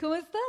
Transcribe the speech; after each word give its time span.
¿Cómo 0.00 0.14
estás? 0.14 0.40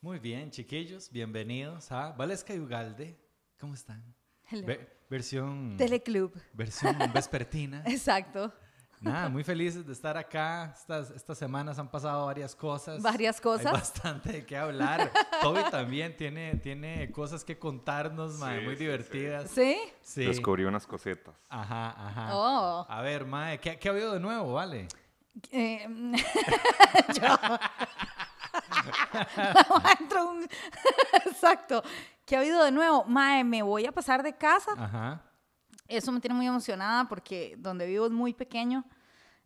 Muy 0.00 0.18
bien, 0.18 0.50
chiquillos, 0.50 1.10
bienvenidos 1.10 1.90
a 1.90 2.12
Valesca 2.12 2.54
y 2.54 2.58
Ugalde. 2.60 3.18
¿Cómo 3.58 3.74
están? 3.74 4.14
Ve- 4.50 4.88
versión 5.10 5.76
Teleclub. 5.76 6.32
versión 6.52 6.96
vespertina. 7.14 7.82
Exacto. 7.86 8.52
Nada, 9.00 9.28
muy 9.28 9.44
felices 9.44 9.86
de 9.86 9.92
estar 9.92 10.16
acá. 10.16 10.72
Estas, 10.74 11.10
estas 11.10 11.36
semanas 11.36 11.78
han 11.78 11.90
pasado 11.90 12.26
varias 12.26 12.54
cosas. 12.54 13.02
Varias 13.02 13.40
cosas. 13.40 13.66
Hay 13.66 13.72
bastante 13.72 14.32
de 14.32 14.46
qué 14.46 14.56
hablar. 14.56 15.10
Toby 15.42 15.60
también 15.70 16.16
tiene, 16.16 16.56
tiene 16.56 17.10
cosas 17.12 17.44
que 17.44 17.58
contarnos, 17.58 18.38
mae, 18.38 18.60
Sí, 18.60 18.64
muy 18.64 18.74
sí, 18.76 18.80
divertidas. 18.84 19.50
¿Sí? 19.50 19.76
Sí. 20.00 20.24
Descubrí 20.24 20.64
unas 20.64 20.86
cositas. 20.86 21.34
Ajá, 21.48 21.90
ajá. 22.08 22.28
Oh. 22.36 22.86
A 22.88 23.02
ver, 23.02 23.26
Mae, 23.26 23.58
¿qué, 23.60 23.78
¿qué 23.78 23.88
ha 23.88 23.92
habido 23.92 24.12
de 24.14 24.20
nuevo, 24.20 24.54
vale? 24.54 24.88
Eh, 25.50 25.86
yo- 27.20 27.58
un- 30.30 30.48
Exacto. 31.26 31.82
¿Qué 32.24 32.36
ha 32.36 32.40
habido 32.40 32.62
de 32.64 32.72
nuevo? 32.72 33.04
Mae, 33.04 33.44
me 33.44 33.62
voy 33.62 33.86
a 33.86 33.92
pasar 33.92 34.22
de 34.22 34.34
casa. 34.36 34.72
Ajá. 34.76 35.22
Eso 35.88 36.10
me 36.10 36.20
tiene 36.20 36.34
muy 36.34 36.46
emocionada 36.46 37.08
porque 37.08 37.54
donde 37.58 37.86
vivo 37.86 38.06
es 38.06 38.12
muy 38.12 38.34
pequeño. 38.34 38.84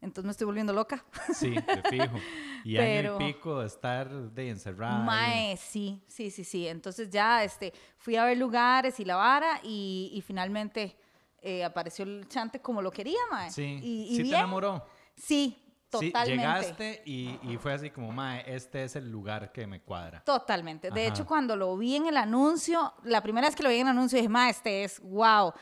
Entonces 0.01 0.25
me 0.25 0.31
estoy 0.31 0.47
volviendo 0.47 0.73
loca. 0.73 1.05
Sí, 1.35 1.51
de 1.51 1.83
fijo. 1.91 2.17
Y 2.65 2.77
Pero- 2.77 3.17
año 3.19 3.29
y 3.29 3.33
pico 3.35 3.61
de 3.61 3.67
estar 3.67 4.09
de 4.11 4.49
encerrada. 4.49 4.99
Mae, 5.05 5.57
sí, 5.59 6.03
sí, 6.09 6.31
sí, 6.31 6.43
sí. 6.45 6.67
Entonces 6.67 7.11
ya 7.11 7.45
este, 7.45 7.75
fui 7.99 8.17
a 8.17 8.25
ver 8.25 8.39
lugares 8.39 8.99
y 8.99 9.05
la 9.05 9.17
vara 9.17 9.61
y, 9.63 10.11
y 10.15 10.23
finalmente 10.23 10.97
eh, 11.43 11.63
apareció 11.65 12.07
el 12.07 12.27
chante 12.29 12.61
como 12.61 12.81
lo 12.81 12.91
quería, 12.91 13.19
mae. 13.31 13.51
Sí, 13.51 13.79
Y, 13.83 14.07
y 14.11 14.17
sí 14.17 14.23
te 14.31 14.37
enamoró. 14.37 14.87
Sí, 15.17 15.70
totalmente. 15.91 16.25
Sí, 16.25 16.37
llegaste 16.39 17.03
y, 17.05 17.39
y 17.43 17.57
fue 17.59 17.73
así 17.73 17.91
como, 17.91 18.13
Mae, 18.13 18.43
este 18.47 18.85
es 18.85 18.97
el 18.97 19.11
lugar 19.11 19.53
que 19.53 19.67
me 19.67 19.81
cuadra. 19.81 20.21
Totalmente. 20.25 20.91
De 20.91 21.07
Ajá. 21.07 21.11
hecho, 21.15 21.27
cuando 21.27 21.57
lo 21.57 21.77
vi 21.77 21.97
en 21.97 22.07
el 22.07 22.17
anuncio, 22.17 22.95
la 23.05 23.21
primera 23.23 23.47
vez 23.49 23.57
que 23.57 23.63
lo 23.63 23.69
vi 23.69 23.77
en 23.77 23.87
el 23.89 23.89
anuncio, 23.93 24.17
dije, 24.17 24.29
ma, 24.29 24.49
este 24.49 24.85
es 24.85 25.01
wow. 25.01 25.53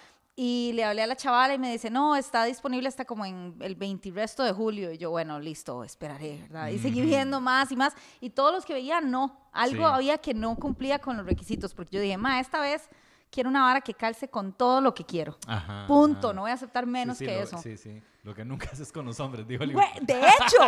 Y 0.41 0.71
le 0.75 0.85
hablé 0.85 1.03
a 1.03 1.07
la 1.09 1.17
chavala 1.17 1.55
y 1.55 1.59
me 1.59 1.73
dice, 1.73 1.91
no, 1.91 2.15
está 2.15 2.45
disponible 2.45 2.87
hasta 2.87 3.05
como 3.05 3.27
en 3.27 3.57
el 3.59 3.75
20 3.75 4.13
resto 4.13 4.45
de 4.45 4.53
julio. 4.53 4.93
Y 4.93 4.97
yo, 4.99 5.11
bueno, 5.11 5.41
listo, 5.41 5.83
esperaré, 5.83 6.43
¿verdad? 6.43 6.69
Y 6.69 6.79
seguí 6.79 7.01
viendo 7.01 7.41
más 7.41 7.73
y 7.73 7.77
más. 7.77 7.93
Y 8.21 8.31
todos 8.31 8.53
los 8.53 8.65
que 8.65 8.73
veía, 8.75 9.01
no. 9.01 9.37
Algo 9.53 9.89
Sí. 9.89 9.93
había 9.95 10.19
que 10.19 10.35
no 10.35 10.55
cumplía 10.55 11.01
con 11.01 11.17
los 11.17 11.27
requisitos. 11.27 11.75
Porque 11.75 11.97
yo 11.97 12.01
dije, 12.01 12.17
ma, 12.19 12.39
esta 12.39 12.61
vez 12.61 12.89
quiero 13.33 13.51
una 13.51 13.63
vara 13.63 13.81
que 13.81 13.95
calce 13.95 14.29
con 14.29 14.53
todo 14.53 14.81
lo 14.81 14.95
que 14.95 15.05
quiero. 15.05 15.37
Ajá. 15.49 15.87
Punto. 15.89 16.29
ajá. 16.29 16.35
No 16.37 16.43
voy 16.43 16.53
a 16.53 16.55
aceptar 16.55 16.87
menos 16.87 17.19
Sí, 17.19 17.25
sí, 17.25 17.31
que 17.31 17.37
lo- 17.37 17.43
eso. 17.43 17.59
Sí, 17.59 17.77
sí. 17.77 18.01
Lo 18.29 18.35
que 18.35 18.45
nunca 18.45 18.69
haces 18.71 18.93
con 18.93 19.07
los 19.07 19.19
hombres, 19.21 19.49
dijo 19.49 19.65
el 19.65 19.73
Güey, 19.73 19.89
de 20.03 20.21
hecho, 20.21 20.59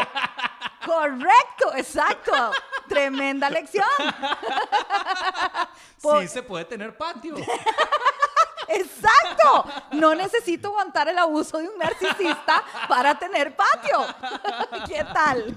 correcto, 0.86 1.74
exacto. 1.76 2.32
Tremenda 2.88 3.50
lección. 3.50 3.84
Por- 6.00 6.22
Sí 6.22 6.28
se 6.28 6.42
puede 6.42 6.64
tener 6.64 6.96
patio. 6.96 7.34
Exacto. 8.66 9.66
No 9.92 10.14
necesito 10.14 10.68
aguantar 10.68 11.08
el 11.08 11.18
abuso 11.18 11.58
de 11.58 11.68
un 11.68 11.76
narcisista 11.76 12.64
para 12.88 13.18
tener 13.18 13.54
patio. 13.54 14.06
¿Qué 14.86 15.04
tal? 15.12 15.54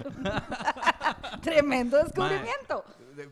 Tremendo 1.41 2.03
descubrimiento. 2.03 2.83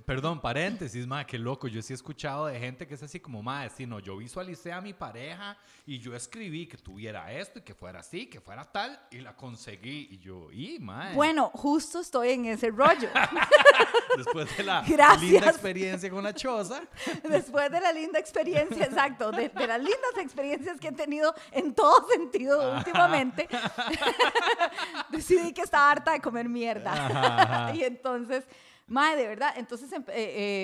Perdón, 0.05 0.39
paréntesis, 0.39 1.05
ma, 1.07 1.25
qué 1.25 1.37
loco. 1.37 1.67
Yo 1.67 1.81
sí 1.81 1.93
he 1.93 1.95
escuchado 1.95 2.47
de 2.47 2.59
gente 2.59 2.87
que 2.87 2.95
es 2.95 3.03
así 3.03 3.19
como, 3.19 3.41
ma, 3.41 3.67
sí, 3.69 3.85
no, 3.85 3.99
yo 3.99 4.17
visualicé 4.17 4.71
a 4.71 4.81
mi 4.81 4.93
pareja 4.93 5.57
y 5.85 5.99
yo 5.99 6.15
escribí 6.15 6.67
que 6.67 6.77
tuviera 6.77 7.31
esto 7.31 7.59
y 7.59 7.61
que 7.61 7.73
fuera 7.73 7.99
así, 7.99 8.27
que 8.27 8.39
fuera 8.41 8.63
tal, 8.63 8.99
y 9.11 9.19
la 9.19 9.35
conseguí. 9.35 10.07
Y 10.11 10.19
yo, 10.19 10.51
y, 10.51 10.79
ma. 10.79 11.11
Bueno, 11.13 11.49
justo 11.53 11.99
estoy 11.99 12.31
en 12.31 12.45
ese 12.45 12.69
rollo. 12.69 13.09
Después 14.17 14.55
de 14.57 14.63
la 14.63 14.81
Gracias. 14.81 15.21
linda 15.21 15.49
experiencia 15.49 16.09
con 16.09 16.23
la 16.23 16.33
choza. 16.33 16.81
Después 17.23 17.71
de 17.71 17.81
la 17.81 17.93
linda 17.93 18.19
experiencia, 18.19 18.85
exacto, 18.85 19.31
de, 19.31 19.49
de 19.49 19.67
las 19.67 19.79
lindas 19.79 20.17
experiencias 20.17 20.79
que 20.79 20.89
he 20.89 20.91
tenido 20.91 21.33
en 21.51 21.73
todo 21.73 22.07
sentido 22.09 22.75
últimamente, 22.77 23.47
decidí 25.09 25.53
que 25.53 25.61
estaba 25.61 25.91
harta 25.91 26.11
de 26.11 26.21
comer 26.21 26.49
mierda. 26.49 26.91
Ajá. 26.93 27.75
y 27.75 27.83
entonces, 27.83 28.45
madre, 28.91 29.21
de 29.23 29.27
verdad, 29.29 29.53
entonces 29.57 29.91
empe- 29.91 30.09
eh, 30.11 30.13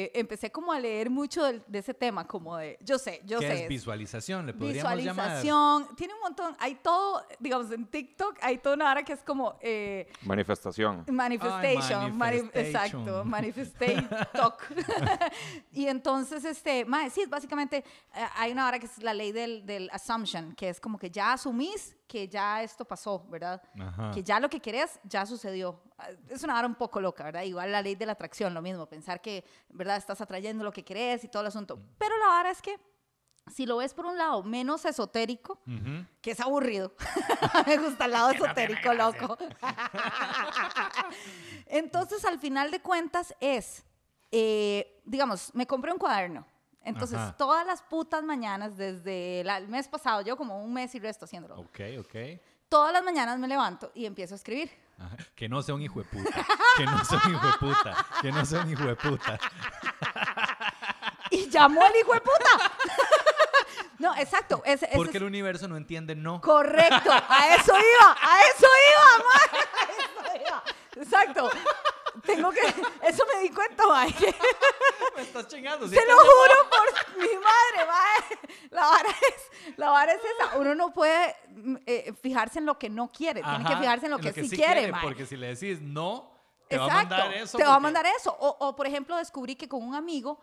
eh, 0.05 0.11
empecé 0.15 0.51
como 0.51 0.71
a 0.71 0.79
leer 0.79 1.09
mucho 1.09 1.43
del- 1.43 1.63
de, 1.67 1.79
ese 1.79 1.93
tema, 1.93 2.27
como 2.27 2.57
de, 2.57 2.77
yo 2.81 2.99
sé, 2.99 3.21
yo 3.25 3.39
¿Qué 3.39 3.47
sé. 3.47 3.63
es 3.63 3.69
visualización? 3.69 4.45
Le 4.45 4.53
podríamos 4.53 5.03
llamar. 5.03 5.41
Visualización, 5.41 5.95
tiene 5.95 6.13
un 6.13 6.19
montón, 6.19 6.55
hay 6.59 6.75
todo, 6.75 7.25
digamos, 7.39 7.71
en 7.71 7.85
TikTok 7.87 8.37
hay 8.41 8.57
toda 8.59 8.75
una 8.75 8.91
hora 8.91 9.03
que 9.03 9.13
es 9.13 9.23
como 9.23 9.57
eh, 9.61 10.07
Manifestación. 10.23 11.03
manifestation, 11.09 12.11
mani- 12.11 12.43
manifestation. 12.43 13.01
exacto, 13.01 13.25
manifestation 13.25 14.09
talk. 14.33 14.63
y 15.71 15.87
entonces, 15.87 16.45
este, 16.45 16.85
mae, 16.85 17.09
sí, 17.09 17.25
básicamente 17.27 17.77
eh, 18.15 18.25
hay 18.35 18.51
una 18.51 18.67
hora 18.67 18.79
que 18.79 18.85
es 18.85 19.01
la 19.01 19.13
ley 19.13 19.31
del, 19.31 19.65
del 19.65 19.89
assumption, 19.91 20.53
que 20.53 20.69
es 20.69 20.79
como 20.79 20.97
que 20.99 21.09
ya 21.09 21.33
asumís 21.33 21.95
que 22.07 22.27
ya 22.27 22.63
esto 22.63 22.85
pasó, 22.85 23.25
¿verdad? 23.29 23.61
Ajá. 23.79 24.11
Que 24.11 24.23
ya 24.23 24.39
lo 24.39 24.49
que 24.49 24.59
querés 24.59 24.99
ya 25.03 25.25
sucedió. 25.25 25.81
Es 26.29 26.43
una 26.43 26.57
hora 26.57 26.67
un 26.67 26.75
poco 26.75 27.01
loca, 27.01 27.23
¿verdad? 27.23 27.43
Igual 27.43 27.71
la 27.71 27.81
ley 27.81 27.95
de 27.95 28.05
la 28.05 28.13
atracción, 28.13 28.53
lo 28.53 28.61
mismo, 28.61 28.87
pensar 28.87 29.21
que, 29.21 29.43
¿verdad? 29.69 29.97
Estás 29.97 30.21
atrayendo 30.21 30.63
lo 30.63 30.71
que 30.71 30.83
querés 30.83 31.23
y 31.23 31.27
todo 31.27 31.41
el 31.41 31.47
asunto. 31.47 31.79
Pero 31.97 32.17
la 32.17 32.39
hora 32.39 32.51
es 32.51 32.61
que 32.61 32.79
si 33.53 33.65
lo 33.65 33.77
ves 33.77 33.93
por 33.93 34.05
un 34.05 34.17
lado 34.17 34.43
menos 34.43 34.85
esotérico, 34.85 35.59
que 36.21 36.31
es 36.31 36.39
aburrido. 36.39 36.93
Me 37.67 37.77
gusta 37.77 38.05
el 38.05 38.11
lado 38.11 38.31
esotérico, 38.31 38.93
loco. 38.93 39.37
Entonces, 41.65 42.23
al 42.25 42.39
final 42.39 42.71
de 42.71 42.81
cuentas, 42.81 43.35
es, 43.39 43.85
eh, 44.31 45.01
digamos, 45.05 45.53
me 45.53 45.65
compré 45.65 45.91
un 45.91 45.99
cuaderno. 45.99 46.45
Entonces, 46.87 47.17
Ajá. 47.17 47.35
todas 47.37 47.65
las 47.67 47.81
putas 47.81 48.23
mañanas, 48.23 48.77
desde 48.77 49.43
la- 49.43 49.57
el 49.57 49.67
mes 49.67 49.87
pasado, 49.87 50.21
yo 50.21 50.37
como 50.37 50.63
un 50.63 50.73
mes 50.73 50.93
y 50.95 50.99
resto 50.99 51.25
haciéndolo, 51.25 51.55
Ok, 51.59 51.79
ok. 51.99 52.15
todas 52.69 52.93
las 52.93 53.03
mañanas 53.03 53.37
me 53.39 53.47
levanto 53.47 53.91
y 53.93 54.05
empiezo 54.05 54.35
a 54.35 54.37
escribir. 54.37 54.71
Ajá. 54.99 55.15
Que 55.35 55.47
no 55.47 55.61
sea 55.61 55.75
un 55.75 55.81
hijo 55.83 55.99
de 55.99 56.05
puta. 56.05 56.45
Que 56.77 56.85
no 56.85 57.03
sea 57.05 57.21
un 57.25 57.33
hijo 57.35 57.47
de 57.47 57.53
puta. 57.59 58.05
Que 58.21 58.31
no 58.31 58.45
sea 58.45 58.61
un 58.61 58.71
hijo 58.71 58.83
de 58.85 58.95
puta. 58.95 59.39
Y 61.29 61.47
llamo 61.49 61.83
al 61.83 61.95
hijo 61.95 62.13
de 62.13 62.21
puta. 62.21 62.71
no, 63.99 64.15
exacto. 64.15 64.61
ese- 64.65 64.85
ese 64.85 64.95
Porque 64.95 65.11
es- 65.11 65.15
el 65.17 65.23
universo 65.23 65.67
no 65.67 65.77
entiende 65.77 66.15
no. 66.15 66.39
Correcto, 66.41 67.11
a 67.11 67.55
eso 67.55 67.73
iba, 67.73 68.17
a 68.21 68.39
eso 68.41 68.67
iba, 68.89 69.25
mae, 69.27 69.61
a 69.81 69.91
eso 69.91 70.43
iba. 70.47 70.63
Exacto. 71.03 71.49
Tengo 72.27 72.51
que, 72.51 72.61
eso 73.07 73.23
me 73.33 73.41
di 73.41 73.49
cuenta, 73.49 73.87
mae, 73.87 74.13
Me 75.15 75.21
estás 75.23 75.47
chingando. 75.47 75.87
¿sí? 75.87 75.95
Te 75.95 76.05
lo 76.05 76.15
juro 76.17 76.69
por 76.69 77.17
mi 77.17 77.33
madre, 77.33 77.87
mae. 77.87 78.69
La 78.69 78.81
vara 78.85 79.09
es, 79.09 79.77
la 79.77 79.89
vara 79.89 80.11
es 80.11 80.21
esa. 80.21 80.57
Uno 80.57 80.75
no 80.75 80.93
puede 80.93 81.35
mm, 81.49 81.75
eh, 81.85 82.13
fijarse 82.21 82.59
en 82.59 82.65
lo 82.65 82.77
que 82.77 82.89
no 82.89 83.11
quiere. 83.11 83.41
Tiene 83.41 83.65
que 83.65 83.75
fijarse 83.77 84.05
en 84.05 84.11
lo 84.11 84.19
que, 84.19 84.33
sí, 84.33 84.49
quiere, 84.49 84.91
mae. 84.91 85.01
Porque 85.01 85.25
si 85.25 85.35
le 85.37 85.55
decís 85.55 85.81
no, 85.81 86.31
Te 86.67 86.77
va 86.77 86.85
a 86.85 86.89
mandar 86.89 87.33
eso 87.33 87.57
Te 87.57 87.63
va 87.63 87.75
a 87.75 87.79
mandar 87.79 88.05
eso. 88.05 88.35
O, 88.39 88.67
o, 88.67 88.75
por 88.75 88.85
ejemplo, 88.85 89.15
descubrí 89.17 89.55
que 89.55 89.67
con 89.67 89.81
un 89.81 89.95
amigo, 89.95 90.39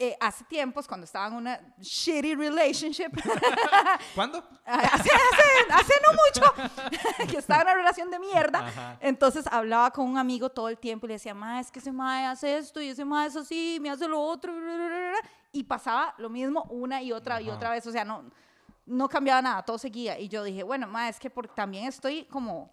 eh, 0.00 0.16
hace 0.20 0.44
tiempos, 0.44 0.86
cuando 0.86 1.04
estaba 1.04 1.26
en 1.26 1.34
una 1.34 1.60
shitty 1.80 2.36
relationship, 2.36 3.10
¿Cuándo? 4.14 4.38
hace, 4.64 5.10
hace, 5.10 5.72
hace 5.72 5.92
no 6.06 6.12
mucho, 6.12 6.72
que 7.30 7.38
estaba 7.38 7.62
en 7.62 7.66
una 7.68 7.74
relación 7.74 8.10
de 8.10 8.18
mierda, 8.20 8.96
entonces 9.00 9.46
hablaba 9.48 9.90
con 9.90 10.06
un 10.06 10.16
amigo 10.16 10.50
todo 10.50 10.68
el 10.68 10.78
tiempo 10.78 11.06
y 11.06 11.08
le 11.08 11.14
decía, 11.14 11.34
ma, 11.34 11.58
es 11.60 11.70
que 11.70 11.80
ese 11.80 11.90
mae 11.92 12.26
hace 12.26 12.58
esto 12.58 12.80
y 12.80 12.88
ese 12.90 13.04
mae 13.04 13.26
es 13.26 13.36
así, 13.36 13.78
me 13.80 13.90
hace 13.90 14.06
lo 14.06 14.20
otro, 14.20 14.52
y 15.52 15.64
pasaba 15.64 16.14
lo 16.18 16.30
mismo 16.30 16.62
una 16.70 17.02
y 17.02 17.10
otra 17.12 17.40
y 17.40 17.48
Ajá. 17.48 17.56
otra 17.56 17.70
vez, 17.70 17.86
o 17.86 17.90
sea, 17.92 18.04
no, 18.04 18.30
no 18.86 19.08
cambiaba 19.08 19.42
nada, 19.42 19.62
todo 19.64 19.78
seguía. 19.78 20.18
Y 20.18 20.28
yo 20.28 20.44
dije, 20.44 20.62
bueno, 20.62 20.86
ma, 20.86 21.08
es 21.08 21.18
que 21.18 21.28
porque 21.28 21.52
también 21.54 21.86
estoy 21.88 22.24
como 22.26 22.70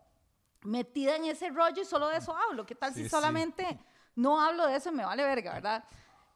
metida 0.61 1.15
en 1.15 1.25
ese 1.25 1.49
rollo 1.49 1.81
y 1.81 1.85
solo 1.85 2.07
de 2.09 2.17
eso 2.17 2.35
hablo. 2.35 2.65
¿Qué 2.65 2.75
tal 2.75 2.93
Sí, 2.93 2.99
si 2.99 3.03
sí. 3.05 3.09
solamente 3.09 3.79
no 4.15 4.41
hablo 4.41 4.67
de 4.67 4.75
eso 4.75 4.89
y 4.89 4.93
me 4.93 5.05
vale 5.05 5.23
verga, 5.23 5.53
verdad? 5.53 5.83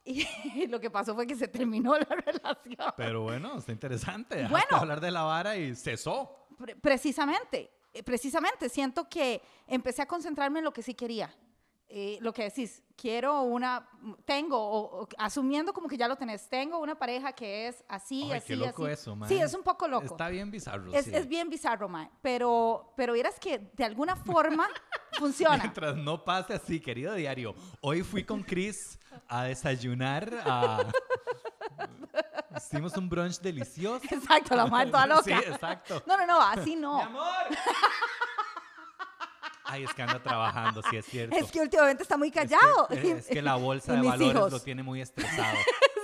Y 0.10 0.66
lo 0.68 0.80
que 0.80 0.90
pasó 0.90 1.14
fue 1.14 1.28
que 1.28 1.36
se 1.36 1.48
terminó 1.48 1.94
la 2.00 2.06
relación. 2.06 2.94
Pero 2.98 3.22
bueno, 3.22 3.58
está 3.60 3.72
interesante. 3.72 4.48
Bueno. 4.48 4.66
hablar 4.78 5.00
de 5.02 5.12
la 5.12 5.22
vara 5.24 5.56
y 5.56 5.76
cesó. 5.76 6.48
Pre- 6.58 6.76
precisamente, 6.76 7.70
eh, 7.94 8.02
precisamente, 8.04 8.70
siento 8.70 9.08
que 9.08 9.42
empecé 9.68 10.02
a 10.02 10.08
concentrarme 10.08 10.60
en 10.60 10.66
lo 10.66 10.74
que 10.74 10.82
sí 10.82 10.94
quería. 10.96 11.34
Eh, 11.92 12.20
lo 12.22 12.32
que 12.34 12.44
decís, 12.44 12.84
quiero 12.96 13.42
una, 13.42 13.90
tengo, 14.24 14.58
o, 14.60 15.02
o 15.04 15.08
asumiendo 15.18 15.74
como 15.74 15.88
que 15.88 15.98
ya 15.98 16.08
lo 16.08 16.16
tenés, 16.18 16.48
tengo 16.48 16.78
una 16.80 16.94
pareja 17.00 17.34
que 17.34 17.68
es 17.68 17.84
así, 17.88 18.26
Ay, 18.26 18.34
así, 18.34 18.48
qué 18.50 18.56
loco 18.58 18.86
así. 18.86 18.94
eso, 18.94 19.16
mae. 19.16 19.28
Sí, 19.28 19.40
es 19.40 19.54
un 19.56 19.64
poco 19.64 19.88
loco. 19.88 20.06
Está 20.06 20.30
bien 20.30 20.52
bizarro. 20.52 20.94
es, 20.94 21.06
sí. 21.06 21.12
es 21.16 21.28
bien 21.28 21.50
bizarro, 21.50 21.90
mae, 21.90 22.12
pero, 22.22 22.94
pero 22.96 23.14
vieras 23.14 23.40
que 23.40 23.58
de 23.74 23.84
alguna 23.86 24.16
forma 24.16 24.68
funciona. 25.18 25.58
Mientras 25.58 25.96
no 25.96 26.24
pase 26.24 26.54
así, 26.54 26.80
querido 26.80 27.16
diario. 27.16 27.56
Hoy 27.82 28.04
fui 28.04 28.24
con 28.24 28.44
Chris 28.44 28.99
a 29.28 29.44
desayunar. 29.44 30.34
A... 30.46 30.84
Hicimos 32.58 32.96
un 32.98 33.08
brunch 33.10 33.40
delicioso. 33.40 34.04
Exacto, 34.10 34.56
la 34.56 34.66
madre 34.68 34.92
toda 34.92 35.06
loca. 35.08 35.24
Sí, 35.24 35.32
exacto. 35.34 36.04
No, 36.06 36.18
no, 36.18 36.26
no, 36.26 36.42
así 36.42 36.76
no. 36.76 36.98
¡Mi 36.98 37.04
amor! 37.04 37.46
Ay, 39.72 39.84
es 39.84 39.94
que 39.94 40.02
anda 40.02 40.18
trabajando, 40.22 40.82
sí 40.90 40.98
es 40.98 41.06
cierto. 41.06 41.36
Es 41.36 41.52
que 41.52 41.62
últimamente 41.62 42.02
está 42.02 42.18
muy 42.18 42.30
Es 42.30 42.34
que- 42.34 42.40
callado. 42.40 42.90
Es 42.90 43.28
que, 43.28 43.42
la 43.42 43.56
bolsa 43.56 43.94
de 44.02 44.02
valores 44.02 44.36
hijos. 44.36 44.52
lo 44.52 44.60
tiene 44.60 44.82
muy 44.82 45.00
estresado. 45.02 45.56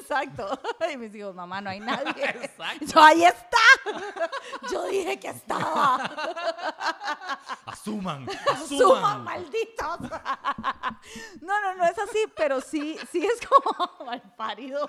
Exacto. 0.06 0.60
Y 0.94 0.98
mis 0.98 1.16
hijos, 1.16 1.34
mamá, 1.34 1.62
no 1.62 1.69
hay 1.72 1.80
nadie. 1.80 2.13
Exacto. 2.24 2.86
Yo, 2.86 3.02
ahí 3.02 3.24
está. 3.24 3.57
Yo 4.72 4.86
dije 4.86 5.19
que 5.19 5.30
estaba. 5.30 5.96
Asuman, 7.66 8.28
Suman, 8.28 8.56
asuman. 8.56 9.24
malditos. 9.24 10.00
No, 11.42 11.62
no, 11.62 11.74
no 11.75 11.86
es 11.86 11.98
así, 11.98 12.25
pero 12.36 12.62
sí, 12.62 12.98
sí 13.12 13.25
es 13.25 13.40
como 13.48 14.06
mal 14.06 14.22
parido. 14.38 14.88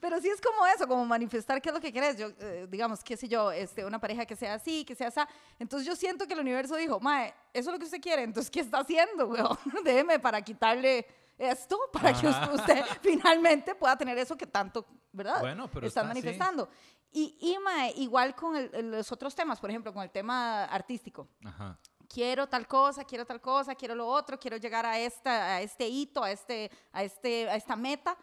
Pero 0.00 0.20
sí 0.20 0.28
es 0.28 0.40
como 0.40 0.66
eso, 0.66 0.86
como 0.86 1.04
manifestar 1.06 1.62
qué 1.62 1.68
es 1.70 1.74
lo 1.74 1.80
que 1.80 1.92
querés. 1.92 2.18
Yo, 2.18 2.28
eh, 2.40 2.66
digamos, 2.68 3.02
qué 3.02 3.16
sé 3.16 3.28
yo, 3.28 3.52
este, 3.52 3.84
una 3.84 3.98
pareja 4.00 4.26
que 4.26 4.36
sea 4.36 4.54
así, 4.54 4.84
que 4.84 4.94
sea 4.94 5.08
así. 5.08 5.20
Entonces 5.58 5.86
yo 5.86 5.96
siento 5.96 6.26
que 6.26 6.34
el 6.34 6.40
universo 6.40 6.76
dijo, 6.76 7.00
mae, 7.00 7.32
eso 7.52 7.70
es 7.70 7.72
lo 7.74 7.78
que 7.78 7.86
usted 7.86 8.00
quiere. 8.00 8.22
Entonces, 8.22 8.50
¿qué 8.50 8.60
está 8.60 8.78
haciendo, 8.80 9.26
weón? 9.26 9.56
Déjeme 9.84 10.18
para 10.18 10.42
quitarle 10.42 11.06
esto, 11.38 11.78
para 11.92 12.12
que 12.12 12.26
Ajá. 12.28 12.52
usted, 12.52 12.54
usted 12.82 12.84
finalmente 13.02 13.74
pueda 13.74 13.96
tener 13.96 14.16
eso 14.18 14.36
que 14.36 14.46
tanto, 14.46 14.86
¿verdad? 15.12 15.40
Bueno, 15.40 15.68
pero 15.68 15.86
Están 15.86 16.06
está 16.06 16.12
así. 16.12 16.20
manifestando. 16.22 16.68
Y, 17.10 17.36
y 17.40 17.58
mae, 17.60 17.92
igual 17.96 18.34
con 18.34 18.56
el- 18.56 18.90
los 18.90 19.10
otros 19.12 19.34
temas, 19.34 19.60
por 19.60 19.70
ejemplo, 19.70 19.92
con 19.92 20.02
el 20.02 20.10
tema 20.10 20.64
artístico 20.64 21.28
Ajá. 21.44 21.78
quiero 22.08 22.48
tal 22.48 22.66
cosa, 22.66 23.04
quiero 23.04 23.24
tal 23.24 23.40
cosa, 23.40 23.74
quiero 23.76 23.94
lo 23.94 24.06
otro, 24.08 24.38
quiero 24.38 24.56
llegar 24.56 24.84
a, 24.84 24.98
esta, 24.98 25.54
a 25.56 25.60
este 25.62 25.86
hito, 25.88 26.24
a, 26.24 26.30
este, 26.32 26.70
a, 26.92 27.04
este, 27.04 27.48
a 27.48 27.54
esta 27.56 27.76
meta. 27.76 28.16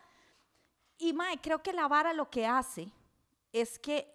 Y 0.98 1.14
Mae, 1.14 1.38
creo 1.40 1.64
que 1.64 1.74
la 1.74 1.88
vara 1.88 2.14
lo 2.14 2.30
que 2.30 2.46
hace 2.46 2.92
es 3.54 3.80
que 3.80 4.14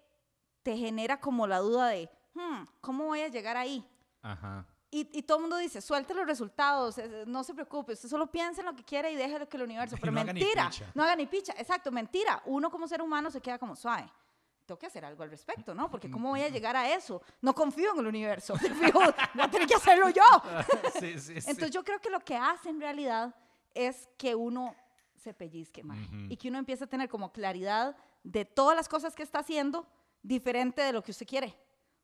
te 0.63 0.77
genera 0.77 1.19
como 1.19 1.47
la 1.47 1.57
duda 1.59 1.87
de, 1.89 2.09
"Hmm, 2.33 2.63
¿cómo 2.81 3.05
voy 3.05 3.21
a 3.21 3.27
llegar 3.29 3.57
ahí? 3.57 3.83
Ajá. 4.21 4.65
Y, 4.89 5.09
y 5.11 5.23
todo 5.23 5.37
el 5.37 5.41
mundo 5.41 5.57
dice, 5.57 5.81
suelte 5.81 6.13
los 6.13 6.25
resultados, 6.25 6.97
eh, 6.97 7.25
no 7.27 7.43
se 7.43 7.53
preocupe, 7.53 7.93
usted 7.93 8.07
solo 8.07 8.27
piensa 8.27 8.61
en 8.61 8.67
lo 8.67 8.75
que 8.75 8.83
quiere 8.83 9.11
y 9.11 9.15
deje 9.15 9.45
que 9.47 9.57
el 9.57 9.63
universo. 9.63 9.97
Pero 10.01 10.13
no 10.13 10.23
mentira, 10.23 10.69
no 10.93 11.03
haga 11.03 11.15
ni 11.15 11.25
picha, 11.25 11.53
exacto, 11.57 11.91
mentira. 11.91 12.41
Uno 12.45 12.71
como 12.71 12.87
ser 12.87 13.01
humano 13.01 13.29
se 13.29 13.41
queda 13.41 13.59
como 13.59 13.75
suave. 13.75 14.09
Tengo 14.65 14.79
que 14.79 14.85
hacer 14.85 15.03
algo 15.05 15.23
al 15.23 15.29
respecto, 15.29 15.73
¿no? 15.73 15.89
Porque 15.89 16.11
¿cómo 16.11 16.29
voy 16.29 16.41
a 16.41 16.49
llegar 16.49 16.75
a 16.75 16.93
eso? 16.93 17.21
No 17.41 17.55
confío 17.55 17.93
en 17.93 17.99
el 17.99 18.07
universo. 18.07 18.55
Fijo, 18.57 18.99
voy 18.99 19.43
a 19.43 19.49
tener 19.49 19.67
que 19.67 19.75
hacerlo 19.75 20.09
yo. 20.09 20.23
Sí, 20.99 21.19
sí, 21.19 21.41
sí. 21.41 21.49
Entonces 21.49 21.71
yo 21.71 21.83
creo 21.83 21.99
que 21.99 22.09
lo 22.09 22.19
que 22.19 22.35
hace 22.35 22.69
en 22.69 22.81
realidad 22.81 23.33
es 23.73 24.09
que 24.17 24.35
uno 24.35 24.75
se 25.15 25.33
pellizque 25.33 25.83
más 25.83 25.97
y 26.29 26.37
que 26.37 26.49
uno 26.49 26.57
empiece 26.57 26.83
a 26.83 26.87
tener 26.87 27.09
como 27.09 27.31
claridad 27.31 27.95
de 28.23 28.45
todas 28.45 28.75
las 28.75 28.87
cosas 28.89 29.15
que 29.15 29.23
está 29.23 29.39
haciendo 29.39 29.85
diferente 30.21 30.81
de 30.81 30.93
lo 30.93 31.01
que 31.03 31.11
usted 31.11 31.27
quiere. 31.27 31.55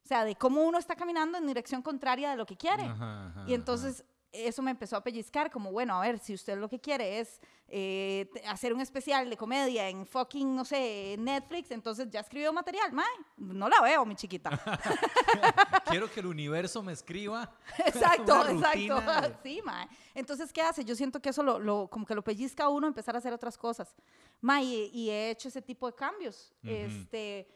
O 0.03 0.07
sea, 0.07 0.25
de 0.25 0.35
cómo 0.35 0.61
uno 0.63 0.77
está 0.77 0.95
caminando 0.95 1.37
en 1.37 1.47
dirección 1.47 1.81
contraria 1.81 2.31
de 2.31 2.35
lo 2.35 2.45
que 2.45 2.57
quiere. 2.57 2.83
Ajá, 2.83 3.27
ajá, 3.27 3.45
Y 3.47 3.53
entonces 3.53 4.03
eso 4.33 4.63
me 4.63 4.71
empezó 4.71 4.97
a 4.97 5.03
pellizcar 5.03 5.51
como, 5.51 5.71
bueno, 5.71 5.95
a 5.95 6.01
ver, 6.01 6.17
si 6.17 6.33
usted 6.33 6.57
lo 6.57 6.67
que 6.67 6.79
quiere 6.79 7.19
es 7.19 7.39
eh, 7.67 8.27
hacer 8.47 8.73
un 8.73 8.81
especial 8.81 9.29
de 9.29 9.37
comedia 9.37 9.87
en 9.89 10.07
fucking, 10.07 10.55
no 10.55 10.65
sé, 10.65 11.15
Netflix, 11.19 11.69
entonces 11.69 12.09
ya 12.09 12.19
escribió 12.21 12.51
material, 12.51 12.91
mae, 12.91 13.05
no 13.37 13.69
la 13.69 13.79
veo, 13.81 14.03
mi 14.05 14.15
chiquita. 14.15 14.49
Quiero 15.85 16.11
que 16.11 16.19
el 16.19 16.25
universo 16.25 16.81
me 16.83 16.93
escriba. 16.93 17.51
Exacto, 17.85 18.47
exacto. 18.49 19.01
de- 19.01 19.37
Sí, 19.43 19.61
mae. 19.63 19.87
Entonces, 20.15 20.51
¿qué 20.51 20.61
hace? 20.61 20.83
Yo 20.83 20.95
siento 20.95 21.21
que 21.21 21.29
eso 21.29 21.43
lo, 21.43 21.59
lo- 21.59 21.87
como 21.89 22.05
que 22.05 22.15
lo 22.15 22.23
pellizca 22.23 22.65
a 22.65 22.69
uno 22.69 22.87
empezar 22.87 23.15
a 23.15 23.19
hacer 23.19 23.33
otras 23.33 23.57
cosas. 23.57 23.95
Mae, 24.41 24.63
y, 24.63 24.89
y 24.93 25.09
he 25.09 25.29
hecho 25.31 25.47
ese 25.47 25.61
tipo 25.61 25.87
de 25.87 25.93
cambios. 25.95 26.51
Ujú. 26.63 26.71
Este, 26.73 27.47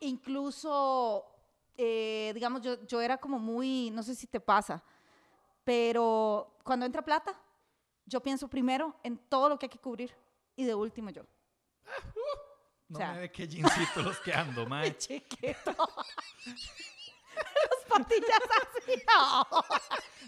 incluso, 0.00 1.24
eh, 1.76 2.32
digamos, 2.34 2.62
yo, 2.62 2.84
yo 2.86 3.00
era 3.00 3.18
como 3.18 3.38
muy, 3.38 3.90
no 3.90 4.02
sé 4.02 4.14
si 4.14 4.26
te 4.26 4.40
pasa, 4.40 4.82
pero 5.64 6.56
cuando 6.62 6.86
entra 6.86 7.02
plata, 7.02 7.38
yo 8.04 8.20
pienso 8.22 8.48
primero 8.48 8.96
en 9.02 9.18
todo 9.18 9.48
lo 9.48 9.58
que 9.58 9.66
hay 9.66 9.70
que 9.70 9.78
cubrir 9.78 10.14
y 10.54 10.64
de 10.64 10.74
último 10.74 11.10
yo. 11.10 11.22
No 12.88 12.96
O 12.96 13.00
sea- 13.00 13.12
me 13.14 13.20
ve 13.20 13.32
qué 13.32 13.48
jeansito 13.48 14.02
los 14.02 14.18
que 14.20 14.32
ando, 14.32 14.64
mae. 14.68 14.96
Chiquito. 14.96 15.72
Las 15.74 15.86
patillas 17.88 18.40
así. 18.62 19.02
no. 19.06 19.44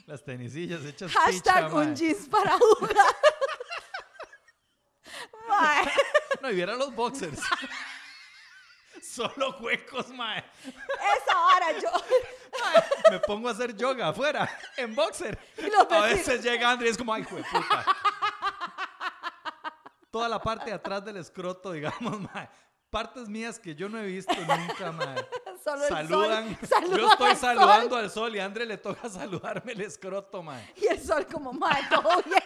Las 0.07 0.25
tenisillas 0.25 0.85
hechas 0.85 1.13
Hashtag 1.13 1.67
picha, 1.67 1.77
un 1.77 1.95
jeans 1.95 2.29
para. 2.29 2.59
Mae. 5.49 5.91
No, 6.43 6.51
y 6.51 6.55
viera 6.55 6.75
los 6.77 6.95
boxers. 6.95 7.41
Solo 9.19 9.57
huecos, 9.59 10.11
mae. 10.11 10.45
Esa 10.65 11.45
hora 11.47 11.73
yo. 11.73 11.91
Me 13.11 13.19
pongo 13.19 13.49
a 13.49 13.51
hacer 13.51 13.77
yoga 13.77 14.09
afuera, 14.11 14.49
en 14.77 14.95
boxer. 14.95 15.37
A 15.91 16.01
veces 16.03 16.41
llega 16.45 16.71
André 16.71 16.87
y 16.87 16.91
es 16.93 16.99
como, 16.99 17.13
ay, 17.13 17.25
puta. 17.25 17.85
Toda 20.13 20.29
la 20.29 20.41
parte 20.41 20.67
de 20.67 20.75
atrás 20.75 21.05
del 21.05 21.17
escroto, 21.17 21.73
digamos, 21.73 22.21
mae. 22.33 22.49
Partes 22.91 23.29
mías 23.29 23.59
que 23.59 23.75
yo 23.75 23.89
no 23.89 23.99
he 23.99 24.07
visto 24.07 24.33
nunca, 24.37 24.93
mae. 24.93 25.29
Solo 25.65 25.83
el 25.83 25.89
Saludan. 25.89 26.57
sol. 26.61 26.69
Saludan 26.69 26.99
Yo 27.01 27.11
estoy 27.11 27.31
al 27.31 27.37
saludando 27.37 27.97
sol. 27.97 28.05
al 28.05 28.11
sol 28.11 28.37
y 28.37 28.39
a 28.39 28.45
André 28.45 28.67
le 28.67 28.79
toca 28.79 29.09
saludarme 29.11 29.73
el 29.73 29.81
escroto, 29.81 30.45
mae. 30.45 30.73
Y 30.77 30.87
el 30.87 31.05
sol 31.05 31.27
como, 31.27 31.53
mae, 31.53 31.83
todo 31.91 32.23
bien. 32.23 32.43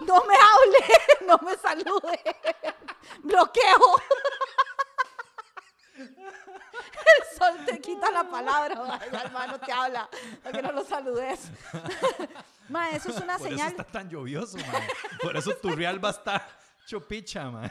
No 0.00 0.22
me 0.24 0.34
hable, 0.34 1.26
no 1.26 1.38
me 1.38 1.56
salude. 1.56 2.20
Bloqueo. 3.22 3.96
El 7.18 7.38
sol 7.38 7.64
te 7.66 7.80
quita 7.80 8.10
la 8.10 8.24
palabra, 8.28 8.98
el 9.06 9.14
hermano 9.14 9.58
te 9.58 9.72
habla, 9.72 10.08
para 10.42 10.52
que 10.56 10.62
no 10.62 10.72
lo 10.72 10.84
saludes. 10.84 11.50
Mae, 12.68 12.96
eso 12.96 13.10
es 13.10 13.16
una 13.18 13.36
Por 13.38 13.48
señal. 13.48 13.72
eso 13.72 13.80
está 13.82 13.92
tan 13.92 14.08
lluvioso, 14.08 14.56
mae. 14.56 14.88
Por 15.20 15.36
eso 15.36 15.54
tu 15.56 15.70
real 15.70 16.02
va 16.02 16.08
a 16.08 16.12
estar 16.12 16.48
chopicha, 16.86 17.50
mae. 17.50 17.70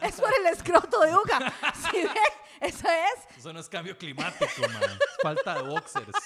Es 0.00 0.18
por 0.18 0.32
el 0.32 0.46
escroto 0.46 1.00
de 1.00 1.14
Uga. 1.14 1.52
¿Sí? 1.90 2.08
Eso 2.60 2.88
es. 2.88 3.38
Eso 3.38 3.52
no 3.52 3.60
es 3.60 3.68
cambio 3.68 3.98
climático. 3.98 4.44
Es 4.46 5.22
falta 5.22 5.54
de 5.54 5.62
boxers. 5.68 6.16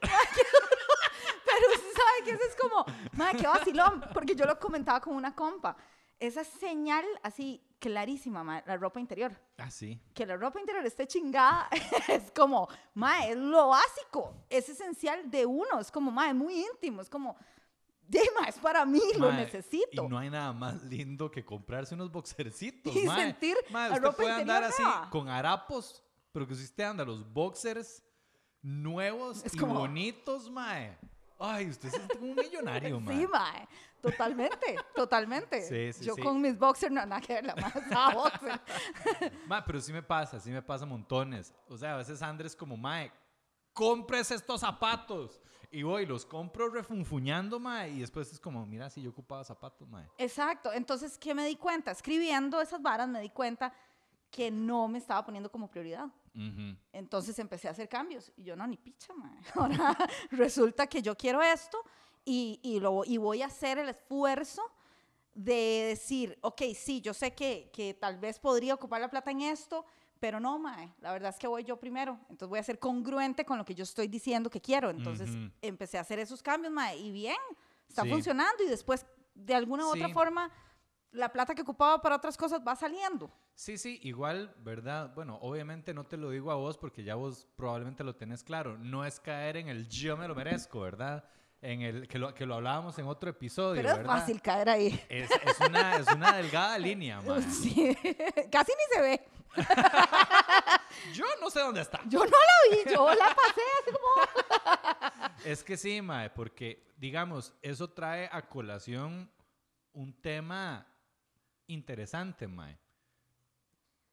Pero 0.00 1.68
usted 1.74 1.92
sabe 1.96 2.24
que 2.24 2.30
eso 2.32 2.44
es 2.44 2.56
como, 2.56 2.84
madre, 3.12 3.38
qué 3.38 3.46
vacilón, 3.46 4.04
porque 4.12 4.34
yo 4.34 4.44
lo 4.44 4.58
comentaba 4.58 5.00
con 5.00 5.14
una 5.14 5.34
compa. 5.34 5.76
Esa 6.20 6.42
señal 6.44 7.04
así 7.22 7.62
clarísima, 7.78 8.42
ma, 8.42 8.62
la 8.66 8.76
ropa 8.76 8.98
interior. 8.98 9.32
Ah, 9.56 9.70
sí. 9.70 10.00
Que 10.14 10.26
la 10.26 10.36
ropa 10.36 10.58
interior 10.60 10.84
esté 10.84 11.06
chingada 11.06 11.68
es 12.08 12.30
como, 12.32 12.68
ma, 12.94 13.26
es 13.26 13.36
lo 13.36 13.68
básico, 13.68 14.34
es 14.50 14.68
esencial 14.68 15.30
de 15.30 15.46
uno, 15.46 15.78
es 15.80 15.90
como, 15.92 16.10
ma, 16.10 16.28
es 16.28 16.34
muy 16.34 16.60
íntimo, 16.60 17.00
es 17.02 17.08
como, 17.08 17.36
Dima, 18.08 18.48
es 18.48 18.56
para 18.58 18.86
mí, 18.86 19.02
lo 19.18 19.30
necesito. 19.30 20.02
Y 20.04 20.08
no 20.08 20.16
hay 20.18 20.30
nada 20.30 20.52
más 20.54 20.82
lindo 20.84 21.30
que 21.30 21.44
comprarse 21.44 21.94
unos 21.94 22.10
boxercitos, 22.10 22.96
Y 22.96 23.04
mae. 23.04 23.26
sentir 23.26 23.56
Mae, 23.70 23.90
la 23.90 23.94
usted 23.96 24.02
ropa 24.06 24.16
puede 24.16 24.30
andar 24.32 24.62
interior 24.62 24.64
así 24.72 24.82
nueva. 24.82 25.10
con 25.10 25.28
harapos 25.28 26.02
pero 26.32 26.46
que 26.46 26.54
si 26.54 26.64
usted 26.64 26.84
anda 26.84 27.04
los 27.04 27.30
boxers 27.32 28.02
nuevos 28.62 29.44
Es 29.44 29.54
y 29.54 29.58
como- 29.58 29.74
bonitos, 29.74 30.50
mae. 30.50 30.96
Ay, 31.38 31.68
usted 31.68 31.90
como 32.12 32.30
un 32.30 32.34
millonario, 32.36 33.00
mae. 33.00 33.16
Sí, 33.16 33.26
mae. 33.26 33.68
Totalmente, 34.00 34.76
totalmente. 34.94 35.62
Sí, 35.68 35.92
sí, 35.92 36.04
Yo 36.04 36.14
sí. 36.14 36.22
con 36.22 36.40
mis 36.40 36.58
boxers 36.58 36.92
no 36.92 37.04
nada 37.04 37.20
que 37.20 37.34
ver, 37.34 37.44
la 37.44 37.56
más 37.56 37.74
usaba 37.86 38.14
boxer. 38.14 38.60
Ma, 39.46 39.64
pero 39.64 39.80
sí 39.80 39.92
me 39.92 40.02
pasa, 40.02 40.40
sí 40.40 40.50
me 40.50 40.62
pasa 40.62 40.86
montones. 40.86 41.54
O 41.68 41.76
sea, 41.76 41.94
a 41.94 41.96
veces 41.98 42.20
Andrés 42.22 42.54
como, 42.56 42.76
mae, 42.76 43.12
compres 43.72 44.30
estos 44.30 44.60
zapatos. 44.60 45.40
Y 45.70 45.82
voy, 45.82 46.06
los 46.06 46.24
compro 46.24 46.70
refunfuñando, 46.70 47.60
mae. 47.60 47.90
Y 47.90 48.00
después 48.00 48.32
es 48.32 48.40
como, 48.40 48.64
mira, 48.64 48.88
si 48.88 49.02
yo 49.02 49.10
ocupaba 49.10 49.44
zapatos, 49.44 49.86
mae. 49.88 50.08
Exacto. 50.16 50.72
Entonces, 50.72 51.18
¿qué 51.18 51.34
me 51.34 51.44
di 51.44 51.56
cuenta? 51.56 51.90
Escribiendo 51.90 52.60
esas 52.60 52.80
varas 52.80 53.06
me 53.08 53.20
di 53.20 53.28
cuenta 53.30 53.72
que 54.30 54.50
no 54.50 54.88
me 54.88 54.98
estaba 54.98 55.24
poniendo 55.24 55.50
como 55.50 55.70
prioridad. 55.70 56.06
Ujú. 56.38 56.76
Entonces 56.92 57.38
empecé 57.38 57.68
a 57.68 57.72
hacer 57.72 57.88
cambios 57.88 58.32
y 58.36 58.44
yo 58.44 58.54
no, 58.56 58.66
ni 58.66 58.76
picha, 58.76 59.12
mae. 59.14 59.38
Ahora 59.54 59.96
resulta 60.30 60.86
que 60.86 61.02
yo 61.02 61.16
quiero 61.16 61.42
esto 61.42 61.78
y, 62.24 62.60
y, 62.62 62.78
lo, 62.80 63.04
y 63.04 63.16
voy 63.18 63.42
a 63.42 63.46
hacer 63.46 63.78
el 63.78 63.88
esfuerzo 63.88 64.62
de 65.34 65.86
decir, 65.88 66.38
ok, 66.42 66.62
sí, 66.74 67.00
yo 67.00 67.14
sé 67.14 67.34
que, 67.34 67.70
que 67.72 67.94
tal 67.94 68.18
vez 68.18 68.38
podría 68.38 68.74
ocupar 68.74 69.00
la 69.00 69.08
plata 69.08 69.30
en 69.30 69.42
esto, 69.42 69.84
pero 70.20 70.40
no, 70.40 70.58
mae, 70.58 70.92
la 71.00 71.12
verdad 71.12 71.30
es 71.30 71.38
que 71.38 71.46
voy 71.46 71.62
yo 71.64 71.76
primero. 71.78 72.18
Entonces 72.28 72.48
voy 72.48 72.58
a 72.58 72.62
ser 72.64 72.78
congruente 72.78 73.44
con 73.44 73.56
lo 73.58 73.64
que 73.64 73.74
yo 73.74 73.84
estoy 73.84 74.08
diciendo 74.08 74.50
que 74.50 74.60
quiero. 74.60 74.90
Entonces 74.90 75.30
Ujú. 75.30 75.50
empecé 75.62 75.96
a 75.98 76.00
hacer 76.00 76.18
esos 76.18 76.42
cambios, 76.42 76.72
mae, 76.72 76.96
y 76.96 77.12
bien, 77.12 77.36
está 77.88 78.02
Sí. 78.02 78.10
funcionando 78.10 78.64
y 78.64 78.68
después 78.68 79.06
de 79.34 79.54
alguna 79.54 79.86
u 79.86 79.90
otra 79.90 80.08
Sí. 80.08 80.12
forma 80.12 80.50
la 81.12 81.32
plata 81.32 81.54
que 81.54 81.62
ocupaba 81.62 82.00
para 82.00 82.16
otras 82.16 82.36
cosas 82.36 82.60
va 82.66 82.76
saliendo. 82.76 83.30
Sí, 83.54 83.78
sí, 83.78 83.98
igual, 84.02 84.54
¿verdad? 84.58 85.12
Bueno, 85.14 85.38
obviamente 85.40 85.94
no 85.94 86.04
te 86.04 86.16
lo 86.16 86.30
digo 86.30 86.50
a 86.50 86.56
vos 86.56 86.76
porque 86.78 87.02
ya 87.02 87.14
vos 87.14 87.48
probablemente 87.56 88.04
lo 88.04 88.14
tenés 88.14 88.42
claro. 88.42 88.76
No 88.78 89.04
es 89.04 89.18
caer 89.18 89.56
en 89.56 89.68
el 89.68 89.88
yo 89.88 90.16
me 90.16 90.28
lo 90.28 90.34
merezco, 90.34 90.80
¿verdad? 90.80 91.24
En 91.60 91.82
el 91.82 92.06
que 92.06 92.18
lo, 92.18 92.32
que 92.34 92.46
lo 92.46 92.54
hablábamos 92.54 92.96
en 93.00 93.06
otro 93.06 93.30
episodio, 93.30 93.82
Pero 93.82 93.88
es 93.90 93.96
¿verdad? 93.98 94.18
fácil 94.20 94.40
caer 94.40 94.68
ahí. 94.68 95.04
Es, 95.08 95.28
es 95.30 95.60
una, 95.60 95.96
es 95.96 96.06
una 96.14 96.32
delgada 96.36 96.78
línea, 96.78 97.20
mae. 97.20 97.42
Sí, 97.42 97.96
casi 98.52 98.72
ni 98.72 98.94
se 98.94 99.00
ve. 99.00 99.28
Yo 101.14 101.24
no 101.40 101.50
sé 101.50 101.60
dónde 101.60 101.80
está. 101.80 102.00
Yo 102.06 102.20
no 102.20 102.26
la 102.30 102.76
vi, 102.76 102.92
yo 102.94 103.08
la 103.08 103.34
pasé 103.34 103.60
así 103.80 103.92
como... 103.92 105.44
Es 105.44 105.64
que 105.64 105.76
sí, 105.76 106.00
mae, 106.02 106.30
porque, 106.30 106.92
digamos, 106.96 107.54
eso 107.62 107.90
trae 107.90 108.28
a 108.30 108.48
colación 108.48 109.30
un 109.92 110.12
tema 110.20 110.86
interesante, 111.68 112.48
mae. 112.48 112.78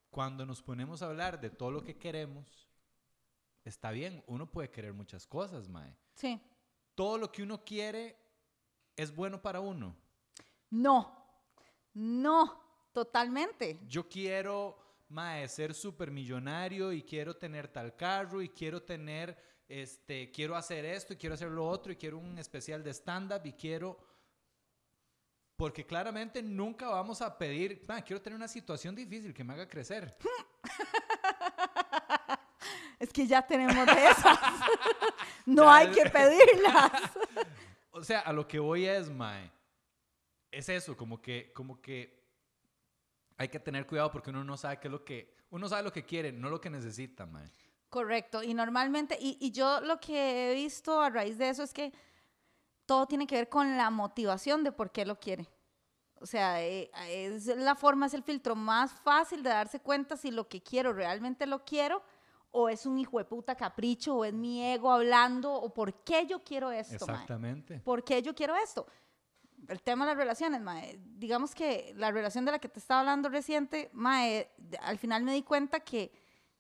Cuando 0.09 0.45
nos 0.45 0.62
ponemos 0.62 1.01
a 1.01 1.07
hablar 1.07 1.41
de 1.41 1.50
todo 1.50 1.71
lo 1.71 1.83
que 1.83 1.97
queremos, 1.97 2.69
está 3.65 3.91
bien, 3.91 4.24
uno 4.27 4.50
puede 4.50 4.69
querer 4.69 4.93
muchas 4.93 5.27
cosas, 5.27 5.67
mae. 5.67 5.97
Sí. 6.13 6.39
Todo 6.93 7.17
lo 7.17 7.31
que 7.31 7.43
uno 7.43 7.65
quiere 7.65 8.17
es 8.95 9.13
bueno 9.13 9.41
para 9.41 9.59
uno. 9.59 9.95
No, 10.69 11.25
no, 11.93 12.89
totalmente. 12.93 13.79
Yo 13.88 14.07
quiero, 14.07 14.77
mae, 15.09 15.47
ser 15.50 15.74
supermillonario 15.74 16.93
y 16.93 17.03
quiero 17.03 17.35
tener 17.35 17.67
tal 17.67 17.95
carro 17.95 18.41
y 18.41 18.50
quiero 18.50 18.83
tener, 18.83 19.38
este, 19.67 20.31
quiero 20.31 20.55
hacer 20.55 20.85
esto 20.85 21.13
y 21.13 21.17
quiero 21.17 21.35
hacer 21.35 21.50
lo 21.50 21.67
otro 21.67 21.91
y 21.91 21.97
quiero 21.97 22.17
un 22.17 22.38
especial 22.38 22.83
de 22.83 22.93
stand-up 22.93 23.45
y 23.45 23.53
quiero... 23.53 24.14
Porque 25.57 25.85
claramente 25.85 26.41
nunca 26.43 26.89
vamos 26.89 27.21
a 27.21 27.38
pedir, 27.38 27.81
"Ma, 27.88 28.01
quiero 28.01 28.21
tener 28.21 28.35
una 28.35 28.47
situación 28.47 28.93
difícil 28.95 29.33
que 29.33 29.43
me 29.43 29.53
haga 29.53 29.67
crecer. 29.67 30.15
Es 32.97 33.12
que 33.12 33.27
ya 33.27 33.45
tenemos 33.45 33.85
de 33.85 34.05
esas. 34.07 34.39
no 35.45 35.63
Ya 35.65 35.75
hay 35.75 35.88
es- 35.89 35.97
que 35.97 36.09
pedirlas. 36.09 36.91
O 37.91 38.03
sea, 38.03 38.21
a 38.21 38.33
lo 38.33 38.47
que 38.47 38.59
voy 38.59 38.85
es, 38.85 39.09
mae, 39.09 39.51
es 40.51 40.67
eso, 40.69 40.95
como 40.97 41.21
que, 41.21 41.51
como 41.53 41.81
que 41.81 42.24
hay 43.38 43.47
que 43.50 43.59
tener 43.59 43.85
cuidado 43.85 44.12
porque 44.12 44.29
uno 44.29 44.43
no 44.43 44.57
sabe 44.57 44.79
qué 44.79 44.88
es 44.88 44.91
lo 44.91 45.03
que, 45.03 45.35
uno 45.50 45.67
sabe 45.67 45.83
lo 45.83 45.91
que 45.91 46.05
quiere, 46.05 46.31
no 46.31 46.50
lo 46.50 46.59
que 46.59 46.69
necesita, 46.69 47.25
mae. 47.25 47.50
Correcto, 47.89 48.43
y 48.43 48.53
normalmente, 48.53 49.17
y, 49.19 49.38
y 49.39 49.51
yo 49.51 49.79
lo 49.81 50.00
que 50.00 50.51
he 50.51 50.55
visto 50.55 51.01
a 51.01 51.09
raíz 51.09 51.38
de 51.38 51.50
eso 51.50 51.63
es 51.63 51.74
que 51.74 51.93
todo 52.85 53.07
tiene 53.07 53.27
que 53.27 53.35
ver 53.35 53.49
con 53.49 53.77
la 53.77 53.89
motivación 53.89 54.63
de 54.63 54.71
por 54.71 54.91
qué 54.91 55.05
lo 55.05 55.19
quiere. 55.19 55.49
O 56.19 56.25
sea, 56.25 56.63
eh, 56.63 56.89
es 57.07 57.47
la 57.47 57.75
forma, 57.75 58.05
es 58.05 58.13
el 58.13 58.23
filtro 58.23 58.55
más 58.55 58.91
fácil 58.91 59.43
de 59.43 59.49
darse 59.49 59.79
cuenta 59.79 60.17
si 60.17 60.31
lo 60.31 60.47
que 60.47 60.63
quiero 60.63 60.93
realmente 60.93 61.45
lo 61.45 61.63
quiero 61.65 62.01
o 62.57 62.69
es 62.69 62.85
un 62.85 62.97
hijo 62.97 63.17
de 63.17 63.25
puta 63.25 63.55
capricho 63.55 64.15
o 64.15 64.25
es 64.25 64.33
mi 64.33 64.63
ego 64.63 64.89
hablando 64.89 65.53
o 65.53 65.73
por 65.73 66.03
qué 66.03 66.25
yo 66.25 66.41
quiero 66.41 66.71
esto. 66.71 67.05
mae. 67.05 67.15
Exactamente. 67.15 67.79
¿Por 67.81 68.03
qué 68.03 68.21
yo 68.21 68.33
quiero 68.33 68.55
esto? 68.55 68.87
El 69.67 69.81
tema 69.81 70.05
de 70.05 70.11
las 70.11 70.17
relaciones, 70.17 70.61
mae. 70.61 70.97
Digamos 71.03 71.53
que 71.53 71.93
la 71.97 72.11
relación 72.11 72.45
de 72.45 72.53
la 72.53 72.59
que 72.59 72.69
te 72.69 72.79
estaba 72.79 73.01
hablando 73.01 73.27
reciente, 73.27 73.89
mae, 73.91 74.49
al 74.79 74.97
final 74.97 75.23
me 75.23 75.33
di 75.33 75.43
cuenta 75.43 75.81
que 75.81 76.13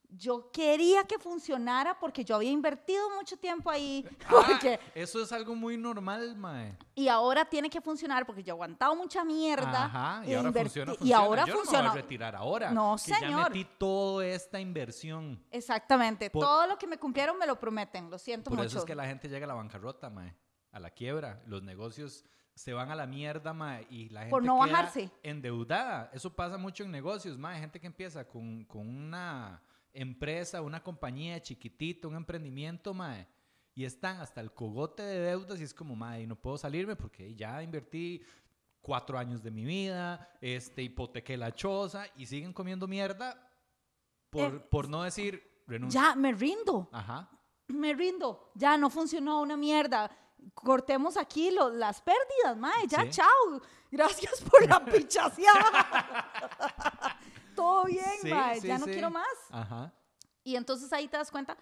yo 0.09 0.49
quería 0.51 1.03
que 1.03 1.17
funcionara 1.19 1.97
porque 1.99 2.23
yo 2.23 2.35
había 2.35 2.51
invertido 2.51 3.09
mucho 3.15 3.37
tiempo 3.37 3.69
ahí. 3.69 4.05
Porque, 4.29 4.79
Ah, 4.81 4.91
eso 4.95 5.21
es 5.21 5.31
algo 5.31 5.55
muy 5.55 5.77
normal, 5.77 6.35
mae. 6.35 6.77
y 6.95 7.07
ahora 7.07 7.45
tiene 7.45 7.69
que 7.69 7.81
funcionar 7.81 8.25
porque 8.25 8.43
yo 8.43 8.53
he 8.53 8.55
aguantado 8.55 8.95
mucha 8.95 9.23
mierda. 9.23 9.85
Ajá, 9.85 10.21
y 10.25 10.31
e 10.31 10.35
ahora 10.35 10.49
invertí- 10.49 10.63
funciona, 10.63 10.93
Y 10.93 10.97
funciona. 10.97 11.23
ahora 11.23 11.45
Yo 11.45 11.53
no 11.53 11.59
funciona. 11.59 11.83
me 11.83 11.89
voy 11.89 11.99
a 11.99 12.01
retirar 12.01 12.35
ahora. 12.35 12.71
No, 12.71 12.95
que 13.03 13.11
Ya 13.11 13.19
señor. 13.19 13.49
metí 13.49 13.65
toda 13.77 14.25
esta 14.25 14.59
inversión. 14.59 15.43
Exactamente. 15.51 16.29
Por- 16.29 16.43
Todo 16.43 16.67
lo 16.67 16.77
que 16.77 16.87
me 16.87 16.97
cumplieron 16.97 17.37
me 17.37 17.45
lo 17.47 17.59
prometen. 17.59 18.09
Lo 18.09 18.17
siento 18.17 18.49
Por 18.49 18.57
mucho. 18.57 18.67
eso 18.67 18.79
es 18.79 18.85
que 18.85 18.95
la 18.95 19.05
gente 19.05 19.27
llega 19.29 19.45
a 19.45 19.47
la 19.47 19.53
bancarrota, 19.55 20.09
mae. 20.09 20.35
A 20.71 20.79
la 20.79 20.89
quiebra. 20.89 21.41
Los 21.45 21.63
negocios 21.63 22.23
se 22.53 22.73
van 22.73 22.89
a 22.91 22.95
la 22.95 23.05
mierda, 23.05 23.53
mae. 23.53 23.85
Y 23.89 24.09
la 24.09 24.21
gente 24.21 24.31
Por 24.31 24.43
no 24.43 24.59
queda 24.61 24.71
bajarse. 24.71 25.09
endeudada. 25.23 26.09
Eso 26.13 26.33
pasa 26.35 26.57
mucho 26.57 26.83
en 26.83 26.91
negocios, 26.91 27.37
mae. 27.37 27.59
Gente 27.59 27.79
que 27.79 27.87
empieza 27.87 28.27
con, 28.27 28.63
con 28.65 28.87
una 28.87 29.61
empresa, 29.95 30.61
una 30.61 30.83
compañía 30.83 31.41
chiquitita, 31.41 32.07
un 32.07 32.15
emprendimiento, 32.15 32.93
mae. 32.93 33.27
Y 33.73 33.83
están 33.85 34.21
hasta 34.21 34.39
el 34.41 34.53
cogote 34.53 35.03
de 35.03 35.19
deudas 35.19 35.59
y 35.59 35.63
es 35.63 35.73
como, 35.73 35.95
mae, 35.95 36.25
no 36.27 36.35
puedo 36.35 36.57
salirme 36.57 36.95
porque 36.95 37.35
ya 37.35 37.61
invertí 37.63 38.21
cuatro 38.81 39.17
años 39.17 39.41
de 39.43 39.51
mi 39.51 39.65
vida, 39.65 40.29
este, 40.41 40.81
hipotequé 40.83 41.35
la 41.37 41.53
choza 41.53 42.05
y 42.15 42.25
siguen 42.25 42.53
comiendo 42.53 42.87
mierda 42.87 43.51
por, 44.29 44.55
Eh, 44.55 44.59
por 44.71 44.87
no 44.87 45.01
decir 45.03 45.61
renuncia. 45.67 46.01
Ya, 46.01 46.15
me 46.15 46.31
rindo. 46.33 46.89
Ajá. 46.91 47.29
me 47.67 47.93
rindo, 47.95 48.51
ya 48.53 48.77
no 48.77 48.91
funcionó 48.91 49.41
una 49.41 49.57
mierda. 49.57 50.11
Cortemos 50.53 51.17
aquí 51.17 51.49
lo- 51.49 51.71
las 51.71 51.99
pérdidas, 51.99 52.55
mae, 52.57 52.85
ya, 52.87 53.01
Sí. 53.05 53.09
chao. 53.09 53.61
Gracias 53.89 54.39
por 54.41 54.69
la 54.69 54.85
pichaseada. 54.85 56.29
Todo 57.55 57.85
bien, 57.85 58.03
Sí, 58.21 58.29
mae, 58.29 58.59
sí, 58.61 58.67
ya 58.67 58.77
no 58.77 58.85
sí. 58.85 58.91
quiero 58.91 59.09
más. 59.09 59.25
Ajá. 59.49 59.93
Y 60.43 60.55
entonces 60.55 60.91
ahí 60.93 61.07
te 61.07 61.17
das 61.17 61.31
cuenta 61.31 61.57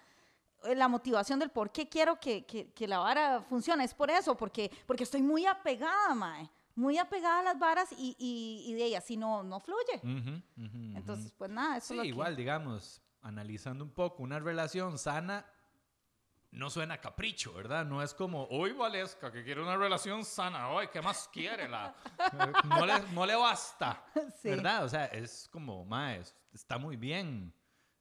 eh, 0.64 0.74
la 0.74 0.88
motivación 0.88 1.38
del 1.38 1.50
por 1.50 1.70
qué 1.70 1.88
quiero 1.88 2.18
que, 2.20 2.44
que- 2.46 2.72
que 2.72 2.88
la 2.88 2.98
vara 2.98 3.40
funcione. 3.42 3.84
Es 3.84 3.94
por 3.94 4.10
eso, 4.10 4.36
porque, 4.36 4.70
porque 4.86 5.04
estoy 5.04 5.22
muy 5.22 5.46
apegada, 5.46 6.14
mae. 6.14 6.50
Muy 6.76 6.98
apegada 6.98 7.38
a 7.38 7.42
las 7.44 7.58
varas 7.58 7.92
y, 7.92 8.16
y, 8.18 8.64
y 8.70 8.74
de 8.74 8.84
ellas, 8.84 9.04
si 9.04 9.16
no, 9.16 9.42
no 9.44 9.60
fluye. 9.60 9.98
Ujú, 10.02 10.42
ujú, 10.66 10.96
Entonces, 10.98 11.26
ujú. 11.26 11.34
pues 11.38 11.50
nada, 11.50 11.76
eso 11.76 11.86
sí, 11.88 11.94
es 11.94 11.96
lo 11.98 12.02
que- 12.02 12.08
igual, 12.08 12.34
digamos, 12.36 13.00
analizando 13.22 13.84
un 13.84 13.90
poco, 13.92 14.22
una 14.24 14.40
relación 14.40 14.98
sana 14.98 15.46
no 16.54 16.70
suena 16.70 16.94
a 16.94 17.00
capricho, 17.00 17.52
¿verdad? 17.52 17.84
No 17.84 18.00
es 18.02 18.14
como, 18.14 18.46
uy, 18.48 18.72
Valesca, 18.72 19.30
que 19.32 19.42
quiere 19.42 19.60
una 19.60 19.76
relación 19.76 20.24
sana, 20.24 20.72
uy, 20.72 20.88
¿qué 20.88 21.02
más 21.02 21.28
quiere? 21.32 21.68
La... 21.68 21.94
No, 22.64 22.86
le, 22.86 23.00
no 23.12 23.26
le 23.26 23.34
basta, 23.34 24.04
Sí. 24.40 24.50
¿verdad? 24.50 24.84
O 24.84 24.88
sea, 24.88 25.06
es 25.06 25.48
como, 25.50 25.84
más, 25.84 26.34
está 26.52 26.78
muy 26.78 26.96
bien. 26.96 27.52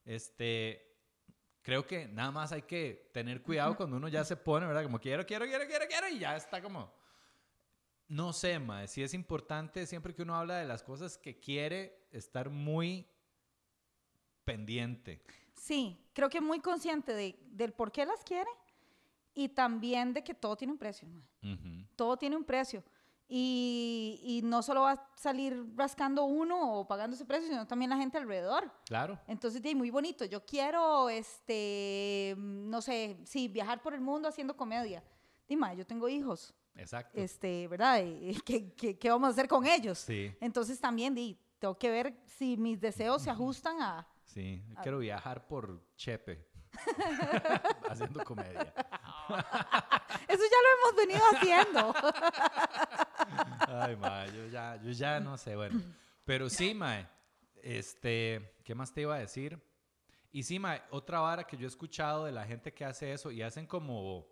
Este, 0.06 0.96
creo 1.64 1.86
que 1.88 2.08
nada 2.08 2.30
más 2.32 2.52
hay 2.52 2.62
que 2.62 3.10
tener 3.12 3.42
cuidado 3.42 3.76
cuando 3.76 3.98
uno 3.98 4.08
ya 4.08 4.24
se 4.24 4.36
pone, 4.38 4.68
¿verdad? 4.68 4.84
Como 4.84 5.00
quiero, 5.00 5.26
quiero, 5.26 5.46
quiero, 5.46 5.66
quiero, 5.66 5.86
quiero, 5.88 6.08
y 6.10 6.20
ya 6.20 6.36
está 6.36 6.62
como... 6.62 6.94
No 8.08 8.34
sé, 8.34 8.60
mae, 8.60 8.88
sí 8.88 9.02
es 9.02 9.16
importante 9.16 9.88
siempre 9.88 10.14
que 10.14 10.22
uno 10.22 10.36
habla 10.36 10.58
de 10.58 10.66
las 10.66 10.84
cosas 10.84 11.18
que 11.18 11.40
quiere 11.40 12.06
estar 12.12 12.50
muy 12.52 13.10
pendiente. 14.44 15.24
Sí, 15.56 15.98
creo 16.14 16.30
que 16.30 16.42
muy 16.42 16.60
consciente 16.60 17.14
de, 17.14 17.38
del 17.52 17.74
por 17.74 17.92
qué 17.92 18.06
las 18.06 18.24
quiere 18.24 18.50
y 19.34 19.50
también 19.50 20.14
de 20.14 20.24
que 20.24 20.34
todo 20.34 20.56
tiene 20.56 20.74
un 20.74 20.80
precio. 20.80 21.08
mae. 21.08 21.54
Ujú. 21.54 21.88
Todo 21.96 22.18
tiene 22.18 22.36
un 22.36 22.44
precio. 22.44 22.84
Y, 23.28 24.20
y 24.22 24.42
no 24.44 24.62
solo 24.62 24.82
va 24.82 24.92
a 24.92 25.10
salir 25.16 25.66
rascando 25.76 26.26
uno 26.26 26.80
o 26.80 26.88
pagando 26.88 27.16
ese 27.16 27.26
precio, 27.26 27.48
sino 27.50 27.66
también 27.66 27.90
la 27.90 27.98
gente 27.98 28.18
alrededor. 28.18 28.72
Claro. 28.86 29.18
Entonces, 29.28 29.64
ahí, 29.66 29.74
muy 29.74 29.90
bonito. 29.90 30.26
Yo 30.26 30.46
quiero, 30.46 31.10
este, 31.10 32.36
no 32.38 32.82
sé, 32.82 33.18
sí, 33.24 33.48
viajar 33.48 33.82
por 33.82 33.94
el 33.94 34.02
mundo 34.02 34.28
haciendo 34.28 34.56
comedia. 34.56 35.04
Dime, 35.48 35.76
yo 35.76 35.86
tengo 35.86 36.08
hijos, 36.10 36.54
Exacto. 36.76 37.20
este, 37.20 37.68
¿verdad? 37.68 38.04
¿Y 38.06 38.36
¿Qué, 38.46 38.74
qué, 38.74 39.00
qué 39.00 39.10
vamos 39.10 39.28
a 39.28 39.32
hacer 39.32 39.48
con 39.48 39.66
ellos? 39.66 40.00
Sí. 40.00 40.32
Entonces 40.40 40.80
también 40.80 41.16
di, 41.16 41.38
tengo 41.60 41.78
que 41.78 41.90
ver 41.90 42.16
si 42.26 42.58
mis 42.58 42.80
deseos 42.80 43.22
se 43.22 43.30
ajustan 43.32 43.82
a, 43.82 44.08
Sí, 44.34 44.64
quiero 44.82 44.98
viajar 44.98 45.48
por 45.48 45.80
Chepe. 45.96 46.50
haciendo 47.88 48.24
comedia. 48.24 48.74
Eso 50.28 50.44
ya 50.44 50.60
lo 50.64 50.70
hemos 50.74 50.96
venido 50.98 51.22
haciendo. 51.32 51.94
Ay, 53.68 53.96
ma, 53.96 54.26
yo 54.26 54.48
ya, 54.48 54.76
yo 54.78 54.90
ya 54.90 55.20
no 55.20 55.38
sé, 55.38 55.56
bueno. 55.56 55.80
Pero 56.26 56.50
sí, 56.50 56.74
mae, 56.74 57.08
este, 57.62 58.56
¿qué 58.64 58.74
más 58.74 58.92
te 58.92 59.02
iba 59.02 59.14
a 59.14 59.20
decir? 59.20 59.62
Y 60.32 60.42
sí, 60.42 60.58
mae, 60.58 60.82
otra 60.90 61.20
vara 61.20 61.44
que 61.44 61.56
yo 61.56 61.66
he 61.66 61.70
escuchado 61.70 62.26
de 62.26 62.32
la 62.32 62.44
gente 62.44 62.74
que 62.74 62.86
hace 62.86 63.14
eso 63.14 63.30
y 63.30 63.44
hacen 63.44 63.68
como, 63.68 64.26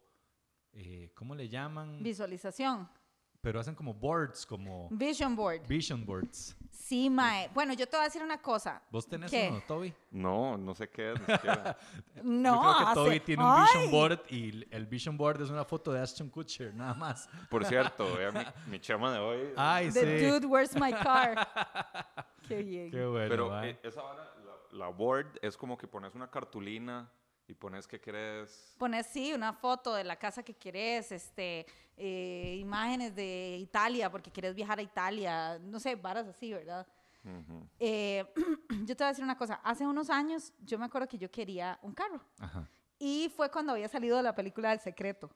eh, 0.74 1.12
¿cómo 1.14 1.36
le 1.36 1.48
llaman? 1.48 2.02
Visualización. 2.02 2.90
Pero 3.42 3.60
hacen 3.60 3.74
como 3.74 3.94
boards, 3.94 4.46
como 4.46 4.88
Vision 4.92 5.36
board. 5.36 5.66
vision 5.68 6.06
boards. 6.06 6.56
Sí, 6.70 7.10
mae. 7.10 7.50
Bueno, 7.54 7.74
yo 7.74 7.88
te 7.88 7.96
voy 7.98 8.02
a 8.02 8.08
decir 8.08 8.22
una 8.22 8.40
cosa. 8.40 8.82
¿Vos 8.92 9.08
tenés 9.08 9.32
¿Qué? 9.32 9.48
uno, 9.50 9.64
Toby? 9.68 9.94
No, 10.12 10.58
no 10.58 10.76
sé 10.76 10.90
qué 10.90 11.14
siquiera. 11.18 11.76
No, 12.22 12.56
Yo 12.56 12.62
creo 12.62 12.78
que 12.78 12.84
hace- 12.84 12.94
Toby 12.94 13.20
tiene 13.22 13.44
un 13.44 13.50
Ay, 13.52 13.62
vision 13.64 13.92
board 13.92 14.20
y 14.30 14.68
el 14.76 14.86
vision 14.86 15.18
board 15.18 15.42
es 15.42 15.50
una 15.50 15.66
foto 15.66 15.92
de 15.92 16.02
Ashton 16.02 16.30
Kutcher, 16.30 16.74
nada 16.76 16.94
más. 16.94 17.28
Por 17.50 17.66
cierto, 17.66 18.16
vea 18.16 18.32
mi, 18.68 18.72
mi 18.74 18.80
chama 18.80 19.12
de 19.14 19.20
hoy. 19.20 19.54
Ay, 19.58 19.90
The 19.92 20.20
sí. 20.20 20.26
dude, 20.28 20.46
where's 20.46 20.76
my 20.76 20.92
car? 20.92 21.48
Qué 22.48 22.62
bien. 22.62 22.92
Qué 22.92 23.06
bueno, 23.06 23.30
Pero 23.30 23.50
mae. 23.50 23.70
eh, 23.72 23.80
esa 23.84 24.02
vara, 24.04 24.24
la, 24.72 24.78
la 24.78 24.88
board, 24.90 25.40
es 25.42 25.58
como 25.58 25.78
que 25.78 25.88
pones 25.88 26.14
una 26.14 26.30
cartulina 26.30 27.10
y 27.52 27.54
pones 27.54 27.86
que 27.86 28.00
querés. 28.00 28.74
Pones, 28.78 29.06
sí, 29.08 29.34
una 29.34 29.52
foto 29.52 29.94
de 29.94 30.06
la 30.06 30.16
casa 30.16 30.42
que 30.42 30.54
querés, 30.54 31.12
este, 31.12 31.66
eh, 31.98 32.56
imágenes 32.60 33.14
de 33.14 33.58
Italia, 33.60 34.10
porque 34.10 34.32
querés 34.32 34.56
viajar 34.56 34.80
a 34.80 34.82
Italia, 34.82 35.60
no 35.60 35.80
sé, 35.80 35.96
varas 35.96 36.28
así, 36.28 36.54
¿verdad? 36.54 36.88
Ujú. 37.26 37.68
Eh, 37.78 38.26
yo 38.86 38.96
te 38.96 39.04
voy 39.04 39.06
a 39.06 39.10
decir 39.10 39.24
una 39.24 39.38
cosa. 39.38 39.56
Hace 39.64 39.86
unos 39.86 40.10
años, 40.10 40.54
yo 40.64 40.80
me 40.80 40.86
acuerdo 40.86 41.08
que 41.10 41.18
yo 41.18 41.30
quería 41.30 41.78
un 41.82 41.94
carro. 41.94 42.22
Ajá, 42.40 42.68
Y 42.98 43.32
fue 43.36 43.52
cuando 43.52 43.74
había 43.74 43.90
salido 43.90 44.22
la 44.22 44.34
película 44.34 44.70
del 44.70 44.80
secreto. 44.80 45.30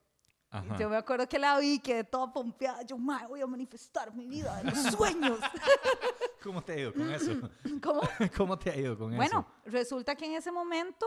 ajá. 0.50 0.78
Yo 0.78 0.90
me 0.90 0.96
acuerdo 0.96 1.28
que 1.28 1.38
la 1.38 1.60
vi, 1.60 1.80
quedé 1.80 2.06
toda 2.06 2.32
pompeada. 2.32 2.82
Yo, 2.84 2.98
"Mae, 2.98 3.28
voy 3.28 3.42
a 3.42 3.48
manifestar 3.48 4.14
mi 4.16 4.26
vida 4.28 4.56
de 4.58 4.64
los 4.72 4.74
sueños. 5.38 5.40
¿Cómo 6.42 6.62
te 6.64 6.72
ha 6.74 6.80
ido 6.80 6.94
con 6.94 7.12
eso? 7.12 7.32
¿Cómo? 7.84 8.02
¿Cómo 8.38 8.58
te 8.58 8.70
ha 8.72 8.76
ido 8.78 8.98
con 8.98 9.14
Bueno, 9.16 9.46
eso? 9.66 9.70
resulta 9.72 10.16
que 10.16 10.26
en 10.26 10.34
ese 10.36 10.52
momento 10.52 11.06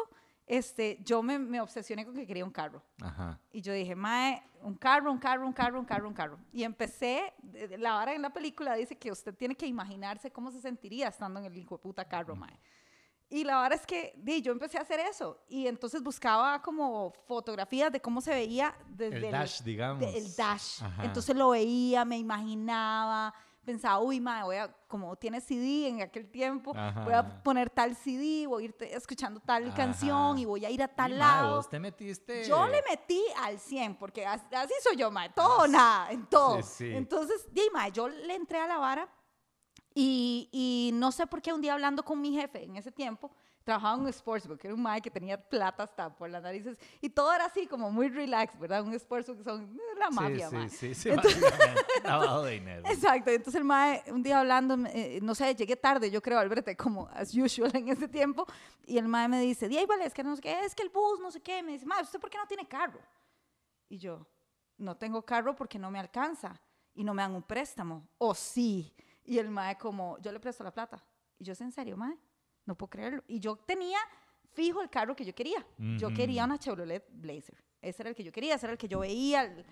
este, 0.49 0.99
yo 1.05 1.23
me, 1.23 1.39
me 1.39 1.61
obsesioné 1.61 2.05
con 2.05 2.15
que 2.15 2.27
quería 2.27 2.45
un 2.45 2.51
carro. 2.51 2.83
Ajá. 3.03 3.39
Y 3.53 3.61
yo 3.61 3.73
dije, 3.73 3.95
mae, 3.95 4.43
un 4.63 4.75
carro, 4.75 5.13
un 5.13 5.19
carro, 5.19 5.47
un 5.47 5.53
carro, 5.53 5.79
un 5.79 5.85
carro, 5.85 6.09
un 6.09 6.15
carro. 6.15 6.39
Y 6.53 6.63
empecé, 6.65 7.33
la 7.79 7.93
vara 7.95 8.15
en 8.15 8.23
la 8.23 8.31
película 8.31 8.75
dice 8.75 8.97
que 8.97 9.13
usted 9.13 9.35
tiene 9.35 9.55
que 9.55 9.67
imaginarse 9.67 10.31
cómo 10.31 10.51
se 10.51 10.61
sentiría 10.61 11.09
estando 11.09 11.39
en 11.41 11.47
el 11.47 11.57
hijo 11.57 11.77
de 11.77 11.83
puta 11.83 12.05
carro, 12.07 12.35
mae. 12.35 12.59
Y 13.31 13.45
la 13.45 13.61
verdad 13.61 13.79
es 13.79 13.87
que 13.87 14.15
di, 14.17 14.41
yo 14.41 14.53
empecé 14.53 14.79
a 14.79 14.81
hacer 14.81 15.01
eso. 15.01 15.39
Y 15.51 15.67
entonces 15.67 16.03
buscaba 16.03 16.63
como 16.63 17.13
fotografías 17.27 17.93
de 17.93 18.01
cómo 18.01 18.23
se 18.23 18.31
veía 18.31 18.75
desde 18.89 19.27
El 19.27 19.31
dash, 19.33 19.61
digamos. 19.63 20.01
de- 20.01 20.17
el 20.17 20.35
dash. 20.35 20.83
Ajá. 20.83 21.05
Entonces 21.05 21.37
lo 21.37 21.51
veía, 21.51 22.07
me 22.07 22.17
imaginaba, 22.17 23.35
pensaba, 23.69 23.99
uy, 24.01 24.19
mae, 24.19 24.43
voy 24.45 24.57
a, 24.57 24.75
como 24.89 25.15
tiene 25.17 25.43
CD 25.43 25.89
en 25.89 26.01
aquel 26.01 26.31
tiempo, 26.31 26.73
voy 26.73 26.81
Ajá. 27.13 27.19
a 27.19 27.43
poner 27.43 27.69
tal 27.69 27.95
CD, 27.95 28.47
voy 28.47 28.63
a 28.63 28.65
ir 28.67 28.77
escuchando 28.81 29.41
tal 29.41 29.65
Ajá. 29.67 29.75
canción 29.75 30.39
y 30.39 30.47
voy 30.47 30.65
a 30.65 30.71
ir 30.71 30.83
a 30.83 30.89
tal 30.89 31.19
lado. 31.19 31.57
vos 31.57 31.69
te 31.69 31.79
metiste... 31.79 32.45
Yo 32.49 32.67
le 32.67 32.81
metí 32.89 33.21
al 33.37 33.59
100, 33.61 33.97
porque 33.99 34.25
as- 34.25 34.43
así 34.53 34.73
soy 34.83 34.97
yo, 34.97 35.11
mae, 35.11 35.29
todo 35.31 35.65
o 35.65 35.67
nada, 35.67 36.11
en 36.13 36.25
todo. 36.27 36.57
Ah, 36.57 36.63
Sí, 36.63 36.87
sí. 36.89 36.95
Entonces, 36.97 37.47
di, 37.53 37.61
mae, 37.75 37.93
yo 37.93 38.09
le 38.09 38.35
entré 38.35 38.59
a 38.59 38.67
la 38.67 38.79
vara 38.79 39.07
y, 39.95 40.49
y 40.51 40.91
no 40.95 41.13
sé 41.13 41.27
por 41.27 41.43
qué 41.43 41.53
un 41.53 41.61
día 41.61 41.75
hablando 41.75 42.03
con 42.05 42.19
mi 42.21 42.33
jefe 42.33 42.65
en 42.65 42.77
ese 42.77 42.91
tiempo, 42.91 43.31
trabajaba 43.69 43.97
en 43.97 44.01
un 44.01 44.13
sportsbook, 44.15 44.65
era 44.65 44.73
un 44.73 44.81
mae 44.81 45.03
que 45.03 45.11
tenía 45.11 45.37
plata 45.37 45.83
hasta 45.83 46.09
por 46.09 46.31
las 46.31 46.43
narices 46.43 46.79
y 47.03 47.11
todo 47.11 47.31
era 47.35 47.45
así 47.45 47.67
como 47.67 47.91
muy 47.91 48.09
relax, 48.09 48.59
¿verdad? 48.59 48.83
Un 48.83 48.99
sportsbook 48.99 49.45
son 49.45 49.79
la 49.99 50.09
mafia, 50.09 50.49
sí, 50.49 50.57
mae. 50.57 50.69
sí, 50.71 50.95
sí, 50.95 50.95
sí, 50.95 51.11
básicamente, 51.11 51.83
lavado 52.03 52.45
de 52.45 52.53
dinero. 52.53 52.89
Exacto, 52.89 53.31
entonces 53.31 53.57
el 53.57 53.65
mae, 53.65 54.03
un 54.11 54.23
día 54.23 54.41
hablando, 54.41 54.75
eh, 54.87 55.19
no 55.23 55.35
sé, 55.35 55.55
llegué 55.55 55.77
tarde, 55.77 56.11
yo 56.11 56.23
creo, 56.23 56.39
al 56.39 56.49
verte 56.49 56.75
como 56.79 57.09
as 57.09 57.35
usual 57.35 57.71
en 57.77 57.91
ese 57.91 58.09
tiempo, 58.09 58.47
y 58.87 58.97
el 58.97 59.07
mae 59.07 59.29
me 59.29 59.39
dice, 59.39 59.69
di, 59.69 59.85
vale, 59.85 60.07
es 60.07 60.15
que 60.15 60.25
no 60.25 60.35
sé 60.35 60.41
qué, 60.41 60.65
es 60.65 60.75
que 60.75 60.83
el 60.83 60.89
bus, 60.89 61.21
no 61.21 61.31
sé 61.31 61.43
qué, 61.43 61.63
me 61.63 61.73
dice, 61.73 61.85
mae, 61.85 62.03
¿usted 62.03 62.19
por 62.19 62.31
qué 62.31 62.39
no 62.39 62.47
tiene 62.47 62.67
carro? 62.67 63.01
Y 63.91 63.99
yo, 63.99 64.27
no 64.79 64.97
tengo 64.97 65.21
carro 65.27 65.55
porque 65.55 65.79
no 65.79 65.91
me 65.91 65.99
alcanza, 65.99 66.59
y 66.95 67.05
no 67.05 67.13
me 67.13 67.21
dan 67.21 67.35
un 67.35 67.43
préstamo, 67.43 68.09
o 68.17 68.35
sí, 68.35 68.95
y 69.25 69.37
el 69.37 69.51
mae 69.51 69.77
como, 69.77 70.17
yo 70.21 70.33
le 70.33 70.41
presto 70.41 70.65
la 70.65 70.73
plata, 70.73 71.05
y 71.39 71.45
yo, 71.45 71.53
¿es 71.53 71.61
en 71.61 71.71
serio, 71.71 71.99
mae? 71.99 72.17
No 72.69 72.75
puedo 72.75 72.91
creerlo, 72.91 73.25
y 73.27 73.41
yo 73.41 73.57
tenía 73.57 73.99
fijo 74.53 74.83
el 74.83 74.91
carro 74.91 75.17
que 75.17 75.25
yo 75.25 75.35
quería, 75.35 75.67
yo 75.97 76.09
Ujú. 76.09 76.17
quería 76.17 76.45
una 76.45 76.59
Chevrolet 76.59 77.03
Blazer, 77.11 77.57
ese 77.81 78.03
era 78.03 78.11
el 78.11 78.15
que 78.15 78.23
yo 78.23 78.31
quería, 78.31 78.57
ese 78.57 78.67
era 78.67 78.73
el 78.73 78.79
que 78.79 78.87
yo 78.87 78.99
veía, 78.99 79.45
el- 79.45 79.65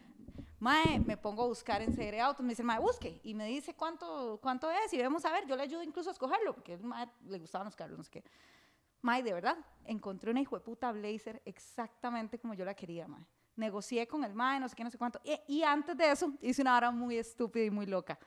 Mae, 0.61 0.99
me 1.01 1.19
pongo 1.19 1.43
a 1.43 1.47
buscar 1.47 1.83
en 1.83 1.93
CR 1.93 2.19
Autos, 2.23 2.43
me 2.43 2.53
dice, 2.53 2.63
Mae, 2.63 2.79
busque, 2.79 3.21
y 3.23 3.35
me 3.35 3.45
dice 3.45 3.75
cuánto, 3.75 4.39
cuánto 4.43 4.71
es, 4.71 4.91
y 4.95 5.03
vamos 5.03 5.23
a 5.27 5.31
ver, 5.31 5.47
yo 5.47 5.55
le 5.57 5.65
ayudo 5.65 5.83
incluso 5.83 6.09
a 6.09 6.13
escogerlo, 6.15 6.55
porque 6.55 6.73
a 6.73 6.79
Mae 6.79 7.07
le 7.27 7.39
gustaban 7.39 7.67
los 7.67 7.77
carros, 7.77 7.99
no 7.99 8.03
sé 8.03 8.11
qué. 8.11 8.25
Mae, 9.03 9.23
de 9.23 9.35
verdad, 9.35 9.59
encontré 9.85 10.31
una 10.31 10.41
hijueputa 10.41 10.91
Blazer 10.93 11.43
exactamente 11.45 12.39
como 12.39 12.55
yo 12.55 12.65
la 12.65 12.73
quería, 12.73 13.07
Mae. 13.07 13.27
Negocié 13.57 14.09
con 14.09 14.25
el 14.25 14.33
Mae, 14.33 14.59
no 14.59 14.71
sé 14.71 14.75
qué, 14.75 14.85
no 14.85 14.91
sé 14.91 14.97
cuánto, 14.97 15.21
y, 15.23 15.39
y 15.59 15.63
antes 15.63 15.95
de 15.99 16.11
eso 16.11 16.33
hice 16.41 16.63
una 16.63 16.75
hora 16.79 16.91
muy 16.91 17.19
estúpida 17.19 17.63
y 17.67 17.71
muy 17.71 17.85
loca, 17.85 18.19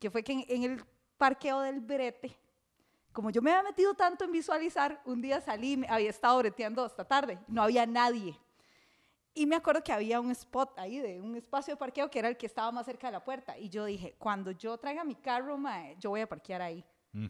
que 0.00 0.10
fue 0.10 0.24
que 0.24 0.32
en, 0.32 0.44
en 0.48 0.62
el 0.64 0.84
parqueo 1.16 1.60
del 1.60 1.78
brete, 1.78 2.36
como 3.18 3.30
yo 3.30 3.42
me 3.42 3.50
había 3.50 3.64
metido 3.64 3.94
tanto 3.94 4.24
en 4.24 4.30
visualizar, 4.30 5.02
un 5.04 5.20
día 5.20 5.40
salí, 5.40 5.84
había 5.88 6.08
estado 6.08 6.38
breteando 6.38 6.84
hasta 6.84 7.04
tarde, 7.04 7.36
no 7.48 7.64
había 7.64 7.84
nadie. 7.84 8.38
Y 9.34 9.44
me 9.44 9.56
acuerdo 9.56 9.82
que 9.82 9.92
había 9.92 10.20
un 10.20 10.30
spot 10.30 10.78
ahí 10.78 11.00
de 11.00 11.20
un 11.20 11.34
espacio 11.34 11.74
de 11.74 11.78
parqueo 11.78 12.08
que 12.08 12.20
era 12.20 12.28
el 12.28 12.36
que 12.36 12.46
estaba 12.46 12.70
más 12.70 12.86
cerca 12.86 13.08
de 13.08 13.14
la 13.14 13.24
puerta. 13.24 13.58
Y 13.58 13.70
yo 13.70 13.86
dije, 13.86 14.14
cuando 14.20 14.52
yo 14.52 14.78
traiga 14.78 15.02
mi 15.02 15.16
carro, 15.16 15.58
mae, 15.58 15.96
yo 15.98 16.10
voy 16.10 16.20
a 16.20 16.28
parquear 16.28 16.62
ahí. 16.62 16.84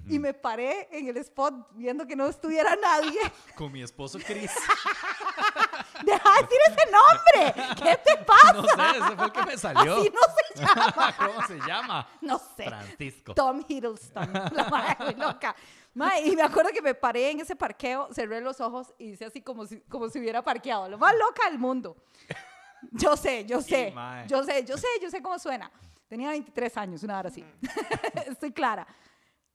Y 0.07 0.18
me 0.18 0.35
paré 0.35 0.88
en 0.90 1.09
el 1.09 1.16
spot 1.16 1.55
viendo 1.72 2.07
que 2.07 2.14
no 2.14 2.27
estuviera 2.27 2.77
nadie. 2.77 3.18
Con 3.55 3.72
mi 3.72 3.83
esposo 3.83 4.18
Chris. 4.18 4.53
Deja 6.05 6.33
de 6.35 6.42
decir 6.42 6.59
ese 6.66 6.90
nombre. 6.90 7.74
¿Qué 7.77 7.96
te 8.05 8.24
pasa? 8.24 8.53
No 8.55 8.62
sé, 8.64 8.98
ese 8.98 9.16
fue 9.16 9.24
el 9.24 9.33
que 9.33 9.42
me 9.44 9.59
salió. 9.59 9.96
Así 9.96 10.11
no 10.11 10.20
se 10.35 10.64
llama. 10.64 11.14
¿Cómo 11.16 11.46
se 11.46 11.59
llama? 11.61 12.09
No 12.20 12.38
sé. 12.38 12.64
Francisco. 12.64 13.35
Tom 13.35 13.62
Hiddleston, 13.66 14.33
la 14.33 14.68
madre 14.68 15.16
loca. 15.16 15.55
Mae, 15.99 16.29
y 16.29 16.37
me 16.37 16.43
acuerdo 16.43 16.71
que 16.71 16.81
me 16.81 16.95
paré 16.95 17.33
en 17.33 17.41
ese 17.41 17.57
parqueo, 17.57 18.09
cerré 18.15 18.41
los 18.41 18.61
ojos 18.61 18.95
y 18.99 19.11
hice 19.11 19.25
así 19.25 19.43
como 19.43 19.67
si, 19.67 19.81
como 19.81 20.09
si 20.09 20.21
hubiera 20.21 20.43
parqueado. 20.43 20.89
Lo 20.89 20.97
más 20.97 21.13
loca 21.13 21.51
del 21.51 21.59
mundo. 21.59 21.97
Yo 22.93 23.17
sé, 23.17 23.45
yo 23.45 23.61
sé, 23.61 23.93
yo 24.29 24.45
sé, 24.45 24.65
yo 24.65 24.79
sé, 24.79 24.87
yo 25.03 25.11
sé 25.11 25.21
cómo 25.21 25.37
suena. 25.41 25.69
Tenía 26.07 26.31
23 26.31 26.77
años, 26.77 27.03
una 27.03 27.19
hora 27.19 27.29
así. 27.29 27.45
Estoy 28.29 28.53
clara. 28.53 28.87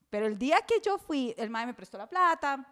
Pero 0.09 0.25
el 0.27 0.37
día 0.37 0.59
que 0.67 0.81
yo 0.83 0.97
fui, 0.97 1.33
el 1.37 1.49
mae 1.49 1.65
me 1.65 1.73
prestó 1.73 1.97
la 1.97 2.05
plata, 2.05 2.67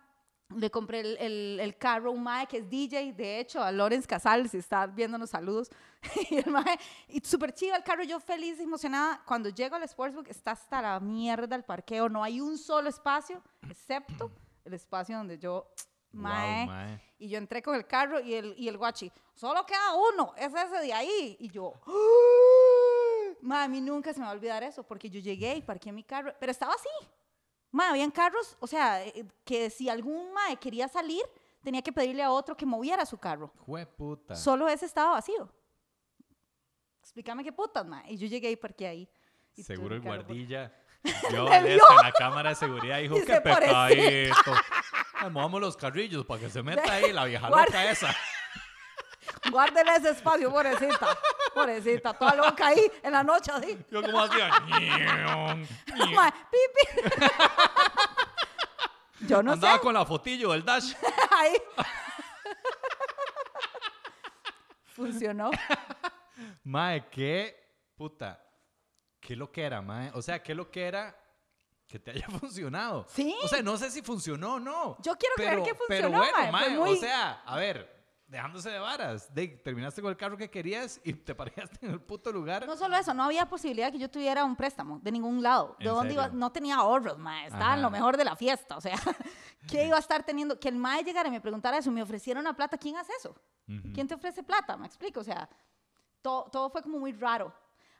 le 0.55 0.69
compré 0.71 0.99
el, 1.01 1.17
el, 1.17 1.59
el 1.61 1.77
carro 1.77 2.11
un 2.11 2.23
mae 2.23 2.47
que 2.47 2.57
es 2.57 2.69
DJ, 2.69 3.13
de 3.13 3.39
hecho, 3.39 3.61
a 3.61 3.71
Lorenz 3.71 4.05
Casal, 4.07 4.49
si 4.49 4.57
está 4.57 4.87
viéndonos 4.87 5.29
saludos. 5.29 5.69
y 6.29 6.37
el 6.37 6.49
mae, 6.51 6.79
y 7.09 7.19
súper 7.21 7.53
chido 7.53 7.75
el 7.75 7.83
carro, 7.83 8.03
yo 8.03 8.19
feliz, 8.19 8.59
emocionada. 8.59 9.21
Cuando 9.25 9.49
llego 9.49 9.75
al 9.75 9.87
Sportsbook, 9.87 10.27
está 10.29 10.51
hasta 10.51 10.81
la 10.81 10.99
mierda 10.99 11.55
el 11.55 11.63
parqueo, 11.63 12.09
no 12.09 12.23
hay 12.23 12.41
un 12.41 12.57
solo 12.57 12.89
espacio, 12.89 13.41
excepto 13.69 14.31
el 14.65 14.73
espacio 14.73 15.17
donde 15.17 15.37
yo, 15.37 15.67
mae, 16.11 16.65
Wow, 16.65 16.73
mae. 16.73 17.01
y 17.19 17.29
yo 17.29 17.37
entré 17.37 17.61
con 17.61 17.75
el 17.75 17.85
carro 17.87 18.19
y 18.19 18.33
el, 18.33 18.53
y 18.57 18.67
el 18.67 18.77
guachi, 18.77 19.11
solo 19.33 19.65
queda 19.65 19.93
uno, 20.13 20.33
es 20.37 20.53
ese 20.53 20.79
de 20.85 20.93
ahí. 20.93 21.37
Y 21.39 21.49
yo, 21.49 21.73
ma, 23.41 23.63
a 23.63 23.67
mí 23.67 23.81
nunca 23.81 24.13
se 24.13 24.19
me 24.19 24.25
va 24.25 24.31
a 24.31 24.35
olvidar 24.35 24.63
eso, 24.63 24.83
porque 24.83 25.09
yo 25.09 25.19
llegué 25.19 25.55
y 25.55 25.61
parqué 25.61 25.91
mi 25.91 26.03
carro, 26.03 26.33
pero 26.39 26.51
estaba 26.51 26.73
así. 26.73 27.07
Ma, 27.71 27.89
habían 27.89 28.11
carros, 28.11 28.57
o 28.59 28.67
sea, 28.67 29.03
eh, 29.05 29.25
que 29.45 29.69
si 29.69 29.89
algún 29.89 30.33
mae 30.33 30.57
quería 30.57 30.87
salir, 30.87 31.23
tenía 31.63 31.81
que 31.81 31.93
pedirle 31.93 32.21
a 32.23 32.31
otro 32.31 32.55
que 32.55 32.65
moviera 32.65 33.05
su 33.05 33.17
carro. 33.17 33.51
Jue 33.65 33.85
puta. 33.85 34.35
Solo 34.35 34.67
ese 34.67 34.85
estaba 34.85 35.11
vacío. 35.11 35.49
Explícame 37.01 37.43
qué 37.43 37.51
putas, 37.51 37.85
ma. 37.85 38.03
Y 38.07 38.17
yo 38.17 38.27
llegué 38.27 38.51
y 38.51 38.55
parqué 38.55 38.87
ahí. 38.87 39.09
Y 39.55 39.63
Seguro 39.63 39.95
el 39.95 40.01
guardilla. 40.01 40.73
Yo 41.31 41.51
en 41.51 41.77
la 41.77 42.11
cámara 42.11 42.49
de 42.49 42.55
seguridad 42.55 42.99
dijo 42.99 43.15
"Pobrecita". 43.15 43.41
pecadito. 43.41 44.53
Movamos 45.31 45.59
los 45.59 45.75
carrillos 45.75 46.25
para 46.25 46.41
que 46.41 46.49
se 46.49 46.61
meta 46.61 46.93
ahí 46.93 47.11
la 47.11 47.25
vieja 47.25 47.49
loca 47.49 47.89
esa. 47.89 48.15
Guárdele 49.51 49.95
ese 49.95 50.09
espacio, 50.11 50.51
pobrecita. 50.51 51.17
Pobrecita, 51.53 52.13
toda 52.13 52.35
loca 52.35 52.67
ahí 52.67 52.89
en 53.03 53.11
la 53.11 53.23
noche 53.23 53.51
así. 53.51 53.77
Yo 53.91 54.01
como 54.01 54.21
hacía. 54.21 54.49
Yo 59.27 59.43
no 59.43 59.51
Andaba 59.53 59.75
sé. 59.75 59.79
con 59.81 59.93
la 59.93 60.05
fotillo 60.05 60.51
del 60.51 60.65
dash. 60.65 60.93
Ahí. 61.31 61.53
Funcionó. 64.85 65.51
Mae, 66.63 67.07
qué 67.09 67.75
puta. 67.95 68.43
Qué 69.19 69.35
lo 69.35 69.51
que 69.51 69.61
era, 69.63 69.81
mae. 69.81 70.11
O 70.15 70.21
sea, 70.21 70.41
qué 70.41 70.55
lo 70.55 70.69
que 70.71 70.83
era 70.87 71.15
que 71.87 71.99
te 71.99 72.11
haya 72.11 72.27
funcionado. 72.27 73.05
Sí. 73.09 73.35
O 73.43 73.47
sea, 73.47 73.61
no 73.61 73.77
sé 73.77 73.91
si 73.91 74.01
funcionó 74.01 74.55
o 74.55 74.59
no. 74.59 74.97
Yo 75.01 75.15
quiero 75.17 75.35
creer 75.35 75.61
que 75.63 75.75
Pero 75.87 76.09
funcionó, 76.09 76.17
bueno, 76.17 76.37
mae, 76.37 76.51
fue 76.51 76.69
mae, 76.69 76.77
muy- 76.79 76.97
o 76.97 76.99
sea, 76.99 77.41
a 77.45 77.55
ver, 77.57 78.00
dejándose 78.31 78.69
de 78.69 78.79
varas. 78.79 79.31
De, 79.33 79.47
terminaste 79.49 80.01
con 80.01 80.09
el 80.09 80.17
carro 80.17 80.37
que 80.37 80.49
querías 80.49 80.99
y 81.03 81.13
te 81.13 81.35
paraste 81.35 81.85
en 81.85 81.91
el 81.91 82.01
puto 82.01 82.31
lugar. 82.31 82.65
No 82.65 82.77
solo 82.77 82.95
eso, 82.95 83.13
no 83.13 83.23
había 83.23 83.47
posibilidad 83.47 83.91
que 83.91 83.99
yo 83.99 84.09
tuviera 84.09 84.45
un 84.45 84.55
préstamo 84.55 84.99
de 84.99 85.11
ningún 85.11 85.43
lado. 85.43 85.75
¿De 85.79 85.85
¿En 85.85 85.93
dónde 85.93 86.13
iba? 86.13 86.23
serio? 86.23 86.39
No 86.39 86.51
tenía 86.51 86.75
ahorros, 86.77 87.19
mae. 87.19 87.47
Estaba 87.47 87.75
en 87.75 87.81
lo 87.81 87.91
mejor 87.91 88.15
de 88.15 88.23
la 88.23 88.35
fiesta. 88.37 88.77
O 88.77 88.81
sea, 88.81 88.95
¿qué 89.67 89.85
iba 89.85 89.97
a 89.97 89.99
estar 89.99 90.23
teniendo? 90.23 90.57
Que 90.59 90.69
el 90.69 90.77
mae 90.77 91.03
llegara 91.03 91.27
y 91.27 91.31
me 91.31 91.41
preguntara 91.41 91.77
eso, 91.77 91.91
me 91.91 92.01
ofreciera 92.01 92.39
una 92.39 92.55
plata. 92.55 92.77
¿Quién 92.77 92.95
hace 92.95 93.11
eso? 93.19 93.35
Ujú. 93.67 93.93
¿Quién 93.93 94.07
te 94.07 94.15
ofrece 94.15 94.43
plata? 94.43 94.77
Me 94.77 94.87
explico. 94.87 95.19
O 95.19 95.23
sea, 95.25 95.49
todo, 96.21 96.45
todo 96.45 96.69
fue 96.69 96.81
como 96.81 96.99
muy 96.99 97.11
raro. 97.11 97.53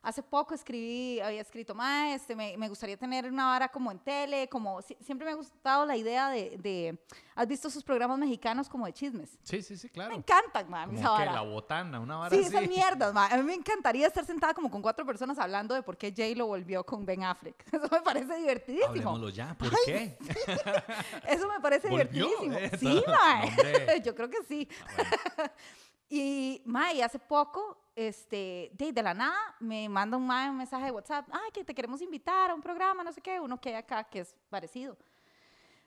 Hace 0.04 0.24
poco 0.24 0.56
escribí, 0.56 1.20
había 1.20 1.42
escrito, 1.42 1.76
mae, 1.76 2.16
este, 2.16 2.36
me, 2.36 2.58
me 2.58 2.68
gustaría 2.68 2.98
tener 2.98 3.28
una 3.32 3.46
vara 3.46 3.68
como 3.70 3.92
en 3.92 4.00
tele, 4.00 4.50
como 4.50 4.82
si- 4.82 4.98
siempre 5.00 5.26
me 5.28 5.34
ha 5.34 5.36
gustado 5.36 5.86
la 5.86 5.96
idea 5.96 6.30
de, 6.30 6.58
de- 6.58 6.98
¿has 7.36 7.46
visto 7.48 7.68
esos 7.68 7.84
programas 7.84 8.18
mexicanos 8.18 8.68
como 8.68 8.88
de 8.88 8.94
chismes? 8.94 9.38
Sí, 9.44 9.62
sí, 9.62 9.78
sí, 9.78 9.86
Me 9.88 9.92
claro. 9.94 10.16
encantan, 10.16 10.68
mae, 10.72 10.88
Como 10.88 10.98
esa 10.98 11.08
que 11.08 11.14
vara. 11.14 11.34
la 11.34 11.42
botana, 11.42 12.00
una 12.00 12.16
vara 12.18 12.36
Sí, 12.36 12.44
así. 12.44 12.56
esas 12.56 12.68
mierdas, 12.68 13.14
ma. 13.14 13.28
A 13.28 13.38
mí 13.38 13.44
me 13.44 13.54
encantaría 13.54 14.08
estar 14.08 14.26
sentada 14.26 14.56
como 14.56 14.72
con 14.72 14.82
cuatro 14.82 15.06
personas 15.06 15.38
hablando 15.38 15.76
de 15.76 15.84
por 15.84 15.96
qué 15.98 16.12
Jay 16.16 16.34
lo 16.34 16.48
volvió 16.48 16.84
con 16.84 17.06
Ben 17.06 17.24
Affleck. 17.24 17.64
Eso 17.72 17.88
me 17.92 18.02
parece 18.02 18.36
divertidísimo. 18.38 18.88
Hablemoslo 18.90 19.30
ya, 19.30 19.54
¿por 19.54 19.68
Ay, 19.68 19.76
qué? 19.86 20.18
Eso 21.28 21.48
me 21.48 21.60
parece 21.60 21.90
divertidísimo. 21.90 22.58
Sí, 22.80 23.04
no, 23.06 23.14
ma. 23.14 23.44
hombre. 23.44 24.02
Yo 24.04 24.16
creo 24.16 24.30
que 24.32 24.42
sí. 24.48 24.68
Bueno, 24.96 25.12
Y, 26.14 26.62
ma, 26.66 26.92
y 26.92 27.02
hace 27.02 27.18
poco, 27.20 27.78
este, 27.96 28.70
de, 28.74 28.92
de 28.92 29.02
la 29.02 29.14
nada, 29.14 29.38
me 29.62 29.88
manda 29.88 30.18
un, 30.18 30.28
ma, 30.28 30.50
un 30.50 30.58
mensaje 30.58 30.84
de 30.86 30.92
WhatsApp. 30.92 31.26
Ay, 31.32 31.52
que 31.54 31.64
te 31.64 31.74
queremos 31.74 32.02
invitar 32.02 32.50
a 32.52 32.54
un 32.54 32.62
programa, 32.62 33.02
no 33.02 33.14
sé 33.14 33.22
qué. 33.22 33.40
Uno 33.40 33.62
que 33.62 33.70
hay 33.70 33.76
acá 33.76 34.04
que 34.04 34.20
es 34.20 34.36
parecido. 34.50 34.98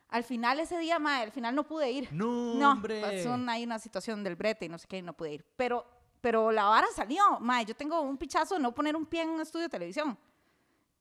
Al 0.08 0.24
final 0.24 0.58
ese 0.60 0.78
día, 0.78 0.98
ma, 0.98 1.18
al 1.18 1.30
final 1.30 1.54
no 1.54 1.64
pude 1.64 1.90
ir. 1.90 2.10
no, 2.10 2.54
No, 2.54 2.70
hombre. 2.72 3.02
pasó 3.02 3.34
hay 3.48 3.64
una 3.64 3.78
situación 3.78 4.24
del 4.24 4.34
brete 4.34 4.64
y 4.64 4.68
no 4.70 4.78
sé 4.78 4.86
qué, 4.88 4.98
y 4.98 5.02
no 5.02 5.12
pude 5.12 5.34
ir. 5.34 5.44
Pero, 5.56 5.84
pero 6.22 6.50
la 6.50 6.64
vara 6.64 6.86
salió. 6.96 7.38
Mae, 7.40 7.66
yo 7.66 7.76
tengo 7.76 8.00
un 8.00 8.16
pichazo 8.16 8.54
de 8.54 8.60
no 8.62 8.74
poner 8.74 8.96
un 8.96 9.04
pie 9.04 9.22
en 9.22 9.28
un 9.28 9.42
estudio 9.42 9.64
de 9.64 9.70
televisión. 9.70 10.16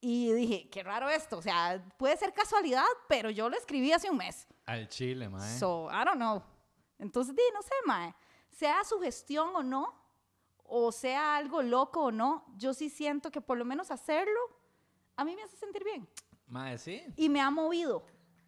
Y 0.01 0.33
dije, 0.33 0.69
qué 0.69 0.83
raro 0.83 1.09
esto. 1.09 1.37
O 1.37 1.41
sea, 1.41 1.81
puede 1.95 2.17
ser 2.17 2.33
casualidad, 2.33 2.83
pero 3.07 3.29
yo 3.29 3.47
lo 3.47 3.55
escribí 3.55 3.93
hace 3.93 4.09
un 4.09 4.17
mes. 4.17 4.45
Al 4.65 4.89
chile, 4.89 5.29
mae. 5.29 5.57
So, 5.57 5.87
I 5.89 6.03
don't 6.03 6.17
know. 6.17 6.43
Entonces, 6.99 7.33
di, 7.33 7.41
no 7.53 7.61
sé, 7.61 7.71
mae. 7.85 8.13
Sea 8.53 8.83
sugestión 8.83 9.55
o 9.55 9.63
no, 9.63 9.93
o 10.63 10.91
sea 10.91 11.35
algo 11.35 11.61
loco 11.61 12.05
o 12.05 12.11
no, 12.11 12.45
yo 12.57 12.73
sí 12.73 12.89
siento 12.89 13.31
que 13.31 13.41
por 13.41 13.57
lo 13.57 13.65
menos 13.65 13.91
hacerlo, 13.91 14.39
a 15.15 15.25
mí 15.25 15.35
me 15.35 15.43
hace 15.43 15.57
sentir 15.57 15.83
bien 15.83 16.07
Mae, 16.47 16.77
sí. 16.77 17.03
y 17.15 17.29
me 17.29 17.41
ha 17.41 17.49
movido 17.51 18.05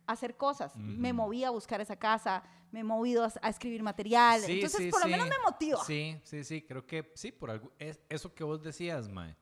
a 0.08 0.14
hacer 0.14 0.38
cosas. 0.38 0.76
Me 0.76 1.14
moví 1.14 1.44
a 1.44 1.50
buscar 1.50 1.82
esa 1.82 1.96
casa, 1.96 2.44
me 2.72 2.82
he 2.82 2.84
movido 2.84 3.24
a, 3.24 3.32
a 3.42 3.50
escribir 3.50 3.82
material. 3.82 4.42
Sí, 4.42 4.54
Entonces, 4.54 4.84
sí, 4.84 4.90
por 4.92 5.00
lo 5.00 5.06
sí. 5.06 5.12
menos 5.12 5.28
me 5.28 5.36
motiva. 5.44 5.84
Sí, 5.84 6.20
sí, 6.24 6.44
sí, 6.44 6.62
creo 6.62 6.86
que 6.86 7.12
sí, 7.16 7.32
por 7.32 7.50
algo, 7.50 7.72
es, 7.80 8.00
eso 8.10 8.34
que 8.34 8.44
vos 8.44 8.62
decías, 8.62 9.10
Mae. 9.10 9.36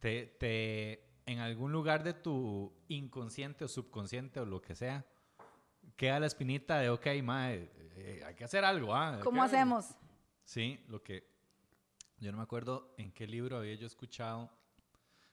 Te, 0.00 0.26
te, 0.38 1.04
en 1.26 1.38
algún 1.38 1.72
lugar 1.72 2.02
de 2.02 2.14
tu 2.14 2.72
inconsciente 2.88 3.64
o 3.64 3.68
subconsciente 3.68 4.40
o 4.40 4.46
lo 4.46 4.60
que 4.60 4.74
sea, 4.74 5.06
queda 5.96 6.20
la 6.20 6.26
espinita 6.26 6.78
de, 6.78 6.90
ok, 6.90 7.06
Mae, 7.22 7.70
eh, 7.96 8.22
hay 8.26 8.34
que 8.34 8.44
hacer 8.44 8.64
algo, 8.64 8.94
¿ah? 8.94 9.20
¿Cómo 9.22 9.42
hacer 9.42 9.60
algo". 9.60 9.76
hacemos? 9.78 9.98
Sí, 10.44 10.84
lo 10.88 11.02
que 11.02 11.30
yo 12.18 12.30
no 12.30 12.38
me 12.38 12.44
acuerdo 12.44 12.94
en 12.98 13.12
qué 13.12 13.26
libro 13.26 13.56
había 13.56 13.74
yo 13.74 13.86
escuchado 13.86 14.50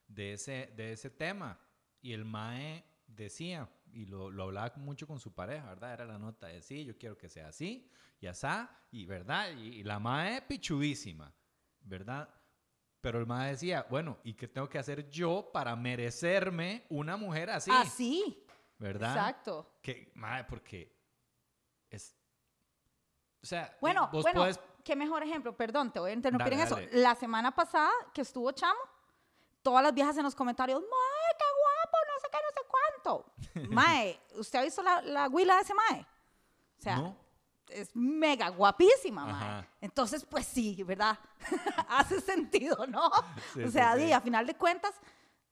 de 0.08 0.34
ese, 0.34 0.74
de 0.76 0.94
ese 0.94 1.10
tema. 1.10 1.60
Y 2.02 2.14
el 2.14 2.26
Mae 2.26 2.84
decía, 3.08 3.70
y 3.94 4.06
lo, 4.06 4.32
lo 4.32 4.44
hablaba 4.44 4.74
mucho 4.78 5.08
con 5.08 5.20
su 5.20 5.34
pareja, 5.34 5.68
¿verdad? 5.70 5.94
Era 5.94 6.06
la 6.06 6.18
nota 6.18 6.48
de 6.48 6.62
sí, 6.62 6.86
yo 6.86 6.98
quiero 6.98 7.18
que 7.18 7.30
sea 7.30 7.50
así, 7.50 7.90
y 8.20 8.28
asá, 8.28 8.70
y 8.92 9.06
verdad, 9.06 9.52
y, 9.52 9.80
y 9.80 9.84
la 9.84 10.00
Mae 10.00 10.42
pichudísima, 10.42 11.34
¿verdad? 11.82 12.30
Pero 13.02 13.20
el 13.20 13.26
Mae 13.26 13.52
decía, 13.52 13.86
bueno, 13.90 14.18
¿y 14.24 14.34
qué 14.34 14.48
tengo 14.48 14.68
que 14.68 14.78
hacer 14.78 15.10
yo 15.10 15.50
para 15.54 15.76
merecerme 15.76 16.86
una 16.90 17.18
mujer 17.18 17.50
así? 17.50 17.72
Así. 17.74 18.44
¿Verdad? 18.80 19.16
Exacto. 19.16 19.76
Que, 19.82 20.12
Mae, 20.16 20.44
porque 20.46 20.96
es... 21.90 22.16
O 23.42 23.46
sea, 23.46 23.78
Bueno, 23.80 24.10
vos 24.12 24.24
bueno, 24.24 24.42
puedes 24.42 24.60
qué 24.84 24.96
mejor 24.96 25.22
ejemplo. 25.24 25.56
Perdón, 25.56 25.92
te 25.92 26.00
voy 26.00 26.12
a 26.12 26.14
interrumpir 26.14 26.50
Dale, 26.50 26.62
en 26.62 26.68
eso. 26.68 26.76
dale. 26.76 26.90
La 26.94 27.16
semana 27.16 27.54
pasada 27.54 27.92
que 28.14 28.22
estuvo 28.22 28.52
Chamo, 28.52 28.80
todas 29.62 29.84
las 29.84 29.94
viejas 29.94 30.18
en 30.18 30.24
los 30.24 30.34
comentarios, 30.36 30.82
¡Mae, 30.82 31.38
qué 31.38 31.46
guapo! 31.62 31.98
No 32.08 32.20
sé 32.20 32.28
qué, 32.32 32.38
no 32.44 32.52
sé 32.56 32.68
cuánto. 32.68 33.70
Mae, 33.76 34.20
¿usted 34.36 34.60
ha 34.60 34.64
visto 34.64 34.82
la, 34.82 35.02
la 35.02 35.28
huila 35.28 35.56
de 35.56 35.62
ese 35.62 35.74
Mae? 35.74 36.02
O 36.02 36.82
sea, 36.82 36.96
¿No? 36.96 37.16
es 37.70 37.96
mega 37.96 38.50
guapísima, 38.50 39.26
mae. 39.26 39.68
Entonces, 39.82 40.26
pues 40.26 40.48
sí, 40.48 40.82
¿verdad? 40.84 41.20
Hace 41.88 42.20
sentido, 42.22 42.88
¿no? 42.88 43.12
Sí, 43.54 43.64
o 43.64 43.70
sea, 43.70 43.96
sí. 43.96 44.12
a 44.12 44.22
final 44.22 44.48
de 44.48 44.56
cuentas, 44.56 44.96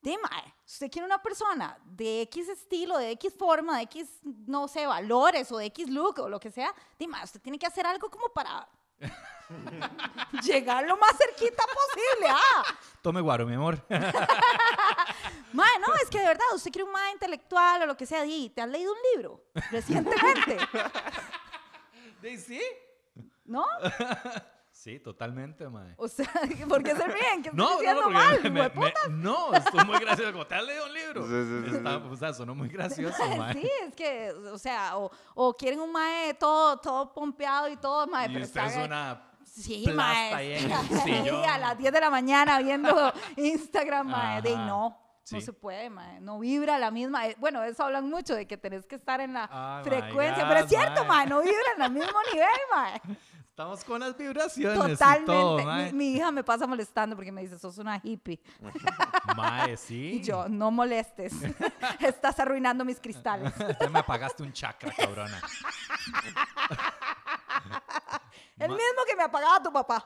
di, 0.07 0.17
mae, 0.17 0.53
usted 0.65 0.89
quiere 0.89 1.05
una 1.05 1.21
persona 1.21 1.77
de 1.83 2.21
X 2.23 2.49
estilo, 2.49 2.97
de 2.97 3.11
X 3.11 3.33
forma, 3.37 3.77
de 3.77 3.83
X, 3.83 4.07
no 4.45 4.67
sé, 4.67 4.87
valores 4.87 5.51
o 5.51 5.57
de 5.57 5.65
X 5.65 5.89
look 5.89 6.19
o 6.19 6.29
lo 6.29 6.39
que 6.39 6.49
sea, 6.49 6.73
di, 6.97 7.07
mae, 7.07 7.23
usted 7.23 7.41
tiene 7.41 7.59
que 7.59 7.65
hacer 7.65 7.85
algo 7.85 8.09
como 8.09 8.29
para 8.29 8.67
llegar 10.43 10.85
lo 10.85 10.97
más 10.97 11.11
cerquita 11.17 11.63
posible, 11.63 12.27
ah. 12.29 12.63
Tome 13.01 13.21
guaro, 13.21 13.45
mi 13.45 13.53
amor. 13.55 13.81
Mae, 15.53 15.79
no, 15.79 15.95
es 16.03 16.09
que 16.09 16.19
de 16.19 16.25
verdad, 16.25 16.45
usted 16.53 16.71
quiere 16.71 16.83
un 16.83 16.91
mae 16.91 17.11
intelectual 17.13 17.83
o 17.83 17.85
lo 17.85 17.95
que 17.95 18.05
sea, 18.05 18.23
di, 18.23 18.49
¿te 18.49 18.61
has 18.61 18.67
leído 18.67 18.91
un 18.91 18.99
libro 19.13 19.45
recientemente? 19.71 20.57
¿Sí? 22.21 22.37
sí? 22.37 22.61
¿No? 23.45 23.65
Sí, 24.77 24.99
totalmente, 24.99 25.67
mae. 25.67 25.95
O 25.97 26.07
sea, 26.07 26.29
¿por 26.69 26.83
qué 26.83 26.95
se 26.95 27.07
ríen? 27.07 27.41
¿Qué 27.41 27.49
estoy 27.55 27.55
No, 27.87 28.01
no, 28.03 28.09
mal, 28.11 28.39
me- 28.43 28.49
me- 28.51 28.61
hueputas? 28.61 29.09
no, 29.09 29.51
estoy 29.53 29.83
muy 29.85 29.97
gracioso. 29.99 30.31
Como 30.31 30.45
te 30.45 30.53
has 30.53 30.63
leído 30.63 30.85
un 30.85 30.93
libro. 30.93 31.21
Sí, 31.23 31.29
sí, 31.33 31.69
sí, 31.71 31.75
Está- 31.77 31.97
sí. 31.99 32.03
O 32.11 32.15
sea, 32.15 32.33
sonó 32.33 32.53
muy 32.53 32.69
gracioso, 32.69 33.17
mae. 33.37 33.53
Sí, 33.53 33.69
es 33.87 33.95
que, 33.95 34.31
o 34.31 34.57
sea, 34.59 34.97
o, 34.97 35.09
o 35.33 35.53
quieren 35.57 35.79
un 35.79 35.91
mae 35.91 36.35
todo, 36.35 36.77
todo 36.77 37.11
pompeado 37.11 37.67
y 37.69 37.75
todo, 37.77 38.05
mae, 38.05 38.27
y 38.29 38.33
pero 38.33 38.45
usted 38.45 38.61
está- 38.65 38.79
es 38.81 38.85
una 38.87 39.23
Sí, 39.45 39.83
mae. 39.95 40.59
sillón. 41.03 41.43
a 41.49 41.57
las 41.57 41.77
10 41.79 41.91
de 41.91 41.99
la 41.99 42.11
mañana 42.11 42.59
viendo 42.59 43.11
Instagram, 43.35 44.07
mae. 44.09 44.41
De 44.43 44.55
no, 44.55 44.95
Sí. 45.23 45.35
no 45.35 45.41
se 45.41 45.51
puede, 45.53 45.89
mae. 45.89 46.21
No 46.21 46.39
vibra 46.39 46.77
la 46.77 46.89
misma. 46.91 47.27
eh, 47.27 47.35
Bueno, 47.39 47.61
eso 47.63 47.83
hablan 47.83 48.07
mucho 48.07 48.33
de 48.35 48.45
que 48.47 48.55
tenés 48.57 48.85
que 48.85 48.95
estar 48.95 49.19
en 49.19 49.33
la 49.33 49.49
Oh 49.81 49.83
frecuencia. 49.83 50.43
God, 50.43 50.49
pero 50.49 50.59
es 50.61 50.69
cierto, 50.69 51.03
mae. 51.05 51.25
mae, 51.25 51.27
no 51.27 51.41
vibra 51.41 51.57
en 51.75 51.81
el 51.81 51.91
mismo 51.91 52.19
nivel, 52.31 52.59
mae. 52.73 53.01
Estamos 53.57 53.83
con 53.85 53.99
las 53.99 54.15
vibraciones 54.15 54.99
Totalmente. 54.99 55.23
y 55.23 55.25
todo, 55.25 55.57
mi, 55.57 55.65
mae. 55.65 55.91
mi 55.91 56.13
hija 56.13 56.31
me 56.31 56.43
pasa 56.43 56.67
molestando 56.67 57.15
porque 57.15 57.31
me 57.31 57.41
dice, 57.41 57.57
sos 57.57 57.79
una 57.79 57.99
hippie. 58.03 58.39
Mae, 59.35 59.75
sí. 59.77 60.19
Y 60.21 60.23
yo, 60.23 60.47
no 60.47 60.69
molestes. 60.69 61.33
Estás 61.99 62.39
arruinando 62.39 62.85
mis 62.85 62.99
cristales. 62.99 63.51
Ya 63.81 63.89
me 63.89 63.97
apagaste 63.97 64.43
un 64.43 64.53
chakra, 64.53 64.93
cabrona. 64.95 65.41
El 68.59 68.69
Ma- 68.69 68.75
mismo 68.75 69.01
que 69.07 69.15
me 69.15 69.23
apagaba 69.23 69.63
tu 69.63 69.73
papá. 69.73 70.05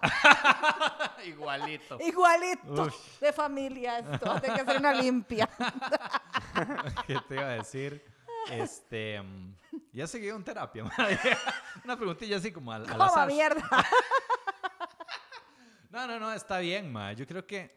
Igualito. 1.25 1.97
Igualito. 1.99 2.89
De 3.19 3.33
familia 3.33 3.99
esto. 3.99 4.39
Tengo 4.39 4.55
que 4.55 4.61
hacer 4.61 4.77
una 4.77 4.93
limpia. 4.93 5.49
¿Qué 7.05 7.17
te 7.27 7.35
iba 7.35 7.43
a 7.43 7.49
decir? 7.49 8.01
Este, 8.49 9.21
mm, 9.21 9.55
ya 9.93 10.07
seguí 10.07 10.29
en 10.29 10.43
terapia. 10.43 10.83
mae. 10.97 11.17
Una 11.83 11.97
preguntilla 11.97 12.37
así 12.37 12.51
como 12.51 12.71
al, 12.71 12.89
al 12.89 13.01
azar. 13.01 13.27
mierda. 13.27 13.63
No, 15.89 16.07
no, 16.07 16.19
no, 16.19 16.31
está 16.31 16.59
bien, 16.59 16.89
ma. 16.89 17.11
Yo 17.11 17.27
creo 17.27 17.45
que, 17.45 17.69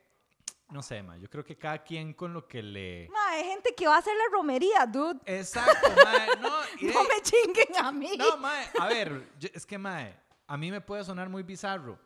no 0.70 0.82
sé, 0.82 1.02
ma. 1.02 1.16
Yo 1.16 1.28
creo 1.28 1.44
que 1.44 1.56
cada 1.58 1.82
quien 1.82 2.14
con 2.14 2.32
lo 2.32 2.46
que 2.46 2.62
le... 2.62 3.08
Ma, 3.12 3.30
hay 3.30 3.44
gente 3.44 3.74
que 3.74 3.88
va 3.88 3.96
a 3.96 3.98
hacer 3.98 4.14
la 4.16 4.24
romería, 4.36 4.86
dude. 4.86 5.18
Exacto, 5.26 5.88
ma. 6.04 6.26
No, 6.40 6.50
y 6.80 6.84
No 6.92 7.02
de- 7.02 7.08
me 7.08 7.20
chinguen 7.22 7.76
a 7.76 7.90
mí. 7.90 8.16
no, 8.16 8.36
ma. 8.36 8.52
A 8.78 8.86
ver, 8.86 9.32
yo- 9.40 9.48
es 9.52 9.66
que, 9.66 9.76
ma, 9.78 10.08
a 10.46 10.56
mí 10.56 10.70
me 10.70 10.80
puede 10.80 11.02
sonar 11.02 11.28
muy 11.28 11.42
bizarro. 11.42 11.98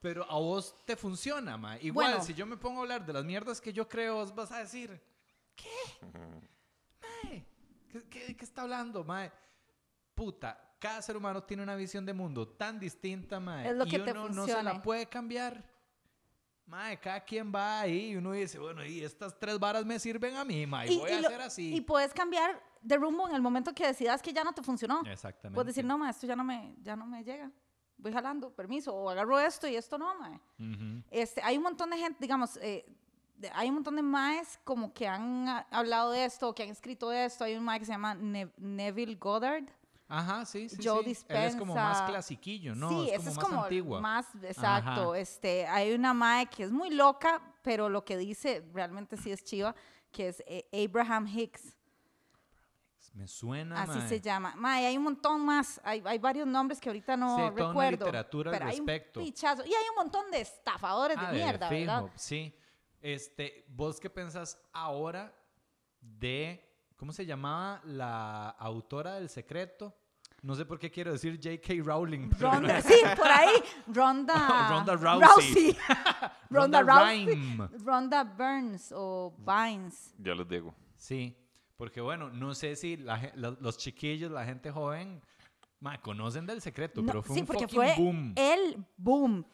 Pero 0.00 0.24
a 0.30 0.34
vos 0.38 0.74
te 0.86 0.96
funciona, 0.96 1.58
ma. 1.58 1.76
Igual, 1.78 2.08
Bueno. 2.12 2.24
si 2.24 2.32
yo 2.32 2.46
me 2.46 2.56
pongo 2.56 2.80
a 2.80 2.82
hablar 2.84 3.04
de 3.04 3.12
las 3.12 3.24
mierdas 3.24 3.60
que 3.60 3.70
yo 3.72 3.86
creo, 3.86 4.14
vos 4.14 4.34
vas 4.34 4.50
a 4.50 4.60
decir, 4.60 4.98
¿qué? 5.54 5.68
Mae, 7.02 7.44
¿qué, 7.92 8.02
qué, 8.08 8.36
qué 8.36 8.44
está 8.44 8.62
hablando, 8.62 9.04
ma? 9.04 9.30
Puta, 10.14 10.58
cada 10.78 11.00
ser 11.02 11.16
humano 11.16 11.42
tiene 11.42 11.62
una 11.62 11.76
visión 11.76 12.04
de 12.04 12.12
mundo 12.12 12.48
tan 12.48 12.78
distinta, 12.80 13.38
mae. 13.38 13.68
Es 13.70 13.76
lo 13.76 13.86
y 13.86 13.90
que 13.90 13.98
te 14.00 14.10
uno 14.12 14.28
no 14.30 14.46
se 14.46 14.62
la 14.62 14.82
puede 14.82 15.06
cambiar. 15.06 15.70
Mae, 16.66 16.98
cada 16.98 17.20
quien 17.24 17.52
va 17.54 17.80
ahí 17.80 18.10
y 18.12 18.16
uno 18.16 18.32
dice, 18.32 18.58
bueno, 18.58 18.84
y 18.84 19.02
estas 19.02 19.38
tres 19.38 19.58
varas 19.58 19.84
me 19.84 19.98
sirven 19.98 20.36
a 20.36 20.44
mí, 20.44 20.66
mae, 20.66 20.88
voy 20.96 21.10
a 21.10 21.20
lo- 21.20 21.28
hacer 21.28 21.40
así. 21.42 21.74
y 21.74 21.80
puedes 21.80 22.14
cambiar 22.14 22.62
de 22.80 22.96
rumbo 22.96 23.28
en 23.28 23.34
el 23.34 23.42
momento 23.42 23.74
que 23.74 23.86
decidas 23.86 24.22
que 24.22 24.32
ya 24.32 24.42
no 24.44 24.52
te 24.52 24.62
funcionó. 24.62 25.02
Exactamente. 25.04 25.54
Puedes 25.54 25.74
decir, 25.74 25.84
no, 25.84 25.98
ma, 25.98 26.10
esto 26.10 26.26
ya 26.26 26.34
no 26.36 26.44
me, 26.44 26.74
ya 26.80 26.96
no 26.96 27.06
me 27.06 27.22
llega. 27.22 27.50
Voy 27.96 28.12
jalando, 28.12 28.50
permiso. 28.52 28.94
O 28.94 29.10
agarro 29.10 29.38
esto 29.38 29.68
y 29.68 29.76
esto 29.76 29.98
no, 29.98 30.14
ma. 30.18 30.30
Ujú. 30.58 31.02
Este, 31.10 31.40
hay 31.42 31.56
un 31.56 31.62
montón 31.62 31.90
de 31.90 31.98
gente, 31.98 32.18
digamos, 32.20 32.56
eh, 32.56 32.84
hay 33.54 33.68
un 33.68 33.74
montón 33.76 33.96
de 33.96 34.02
maes 34.02 34.58
como 34.64 34.92
que 34.92 35.06
han 35.08 35.48
ah, 35.48 35.66
hablado 35.70 36.10
de 36.10 36.24
esto, 36.24 36.54
que 36.54 36.62
han 36.62 36.68
escrito 36.70 37.08
de 37.10 37.24
esto. 37.24 37.44
Hay 37.44 37.56
un 37.56 37.64
mae 37.64 37.78
que 37.78 37.84
se 37.86 37.92
llama 37.92 38.14
Ne- 38.14 38.52
Neville 38.56 39.16
Goddard. 39.16 39.64
Ajá, 40.08 40.44
sí, 40.44 40.68
sí, 40.68 40.76
Joe 40.82 41.02
sí. 41.14 41.24
Él 41.28 41.36
es 41.44 41.56
como 41.56 41.74
más 41.74 41.88
Dispenza. 41.92 42.06
clasiquillo, 42.12 42.74
¿no? 42.74 42.88
sí, 42.90 43.10
es 43.10 43.16
como 43.16 43.30
es 43.30 43.36
más 43.36 43.44
como 43.44 43.62
antigua. 43.62 44.00
más 44.00 44.26
exacto. 44.42 45.12
Ajá. 45.12 45.18
Este, 45.18 45.66
hay 45.66 45.94
una 45.94 46.12
mae 46.12 46.46
que 46.46 46.64
es 46.64 46.70
muy 46.70 46.90
loca, 46.90 47.40
pero 47.62 47.88
lo 47.88 48.04
que 48.04 48.18
dice 48.18 48.62
realmente 48.74 49.16
sí 49.16 49.32
es 49.32 49.42
chiva, 49.42 49.74
que 50.10 50.28
es 50.28 50.42
eh, 50.46 50.68
Abraham 50.86 51.26
Hicks. 51.26 51.76
Me 53.14 53.28
suena, 53.28 53.82
Así 53.82 53.98
mae. 53.98 54.08
se 54.08 54.20
llama. 54.22 54.54
Mae, 54.56 54.86
hay 54.86 54.96
un 54.96 55.02
montón 55.04 55.44
más. 55.44 55.78
Hay, 55.84 56.02
hay 56.06 56.18
varios 56.18 56.46
nombres 56.46 56.80
que 56.80 56.88
ahorita 56.88 57.14
no 57.16 57.28
Sí, 57.36 57.42
toda 57.42 57.50
una 57.52 57.66
recuerdo. 57.68 58.06
literatura 58.06 58.50
al 58.50 58.56
pero 58.58 58.70
hay 58.70 58.80
un 58.80 58.86
respecto. 58.86 59.20
pichazo. 59.20 59.62
Y 59.66 59.68
hay 59.68 59.84
un 59.90 59.96
montón 59.96 60.30
de 60.30 60.40
estafadores 60.40 61.16
Ah, 61.20 61.26
de 61.30 61.36
mierda, 61.38 61.68
fijo, 61.68 61.80
¿verdad? 61.80 62.10
Sí. 62.16 62.54
Este, 63.02 63.64
¿vos 63.68 63.98
qué 64.00 64.08
pensás 64.08 64.58
ahora 64.72 65.34
de 66.00 66.64
cómo 66.96 67.12
se 67.12 67.26
llamaba 67.26 67.80
la 67.84 68.48
autora 68.50 69.14
del 69.16 69.28
secreto? 69.28 69.94
No 70.40 70.54
sé 70.56 70.64
por 70.64 70.78
qué 70.78 70.90
quiero 70.90 71.12
decir 71.12 71.38
J.K. 71.42 71.82
Rowling. 71.84 72.30
Ronda, 72.38 72.80
sí, 72.80 72.94
por 73.16 73.28
ahí. 73.28 73.54
Ronda. 73.86 74.68
Ronda 74.70 74.96
Rousey. 74.96 75.76
Ronda, 76.50 76.80
Ronda 76.80 76.82
Rousey. 76.82 77.26
Rhyme. 77.34 77.68
Ronda 77.84 78.24
Burns 78.24 78.92
o 78.96 79.32
Vines. 79.38 80.14
Ya 80.18 80.34
les 80.34 80.48
digo. 80.48 80.74
Sí, 80.96 81.36
porque 81.76 82.00
bueno, 82.00 82.28
no 82.30 82.54
sé 82.54 82.74
si 82.76 82.96
la 82.96 83.30
lo- 83.36 83.56
los 83.60 83.78
chiquillos, 83.78 84.30
la 84.32 84.44
gente 84.44 84.70
joven, 84.72 85.20
ma, 85.80 86.00
conocen 86.00 86.44
del 86.46 86.60
secreto, 86.60 87.02
No, 87.02 87.06
pero 87.06 87.22
fue 87.22 87.34
sí, 87.36 87.40
un 87.42 87.46
porque 87.46 87.62
fucking 87.68 87.76
fue 87.76 87.94
boom. 87.96 88.32
el 88.36 88.86
boom. 88.96 89.44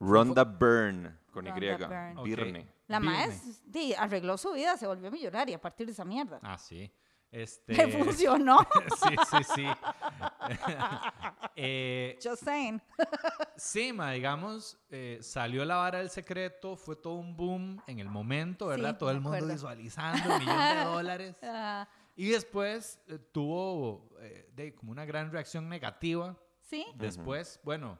Rhonda 0.00 0.44
Byrne, 0.44 1.16
con 1.32 1.46
Y. 1.46 1.50
Rhonda 1.50 1.86
Byrne. 1.86 2.20
Ok. 2.20 2.24
Byrne. 2.26 2.73
La 2.86 3.00
Dime. 3.00 3.12
maes 3.12 3.62
sí, 3.72 3.94
arregló 3.94 4.36
su 4.36 4.52
vida, 4.52 4.76
se 4.76 4.86
volvió 4.86 5.10
millonaria 5.10 5.56
a 5.56 5.60
partir 5.60 5.86
de 5.86 5.92
esa 5.92 6.04
mierda. 6.04 6.38
Ah, 6.42 6.58
sí. 6.58 6.92
Este, 7.30 7.74
Le 7.74 7.88
funcionó. 7.88 8.58
sí, 9.02 9.16
sí, 9.30 9.44
sí. 9.54 9.66
Eh, 11.56 12.18
Just 12.22 12.44
saying. 12.44 12.80
sí, 13.56 13.92
ma, 13.92 14.10
digamos, 14.12 14.76
eh, 14.90 15.18
salió 15.22 15.64
la 15.64 15.76
vara 15.76 15.98
del 15.98 16.10
secreto, 16.10 16.76
fue 16.76 16.96
todo 16.96 17.14
un 17.14 17.36
boom 17.36 17.80
en 17.86 17.98
el 18.00 18.08
momento, 18.08 18.66
¿verdad? 18.66 18.92
Sí, 18.92 18.98
todo 18.98 19.10
el 19.10 19.20
mundo 19.20 19.36
acuerdo. 19.36 19.54
visualizando, 19.54 20.32
un 20.34 20.38
millón 20.40 20.58
de 20.76 20.84
dólares. 20.84 21.36
Ah, 21.42 21.88
Y 22.16 22.28
después 22.30 23.00
eh, 23.08 23.18
tuvo 23.18 24.10
eh, 24.20 24.50
de, 24.52 24.74
como 24.74 24.90
una 24.92 25.04
gran 25.04 25.30
reacción 25.30 25.68
negativa. 25.68 26.36
sí, 26.60 26.84
Después, 26.96 27.60
bueno, 27.62 27.98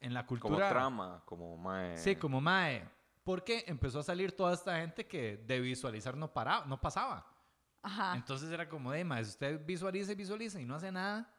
en 0.00 0.14
la 0.14 0.26
Como 0.26 0.40
cultura... 0.40 0.70
trama, 0.70 1.22
como 1.26 1.56
mae. 1.58 1.96
Sí, 1.98 2.16
como 2.16 2.40
mae. 2.40 2.88
Porque 3.24 3.64
empezó 3.68 4.00
a 4.00 4.02
salir 4.02 4.32
toda 4.32 4.54
esta 4.54 4.78
gente 4.80 5.06
que 5.06 5.36
de 5.36 5.60
visualizar 5.60 6.16
no, 6.16 6.32
paraba, 6.32 6.66
no 6.66 6.80
pasaba. 6.80 7.26
ajá. 7.82 8.16
Entonces 8.16 8.50
era 8.50 8.68
como 8.68 8.90
de, 8.92 9.04
si 9.04 9.30
usted 9.30 9.64
visualiza 9.64 10.12
y 10.12 10.14
visualiza 10.16 10.60
y 10.60 10.64
no 10.64 10.74
hace 10.74 10.90
nada, 10.90 11.32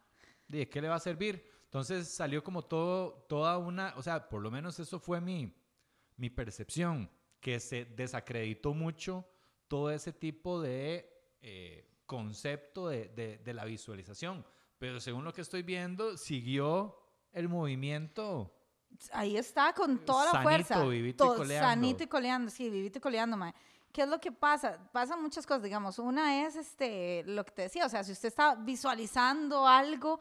¿de 0.48 0.68
qué 0.68 0.80
le 0.80 0.88
va 0.88 0.96
a 0.96 1.00
servir? 1.00 1.44
Entonces 1.64 2.08
salió 2.08 2.42
como 2.42 2.62
todo, 2.62 3.24
toda 3.28 3.58
una, 3.58 3.92
o 3.96 4.02
sea, 4.02 4.28
por 4.28 4.40
lo 4.42 4.50
menos 4.50 4.78
eso 4.78 4.98
fue 5.00 5.20
mi, 5.20 5.52
mi 6.16 6.30
percepción, 6.30 7.10
que 7.40 7.60
se 7.60 7.84
desacreditó 7.84 8.72
mucho 8.72 9.28
todo 9.68 9.90
ese 9.90 10.12
tipo 10.12 10.62
de 10.62 11.10
eh, 11.42 11.90
concepto 12.06 12.88
de, 12.88 13.08
de- 13.08 13.38
de 13.38 13.54
la 13.54 13.64
visualización. 13.66 14.46
Pero 14.78 15.00
según 15.00 15.24
lo 15.24 15.32
que 15.32 15.40
estoy 15.42 15.62
viendo, 15.62 16.16
siguió 16.16 16.96
el 17.32 17.48
movimiento. 17.48 18.53
Ahí 19.12 19.36
está 19.36 19.72
con 19.72 19.98
toda 19.98 20.26
la 20.26 20.30
Sanito, 20.32 20.48
fuerza. 20.48 20.84
vivito 20.84 21.34
y 21.34 21.36
coleando. 21.36 21.68
Sanito 21.68 22.04
y 22.04 22.06
coleando, 22.06 22.50
sí, 22.50 22.70
vivito 22.70 22.98
y 22.98 23.00
coleando, 23.00 23.36
mae. 23.36 23.54
¿Qué 23.92 24.02
es 24.02 24.08
lo 24.08 24.20
que 24.20 24.32
pasa? 24.32 24.78
Pasan 24.92 25.22
muchas 25.22 25.46
cosas, 25.46 25.62
digamos. 25.62 25.98
Una 26.00 26.44
es 26.44 26.56
este, 26.56 27.22
lo 27.26 27.44
que 27.44 27.52
te 27.52 27.62
decía, 27.62 27.86
o 27.86 27.88
sea, 27.88 28.02
si 28.02 28.10
usted 28.10 28.28
está 28.28 28.56
visualizando 28.56 29.66
algo, 29.66 30.18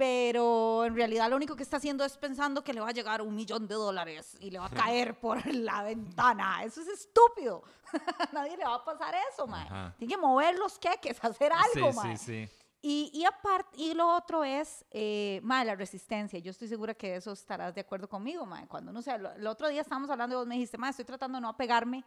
pero 0.00 0.86
en 0.86 0.96
realidad 0.96 1.28
lo 1.28 1.36
único 1.36 1.54
que 1.54 1.62
está 1.62 1.76
haciendo 1.76 2.02
es 2.06 2.16
pensando 2.16 2.64
que 2.64 2.72
le 2.72 2.80
va 2.80 2.88
a 2.88 2.92
llegar 2.92 3.20
un 3.20 3.34
millón 3.36 3.68
de 3.68 3.74
dólares 3.74 4.34
y 4.40 4.50
le 4.50 4.58
va 4.58 4.66
a 4.66 4.70
caer 4.70 5.20
por 5.20 5.44
la 5.54 5.82
ventana. 5.82 6.64
Eso 6.64 6.80
es 6.80 6.88
estúpido. 6.88 7.62
Nadie 8.32 8.56
le 8.56 8.64
va 8.64 8.76
a 8.76 8.84
pasar 8.84 9.14
eso, 9.30 9.46
mae. 9.46 9.92
Tiene 9.98 10.14
que 10.14 10.18
mover 10.18 10.58
los 10.58 10.78
queques, 10.78 11.18
hacer 11.22 11.52
algo, 11.52 11.92
sí, 11.92 11.98
mae. 11.98 12.16
sí, 12.16 12.46
sí. 12.48 12.59
Y, 12.82 13.10
y 13.12 13.24
aparte, 13.26 13.76
y 13.76 13.92
lo 13.92 14.08
otro 14.08 14.42
es, 14.42 14.84
eh, 14.90 15.42
la 15.44 15.74
resistencia. 15.74 16.38
Yo 16.38 16.50
estoy 16.50 16.68
segura 16.68 16.94
que 16.94 17.16
eso 17.16 17.32
estarás 17.32 17.74
de 17.74 17.82
acuerdo 17.82 18.08
conmigo, 18.08 18.46
mae. 18.46 18.66
Cuando 18.66 18.90
no 18.90 19.02
sé, 19.02 19.14
el 19.14 19.46
otro 19.46 19.68
día 19.68 19.82
estábamos 19.82 20.08
hablando 20.08 20.36
y 20.36 20.38
vos 20.38 20.46
me 20.46 20.54
dijiste, 20.54 20.78
mae, 20.78 20.90
estoy 20.90 21.04
tratando 21.04 21.36
de 21.36 21.42
no 21.42 21.48
apegarme 21.48 22.04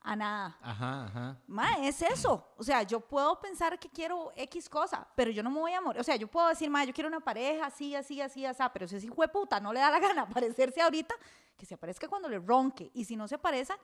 a 0.00 0.16
nada. 0.16 0.58
Ajá, 0.62 1.04
ajá. 1.04 1.36
Mae, 1.46 1.88
es 1.88 2.00
eso. 2.00 2.46
O 2.56 2.62
sea, 2.62 2.82
yo 2.82 3.00
puedo 3.00 3.38
pensar 3.38 3.78
que 3.78 3.88
quiero 3.90 4.32
X 4.36 4.68
cosa, 4.68 5.06
pero 5.14 5.30
yo 5.30 5.42
no 5.42 5.50
me 5.50 5.60
voy 5.60 5.72
a 5.72 5.80
morir. 5.80 6.00
O 6.00 6.04
sea, 6.04 6.16
yo 6.16 6.26
puedo 6.26 6.48
decir, 6.48 6.70
mae, 6.70 6.86
yo 6.86 6.94
quiero 6.94 7.08
una 7.08 7.20
pareja 7.20 7.66
así, 7.66 7.94
así, 7.94 8.20
así, 8.20 8.46
así, 8.46 8.62
pero 8.72 8.88
si 8.88 8.96
ese 8.96 9.06
hijo 9.06 9.20
de 9.20 9.28
puta 9.28 9.60
no 9.60 9.72
le 9.72 9.80
da 9.80 9.90
la 9.90 9.98
gana 9.98 10.22
aparecerse 10.30 10.80
ahorita, 10.80 11.14
que 11.56 11.66
se 11.66 11.74
aparezca 11.74 12.08
cuando 12.08 12.28
le 12.28 12.38
ronque. 12.38 12.90
Y 12.94 13.04
si 13.04 13.14
no 13.16 13.28
se 13.28 13.34
aparece, 13.34 13.74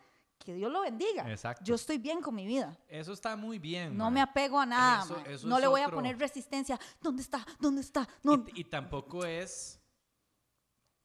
que 0.44 0.54
Dios 0.54 0.72
lo 0.72 0.80
bendiga. 0.80 1.30
Exacto. 1.30 1.62
Yo 1.64 1.74
estoy 1.74 1.98
bien 1.98 2.20
con 2.20 2.34
mi 2.34 2.46
vida. 2.46 2.76
Eso 2.88 3.12
está 3.12 3.36
muy 3.36 3.58
bien. 3.58 3.96
No 3.96 4.04
mae. 4.04 4.14
me 4.14 4.20
apego 4.22 4.58
a 4.58 4.66
nada. 4.66 5.04
Eso- 5.04 5.24
eso 5.26 5.46
no 5.46 5.58
le 5.60 5.66
voy 5.66 5.80
a 5.82 5.84
otro- 5.86 5.98
poner 5.98 6.18
resistencia. 6.18 6.78
¿Dónde 7.00 7.22
está? 7.22 7.46
¿Dónde 7.58 7.82
está? 7.82 8.08
No. 8.22 8.34
Y, 8.54 8.60
y 8.62 8.64
tampoco 8.64 9.24
es 9.24 9.80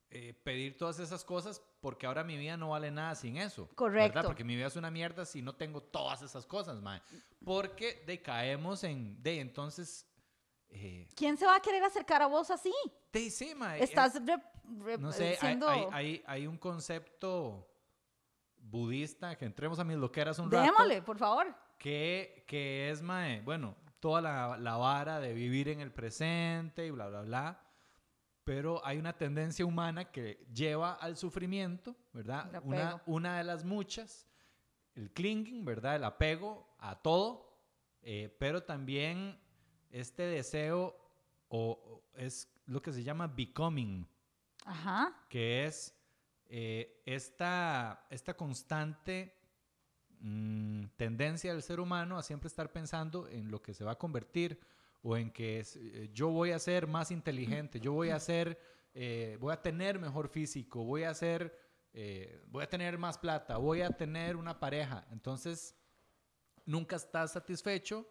eh, 0.09 0.33
pedir 0.43 0.77
todas 0.77 0.99
esas 0.99 1.25
cosas 1.25 1.61
porque 1.81 2.05
ahora 2.07 2.23
mi 2.23 2.37
vida 2.37 2.55
no 2.57 2.69
vale 2.69 2.89
nada 2.89 3.13
sin 3.15 3.37
eso. 3.37 3.67
Correcto. 3.75 4.15
¿verdad? 4.15 4.25
Porque 4.29 4.43
mi 4.43 4.55
vida 4.55 4.67
es 4.67 4.75
una 4.75 4.89
mierda 4.89 5.25
si 5.25 5.41
no 5.41 5.53
tengo 5.55 5.81
todas 5.83 6.21
esas 6.21 6.45
cosas, 6.45 6.81
mae. 6.81 7.01
Porque 7.43 8.03
decaemos 8.07 8.83
en... 8.83 9.21
De 9.21 9.39
entonces... 9.39 10.07
Eh, 10.69 11.07
¿Quién 11.15 11.37
se 11.37 11.45
va 11.45 11.55
a 11.55 11.59
querer 11.59 11.83
acercar 11.83 12.21
a 12.21 12.27
vos 12.27 12.49
así? 12.49 12.73
de, 13.13 13.29
sí, 13.29 13.51
eh, 13.51 13.77
Estás 13.79 14.15
re- 14.25 14.41
re- 14.79 14.97
no 14.97 15.11
sé, 15.11 15.29
hay, 15.29 15.35
siendo... 15.37 15.69
hay, 15.69 15.85
hay- 15.91 16.23
hay 16.25 16.47
un 16.47 16.57
concepto 16.57 17.67
budista, 18.75 19.35
que 19.37 19.45
entremos 19.45 19.79
a 19.79 19.83
mis 19.83 19.97
loqueras 19.97 20.37
un 20.39 20.51
rato. 20.51 20.63
Démosle, 20.63 21.01
por 21.01 21.17
favor. 21.17 21.55
que, 21.77 22.43
que 22.47 22.89
es, 22.89 23.01
mae, 23.01 23.41
bueno, 23.41 23.75
toda 23.99 24.21
la, 24.21 24.57
la 24.57 24.75
vara 24.77 25.19
de 25.19 25.33
vivir 25.33 25.69
en 25.69 25.79
el 25.79 25.91
presente 25.91 26.85
y 26.85 26.91
bla, 26.91 27.07
bla, 27.07 27.21
bla. 27.21 27.61
Pero 28.43 28.85
hay 28.85 28.97
una 28.99 29.13
tendencia 29.17 29.65
humana 29.65 30.11
que 30.11 30.45
lleva 30.53 30.93
al 30.93 31.17
sufrimiento, 31.17 31.95
¿verdad? 32.13 32.61
Una, 32.63 33.01
una 33.07 33.37
de 33.39 33.43
las 33.43 33.63
muchas, 33.63 34.27
el 34.93 35.11
clinging, 35.11 35.65
¿verdad? 35.65 35.95
El 35.95 36.03
apego 36.03 36.67
a 36.77 37.01
todo, 37.01 37.57
eh, 38.03 38.35
pero 38.39 38.61
también 38.61 39.39
este 39.89 40.23
deseo 40.23 40.95
o, 41.47 41.71
o 41.71 42.03
es 42.13 42.47
lo 42.67 42.81
que 42.83 42.91
se 42.93 43.01
llama 43.03 43.27
becoming, 43.27 44.07
Ajá. 44.63 45.15
que 45.29 45.65
es 45.65 45.94
eh, 46.47 47.01
esta, 47.05 48.05
esta 48.09 48.35
constante 48.35 49.35
mm, 50.19 50.85
tendencia 50.95 51.53
del 51.53 51.63
ser 51.63 51.79
humano 51.79 52.17
a 52.17 52.23
siempre 52.23 52.47
estar 52.47 52.71
pensando 52.71 53.27
en 53.27 53.49
lo 53.49 53.61
que 53.61 53.73
se 53.73 53.83
va 53.83 53.93
a 53.93 53.97
convertir 53.97 54.59
o 55.01 55.17
en 55.17 55.31
que 55.31 55.59
es, 55.59 55.75
eh, 55.75 56.09
yo 56.13 56.29
voy 56.29 56.51
a 56.51 56.59
ser 56.59 56.87
más 56.87 57.09
inteligente, 57.11 57.79
yo 57.79 57.93
voy 57.93 58.09
a 58.09 58.19
ser, 58.19 58.59
eh, 58.93 59.37
voy 59.39 59.53
a 59.53 59.61
tener 59.61 59.99
mejor 59.99 60.29
físico, 60.29 60.83
voy 60.83 61.03
a 61.03 61.13
ser, 61.13 61.63
voy 62.47 62.61
a 62.61 62.69
tener 62.69 62.97
más 62.97 63.17
plata, 63.17 63.55
voy 63.57 63.81
a 63.81 63.89
tener 63.89 64.35
una 64.35 64.59
pareja. 64.59 65.07
Entonces, 65.11 65.75
nunca 66.65 66.97
estás 66.97 67.31
satisfecho 67.31 68.05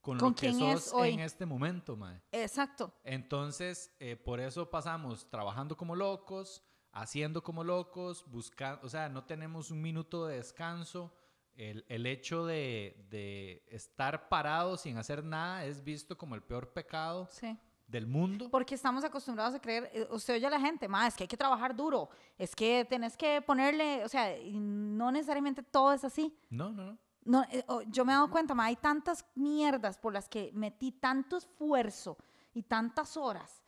con, 0.00 0.18
Con 0.18 0.30
lo 0.30 0.34
que 0.34 0.48
es 0.48 0.58
sos 0.58 0.92
hoy. 0.92 1.12
en 1.12 1.20
este 1.20 1.46
momento, 1.46 1.96
mae. 1.96 2.20
Exacto. 2.32 2.92
Entonces, 3.04 3.92
por 4.24 4.40
eso 4.40 4.68
pasamos 4.68 5.30
trabajando 5.30 5.76
como 5.76 5.94
locos, 5.94 6.64
haciendo 6.92 7.42
como 7.42 7.64
locos, 7.64 8.24
buscando, 8.28 8.84
o 8.86 8.88
sea, 8.88 9.08
no 9.08 9.24
tenemos 9.24 9.70
un 9.70 9.80
minuto 9.80 10.26
de 10.26 10.36
descanso. 10.36 11.12
El, 11.56 11.84
el 11.88 12.06
hecho 12.06 12.46
de, 12.46 13.06
de 13.10 13.62
estar 13.68 14.28
parado 14.28 14.76
sin 14.76 14.96
hacer 14.96 15.22
nada 15.24 15.64
es 15.64 15.84
visto 15.84 16.16
como 16.16 16.34
el 16.34 16.42
peor 16.42 16.72
pecado 16.72 17.28
Sí. 17.30 17.54
del 17.86 18.06
mundo. 18.06 18.48
Porque 18.50 18.74
estamos 18.76 19.04
acostumbrados 19.04 19.54
a 19.54 19.60
creer, 19.60 19.90
eh, 19.92 20.06
usted 20.10 20.34
oye 20.36 20.46
a 20.46 20.50
la 20.50 20.60
gente, 20.60 20.88
más 20.88 21.08
es 21.08 21.16
que 21.16 21.24
hay 21.24 21.28
que 21.28 21.36
trabajar 21.36 21.74
duro, 21.76 22.08
es 22.38 22.54
que 22.56 22.86
tenés 22.88 23.16
que 23.16 23.42
ponerle, 23.42 24.02
o 24.04 24.08
sea, 24.08 24.32
no 24.52 25.10
necesariamente 25.12 25.62
todo 25.62 25.92
es 25.92 26.02
así. 26.04 26.34
No, 26.48 26.70
no, 26.72 26.84
no. 26.92 26.98
No, 27.22 27.42
eh, 27.50 27.62
oh, 27.66 27.82
yo 27.82 28.06
me 28.06 28.12
he 28.12 28.14
dado 28.14 28.30
cuenta, 28.30 28.54
ma, 28.54 28.64
hay 28.66 28.76
tantas 28.76 29.26
mierdas 29.34 29.98
por 29.98 30.14
las 30.14 30.28
que 30.28 30.50
metí 30.54 30.92
tanto 30.92 31.36
esfuerzo 31.36 32.16
y 32.54 32.62
tantas 32.62 33.16
horas 33.18 33.62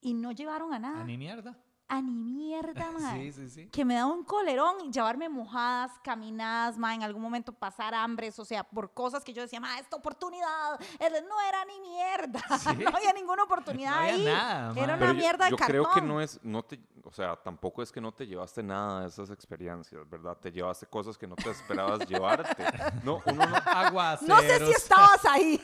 y 0.00 0.14
no 0.14 0.32
llevaron 0.32 0.74
a 0.74 0.78
nada. 0.80 1.02
A 1.02 1.04
ni 1.04 1.16
mierda. 1.16 1.56
A 1.88 2.02
ni 2.02 2.10
mierda, 2.24 2.90
ma. 2.90 3.12
Sí, 3.16 3.30
sí, 3.32 3.48
sí. 3.48 3.68
Que 3.68 3.84
me 3.84 3.94
da 3.94 4.06
un 4.06 4.24
colerón 4.24 4.76
y 4.84 4.90
llevarme 4.90 5.28
mojadas, 5.28 5.92
caminadas, 6.02 6.76
ma, 6.76 6.94
en 6.94 7.02
algún 7.04 7.22
momento 7.22 7.52
pasar 7.52 7.94
hambres, 7.94 8.36
o 8.40 8.44
sea, 8.44 8.64
por 8.64 8.92
cosas 8.92 9.22
que 9.22 9.32
yo 9.32 9.42
decía, 9.42 9.60
ma, 9.60 9.78
esta 9.78 9.94
oportunidad, 9.96 10.80
no 11.28 11.40
era 11.48 11.64
ni 11.64 11.80
mierda, 11.80 12.40
Sí. 12.58 12.76
no 12.82 12.90
había 12.96 13.12
ninguna 13.12 13.44
oportunidad 13.44 13.90
No 13.92 13.96
había 13.98 14.14
ahí. 14.14 14.24
nada. 14.24 14.72
Era 14.76 14.94
una 14.96 15.06
yo- 15.08 15.14
mierda 15.14 15.48
yo, 15.48 15.56
de 15.56 15.58
cartón. 15.58 15.66
creo 15.68 15.90
que 15.92 16.00
no 16.02 16.20
es, 16.20 16.40
no 16.42 16.64
te, 16.64 16.80
o 17.04 17.12
sea, 17.12 17.36
tampoco 17.36 17.82
es 17.84 17.92
que 17.92 18.00
no 18.00 18.12
te 18.12 18.26
llevaste 18.26 18.64
nada 18.64 19.02
de 19.02 19.08
esas 19.08 19.30
experiencias, 19.30 20.08
¿verdad? 20.10 20.36
Te 20.38 20.50
llevaste 20.50 20.86
cosas 20.86 21.16
que 21.16 21.28
no 21.28 21.36
te 21.36 21.50
esperabas 21.50 22.00
llevarte. 22.08 22.64
No, 23.04 23.22
uno 23.26 23.46
no... 23.46 23.56
Aguaceros. 23.64 24.28
No 24.28 24.40
sé 24.40 24.66
si 24.66 24.72
estabas 24.72 25.24
ahí, 25.26 25.60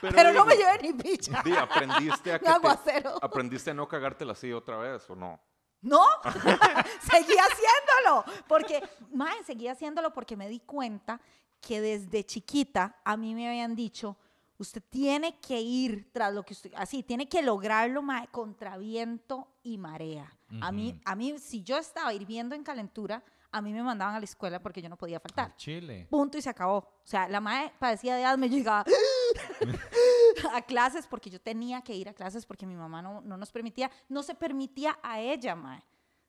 pero, 0.00 0.32
no 0.32 0.44
me 0.44 0.56
llevé 0.56 0.78
ni 0.82 0.92
picha. 0.94 1.42
di, 1.44 1.52
aprendiste 1.56 2.32
a 2.32 2.38
que 2.38 2.44
te- 2.46 3.04
aprendiste 3.22 3.70
a 3.70 3.74
no 3.74 3.86
cagártela 3.88 4.32
así 4.32 4.52
otra 4.52 4.63
vez, 4.72 5.08
¿o 5.10 5.16
no? 5.16 5.40
No, 5.82 6.02
seguí 7.00 7.34
haciéndolo. 7.36 8.24
Porque, 8.48 8.82
mae, 9.12 9.44
seguí 9.44 9.68
haciéndolo 9.68 10.12
porque 10.12 10.36
me 10.36 10.48
di 10.48 10.60
cuenta 10.60 11.20
que 11.60 11.80
desde 11.80 12.24
chiquita 12.24 13.00
a 13.04 13.16
mí 13.16 13.34
me 13.34 13.48
habían 13.48 13.74
dicho, 13.74 14.16
usted 14.58 14.82
tiene 14.88 15.38
que 15.40 15.60
ir 15.60 16.10
tras 16.12 16.32
lo 16.32 16.42
que 16.42 16.54
usted, 16.54 16.72
así, 16.76 17.02
tiene 17.02 17.28
que 17.28 17.42
lograrlo, 17.42 18.02
mae, 18.02 18.28
contra 18.28 18.78
viento 18.78 19.48
y 19.62 19.78
marea. 19.78 20.30
A 20.60 20.70
mí, 20.70 21.00
a 21.04 21.16
mí, 21.16 21.38
si 21.38 21.62
yo 21.62 21.76
estaba 21.76 22.14
hirviendo 22.14 22.54
en 22.54 22.62
calentura, 22.62 23.24
a 23.56 23.62
mí 23.62 23.72
me 23.72 23.82
mandaban 23.82 24.14
a 24.14 24.18
la 24.18 24.24
escuela 24.24 24.60
porque 24.60 24.82
yo 24.82 24.88
no 24.88 24.96
podía 24.96 25.20
faltar. 25.20 25.46
Al 25.46 25.56
Chile. 25.56 26.06
Punto 26.10 26.36
y 26.38 26.42
se 26.42 26.50
acabó. 26.50 26.78
O 26.78 27.06
sea, 27.06 27.28
la 27.28 27.40
madre 27.40 27.72
padecía 27.78 28.16
de 28.16 28.24
asma 28.24 28.46
y 28.46 28.50
yo 28.50 28.56
llegaba 28.56 28.84
a 30.52 30.62
clases 30.62 31.06
porque 31.06 31.30
yo 31.30 31.40
tenía 31.40 31.82
que 31.82 31.94
ir 31.94 32.08
a 32.08 32.14
clases 32.14 32.44
porque 32.46 32.66
mi 32.66 32.74
mamá 32.76 33.00
no, 33.02 33.20
no 33.20 33.36
nos 33.36 33.50
permitía, 33.52 33.90
no 34.08 34.22
se 34.22 34.34
permitía 34.34 34.98
a 35.02 35.20
ella, 35.20 35.54
mae, 35.54 35.82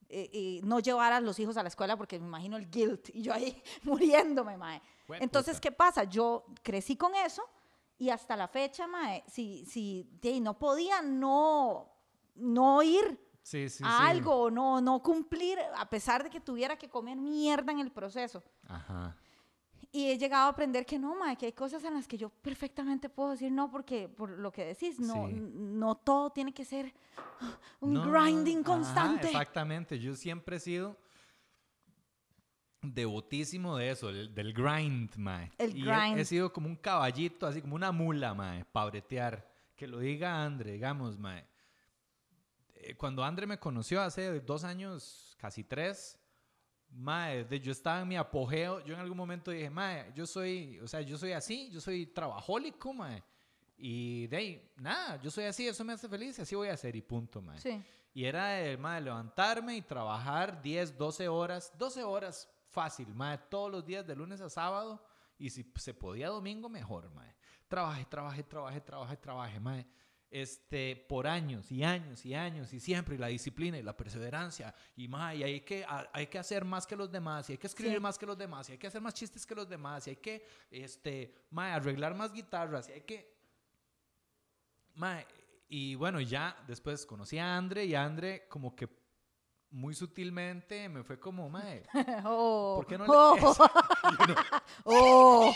eh, 0.08 0.30
eh, 0.32 0.62
no 0.64 0.80
llevar 0.80 1.14
a 1.14 1.20
los 1.20 1.40
hijos 1.40 1.58
a 1.58 1.64
la 1.64 1.70
escuela 1.70 1.98
porque 1.98 2.20
me 2.20 2.28
imagino 2.28 2.58
el 2.58 2.70
guilt 2.70 3.10
y 3.14 3.22
yo 3.24 3.34
ahí 3.34 3.62
muriéndome, 3.84 4.56
mae. 4.58 4.82
Jue 5.08 5.18
Entonces, 5.22 5.56
puta. 5.58 5.62
¿qué 5.62 5.72
pasa? 5.72 6.04
Yo 6.04 6.46
crecí 6.64 6.96
con 6.96 7.14
eso 7.16 7.44
y 7.98 8.10
hasta 8.10 8.36
la 8.36 8.48
fecha, 8.48 8.88
mae, 8.88 9.24
si, 9.28 9.66
si 9.66 10.08
de- 10.22 10.40
no 10.42 10.58
podía 10.60 11.02
no, 11.02 11.92
no 12.36 12.84
ir 12.84 13.20
Sí, 13.46 13.70
sí, 13.70 13.84
a 13.86 13.98
sí. 14.00 14.04
algo 14.08 14.34
o 14.36 14.50
no, 14.50 14.82
no 14.82 15.04
cumplir 15.04 15.60
a 15.78 15.88
pesar 15.88 16.24
de 16.24 16.32
que 16.32 16.40
tuviera 16.40 16.76
que 16.76 16.90
comer 16.90 17.16
mierda 17.16 17.72
en 17.72 17.80
el 17.80 17.92
proceso. 17.92 18.42
Ajá. 18.68 19.16
Y 19.92 20.10
he 20.10 20.18
llegado 20.18 20.48
a 20.48 20.50
aprender 20.50 20.84
que 20.84 20.98
no, 20.98 21.14
ma, 21.16 21.36
que 21.36 21.46
hay 21.46 21.52
cosas 21.52 21.84
en 21.84 21.94
las 21.94 22.08
que 22.08 22.18
yo 22.18 22.30
perfectamente 22.30 23.08
puedo 23.08 23.30
decir 23.32 23.52
no, 23.52 23.70
porque 23.70 24.10
por 24.10 24.32
lo 24.32 24.52
que 24.52 24.66
decís, 24.66 25.00
no, 25.00 25.28
no 25.28 25.94
todo 25.94 26.32
tiene 26.32 26.56
que 26.56 26.66
ser 26.66 26.92
un 27.82 27.94
No, 27.94 28.12
grinding 28.12 28.58
ajá, 28.62 28.66
constante. 28.66 29.28
exactamente. 29.28 30.00
Yo 30.00 30.16
siempre 30.16 30.56
he 30.56 30.60
sido 30.60 30.98
devotísimo 32.82 33.78
de 33.78 33.92
eso, 33.92 34.08
del, 34.12 34.34
del 34.34 34.54
grind, 34.54 35.16
mae. 35.18 35.52
El 35.60 35.78
y 35.78 35.82
he- 35.82 35.86
grind. 35.86 36.18
He, 36.18 36.26
sido 36.26 36.52
como 36.52 36.68
un 36.68 36.76
caballito, 36.78 37.46
así 37.48 37.62
como 37.62 37.76
una 37.76 37.92
mula, 37.92 38.34
mae, 38.34 38.66
para 38.66 38.88
bretear. 38.88 39.54
Que 39.76 39.88
lo 39.88 40.00
diga 40.00 40.44
Andre, 40.44 40.72
digamos, 40.72 41.20
mae. 41.20 41.46
Eh, 42.86 42.95
Cuando 42.95 43.24
Andre 43.24 43.48
me 43.48 43.58
conoció 43.58 44.02
hace 44.02 44.39
dos 44.41 44.63
años, 44.63 45.36
casi 45.39 45.63
tres, 45.63 46.19
mae, 46.89 47.48
yo 47.60 47.71
estaba 47.71 48.02
en 48.02 48.08
mi 48.08 48.15
apogeo. 48.15 48.80
Yo 48.86 48.93
en 48.93 49.00
algún 49.00 49.17
momento 49.17 49.50
dije, 49.52 49.69
mae, 49.69 50.12
yo 50.13 50.28
soy, 50.28 50.80
o 50.80 50.88
sea, 50.88 51.02
yo 51.02 51.17
soy 51.17 51.32
así, 51.32 51.69
yo 51.71 51.82
soy 51.82 52.06
trabajólico, 52.06 52.93
mae. 52.93 53.24
Y 53.78 54.28
de 54.28 54.38
ahí, 54.38 54.71
nada, 54.78 55.19
yo 55.21 55.32
soy 55.32 55.45
así, 55.45 55.67
eso 55.67 55.84
me 55.84 55.93
hace 55.93 56.08
feliz, 56.08 56.39
así 56.39 56.56
voy 56.56 56.69
a 56.69 56.78
ser 56.78 56.95
y 56.95 57.02
punto, 57.02 57.41
mae. 57.41 57.60
Sí. 57.60 57.84
Y 58.13 58.24
era 58.24 58.62
el 58.62 58.82
de 58.82 59.02
levantarme 59.02 59.76
y 59.76 59.82
trabajar 59.82 60.62
10, 60.62 60.98
12 60.98 61.28
horas, 61.28 61.74
12 61.78 62.04
horas 62.04 62.48
fácil, 62.69 63.13
mae, 63.13 63.38
todos 63.50 63.71
los 63.71 63.86
días 63.86 64.06
de 64.06 64.15
lunes 64.15 64.39
a 64.41 64.50
sábado. 64.50 65.04
Y 65.38 65.50
si 65.50 65.69
se 65.76 65.93
podía 65.93 66.30
domingo, 66.30 66.69
mejor, 66.69 67.10
mae. 67.12 67.36
Trabajé, 67.67 68.06
trabajé, 68.06 68.43
trabajé, 68.43 68.80
trabajé, 68.80 69.17
trabajé, 69.17 69.60
mae. 69.60 69.86
Este, 70.32 70.96
por 71.08 71.28
años 71.28 71.72
y 71.72 71.84
años 71.84 72.26
y 72.26 72.34
años 72.34 72.74
y 72.74 72.80
siempre 72.82 73.16
y 73.16 73.18
la 73.18 73.28
disciplina 73.28 73.78
y 73.78 73.84
la 73.84 73.96
perseverancia 73.96 74.74
y 74.98 75.08
mae, 75.08 75.38
y 75.38 75.44
hay 75.44 75.62
que 75.62 75.86
a- 75.86 76.10
hay 76.12 76.28
que 76.28 76.38
hacer 76.40 76.66
más 76.66 76.86
que 76.86 76.96
los 76.96 77.10
demás 77.10 77.48
y 77.50 77.54
hay 77.54 77.58
que 77.58 77.68
escribir 77.68 77.96
Sí. 77.98 78.00
más 78.02 78.18
que 78.18 78.26
los 78.26 78.38
demás 78.38 78.68
y 78.68 78.74
hay 78.74 78.78
que 78.78 78.88
hacer 78.88 79.02
más 79.02 79.14
chistes 79.14 79.46
que 79.46 79.56
los 79.56 79.70
demás 79.70 80.06
y 80.08 80.10
hay 80.10 80.16
que 80.18 80.46
este 80.72 81.34
mae, 81.52 81.72
arreglar 81.72 82.16
más 82.16 82.34
guitarras 82.34 82.90
y 82.90 82.94
hay 82.94 83.02
que 83.02 83.34
Mae, 84.96 85.26
y 85.70 85.96
bueno, 85.96 86.20
ya 86.22 86.56
después 86.68 87.06
conocí 87.06 87.38
a 87.38 87.56
Andre 87.56 87.86
y 87.86 87.96
Andre 87.96 88.48
como 88.50 88.76
que 88.76 88.90
muy 89.72 89.94
sutilmente 89.94 90.88
me 90.90 91.04
fue 91.04 91.20
como, 91.20 91.50
mae, 91.50 91.84
Oh, 92.26 92.76
¿por 92.78 92.88
qué 92.88 92.98
no 92.98 93.06
oh, 93.08 93.36
le... 93.36 93.42
Uno, 94.26 94.36
oh. 94.86 95.56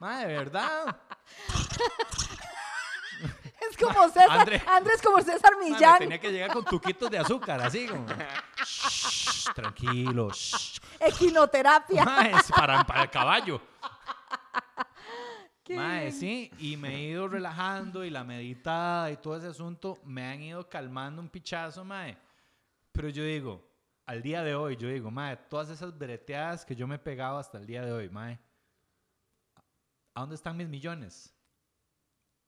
mae, 0.00 0.26
de 0.26 0.38
verdad. 0.52 0.96
Es 3.70 3.76
como 3.76 4.08
César, 4.08 4.40
André. 4.40 4.62
Andrés 4.66 5.00
como 5.00 5.20
César 5.22 5.52
Millán. 5.56 5.98
tenía 5.98 6.20
que 6.20 6.30
llegar 6.32 6.52
con 6.52 6.64
tuquitos 6.64 7.08
de 7.10 7.18
azúcar, 7.18 7.60
así 7.62 7.86
como, 7.86 8.04
"Shh, 8.64 9.52
tranquilo, 9.54 10.30
shh". 10.30 10.80
Equinoterapia. 10.98 12.04
Mae, 12.04 12.32
es 12.32 12.50
para, 12.50 12.84
para 12.84 13.02
el 13.04 13.10
caballo. 13.10 13.60
Bien. 15.66 16.12
sí, 16.12 16.50
y 16.58 16.76
me 16.76 16.94
he 16.96 17.02
ido 17.10 17.28
relajando 17.28 18.04
y 18.04 18.10
la 18.10 18.24
meditada 18.24 19.10
y 19.10 19.16
todo 19.16 19.36
ese 19.36 19.46
asunto 19.46 19.98
me 20.04 20.26
han 20.26 20.42
ido 20.42 20.68
calmando 20.68 21.22
un 21.22 21.28
pichazo, 21.28 21.84
mae. 21.84 22.18
Pero 22.90 23.08
yo 23.08 23.24
digo, 23.24 23.64
al 24.04 24.20
día 24.22 24.42
de 24.42 24.54
hoy, 24.54 24.76
yo 24.76 24.88
digo, 24.88 25.10
mae, 25.10 25.36
todas 25.36 25.70
esas 25.70 25.96
breteadas 25.96 26.66
que 26.66 26.74
yo 26.76 26.86
me 26.86 26.96
he 26.96 26.98
pegado 26.98 27.38
hasta 27.38 27.56
el 27.58 27.66
día 27.66 27.82
de 27.82 27.92
hoy, 27.92 28.10
mae, 28.10 28.38
¿a 30.14 30.20
dónde 30.20 30.34
están 30.34 30.56
mis 30.56 30.68
millones? 30.68 31.34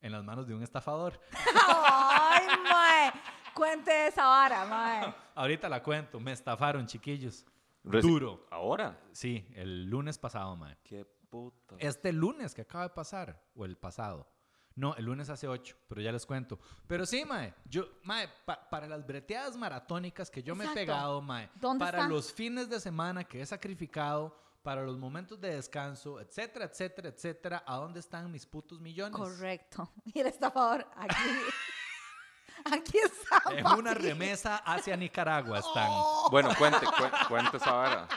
En 0.00 0.12
las 0.12 0.22
manos 0.22 0.46
de 0.46 0.55
un 0.55 0.62
estafador. 0.62 1.18
Ay, 1.66 2.46
mae. 2.62 3.12
Cuente 3.55 4.09
esa 4.09 4.27
vara, 4.27 4.64
mae. 4.66 5.14
Ahorita 5.35 5.68
la 5.68 5.83
cuento, 5.83 6.20
me 6.20 6.33
estafaron, 6.33 6.87
chiquillos. 6.87 7.46
Reci- 7.85 8.03
Duro. 8.03 8.46
¿Ahora? 8.50 8.98
Sí, 9.12 9.46
el 9.55 9.85
lunes 9.88 10.18
pasado, 10.18 10.57
mae. 10.57 10.77
Qué 10.83 11.05
puta. 11.31 11.77
Este 11.79 12.12
lunes 12.12 12.55
que 12.55 12.62
acaba 12.62 12.85
de 12.85 12.90
pasar, 12.94 13.42
o 13.55 13.64
el 13.64 13.77
pasado. 13.77 14.29
No, 14.77 14.96
el 14.96 15.05
lunes 15.05 15.31
hace 15.31 15.46
ocho, 15.46 15.77
pero 15.88 16.00
ya 16.00 16.11
les 16.11 16.27
cuento. 16.27 16.59
Pero 16.88 17.07
sí, 17.07 17.24
mae, 17.24 17.55
yo, 17.64 17.87
mae, 18.03 18.29
pa- 18.44 18.68
para 18.68 18.88
las 18.88 19.07
breteadas 19.07 19.57
maratónicas 19.57 20.31
que 20.31 20.42
yo 20.42 20.57
me 20.57 20.64
he 20.64 20.66
Exacto. 20.66 20.81
pegado, 20.81 21.22
mae, 21.22 21.48
¿Dónde 21.55 21.85
para 21.85 21.98
está? 21.98 22.09
los 22.11 22.33
fines 22.33 22.68
de 22.68 22.81
semana 22.81 23.22
que 23.22 23.40
he 23.40 23.46
sacrificado, 23.46 24.37
para 24.64 24.83
los 24.83 24.96
momentos 24.96 25.38
de 25.40 25.55
descanso, 25.57 26.18
etcétera, 26.20 26.64
etcétera, 26.64 27.11
etcétera, 27.11 27.62
¿a 27.66 27.77
dónde 27.77 28.00
están 28.00 28.31
mis 28.33 28.46
putos 28.46 28.81
millones? 28.81 29.16
Correcto. 29.16 29.92
Y 30.07 30.18
el 30.18 30.27
estafador, 30.27 30.88
aquí. 30.96 31.14
Aquí 32.72 32.96
está. 32.96 33.42
En 33.53 33.66
una 33.66 33.92
remesa 33.92 34.57
hacia 34.57 34.96
Nicaragua 34.96 35.59
están. 35.59 35.90
Bueno, 36.31 36.48
cuente, 36.57 36.87
cue- 36.87 37.29
cuente 37.29 37.59
esa 37.59 37.72
vara. 37.72 38.09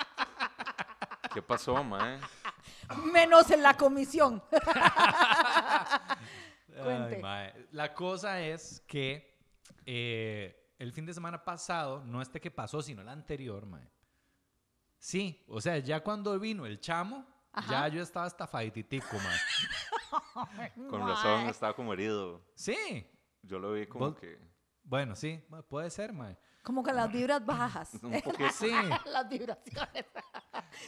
¿Qué 1.34 1.42
pasó, 1.42 1.84
mae? 1.84 2.18
Menos 3.12 3.52
en 3.52 3.62
la 3.62 3.76
comisión. 3.76 4.42
Ay, 6.70 6.82
Cuente. 6.82 7.18
mae. 7.20 7.68
La 7.72 7.94
cosa 7.94 8.40
es 8.40 8.82
que 8.88 9.38
eh, 9.86 10.74
el 10.80 10.94
fin 10.94 11.06
de 11.06 11.14
semana 11.14 11.44
pasado, 11.44 12.02
no 12.06 12.22
este 12.22 12.40
que 12.40 12.50
pasó, 12.52 12.82
sino 12.82 13.02
el 13.02 13.10
anterior, 13.10 13.66
mae. 13.66 13.86
Sí, 15.00 15.44
o 15.48 15.62
sea, 15.62 15.78
ya 15.78 16.04
cuando 16.04 16.38
vino 16.40 16.66
el 16.66 16.80
chamo, 16.80 17.26
ya 17.70 17.88
yo 17.88 18.02
estaba 18.02 18.28
estafaditico, 18.28 19.18
mae. 19.20 19.38
Con 20.90 21.00
Mae. 21.02 21.10
razón, 21.10 21.48
estaba 21.50 21.76
como 21.76 21.94
herido. 21.94 22.46
Sí, 22.56 23.06
Yo 23.42 23.60
lo 23.60 23.74
vi 23.74 23.86
como 23.88 24.12
Vos- 24.12 24.20
que... 24.20 24.38
bueno, 24.84 25.16
sí, 25.16 25.44
mae, 25.50 25.64
puede 25.64 25.90
ser, 25.90 26.14
mae. 26.14 26.38
Como 26.64 26.84
con 26.84 26.96
las 26.96 27.12
vibras 27.12 27.46
bajas. 27.46 27.94
Un 28.04 28.22
poquito. 28.22 28.50
Sí, 28.54 28.70
las 29.06 29.30
vibraciones. 29.30 30.06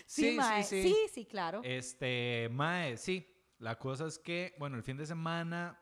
Sí, 0.05 0.23
Sí, 0.23 0.29
sí, 0.31 0.35
mae. 0.37 0.63
sí. 0.63 0.83
Sí, 0.83 0.95
sí, 1.13 1.25
claro. 1.25 1.61
este, 1.63 2.49
mae, 2.51 2.97
sí. 2.97 3.25
La 3.59 3.77
cosa 3.77 4.05
es 4.07 4.17
que, 4.19 4.55
bueno, 4.57 4.77
el 4.77 4.83
fin 4.83 4.97
de 4.97 5.05
semana, 5.05 5.79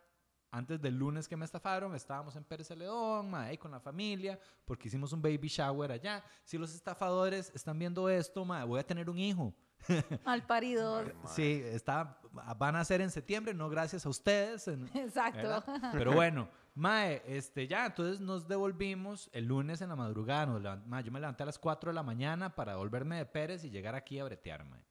antes 0.57 0.81
del 0.81 0.97
lunes 0.97 1.27
que 1.27 1.37
me 1.37 1.45
estafaron, 1.45 1.95
estábamos 1.95 2.35
en 2.35 2.43
Pérez 2.43 2.67
Celedón, 2.67 3.29
mae, 3.29 3.49
ahí 3.51 3.57
con 3.57 3.71
la 3.71 3.79
familia, 3.79 4.39
porque 4.65 4.87
hicimos 4.87 5.13
un 5.13 5.21
baby 5.21 5.47
shower 5.47 5.91
allá. 5.91 6.23
Si 6.43 6.57
los 6.57 6.73
estafadores 6.73 7.51
están 7.53 7.77
viendo 7.79 8.09
esto, 8.09 8.43
mae, 8.45 8.63
voy 8.65 8.79
a 8.79 8.85
tener 8.85 9.09
un 9.09 9.17
hijo. 9.17 9.53
Mal 10.25 10.45
parido. 10.45 11.03
Sí, 11.27 11.61
está, 11.63 12.19
van 12.57 12.75
a 12.75 12.83
ser 12.83 13.01
en 13.01 13.11
septiembre, 13.11 13.53
no 13.53 13.69
gracias 13.69 14.05
a 14.05 14.09
ustedes. 14.09 14.67
en- 14.67 14.89
Exacto. 14.95 15.37
¿verdad? 15.37 15.91
Pero 15.93 16.13
bueno, 16.13 16.49
Mae, 16.77 17.23
este, 17.25 17.67
ya, 17.67 17.87
entonces 17.87 18.21
nos 18.21 18.47
devolvimos 18.47 19.31
el 19.33 19.45
lunes 19.45 19.81
en 19.81 19.89
la 19.89 19.95
madrugada. 19.95 20.45
nos 20.45 20.85
mae, 20.85 21.03
yo 21.03 21.11
me 21.11 21.19
levanté 21.19 21.41
a 21.41 21.47
las 21.47 21.57
4 21.57 21.89
de 21.89 21.95
la 21.95 22.03
mañana 22.03 22.53
para 22.53 22.75
volverme 22.75 23.17
de 23.17 23.25
Pérez 23.25 23.63
y 23.63 23.71
llegar 23.71 23.95
aquí 23.95 24.19
a 24.19 24.23
bretear, 24.25 24.63
mae. 24.63 24.83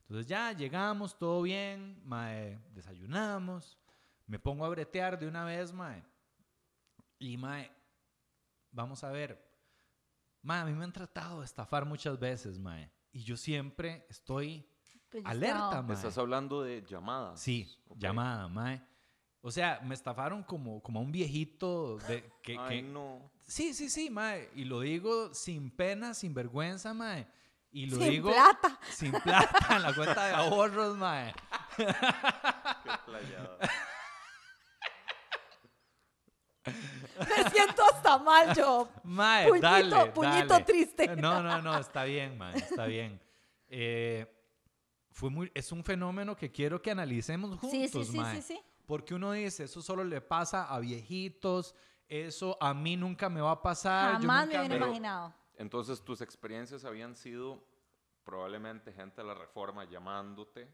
Entonces 0.00 0.26
ya 0.26 0.50
llegamos, 0.52 1.16
todo 1.16 1.40
bien, 1.42 2.02
mae, 2.04 2.58
desayunamos, 2.74 3.78
me 4.26 4.38
pongo 4.38 4.64
a 4.64 4.68
bretear 4.68 5.18
de 5.18 5.26
una 5.28 5.44
vez, 5.44 5.72
mae. 5.72 6.02
Y, 7.18 7.36
mae, 7.36 7.70
vamos 8.70 9.02
a 9.04 9.10
ver. 9.10 9.42
Mae, 10.42 10.60
a 10.60 10.64
mí 10.64 10.72
me 10.72 10.84
han 10.84 10.92
tratado 10.92 11.40
de 11.40 11.46
estafar 11.46 11.84
muchas 11.84 12.18
veces, 12.18 12.58
mae. 12.58 12.90
Y 13.12 13.22
yo 13.24 13.36
siempre 13.36 14.06
estoy 14.10 14.68
Pellizcado. 15.08 15.36
alerta, 15.36 15.82
mae. 15.82 15.94
Estás 15.96 16.18
hablando 16.18 16.62
de 16.62 16.82
llamadas. 16.86 17.40
Sí, 17.40 17.70
Ok. 17.88 17.98
llamada, 17.98 18.48
mae. 18.48 18.82
O 19.40 19.50
sea, 19.50 19.78
me 19.84 19.94
estafaron 19.94 20.42
como, 20.42 20.82
como 20.82 21.00
a 21.00 21.02
un 21.02 21.12
viejito 21.12 21.98
de 22.08 22.30
que, 22.42 22.56
Ay, 22.60 22.82
que- 22.82 22.88
no. 22.88 23.30
Sí, 23.46 23.74
sí, 23.74 23.90
sí, 23.90 24.08
mae. 24.10 24.50
Y 24.54 24.64
lo 24.64 24.80
digo 24.80 25.32
sin 25.34 25.70
pena, 25.70 26.14
sin 26.14 26.32
vergüenza, 26.34 26.94
mae. 26.94 27.26
Y 27.70 27.86
lo 27.86 27.96
Sin 27.98 28.10
digo 28.10 28.30
plata. 28.30 28.78
sin 28.90 29.12
plata 29.12 29.76
en 29.76 29.82
la 29.82 29.94
cuenta 29.94 30.26
de 30.26 30.32
ahorros, 30.34 30.96
mae. 30.96 31.34
Qué 31.76 31.84
playada. 33.06 33.58
Me 37.18 37.50
siento 37.50 37.82
hasta 37.92 38.18
mal 38.18 38.54
yo. 38.56 38.88
Mae, 39.04 39.48
Puñito, 39.48 39.66
dale, 39.66 40.12
puñito 40.12 40.46
dale. 40.48 40.64
triste. 40.64 41.16
No, 41.16 41.42
no, 41.42 41.60
no, 41.62 41.78
está 41.78 42.04
bien, 42.04 42.36
mae, 42.38 42.56
está 42.56 42.86
bien. 42.86 43.20
Eh, 43.68 44.26
fue 45.10 45.30
muy, 45.30 45.50
es 45.54 45.70
un 45.72 45.84
fenómeno 45.84 46.36
que 46.36 46.50
quiero 46.50 46.80
que 46.82 46.90
analicemos 46.90 47.50
juntos, 47.58 47.70
Sí, 47.70 47.88
sí, 47.88 48.04
sí, 48.04 48.16
mae. 48.18 48.36
sí, 48.36 48.42
sí. 48.54 48.60
Porque 48.86 49.14
uno 49.14 49.32
dice, 49.32 49.64
eso 49.64 49.80
solo 49.80 50.04
le 50.04 50.20
pasa 50.20 50.64
a 50.64 50.78
viejitos, 50.80 51.74
eso 52.08 52.58
a 52.60 52.74
mí 52.74 52.96
nunca 52.96 53.28
me 53.28 53.40
va 53.40 53.52
a 53.52 53.62
pasar. 53.62 54.14
yo 54.14 54.18
Jamás 54.20 54.46
me 54.46 54.52
nunca 54.54 54.58
hubiera 54.60 54.74
Pero- 54.74 54.86
imaginado. 54.86 55.34
Entonces, 55.56 56.02
tus 56.02 56.20
experiencias 56.20 56.84
habían 56.84 57.14
sido 57.14 57.64
probablemente 58.24 58.92
gente 58.92 59.20
de 59.22 59.28
la 59.28 59.34
reforma 59.34 59.84
llamándote 59.84 60.68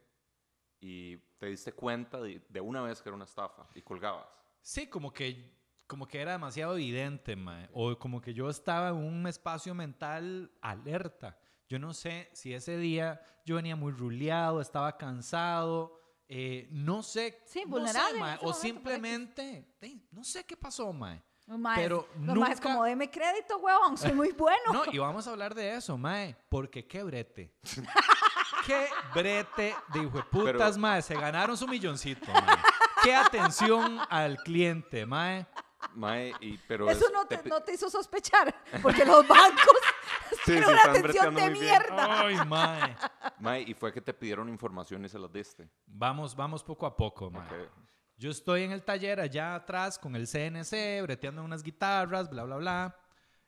y 0.80 1.16
te 1.38 1.47
diste 1.47 1.72
cuenta 1.72 2.18
de, 2.20 2.41
de 2.49 2.61
una 2.61 2.80
vez 2.80 3.03
que 3.03 3.11
era 3.11 3.16
una 3.16 3.26
estafa 3.26 3.68
y 3.74 3.82
colgabas. 3.82 4.26
Sí, 4.62 4.86
como 4.86 5.12
que, 5.12 5.59
como 5.91 6.07
que 6.07 6.20
era 6.20 6.30
demasiado 6.32 6.74
evidente, 6.74 7.34
mae. 7.34 7.68
O 7.72 7.99
como 7.99 8.20
que 8.20 8.32
yo 8.32 8.49
estaba 8.49 8.91
en 8.91 8.95
un 8.95 9.26
espacio 9.26 9.74
mental 9.74 10.53
alerta. 10.62 11.36
Yo 11.68 11.80
no 11.80 11.93
sé 11.95 12.30
si 12.32 12.55
ese 12.55 12.76
día 12.76 13.20
yo 13.45 13.57
venía 13.57 13.74
muy 13.74 13.91
ruleado, 13.91 14.61
estaba 14.61 14.97
cansado, 14.97 16.01
eh, 16.28 16.68
no 16.70 17.03
sé. 17.03 17.43
Sí, 17.45 17.61
no 17.61 17.64
sé, 17.64 17.70
vulnerable 17.70 18.20
mae, 18.20 18.36
o 18.36 18.43
momento, 18.43 18.61
simplemente, 18.61 19.66
no 20.12 20.22
sé 20.22 20.45
qué 20.47 20.57
pasó, 20.57 20.93
mae. 20.93 21.20
Maes- 21.49 21.74
Pero 21.82 22.09
maes 22.16 22.36
nunca- 22.61 22.61
como, 22.62 22.84
deme 22.84 23.11
crédito, 23.11 23.59
huevón, 23.59 23.99
soy 23.99 24.12
muy 24.12 24.30
bueno. 24.30 24.62
No, 24.72 24.84
y 24.93 24.99
vamos 24.99 25.26
a 25.26 25.30
hablar 25.32 25.57
de 25.57 25.74
eso, 25.74 25.99
mae. 25.99 26.36
Porque 26.49 26.86
qué 26.86 27.03
brete. 27.03 27.53
qué 28.66 28.86
brete 29.12 29.74
de 29.93 29.99
hijo 30.05 30.18
de 30.18 30.22
putas, 30.24 30.53
Pero- 30.55 30.78
mae. 30.78 31.03
Se 31.03 31.14
ganaron 31.14 31.57
su 31.57 31.66
milloncito, 31.66 32.30
mae. 32.32 32.57
Qué 33.03 33.12
atención 33.14 33.99
al 34.09 34.36
cliente, 34.36 35.05
mae. 35.07 35.47
Mae, 35.94 36.32
y, 36.40 36.58
pero 36.68 36.88
Eso 36.90 37.06
es- 37.06 37.12
no 37.12 37.26
te, 37.26 37.38
pi- 37.38 37.48
no 37.48 37.60
te 37.62 37.74
hizo 37.74 37.88
sospechar, 37.90 38.54
porque 38.82 39.04
los 39.04 39.26
bancos 39.26 39.64
Sí, 40.30 40.38
tienen 40.44 40.64
sí, 40.64 40.70
una 40.70 40.80
están 40.82 40.96
atención 40.96 41.34
de 41.34 41.50
mierda. 41.50 42.20
Ay, 42.20 42.36
mae. 42.46 42.96
Mae, 43.38 43.62
y 43.62 43.74
fue 43.74 43.92
que 43.92 44.00
te 44.00 44.14
pidieron 44.14 44.48
información 44.48 45.04
y 45.04 45.08
se 45.08 45.18
las 45.18 45.32
diste. 45.32 45.68
Vamos, 45.86 46.34
vamos 46.36 46.62
poco 46.62 46.86
a 46.86 46.96
poco, 46.96 47.30
mae. 47.30 47.68
Yo 48.16 48.30
estoy 48.30 48.62
en 48.64 48.72
el 48.72 48.82
taller 48.84 49.18
allá 49.20 49.54
atrás 49.54 49.98
con 49.98 50.14
el 50.14 50.26
CNC, 50.28 51.02
breteando 51.02 51.42
unas 51.42 51.62
guitarras, 51.62 52.28
bla, 52.30 52.44
bla, 52.44 52.56
bla. 52.56 52.96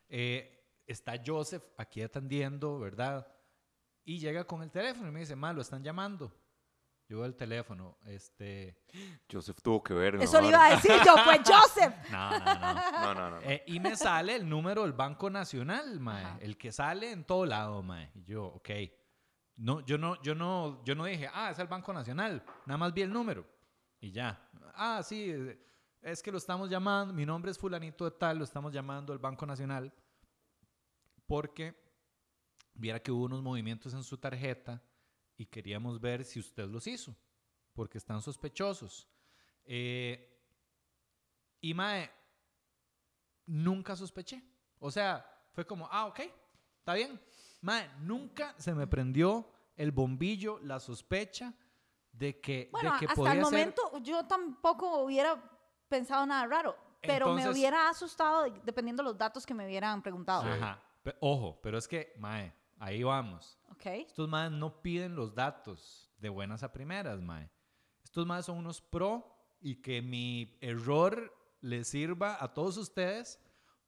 Eh, 0.08 0.66
está 0.86 1.14
Joseph 1.24 1.62
aquí 1.76 2.02
atendiendo, 2.02 2.78
¿verdad? 2.80 3.26
Y 4.04 4.18
llega 4.18 4.44
con 4.44 4.62
el 4.62 4.70
teléfono 4.70 5.08
y 5.08 5.12
me 5.12 5.20
dice, 5.20 5.36
ma, 5.36 5.52
lo 5.52 5.60
están 5.62 5.82
llamando. 5.84 6.32
Yo 7.12 7.18
veo 7.18 7.26
el 7.26 7.36
teléfono, 7.36 7.98
este... 8.06 8.74
Joseph 9.30 9.58
tuvo 9.62 9.82
que 9.82 9.92
ver. 9.92 10.14
Eso 10.14 10.40
le 10.40 10.48
iba 10.48 10.64
a 10.64 10.70
decir 10.70 10.92
yo, 11.04 11.14
fue 11.18 11.42
Joseph. 11.44 11.94
No, 12.10 12.30
no, 12.30 12.38
no. 12.38 12.74
No, 12.74 13.14
no, 13.14 13.30
no. 13.32 13.40
Eh, 13.42 13.64
y 13.66 13.80
me 13.80 13.96
sale 13.96 14.34
el 14.34 14.48
número 14.48 14.80
del 14.80 14.94
Banco 14.94 15.28
Nacional, 15.28 16.00
mae. 16.00 16.38
El 16.40 16.56
que 16.56 16.72
sale 16.72 17.10
en 17.10 17.24
todo 17.24 17.44
lado, 17.44 17.82
mae. 17.82 18.10
Y 18.14 18.24
yo, 18.24 18.46
ok. 18.46 18.70
No, 19.56 19.80
yo 19.80 19.98
no, 19.98 20.22
yo 20.22 20.34
no, 20.34 20.82
yo 20.84 20.94
no 20.94 21.04
dije, 21.04 21.28
ah, 21.34 21.50
es 21.50 21.58
el 21.58 21.66
Banco 21.66 21.92
Nacional. 21.92 22.42
Nada 22.64 22.78
más 22.78 22.94
vi 22.94 23.02
el 23.02 23.12
número. 23.12 23.46
Y 24.00 24.10
ya. 24.10 24.48
Ah, 24.72 25.02
sí, 25.04 25.34
es 26.00 26.22
que 26.22 26.32
lo 26.32 26.38
estamos 26.38 26.70
llamando. 26.70 27.12
Mi 27.12 27.26
nombre 27.26 27.50
es 27.50 27.58
fulanito 27.58 28.06
de 28.06 28.12
tal, 28.12 28.38
lo 28.38 28.44
estamos 28.44 28.72
llamando 28.72 29.12
el 29.12 29.18
Banco 29.18 29.44
Nacional. 29.44 29.92
Porque 31.26 31.78
viera 32.72 33.00
que 33.00 33.12
hubo 33.12 33.26
unos 33.26 33.42
movimientos 33.42 33.92
en 33.92 34.02
su 34.02 34.16
tarjeta 34.16 34.82
y 35.36 35.46
queríamos 35.46 36.00
ver 36.00 36.24
si 36.24 36.38
usted 36.40 36.66
los 36.68 36.86
hizo. 36.86 37.14
Porque 37.74 37.98
están 37.98 38.20
sospechosos. 38.20 39.08
Eh, 39.64 40.28
y 41.60 41.72
mae, 41.74 42.10
nunca 43.46 43.96
sospeché. 43.96 44.42
O 44.78 44.90
sea, 44.90 45.24
fue 45.52 45.66
como, 45.66 45.88
ah, 45.90 46.06
ok, 46.06 46.20
está 46.78 46.94
bien. 46.94 47.20
Mae, 47.60 47.88
nunca 48.00 48.54
se 48.58 48.74
me 48.74 48.86
prendió 48.86 49.48
el 49.76 49.92
bombillo, 49.92 50.58
la 50.60 50.80
sospecha 50.80 51.54
de 52.12 52.40
que, 52.40 52.68
Bueno, 52.72 52.92
de 52.92 52.98
que 52.98 53.04
hasta 53.06 53.14
podía 53.14 53.32
el 53.32 53.38
ser- 53.38 53.44
momento 53.44 53.98
yo 54.02 54.26
tampoco 54.26 54.98
hubiera 55.04 55.40
pensado 55.88 56.26
nada 56.26 56.46
raro, 56.46 56.76
pero 57.00 57.26
me 57.26 57.40
Entonces- 57.40 57.52
hubiera 57.58 57.88
asustado 57.88 58.42
de- 58.44 58.60
dependiendo 58.64 59.02
de 59.02 59.08
los 59.10 59.18
datos 59.18 59.46
que 59.46 59.54
me 59.54 59.64
hubieran 59.66 60.02
preguntado. 60.02 60.42
Ajá. 60.42 60.82
Ojo, 61.20 61.58
pero 61.62 61.78
es 61.78 61.88
que, 61.88 62.12
mae, 62.18 62.52
ahí 62.78 63.02
vamos. 63.02 63.58
Estos 63.84 64.28
maes 64.28 64.52
no 64.52 64.82
piden 64.82 65.16
los 65.16 65.34
datos 65.34 66.10
de 66.18 66.28
buenas 66.28 66.62
a 66.62 66.72
primeras, 66.72 67.20
mae. 67.20 67.50
Estos 68.04 68.26
maes 68.26 68.46
son 68.46 68.58
unos 68.58 68.80
pro 68.80 69.36
y 69.60 69.76
que 69.76 70.02
mi 70.02 70.58
error 70.60 71.32
les 71.60 71.88
sirva 71.88 72.36
a 72.42 72.52
todos 72.52 72.76
ustedes 72.76 73.40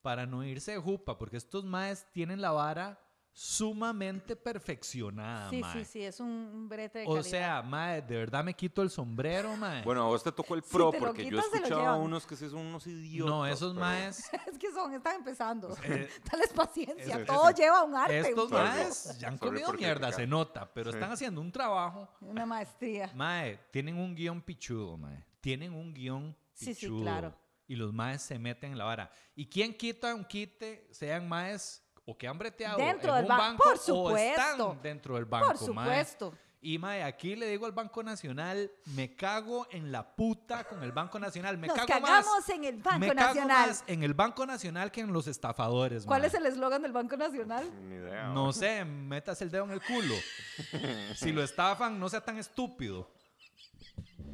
para 0.02 0.26
no 0.26 0.44
irse 0.44 0.72
de 0.72 0.78
jupa, 0.78 1.18
porque 1.18 1.36
estos 1.36 1.64
maes 1.64 2.10
tienen 2.12 2.40
la 2.40 2.52
vara 2.52 3.03
sumamente 3.36 4.36
perfeccionada, 4.36 5.50
Sí, 5.50 5.60
mae. 5.60 5.72
sí, 5.72 5.84
sí, 5.84 6.02
es 6.04 6.20
un 6.20 6.68
brete 6.68 7.00
de 7.00 7.04
O 7.06 7.14
calidad. 7.16 7.22
sea, 7.30 7.62
mae, 7.62 8.00
de 8.00 8.16
verdad 8.16 8.44
me 8.44 8.54
quito 8.54 8.80
el 8.80 8.90
sombrero, 8.90 9.56
mae. 9.56 9.82
Bueno, 9.82 10.02
a 10.04 10.06
vos 10.06 10.22
te 10.22 10.30
tocó 10.30 10.54
el 10.54 10.62
Si 10.62 10.70
pro 10.72 10.90
te 10.90 11.00
lo 11.00 11.06
porque 11.06 11.24
yo 11.24 11.30
quitas, 11.30 11.44
se 11.46 11.50
lo 11.50 11.56
escuchaba 11.56 11.80
a 11.82 11.84
llevan. 11.94 12.00
unos 12.06 12.26
que 12.26 12.36
sí 12.36 12.48
son 12.48 12.60
unos 12.60 12.86
idiotas. 12.86 13.30
no, 13.34 13.46
esos 13.46 13.72
pero- 13.74 13.80
maes, 13.84 14.30
es 14.46 14.58
que 14.58 14.70
son, 14.70 14.94
están 14.94 15.16
empezando. 15.16 15.76
Eh, 15.84 16.08
Dales 16.30 16.52
paciencia, 16.54 17.16
es- 17.18 17.26
todo 17.26 17.48
es- 17.48 17.56
lleva 17.56 17.82
un 17.82 17.94
arte, 17.96 18.18
estos 18.20 18.44
un- 18.44 18.50
Sorry. 18.50 18.68
maes 18.68 19.18
ya 19.18 19.28
han 19.28 19.38
Sorry 19.38 19.50
comido 19.50 19.66
por 19.66 19.78
mierda, 19.78 19.94
criticar. 20.06 20.20
se 20.20 20.26
nota, 20.28 20.72
pero 20.72 20.90
Sí. 20.92 20.96
están 20.96 21.12
haciendo 21.12 21.40
un 21.40 21.50
trabajo 21.52 22.08
una 22.20 22.46
maestría. 22.46 23.10
Mae, 23.14 23.58
tienen 23.72 23.98
un 23.98 24.14
guion 24.14 24.40
pichudo, 24.42 24.96
mae. 24.96 25.24
Tienen 25.40 25.72
un 25.74 25.92
guion 25.92 26.36
Sí, 26.52 26.72
sí, 26.72 26.88
claro. 26.88 27.34
Y 27.66 27.74
los 27.74 27.92
maes 27.92 28.22
se 28.22 28.38
meten 28.38 28.72
en 28.72 28.78
la 28.78 28.84
vara. 28.84 29.10
¿Y 29.34 29.46
quién 29.46 29.74
quita 29.76 30.14
un 30.14 30.24
quite, 30.24 30.86
sean 30.92 31.28
maes 31.28 31.83
o 32.06 32.16
que 32.16 32.28
han 32.28 32.38
breteado 32.38 32.76
Dentro 32.78 33.10
en 33.10 33.14
del 33.16 33.24
un 33.24 33.30
ban- 33.30 33.38
banco 33.38 33.62
por 33.64 33.72
o 33.72 34.16
están 34.16 34.56
supuesto. 34.56 34.78
dentro 34.82 35.14
del 35.16 35.24
banco, 35.24 35.46
Por 35.58 35.74
mae? 35.74 35.84
supuesto. 35.86 36.34
Y 36.66 36.78
mae, 36.78 37.02
aquí 37.02 37.36
le 37.36 37.46
digo 37.48 37.66
al 37.66 37.72
Banco 37.72 38.02
Nacional, 38.02 38.70
me 38.94 39.14
cago 39.14 39.66
en 39.70 39.92
la 39.92 40.02
puta 40.16 40.64
con 40.64 40.82
el 40.82 40.92
Banco 40.92 41.18
Nacional. 41.18 41.58
Me 41.58 41.66
Nos 41.66 41.76
cago 41.76 41.86
cagamos 41.88 42.24
más. 42.24 42.48
en 42.48 42.64
el 42.64 42.76
Banco 42.78 42.98
me 43.00 43.08
cago 43.08 43.20
Nacional. 43.34 43.68
más 43.68 43.84
en 43.86 44.02
el 44.02 44.14
Banco 44.14 44.46
Nacional 44.46 44.90
que 44.90 45.02
en 45.02 45.12
los 45.12 45.26
estafadores, 45.26 46.06
¿Cuál 46.06 46.20
mae. 46.22 46.28
es 46.28 46.34
el 46.34 46.46
eslogan 46.46 46.80
del 46.80 46.92
Banco 46.92 47.18
Nacional? 47.18 47.70
Ni 47.86 47.96
idea. 47.96 48.28
No 48.28 48.50
sé, 48.54 48.82
metas 48.86 49.42
el 49.42 49.50
dedo 49.50 49.64
en 49.64 49.72
el 49.72 49.82
culo. 49.82 50.14
si 51.16 51.32
lo 51.32 51.42
estafan, 51.42 52.00
no 52.00 52.08
sea 52.08 52.22
tan 52.22 52.38
estúpido. 52.38 53.10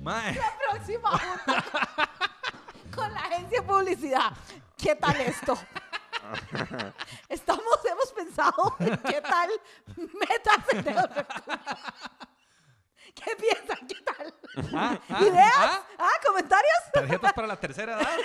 Mae. 0.01 0.39
Próxima 0.71 1.11
junta 1.19 1.65
con 2.95 3.13
la 3.13 3.21
agencia 3.23 3.61
de 3.61 3.67
publicidad. 3.67 4.33
¿Qué 4.77 4.95
tal 4.95 5.17
esto? 5.21 5.59
Qué 9.07 9.21
tal 9.21 9.51
metas 9.97 10.69
en 10.73 10.89
el. 10.89 11.27
¿Qué 13.15 13.37
piensan? 13.37 13.87
¿Qué 13.87 13.97
tal? 14.03 14.35
Ah, 14.75 15.01
ah, 15.09 15.21
¿Ideas? 15.27 15.53
ah. 15.57 15.87
¿Ah? 15.99 16.21
¿Comentarios? 16.25 16.79
Tarjetas 16.93 17.33
para 17.33 17.47
la 17.49 17.57
tercera 17.61 18.01
edad. 18.01 18.19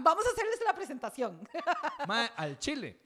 Vamos 0.00 0.26
a 0.26 0.30
hacerles 0.30 0.60
la 0.64 0.74
presentación. 0.74 1.48
Mae, 2.06 2.30
al 2.36 2.58
Chile. 2.58 3.00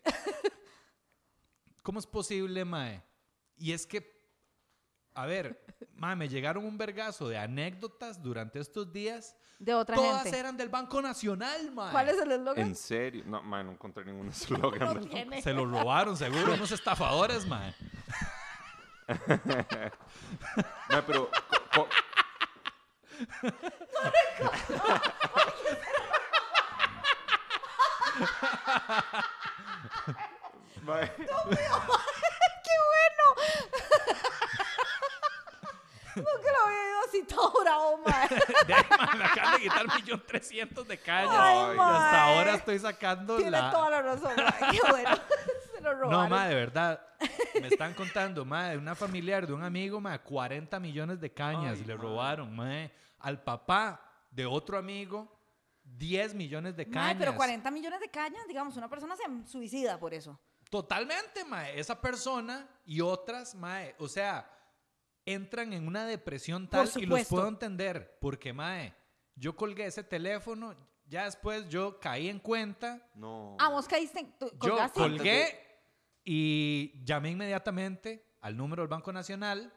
¿Cómo 1.83 1.99
es 1.99 2.07
posible, 2.07 2.65
Mae? 2.65 3.03
Y 3.57 3.73
es 3.73 3.87
que, 3.87 4.16
a 5.17 5.27
ver, 5.27 5.65
Mae, 5.97 6.15
me 6.15 6.29
llegaron 6.29 6.65
un 6.65 6.77
vergazo 6.79 7.29
de 7.29 7.39
anécdotas 7.39 8.23
durante 8.23 8.61
estos 8.61 8.93
días. 8.93 9.35
De 9.59 9.73
otra 9.75 9.97
Todas 9.97 10.23
gente. 10.25 10.39
eran 10.39 10.57
del 10.57 10.69
Banco 10.69 11.01
Nacional, 11.01 11.71
Mae. 11.73 11.91
¿Cuál 11.91 12.09
es 12.11 12.19
el 12.21 12.33
eslogan? 12.33 12.67
¿En 12.67 12.77
serio? 12.77 13.25
No, 13.27 13.43
mae, 13.43 13.65
no 13.65 13.73
encontré 13.73 14.05
ningún 14.05 14.29
eslogan. 14.29 14.95
No 14.95 15.01
tiene. 15.01 15.41
Se 15.41 15.53
lo 15.55 15.65
robaron, 15.65 16.17
seguro, 16.17 16.55
unos 16.55 16.71
estafadores, 16.73 17.47
Mae. 17.47 17.75
Mae, 20.91 21.03
pero... 21.07 21.31
co- 21.31 21.63
co- 21.75 21.89
¡Qué 32.65 32.73
bueno! 32.89 33.76
Nunca 36.17 36.53
lo 36.53 36.67
había 36.67 36.89
ido 36.89 36.99
así 37.09 37.23
todo 37.25 37.53
bravo, 37.63 37.99
mae. 38.07 38.29
De 38.67 38.75
ahí, 38.75 38.85
mae, 38.99 39.17
me 39.19 39.25
acaban 39.25 39.55
de 39.55 39.61
quitar 39.61 39.87
millón 39.97 40.23
trescientos 40.27 40.89
de 40.89 40.99
calle. 40.99 41.29
Ay, 41.31 41.57
y 41.67 41.71
hasta 41.71 42.11
mae. 42.11 42.21
ahora 42.39 42.55
estoy 42.55 42.79
sacando 42.79 43.37
Tiene 43.37 43.51
la... 43.53 43.71
toda 43.71 43.91
la 43.91 44.03
razón, 44.03 44.33
mae. 44.37 44.71
Qué 44.73 44.81
bueno. 44.91 45.11
Se 45.75 45.81
lo 45.81 45.95
robaron. 45.95 46.11
No, 46.23 46.29
mae, 46.29 46.49
de 46.49 46.55
verdad. 46.55 47.07
Me 47.61 47.69
están 47.69 47.95
contando, 47.95 48.45
mae, 48.45 48.73
de 48.73 48.79
una 48.79 48.95
familiar, 48.95 49.47
de 49.47 49.53
un 49.53 49.63
amigo, 49.63 50.01
mae, 50.01 50.19
40 50.21 50.79
millones 50.81 51.21
de 51.21 51.33
cañas 51.33 51.79
Ay, 51.79 51.85
le 51.85 51.95
mae. 51.95 52.03
robaron, 52.03 52.55
mae. 52.57 52.93
Al 53.21 53.43
papá 53.43 54.01
de 54.31 54.45
otro 54.47 54.77
amigo, 54.79 55.33
10 55.85 56.35
millones 56.35 56.77
de 56.77 56.85
Mae, 56.85 56.93
cañas. 56.93 57.17
pero 57.19 57.37
40 57.37 57.71
millones 57.71 58.01
de 58.01 58.09
cañas, 58.11 58.47
digamos, 58.49 58.77
una 58.77 58.89
persona 58.89 59.15
se 59.17 59.23
suicida 59.51 59.99
por 59.99 60.13
eso. 60.15 60.39
Totalmente, 60.69 61.45
mae. 61.45 61.79
Esa 61.79 61.99
persona 62.01 62.67
y 62.85 63.01
otras, 63.01 63.55
mae, 63.55 63.95
o 63.99 64.09
sea, 64.09 64.51
entran 65.27 65.73
en 65.75 65.87
una 65.87 66.07
depresión 66.07 66.69
tal 66.69 66.89
y 66.97 67.05
los 67.07 67.25
puedo 67.27 67.49
entender. 67.49 68.17
Porque, 68.21 68.53
mae, 68.53 68.95
yo 69.35 69.55
colgué 69.55 69.87
ese 69.87 70.03
teléfono, 70.05 70.75
ya 71.05 71.25
después 71.25 71.69
yo 71.69 72.01
caí 72.01 72.29
en 72.29 72.39
cuenta, 72.41 73.07
No. 73.15 73.57
Ah, 73.61 73.69
vos 73.69 73.87
caíste, 73.87 74.21
en- 74.21 74.39
tú 74.39 74.49
yo 74.53 74.59
colgaste. 74.71 74.99
colgué 75.01 75.61
y 76.25 77.03
llamé 77.05 77.31
inmediatamente 77.31 78.25
al 78.41 78.57
número 78.57 78.83
del 78.83 78.89
Banco 78.89 79.13
Nacional. 79.13 79.73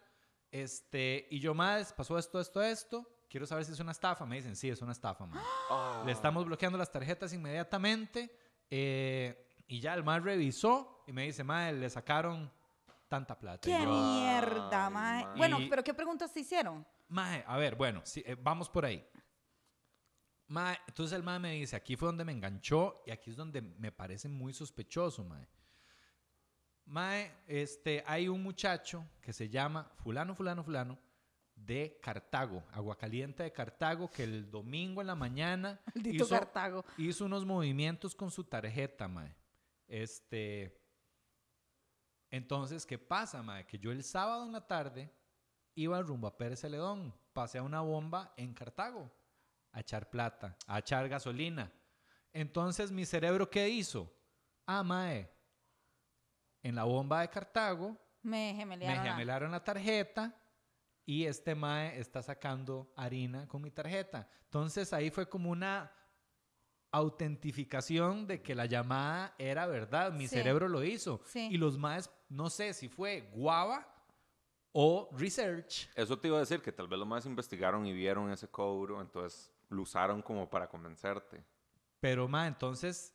Este, 0.52 1.28
y 1.30 1.40
yo, 1.40 1.54
más 1.54 1.94
pasó 1.94 2.18
esto, 2.18 2.40
esto, 2.40 2.62
esto. 2.62 3.08
Quiero 3.30 3.46
saber 3.46 3.66
si 3.66 3.72
es 3.74 3.80
una 3.80 3.92
estafa. 3.92 4.26
Me 4.26 4.38
dicen, 4.38 4.56
sí, 4.56 4.70
es 4.70 4.82
una 4.82 4.92
estafa, 4.92 5.26
mae. 5.26 5.42
Ah. 5.70 6.02
Le 6.06 6.12
estamos 6.12 6.46
bloqueando 6.46 6.78
las 6.78 6.92
tarjetas 6.92 7.34
inmediatamente. 7.34 8.36
eh, 8.72 9.46
y 9.72 9.80
ya 9.82 9.94
el 9.94 10.04
más 10.04 10.24
revisó 10.24 11.04
y 11.06 11.12
me 11.14 11.26
dice, 11.26 11.44
mae, 11.44 11.72
le 11.74 11.88
sacaron 11.92 12.52
tanta 13.10 13.38
plata. 13.38 13.62
¡Qué 13.66 13.72
yo, 13.84 13.90
mierda, 13.90 14.90
mae! 14.90 15.26
Bueno, 15.36 15.60
Y- 15.60 15.68
pero 15.70 15.84
¿qué 15.84 15.94
preguntas 15.94 16.32
te 16.32 16.40
hicieron? 16.40 16.86
Mae, 17.10 17.44
a 17.48 17.58
ver, 17.58 17.76
bueno, 17.76 18.02
eh, 18.16 18.36
vamos 18.40 18.70
por 18.70 18.86
ahí. 18.86 19.06
Mae, 20.48 20.78
entonces 20.88 21.16
el 21.16 21.24
mae 21.24 21.40
me 21.40 21.52
dice, 21.54 21.76
aquí 21.76 21.96
fue 21.96 22.08
donde 22.08 22.24
me 22.26 22.32
enganchó 22.32 23.04
y 23.06 23.12
aquí 23.12 23.32
es 23.32 23.36
donde 23.36 23.62
me 23.62 23.92
parece 23.92 24.30
muy 24.30 24.54
sospechoso, 24.54 25.24
mae. 25.24 25.48
Mae, 26.86 27.32
este, 27.48 28.04
hay 28.08 28.28
un 28.28 28.42
muchacho 28.42 29.06
que 29.22 29.32
se 29.34 29.48
llama 29.50 29.92
fulano, 29.98 30.34
fulano, 30.34 30.64
fulano, 30.64 30.98
de 31.56 32.00
Cartago, 32.02 32.64
Aguacaliente 32.72 33.44
de 33.44 33.52
Cartago, 33.52 34.10
que 34.10 34.24
el 34.24 34.50
domingo 34.50 35.02
en 35.02 35.08
la 35.08 35.16
mañana 35.16 35.80
hizo, 35.96 36.30
Cartago. 36.30 36.86
hizo 36.98 37.26
unos 37.26 37.46
movimientos 37.46 38.16
con 38.16 38.32
su 38.32 38.44
tarjeta, 38.46 39.08
mae. 39.08 39.36
Este, 39.88 40.80
entonces, 42.32 42.86
¿qué 42.86 42.98
pasa, 42.98 43.42
mae? 43.42 43.66
Que 43.66 43.78
yo 43.80 43.92
el 43.92 44.04
sábado 44.04 44.46
en 44.46 44.52
la 44.52 44.66
tarde 44.68 45.12
iba 45.76 46.02
rumbo 46.02 46.28
a 46.28 46.38
Pérez 46.38 46.60
Celedón, 46.62 47.14
pasé 47.34 47.58
a 47.58 47.64
una 47.64 47.82
bomba 47.82 48.34
en 48.38 48.54
Cartago 48.54 49.10
a 49.72 49.80
echar 49.82 50.10
plata, 50.10 50.58
a 50.68 50.80
echar 50.80 51.08
gasolina. 51.10 51.72
Entonces, 52.34 52.92
mi 52.92 53.06
cerebro, 53.06 53.50
¿qué 53.50 53.70
hizo? 53.70 54.12
Ah, 54.66 54.84
mae, 54.84 55.30
en 56.62 56.76
la 56.76 56.84
bomba 56.84 57.22
de 57.22 57.30
Cartago 57.30 57.98
Me 58.22 58.52
me 58.54 58.56
gemelearon. 58.56 59.04
la- 59.06 59.12
gemelaron 59.12 59.52
la 59.52 59.64
tarjeta 59.64 60.36
y 61.06 61.26
este 61.26 61.56
mae 61.56 61.98
está 62.00 62.22
sacando 62.22 62.92
harina 62.96 63.48
con 63.48 63.62
mi 63.62 63.72
tarjeta. 63.72 64.30
Entonces 64.44 64.92
ahí 64.94 65.10
fue 65.10 65.28
como 65.30 65.50
una 65.50 65.92
autentificación 66.92 68.28
de 68.28 68.42
que 68.42 68.56
la 68.56 68.66
llamada 68.66 69.34
era 69.38 69.66
verdad. 69.68 70.12
Mi 70.12 70.28
Sí. 70.28 70.36
cerebro 70.36 70.68
lo 70.68 70.84
hizo. 70.84 71.22
Sí. 71.26 71.48
Y 71.52 71.58
los 71.58 71.78
maes, 71.78 72.10
no 72.30 72.50
sé 72.50 72.74
si 72.74 72.88
fue 72.88 73.30
guava 73.34 73.86
o 74.72 75.10
research. 75.14 75.90
Eso 75.96 76.18
te 76.18 76.28
iba 76.28 76.38
a 76.38 76.42
decir, 76.42 76.62
que 76.62 76.72
tal 76.72 76.88
vez 76.88 77.00
los 77.00 77.08
más 77.08 77.26
investigaron 77.26 77.86
y 77.86 77.94
vieron 77.94 78.32
ese 78.32 78.48
cobro, 78.48 79.02
entonces 79.02 79.52
lo 79.70 79.82
usaron 79.82 80.22
como 80.22 80.50
para 80.50 80.68
convencerte. 80.68 81.44
Pero 82.00 82.28
mae, 82.28 82.48
entonces 82.48 83.14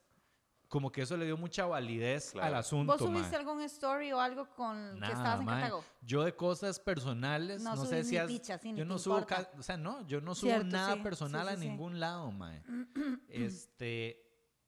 como 0.69 0.91
que 0.91 1.03
eso 1.03 1.17
le 1.17 1.25
dio 1.25 1.37
mucha 1.37 1.67
validez 1.67 2.33
Claro. 2.33 2.49
al 2.49 2.55
asunto. 2.57 2.93
¿Vos 2.95 3.01
subiste 3.01 3.31
mae. 3.31 3.39
algún 3.39 3.61
story 3.63 4.13
o 4.13 4.19
algo 4.21 4.49
con 4.57 4.95
que 4.95 5.01
Nada, 5.01 5.13
estabas 5.13 5.39
en 5.41 5.47
mae. 5.47 5.61
Cartago? 5.61 5.85
Yo 6.03 6.25
de 6.25 6.35
cosas 6.35 6.81
personales, 6.81 7.63
No 7.63 7.77
no, 7.77 7.85
sé 7.85 7.89
subís 8.03 8.07
si 8.09 8.13
ni 8.15 8.19
has- 8.19 8.27
picha, 8.29 8.59
sí, 8.59 8.73
ni 8.73 8.79
yo 8.81 8.85
no 8.85 8.99
subo, 8.99 9.25
o 9.59 9.63
sea, 9.63 9.77
no, 9.77 10.05
yo 10.09 10.21
no 10.21 10.35
subo 10.35 10.51
Cierto, 10.51 10.67
nada 10.67 10.95
sí, 10.95 11.01
personal 11.01 11.47
sí, 11.47 11.53
a 11.53 11.57
sí, 11.57 11.63
sí. 11.63 11.69
ningún 11.69 12.01
lado, 12.01 12.33
mae. 12.33 12.61
este, 13.29 14.21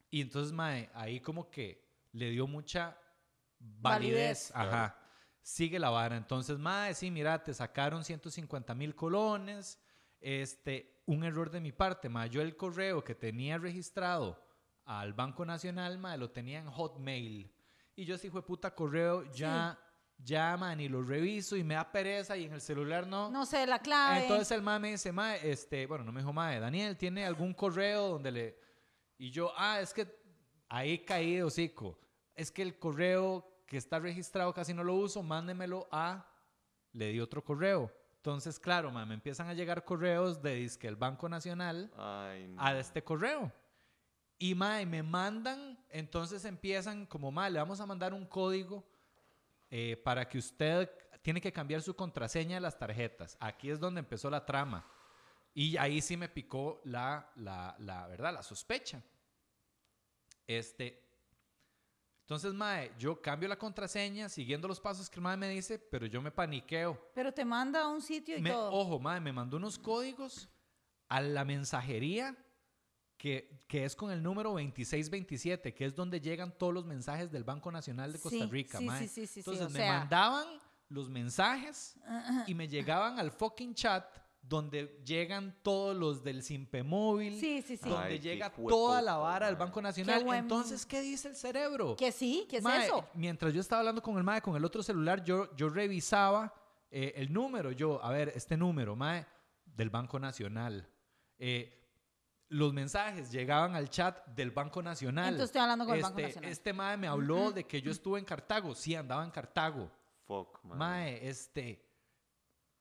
y 0.09 0.21
entonces, 0.21 0.53
mae, 0.53 0.89
ahí 0.93 1.19
como 1.19 1.49
que 1.49 1.85
le 2.13 2.29
dio 2.29 2.47
mucha 2.47 2.97
validez, 3.59 4.51
Validez. 4.51 4.51
ajá. 4.53 4.97
Sigue 5.41 5.79
la 5.79 5.89
vara. 5.89 6.17
Entonces, 6.17 6.57
mae, 6.59 6.93
sí, 6.93 7.09
mira, 7.09 7.41
te 7.41 7.53
sacaron 7.53 8.03
150 8.03 8.75
mil 8.75 8.95
colones. 8.95 9.79
Este, 10.19 11.01
un 11.05 11.23
error 11.23 11.49
de 11.49 11.61
mi 11.61 11.71
parte, 11.71 12.09
mae. 12.09 12.29
Yo 12.29 12.41
el 12.41 12.57
correo 12.57 13.01
que 13.01 13.15
tenía 13.15 13.57
registrado 13.57 14.45
al 14.83 15.13
Banco 15.13 15.45
Nacional, 15.45 15.99
mae, 15.99 16.17
lo 16.17 16.31
tenía 16.31 16.59
en 16.59 16.69
Hotmail. 16.69 17.49
Y 17.95 18.05
yo 18.05 18.15
ese 18.15 18.27
hijo 18.27 18.41
de 18.41 18.43
puta 18.45 18.75
correo 18.75 19.23
ya, 19.31 19.79
ya, 20.17 20.57
man, 20.57 20.81
y 20.81 20.89
lo 20.89 21.01
reviso 21.01 21.55
y 21.55 21.63
me 21.63 21.75
da 21.75 21.91
pereza 21.91 22.35
y 22.35 22.43
en 22.43 22.53
el 22.53 22.61
celular 22.61 23.07
no. 23.07 23.31
No 23.31 23.45
sé, 23.45 23.65
la 23.65 23.79
clave. 23.79 24.23
Entonces 24.23 24.51
el 24.51 24.61
mae 24.61 24.79
me 24.79 24.91
dice, 24.91 25.13
mae, 25.13 25.49
este, 25.49 25.87
bueno, 25.87 26.03
no 26.03 26.11
me 26.11 26.19
dijo 26.19 26.33
mae, 26.33 26.59
Daniel, 26.59 26.97
¿tiene 26.97 27.25
algún 27.25 27.53
correo 27.53 28.09
donde 28.09 28.31
le... 28.31 28.59
Y 29.17 29.31
yo, 29.31 29.53
ah, 29.55 29.79
es 29.79 29.93
que 29.93 30.07
ahí 30.67 30.99
caí 30.99 31.35
de 31.37 31.43
hocico. 31.43 31.97
Es 32.37 32.51
que 32.51 32.61
el 32.61 32.79
correo 32.79 33.45
que 33.65 33.75
está 33.75 33.99
registrado 33.99 34.53
casi 34.53 34.73
no 34.73 34.83
lo 34.83 34.95
uso, 34.95 35.21
mándemelo 35.21 35.89
a... 35.91 36.25
Le 36.93 37.11
di 37.11 37.19
otro 37.19 37.43
correo. 37.43 37.91
Entonces, 38.15 38.59
claro, 38.59 38.91
mae, 38.91 39.05
me 39.05 39.13
empiezan 39.13 39.47
a 39.47 39.53
llegar 39.53 39.83
correos 39.83 40.41
de 40.41 40.55
disque 40.55 40.87
el 40.87 40.95
Banco 40.95 41.29
Nacional 41.29 41.91
Ay, 41.97 42.47
no. 42.47 42.61
a 42.61 42.77
este 42.79 43.03
correo. 43.03 43.51
Y 44.39 44.55
mae, 44.55 44.85
me 44.85 45.03
mandan, 45.03 45.77
entonces 45.89 46.43
empiezan 46.45 47.05
como, 47.05 47.31
mae, 47.31 47.51
le 47.51 47.59
vamos 47.59 47.79
a 47.79 47.85
mandar 47.85 48.13
un 48.13 48.25
código 48.25 48.83
eh, 49.69 49.97
para 50.03 50.27
que 50.27 50.37
usted 50.37 50.89
tiene 51.21 51.41
que 51.41 51.51
cambiar 51.51 51.81
su 51.81 51.95
contraseña 51.95 52.55
de 52.55 52.61
las 52.61 52.77
tarjetas. 52.77 53.37
Aquí 53.39 53.69
es 53.69 53.79
donde 53.79 53.99
empezó 53.99 54.29
la 54.29 54.45
trama. 54.45 54.85
Y 55.53 55.75
ahí 55.77 56.01
sí 56.01 56.17
me 56.17 56.29
picó 56.29 56.81
la, 56.83 57.31
la, 57.35 57.75
la 57.79 58.07
verdad, 58.07 58.33
la 58.33 58.43
sospecha. 58.43 59.03
Este, 60.45 61.06
entonces, 62.27 62.53
mae, 62.53 62.91
yo 62.99 63.21
cambio 63.21 63.47
la 63.47 63.57
contraseña 63.57 64.27
siguiendo 64.27 64.67
los 64.67 64.81
pasos 64.81 65.09
que 65.09 65.15
el 65.15 65.21
mae 65.21 65.37
me 65.37 65.47
dice, 65.47 65.79
pero 65.79 66.05
yo 66.07 66.21
me 66.21 66.29
paniqueo. 66.29 67.09
Pero 67.15 67.33
te 67.33 67.45
manda 67.45 67.83
a 67.83 67.87
un 67.87 68.01
sitio 68.01 68.37
y 68.37 68.41
Me- 68.41 68.49
todo. 68.51 68.69
ojo, 68.73 68.99
madre, 68.99 69.21
me 69.21 69.31
mandó 69.31 69.55
unos 69.55 69.79
códigos 69.79 70.49
a 71.07 71.21
la 71.21 71.45
mensajería 71.45 72.35
que, 73.15 73.63
que 73.69 73.85
es 73.85 73.95
con 73.95 74.11
el 74.11 74.21
número 74.21 74.49
2627, 74.49 75.73
que 75.73 75.85
es 75.85 75.95
donde 75.95 76.19
llegan 76.19 76.51
todos 76.57 76.73
los 76.73 76.85
mensajes 76.85 77.31
del 77.31 77.45
Banco 77.45 77.71
Nacional 77.71 78.11
de 78.11 78.19
Costa 78.19 78.45
Rica, 78.47 78.77
sí, 78.77 78.85
mae. 78.85 79.07
sí, 79.07 79.25
sí, 79.25 79.39
Entonces 79.39 79.71
me 79.71 79.79
sea- 79.79 79.99
mandaban 79.99 80.45
los 80.89 81.09
mensajes 81.09 81.95
y 82.45 82.53
me 82.53 82.67
llegaban 82.67 83.19
al 83.19 83.31
fucking 83.31 83.73
chat 83.73 84.05
donde 84.49 85.01
llegan 85.05 85.55
todos 85.61 85.95
los 85.95 86.23
del 86.23 86.41
Simpe 86.43 86.81
Móvil, 86.83 87.39
Sí, 87.39 87.61
sí, 87.61 87.75
sí. 87.77 87.89
donde 87.89 88.05
Ay, 88.13 88.19
qué 88.19 88.29
llega 88.29 88.49
toda 88.51 89.01
la 89.01 89.17
vara 89.17 89.47
del 89.47 89.55
mae. 89.57 89.65
Banco 89.65 89.81
Nacional. 89.81 90.23
buen- 90.23 90.39
Entonces, 90.39 90.85
¿qué 90.85 91.01
dice 91.01 91.27
el 91.29 91.35
cerebro? 91.35 91.95
Que 91.97 92.11
sí, 92.11 92.45
¿qué 92.49 92.57
es 92.57 92.63
Mae, 92.63 92.85
eso? 92.85 93.05
Mientras 93.13 93.53
yo 93.53 93.59
estaba 93.61 93.79
hablando 93.81 94.01
con 94.01 94.17
el 94.17 94.23
mae, 94.23 94.41
con 94.41 94.55
el 94.55 94.63
otro 94.63 94.81
celular, 94.83 95.23
yo, 95.23 95.53
yo 95.55 95.69
revisaba 95.69 96.53
eh, 96.89 97.13
el 97.17 97.33
número. 97.33 97.71
Yo, 97.71 98.01
a 98.03 98.11
ver, 98.11 98.31
este 98.35 98.55
número, 98.55 98.95
mae, 98.95 99.25
del 99.65 99.89
Banco 99.89 100.17
Nacional. 100.19 100.87
Eh, 101.37 101.73
los 102.49 102.71
mensajes 102.71 103.29
llegaban 103.29 103.75
al 103.75 103.89
chat 103.89 104.25
del 104.27 104.51
Banco 104.51 104.81
Nacional. 104.81 105.25
Entonces 105.25 105.49
estoy 105.49 105.61
hablando 105.61 105.85
con 105.85 105.95
el 105.97 106.01
Banco 106.01 106.17
Este- 106.19 106.27
Nacional. 106.29 106.51
Este 106.51 106.71
mae 106.73 106.95
me 106.95 107.07
habló 107.07 107.51
de 107.51 107.65
que 107.65 107.81
yo 107.81 107.91
estuve 107.91 108.19
en 108.19 108.23
Cartago. 108.25 108.73
Sí, 108.73 108.95
andaba 108.95 109.25
en 109.25 109.31
Cartago. 109.31 109.91
Fuck, 110.25 110.63
man. 110.63 110.77
Mae, 110.77 111.27
este. 111.27 111.85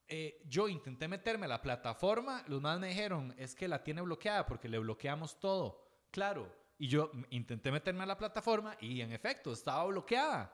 Eh, 0.09 0.41
yo 0.49 0.69
intenté 0.69 1.09
meterme 1.09 1.47
a 1.47 1.49
la 1.49 1.63
plataforma, 1.63 2.43
los 2.47 2.61
más 2.63 2.79
me 2.79 2.89
dijeron, 2.89 3.35
es 3.39 3.55
que 3.55 3.67
la 3.69 3.83
tiene 3.83 4.03
bloqueada 4.03 4.47
porque 4.47 4.69
le 4.69 4.79
bloqueamos 4.79 5.39
todo. 5.41 5.85
Claro, 6.11 6.51
y 6.79 6.89
yo 6.89 7.11
intenté 7.31 7.71
meterme 7.73 8.03
a 8.05 8.07
la 8.07 8.19
plataforma 8.19 8.77
y 8.81 9.01
en 9.01 9.13
efecto 9.13 9.53
estaba 9.53 9.85
bloqueada. 9.85 10.53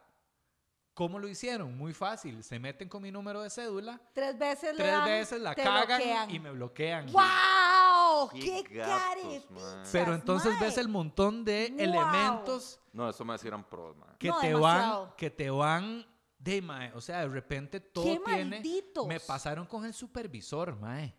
¿Cómo 0.94 1.18
lo 1.18 1.26
hicieron? 1.26 1.74
Muy 1.76 1.94
fácil, 1.94 2.44
se 2.44 2.59
meten 2.59 2.86
con 2.88 3.03
mi 3.03 3.11
número 3.11 3.40
de 3.40 3.48
cédula, 3.48 3.98
Tres 4.12 4.38
veces 4.38 4.74
tres 4.76 4.92
dan, 4.92 5.05
veces 5.07 5.40
la 5.40 5.55
cagan 5.55 5.86
bloquean. 5.86 6.30
y 6.30 6.38
me 6.38 6.50
bloquean. 6.50 7.07
¡Wow! 7.11 8.28
Qué 8.30 8.62
¡Qué, 8.64 8.74
gatos. 8.76 9.88
Pero 9.90 10.14
entonces 10.14 10.53
ves 10.61 10.76
el 10.78 10.88
montón 10.88 11.44
de 11.44 11.68
Wow. 11.70 11.80
elementos 11.80 12.78
No, 12.92 13.09
eso 13.09 13.24
me 13.24 13.32
decían 13.32 13.64
pros, 13.64 13.96
man. 13.96 14.14
que 14.18 14.28
No, 14.28 14.38
te 14.40 14.48
demasiado. 14.48 15.05
van, 15.07 15.16
que 15.16 15.30
te 15.30 15.48
van 15.50 16.07
de 16.43 16.61
mae, 16.62 16.93
o 16.95 17.01
sea, 17.01 17.20
de 17.20 17.28
repente 17.28 17.80
todo 17.80 18.05
¡Qué 18.05 18.20
tiene. 18.24 18.45
malditos! 18.57 19.07
Me 19.07 19.20
pasaron 19.20 19.66
con 19.66 19.84
el 19.84 19.95
supervisor, 19.95 20.76
mae. 20.76 21.14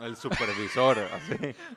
El 0.00 0.16
supervisor, 0.16 0.98
así. 0.98 1.34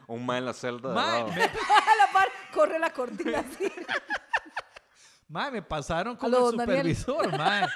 Un 0.07 0.25
man 0.25 0.37
en 0.37 0.45
la 0.45 0.53
celda 0.53 0.89
de 0.89 0.95
Mae, 0.95 1.19
lado. 1.21 1.27
me, 1.33 1.43
A 1.43 1.95
la 2.05 2.11
par, 2.13 2.27
corre 2.53 2.77
la 2.79 2.91
cortina 2.93 3.39
así. 3.39 3.71
mae, 5.29 5.51
me 5.51 5.61
pasaron 5.61 6.15
con 6.15 6.33
el 6.33 6.57
Daniel. 6.57 6.95
supervisor, 6.95 7.37
mae. 7.37 7.67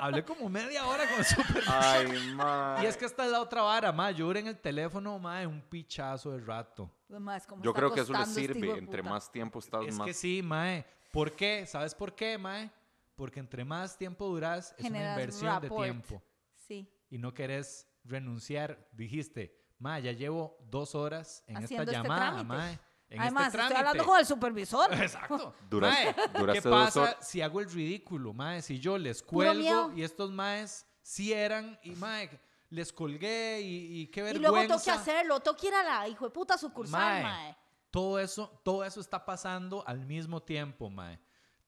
Hablé 0.00 0.24
como 0.24 0.48
media 0.48 0.86
hora 0.86 1.04
con 1.08 1.18
el 1.18 1.24
supervisor. 1.24 1.74
Ay, 1.76 2.34
man. 2.34 2.82
Y 2.82 2.86
es 2.86 2.96
que 2.96 3.04
esta 3.04 3.24
es 3.24 3.30
la 3.30 3.40
otra 3.40 3.62
vara, 3.62 3.92
mae. 3.92 4.14
Yo 4.14 4.26
duré 4.26 4.40
en 4.40 4.48
el 4.48 4.58
teléfono, 4.58 5.18
mae, 5.18 5.46
un 5.46 5.60
pichazo 5.62 6.32
de 6.32 6.40
rato. 6.40 6.90
Más, 7.08 7.46
como 7.46 7.62
Yo 7.62 7.72
creo 7.72 7.92
que 7.92 8.00
eso 8.00 8.12
le 8.12 8.20
este 8.20 8.34
sirve. 8.34 8.72
de 8.72 8.78
Entre 8.78 9.02
más 9.02 9.30
tiempo 9.30 9.58
estás 9.58 9.86
Es 9.86 9.94
más. 9.96 10.06
que 10.06 10.14
sí, 10.14 10.42
mae. 10.42 10.84
¿Por 11.12 11.32
qué? 11.32 11.66
¿Sabes 11.66 11.94
por 11.94 12.14
qué, 12.14 12.36
mae? 12.36 12.70
Porque 13.18 13.40
entre 13.40 13.64
más 13.64 13.98
tiempo 13.98 14.26
duras, 14.28 14.72
es 14.78 14.84
una 14.86 14.88
Generas 14.88 15.18
inversión 15.18 15.60
de 15.60 15.68
rapport. 15.68 15.84
tiempo. 15.84 16.22
Sí. 16.56 16.88
Y 17.10 17.18
no 17.18 17.34
querés 17.34 17.86
renunciar. 18.04 18.88
Dijiste, 18.92 19.54
ma, 19.78 19.98
ya 19.98 20.12
llevo 20.12 20.56
dos 20.70 20.94
horas 20.94 21.42
en 21.46 21.56
Haciendo 21.58 21.82
esta 21.82 21.98
este 21.98 22.08
llamada, 22.08 22.42
ma. 22.44 22.70
En 23.10 23.20
Además, 23.20 23.46
este 23.48 23.60
estoy 23.62 23.76
hablando 23.76 24.04
con 24.04 24.18
el 24.20 24.26
supervisor. 24.26 24.92
Exacto. 25.02 25.54
Duraste- 25.70 26.14
Mae, 26.14 26.14
¿Qué 26.32 26.38
duraste 26.38 26.68
dos 26.68 26.84
pasa 26.86 27.00
horas. 27.02 27.16
si 27.28 27.40
hago 27.42 27.60
el 27.60 27.70
ridículo, 27.70 28.32
mae? 28.34 28.62
Si 28.62 28.78
yo 28.78 28.96
les 28.98 29.22
cuelgo 29.22 29.92
y 29.96 30.02
estos 30.02 30.30
maes 30.30 30.86
sí 31.02 31.32
eran 31.32 31.78
y 31.82 31.90
mae, 31.92 32.30
les 32.70 32.92
colgué 32.92 33.60
y, 33.62 34.02
y 34.02 34.06
qué 34.08 34.20
Y 34.20 34.22
vergüenza. 34.24 34.50
luego 34.52 34.66
tengo 34.68 34.82
que 34.84 34.90
hacerlo, 34.90 35.40
tengo 35.40 35.56
que 35.56 35.68
ir 35.68 35.74
a 35.74 35.82
la 35.82 36.06
hijo 36.08 36.26
de 36.26 36.30
puta 36.30 36.56
sucursal, 36.58 37.00
Mae. 37.00 37.22
mae. 37.22 37.56
Todo 37.90 38.18
eso, 38.20 38.60
todo 38.62 38.84
eso 38.84 39.00
está 39.00 39.24
pasando 39.24 39.82
al 39.88 40.04
mismo 40.04 40.42
tiempo, 40.42 40.90
mae. 40.90 41.18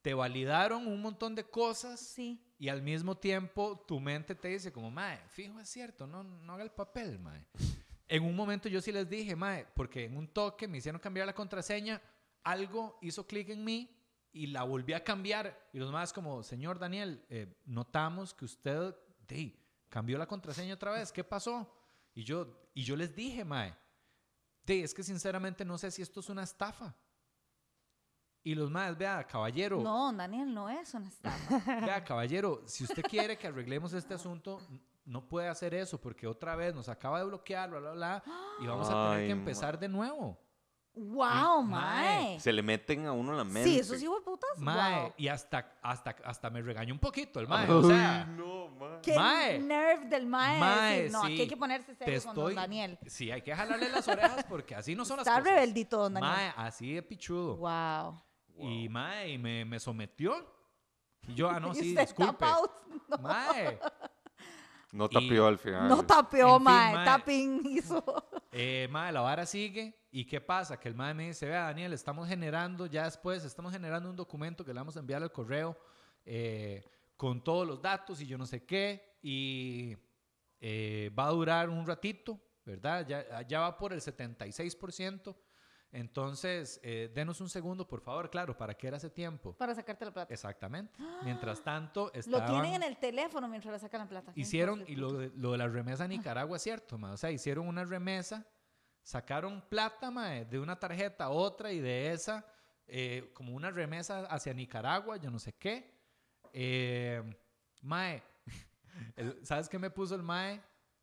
Te 0.03 0.14
validaron 0.14 0.86
un 0.86 1.01
montón 1.03 1.34
de 1.34 1.44
cosas 1.44 2.01
Sí. 2.01 2.40
y 2.59 2.68
al 2.68 2.80
mismo 2.82 3.16
tiempo 3.16 3.84
tu 3.86 4.01
mente 4.01 4.34
te 4.34 4.48
dice 4.48 4.72
como, 4.72 4.90
mae, 4.90 5.18
fijo, 5.28 5.61
es 5.61 5.68
cierto, 5.68 6.07
no, 6.07 6.22
no 6.24 6.53
haga 6.55 6.62
el 6.62 6.70
papel, 6.70 7.18
mae. 7.18 7.46
En 8.09 8.24
un 8.24 8.34
momento 8.34 8.68
yo 8.68 8.80
sí 8.80 8.92
les 8.92 9.09
dije, 9.09 9.36
mae, 9.36 9.66
porque 9.74 10.05
en 10.07 10.16
un 10.16 10.26
toque 10.28 10.66
me 10.66 10.78
hicieron 10.78 11.01
cambiar 11.01 11.26
la 11.26 11.34
contraseña, 11.34 12.01
algo 12.42 12.98
hizo 13.03 13.26
clic 13.26 13.51
en 13.51 13.62
mí 13.62 13.94
y 14.32 14.46
la 14.46 14.62
volví 14.62 14.94
a 14.94 15.05
cambiar. 15.05 15.68
Y 15.72 15.78
los 15.78 15.92
más 15.92 16.12
como, 16.12 16.42
señor 16.42 16.78
Daniel, 16.78 17.24
eh, 17.28 17.55
notamos 17.66 18.32
que 18.34 18.46
usted 18.46 18.96
dey, 19.28 19.57
cambió 19.88 20.16
la 20.18 20.26
contraseña 20.26 20.74
otra 20.74 20.92
vez, 20.92 21.12
¿qué 21.12 21.22
pasó? 21.22 21.70
Y 22.14 22.24
yo, 22.24 22.68
y 22.74 22.82
yo 22.84 22.96
les 22.96 23.14
dije, 23.14 23.44
mae, 23.44 23.76
dey, 24.64 24.80
es 24.82 24.94
que 24.94 25.03
sinceramente 25.03 25.64
no 25.64 25.76
sé 25.78 25.90
si 25.90 26.01
esto 26.03 26.20
es 26.20 26.28
una 26.30 26.42
estafa. 26.42 26.96
Y 28.43 28.55
los 28.55 28.70
más, 28.70 28.97
vea, 28.97 29.26
caballero, 29.26 29.80
No, 29.82 30.12
Daniel, 30.12 30.53
no 30.55 30.68
es 30.70 30.95
una 30.95 31.09
estafa. 31.09 31.59
Vea, 31.86 32.03
caballero, 32.05 32.62
si 32.66 32.84
usted 32.84 33.03
quiere 33.03 33.36
que 33.36 33.47
arreglemos 33.47 33.93
este 33.93 34.14
asunto, 34.14 34.61
no 35.05 35.28
puede 35.28 35.49
hacer 35.49 35.74
eso 35.74 36.01
porque 36.01 36.26
otra 36.26 36.57
vez 36.57 36.74
nos 36.74 36.88
acaba 36.88 37.18
de 37.18 37.26
bloquear, 37.26 37.68
bla, 37.70 37.80
bla, 37.80 37.93
bla, 37.93 38.22
y 38.62 38.66
vamos 38.66 38.88
a 38.88 38.93
tener 38.93 39.18
Ay, 39.18 39.26
que 39.26 39.32
empezar 39.32 39.78
de 39.78 39.88
nuevo. 39.88 40.38
wow, 40.95 41.62
Mae. 41.62 42.41
Se 42.41 42.51
le 42.53 42.62
meten 42.62 43.07
a 43.07 43.12
uno 43.12 43.32
en 43.32 43.36
la 43.38 43.45
mente. 43.45 43.64
Sí, 43.64 43.78
eso 43.78 43.95
sí 43.97 44.07
fue 44.07 44.22
putas. 44.24 44.51
Mae, 44.59 45.03
Wow. 45.03 45.12
y 45.18 45.28
hasta, 45.28 45.78
hasta, 45.82 46.16
hasta 46.24 46.49
me 46.51 46.62
regañó 46.62 46.95
un 46.95 46.99
poquito 47.01 47.41
el 47.41 47.47
mae. 47.49 47.70
O 47.70 47.82
sea, 47.82 48.22
Ay, 48.22 48.34
no, 48.36 48.68
mae. 48.68 49.01
Qué 49.03 49.14
Mae. 49.16 49.59
nerve 49.59 50.07
del 50.07 50.26
mae. 50.26 50.55
de 50.55 50.61
Mae, 50.61 50.97
decir, 51.03 51.12
no, 51.12 51.22
aquí 51.24 51.36
sí. 51.36 51.43
hay 51.43 51.49
que 51.49 51.57
ponerse 51.59 51.95
te 51.95 52.05
serio 52.07 52.22
con 52.24 52.34
don 52.34 52.45
estoy. 52.49 52.55
Daniel. 52.55 52.99
Sí, 53.07 53.30
hay 53.30 53.43
que 53.43 53.55
jalarle 53.55 53.88
las 53.91 54.09
orejas 54.09 54.45
porque 54.49 54.74
así 54.74 54.95
no 54.95 55.05
son 55.05 55.16
las 55.18 55.26
Está 55.26 55.38
cosas. 55.41 55.55
rebeldito, 55.55 55.99
don 55.99 56.14
Daniel. 56.14 56.32
Mae, 56.32 56.53
así 56.57 56.95
de 56.95 57.03
pichudo. 57.03 57.57
Wow. 57.59 58.20
Y 58.69 58.89
mae, 58.89 59.31
y 59.33 59.39
me, 59.39 59.65
me 59.65 59.79
sometió. 59.81 60.35
Y 61.29 61.35
yo, 61.35 61.49
ah, 61.51 61.61
no, 61.61 61.75
sí, 61.75 61.95
disculpe. 61.97 62.45
No, 63.09 63.19
Mae, 63.19 63.79
No 64.93 65.05
Y- 65.07 65.09
tapió 65.09 65.47
al 65.47 65.59
final. 65.59 65.89
no 65.89 66.05
tapeó, 66.05 66.49
En 66.53 66.55
fin, 66.57 66.65
mae. 66.65 66.95
mae. 66.95 67.05
Tapping 67.05 67.61
hizo. 67.67 68.05
Eh, 68.53 68.89
mae, 68.91 69.13
la 69.13 69.21
vara 69.21 69.47
sigue. 69.47 69.97
¿Y 70.11 70.25
qué 70.25 70.41
pasa? 70.41 70.81
Que 70.81 70.89
el 70.89 70.97
mae 70.97 71.15
me 71.15 71.29
dice, 71.29 71.47
vea, 71.47 71.67
Daniel, 71.67 71.93
estamos 71.93 72.27
generando, 72.27 72.87
ya 72.87 73.05
después, 73.05 73.45
estamos 73.45 73.71
generando 73.73 74.11
un 74.11 74.17
documento 74.17 74.65
que 74.65 74.75
le 74.75 74.81
vamos 74.81 74.97
a 74.97 75.01
enviar 75.01 75.23
al 75.23 75.31
correo 75.31 75.79
eh, 76.25 76.83
con 77.17 77.45
todos 77.45 77.65
los 77.65 77.81
datos 77.81 78.21
y 78.21 78.27
yo 78.27 78.37
no 78.37 78.47
sé 78.47 78.65
qué. 78.65 79.17
Y 79.23 79.97
eh, 80.61 81.13
va 81.17 81.27
a 81.29 81.31
durar 81.31 81.69
un 81.71 81.87
ratito, 81.87 82.41
¿verdad? 82.65 83.07
Ya, 83.07 83.43
ya 83.43 83.61
va 83.61 83.77
por 83.79 83.93
el 83.93 84.01
76%. 84.01 85.37
Entonces, 85.93 86.78
eh, 86.84 87.11
denos 87.12 87.41
un 87.41 87.49
segundo, 87.49 87.86
por 87.88 88.01
favor, 88.01 88.30
claro, 88.30 88.57
¿para 88.57 88.74
qué 88.74 88.86
era 88.88 88.97
ese 88.99 89.11
tiempo? 89.11 89.55
Para 89.57 89.74
sacarte 89.74 90.05
la 90.05 90.12
plata. 90.12 90.32
Exactamente. 90.32 90.93
Mientras 91.24 91.62
tanto, 91.64 92.12
Lo 92.14 92.18
estaban... 92.20 92.62
tienen 92.62 92.74
en 92.82 92.88
el 92.88 92.97
teléfono 92.99 93.49
mientras 93.49 93.72
le 93.72 93.78
sacan 93.80 94.03
la 94.03 94.09
plata. 94.09 94.32
Hicieron, 94.36 94.84
y 94.86 94.95
lo 94.97 95.12
de, 95.12 95.30
lo 95.36 95.53
de 95.53 95.59
la 95.59 95.66
remesa 95.68 96.05
a 96.05 96.09
Nicaragua 96.09 96.57
es 96.57 96.62
cierto, 96.62 96.97
ma. 96.97 97.12
O 97.12 97.16
sea, 97.16 97.30
hicieron 97.32 97.66
una 97.66 97.84
remesa, 97.84 98.47
sacaron 99.03 99.62
plata, 99.68 100.11
ma, 100.11 100.30
de 100.30 100.59
una 100.61 100.78
tarjeta 100.78 101.24
a 101.24 101.30
otra 101.30 101.72
y 101.72 101.80
de 101.80 102.12
esa, 102.12 102.47
eh, 102.86 103.30
como 103.34 103.55
una 103.55 103.70
remesa 103.70 104.26
hacia 104.26 104.55
Nicaragua, 104.55 105.16
yo 105.16 105.30
no 105.30 105.38
sé 105.41 105.53
qué. 105.55 105.93
Eh, 106.53 107.22
mae, 107.82 108.22
el- 109.16 109.45
¿sabes 109.45 109.68
qué 109.68 109.78
me 109.78 109.91
puso 109.91 110.14
el 110.14 110.22
mae? 110.22 110.62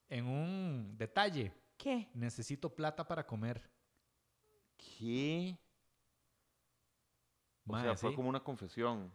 En 0.10 0.26
un 0.26 0.98
detalle. 0.98 1.52
¿Qué? 1.78 2.10
Necesito 2.14 2.74
plata 2.74 3.06
para 3.06 3.26
comer. 3.26 3.70
¿Qué? 4.78 5.58
O 7.68 7.80
sea, 7.80 7.98
fue 7.98 8.12
sí. 8.12 8.16
como 8.16 8.30
una 8.30 8.40
confesión. 8.40 9.12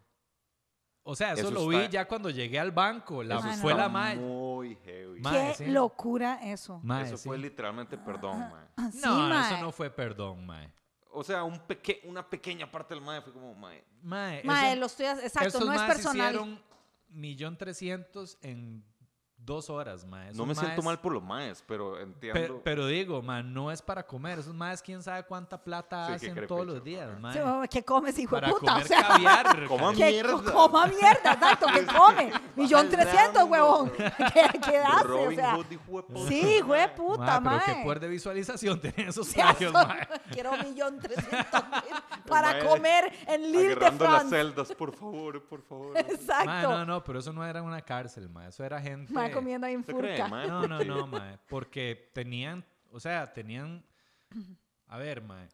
O 1.05 1.17
sea, 1.17 1.33
eso, 1.33 1.43
Eso 1.43 1.51
lo 1.51 1.67
vi 1.67 1.77
está- 1.77 1.91
ya 1.91 2.07
cuando 2.07 2.31
llegué 2.31 2.61
al 2.61 2.71
banco. 2.71 3.23
La, 3.25 3.39
Eso 3.39 3.49
Ah, 3.49 3.57
fue 3.57 3.75
la 3.75 3.89
mae. 3.89 4.17
Muy 4.17 4.77
heavy. 4.85 5.21
Ma- 5.21 5.33
Qué 5.33 5.55
sí. 5.55 5.67
locura 5.67 6.39
eso. 6.43 6.79
mae, 6.85 7.07
Eso 7.07 7.17
sí. 7.17 7.29
fue 7.29 7.39
literalmente 7.39 7.99
perdón, 7.99 8.39
mae. 8.39 8.67
Ah, 8.77 8.91
sí, 8.93 9.01
No, 9.03 9.29
mae. 9.29 9.53
eso 9.53 9.61
no 9.61 9.73
fue 9.73 9.91
perdón, 9.91 10.47
mae. 10.47 10.73
O 11.15 11.25
sea, 11.25 11.43
un 11.45 11.59
peque 11.67 12.01
una 12.05 12.29
pequeña 12.29 12.71
parte 12.71 12.95
del 12.95 13.03
mae 13.03 13.21
fue 13.21 13.33
como, 13.33 13.53
mae. 13.55 13.85
Mae, 14.03 14.43
Mae, 14.45 14.73
eso- 14.73 14.81
lo 14.81 14.87
estoy... 14.87 15.07
Exacto, 15.07 15.49
Esos 15.49 15.65
no 15.67 15.73
es 15.73 15.81
maes 15.81 15.93
personal. 15.95 16.27
hicieron 16.35 16.63
millón 17.09 17.57
trescientos 17.59 18.39
en 18.43 18.85
dos 19.45 19.69
horas, 19.71 20.05
mae. 20.07 20.27
Esos 20.27 20.37
no 20.39 20.47
me 20.47 20.55
siento 20.55 20.83
maes- 20.83 20.85
mal 20.85 21.01
por 21.01 21.13
los 21.13 21.23
maes, 21.23 21.65
pero 21.67 21.95
pe- 21.95 22.03
entiendo. 22.03 22.61
Pero, 22.63 22.87
digo, 22.87 23.21
man, 23.23 23.53
no 23.53 23.73
es 23.73 23.83
para 23.83 24.07
comer. 24.07 24.39
Esos 24.39 24.55
más 24.55 24.81
quién 24.81 25.03
sabe 25.03 25.25
cuánta 25.25 25.63
plata 25.63 26.07
Sí, 26.19 26.27
qué 26.27 26.31
hacen 26.33 26.47
todos 26.47 26.65
los 26.67 26.85
días, 26.85 27.19
mae. 27.21 27.33
Sí, 27.35 27.41
¿Qué 27.71 27.85
comes, 27.85 28.17
hijo 28.19 28.41
de 28.41 28.47
puta? 28.49 28.59
comer 28.61 28.85
O 28.85 28.87
sea, 28.87 29.09
caviar. 29.09 29.67
Coma 29.69 29.93
mierda. 29.93 30.53
coma 30.53 30.87
mierda, 30.87 31.33
exacto, 31.33 31.67
que 31.75 31.87
come. 31.99 32.33
Millón 32.57 32.89
trescientos, 32.89 33.43
huevón. 33.49 33.91
¿Qué, 34.33 34.61
qué 34.65 34.79
hace? 34.79 35.05
O 35.05 35.09
Robin 35.09 35.37
sea, 35.37 35.55
Hood, 35.57 35.67
hijo 35.73 35.97
de 35.97 36.03
puta, 36.03 36.29
sí, 36.29 36.41
hijo 36.59 36.73
de 36.75 36.87
mae. 36.87 36.89
puta, 36.97 37.41
Mae, 37.41 37.61
pero 37.67 37.77
qué 37.79 37.85
poder 37.85 38.01
de 38.01 38.09
visualización 38.09 38.81
tienen 38.81 39.09
esos 39.09 39.27
Sí, 39.27 39.41
precios, 39.41 39.75
eso- 39.75 39.87
mae. 39.89 40.09
Quiero 40.31 40.53
millón 40.59 40.99
trescientos 41.01 41.63
mil 41.69 42.12
para 42.27 42.53
mae 42.53 42.65
comer 42.65 43.13
en 43.27 43.43
Lille 43.43 43.69
de 43.69 43.73
Agarrando 43.73 44.05
las 44.05 44.13
France. 44.15 44.37
celdas, 44.37 44.73
por 44.73 44.95
favor, 44.95 45.43
por 45.47 45.63
favor. 45.63 45.97
Exacto. 45.99 46.47
Mae, 46.47 46.63
no, 46.63 46.85
no, 46.85 47.05
pero 47.05 47.19
eso 47.19 47.33
no 47.33 47.45
era 47.45 47.63
una 47.63 47.81
cárcel, 47.83 48.29
mae. 48.29 48.49
Eso 48.49 48.65
era 48.65 48.81
gente... 48.81 49.13
Mae 49.13 49.31
comiendo 49.33 49.67
ahí 49.67 49.75
en 49.75 49.81
¿Usted 49.81 49.95
cree, 49.97 50.17
furca. 50.17 50.29
mae? 50.29 50.49
No, 50.49 50.67
no, 50.67 50.85
no, 50.85 51.07
mae. 51.07 51.39
Porque 51.49 52.11
tenían, 52.15 52.65
o 52.91 53.01
sea, 53.01 53.33
tenían. 53.33 53.85
A 54.87 54.99
ver, 54.99 55.23
mae. 55.23 55.49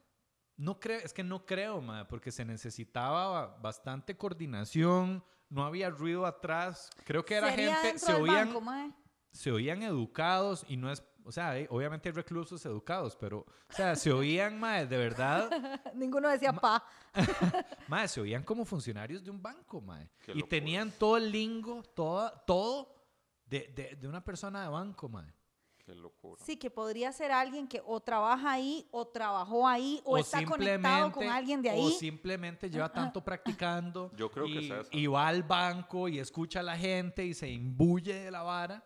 No 0.56 0.80
creo, 0.80 0.98
es 0.98 1.12
que 1.12 1.22
no 1.22 1.46
creo, 1.46 1.80
mae, 1.80 2.04
porque 2.04 2.32
se 2.32 2.44
necesitaba 2.44 3.56
bastante 3.58 4.16
coordinación, 4.16 5.22
no 5.48 5.64
había 5.64 5.88
ruido 5.88 6.26
atrás. 6.26 6.90
Creo 7.04 7.24
que 7.24 7.34
era 7.36 7.50
Sería 7.50 7.76
gente, 7.76 8.00
se 8.00 8.12
oían, 8.12 8.48
banco, 8.48 8.60
mae. 8.60 8.92
se 9.30 9.52
oían 9.52 9.82
educados 9.82 10.64
y 10.68 10.76
no 10.76 10.90
es, 10.90 11.02
o 11.28 11.32
sea, 11.32 11.50
hay- 11.50 11.66
obviamente 11.70 12.08
hay 12.08 12.14
reclusos 12.14 12.64
educados, 12.66 13.14
pero, 13.16 13.40
o 13.40 13.72
sea, 13.72 13.94
se 13.94 14.10
oían, 14.10 14.58
mae, 14.58 14.86
de 14.86 14.96
verdad, 14.96 15.50
Ninguno 15.94 16.28
decía 16.28 16.52
pa. 16.52 16.82
mae, 17.88 18.08
se 18.08 18.20
oían 18.20 18.42
como 18.42 18.64
funcionarios 18.64 19.22
de 19.22 19.30
un 19.30 19.40
banco, 19.42 19.80
mae. 19.80 20.08
Qué 20.24 20.32
Y 20.32 20.34
locura. 20.36 20.48
tenían 20.48 20.90
todo 20.98 21.16
el 21.18 21.30
lingo, 21.30 21.82
todo, 21.94 22.32
todo 22.46 22.94
de, 23.46 23.70
de, 23.74 23.96
de 23.96 24.08
una 24.08 24.24
persona 24.24 24.62
de 24.62 24.68
banco, 24.68 25.08
mae. 25.08 25.32
Qué 25.84 25.94
locura. 25.94 26.42
Sí, 26.44 26.56
que 26.58 26.68
podría 26.70 27.10
ser 27.12 27.32
alguien 27.32 27.66
que 27.66 27.80
o 27.86 27.98
trabaja 28.00 28.52
ahí, 28.52 28.86
o 28.90 29.06
trabajó 29.08 29.66
ahí, 29.66 30.02
o, 30.04 30.18
está 30.18 30.44
conectado 30.44 31.10
con 31.12 31.26
alguien 31.28 31.62
de 31.62 31.70
O 31.70 31.72
ahí. 31.72 31.92
simplemente 31.92 32.68
lleva 32.68 32.92
tanto 32.92 33.22
practicando. 33.24 34.10
Yo 34.16 34.30
creo 34.30 34.44
que 34.46 34.60
y, 34.62 34.70
es. 34.70 34.88
Y 34.92 35.06
va 35.06 35.28
al 35.28 35.42
banco 35.44 36.06
y 36.08 36.18
escucha 36.18 36.60
a 36.60 36.62
la 36.62 36.76
gente 36.76 37.24
y 37.24 37.32
se 37.32 37.48
imbuye 37.48 38.12
de 38.14 38.30
la 38.30 38.42
vara. 38.42 38.84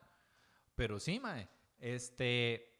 Pero 0.77 1.01
sí, 1.01 1.19
mae. 1.19 1.49
Este. 1.83 2.71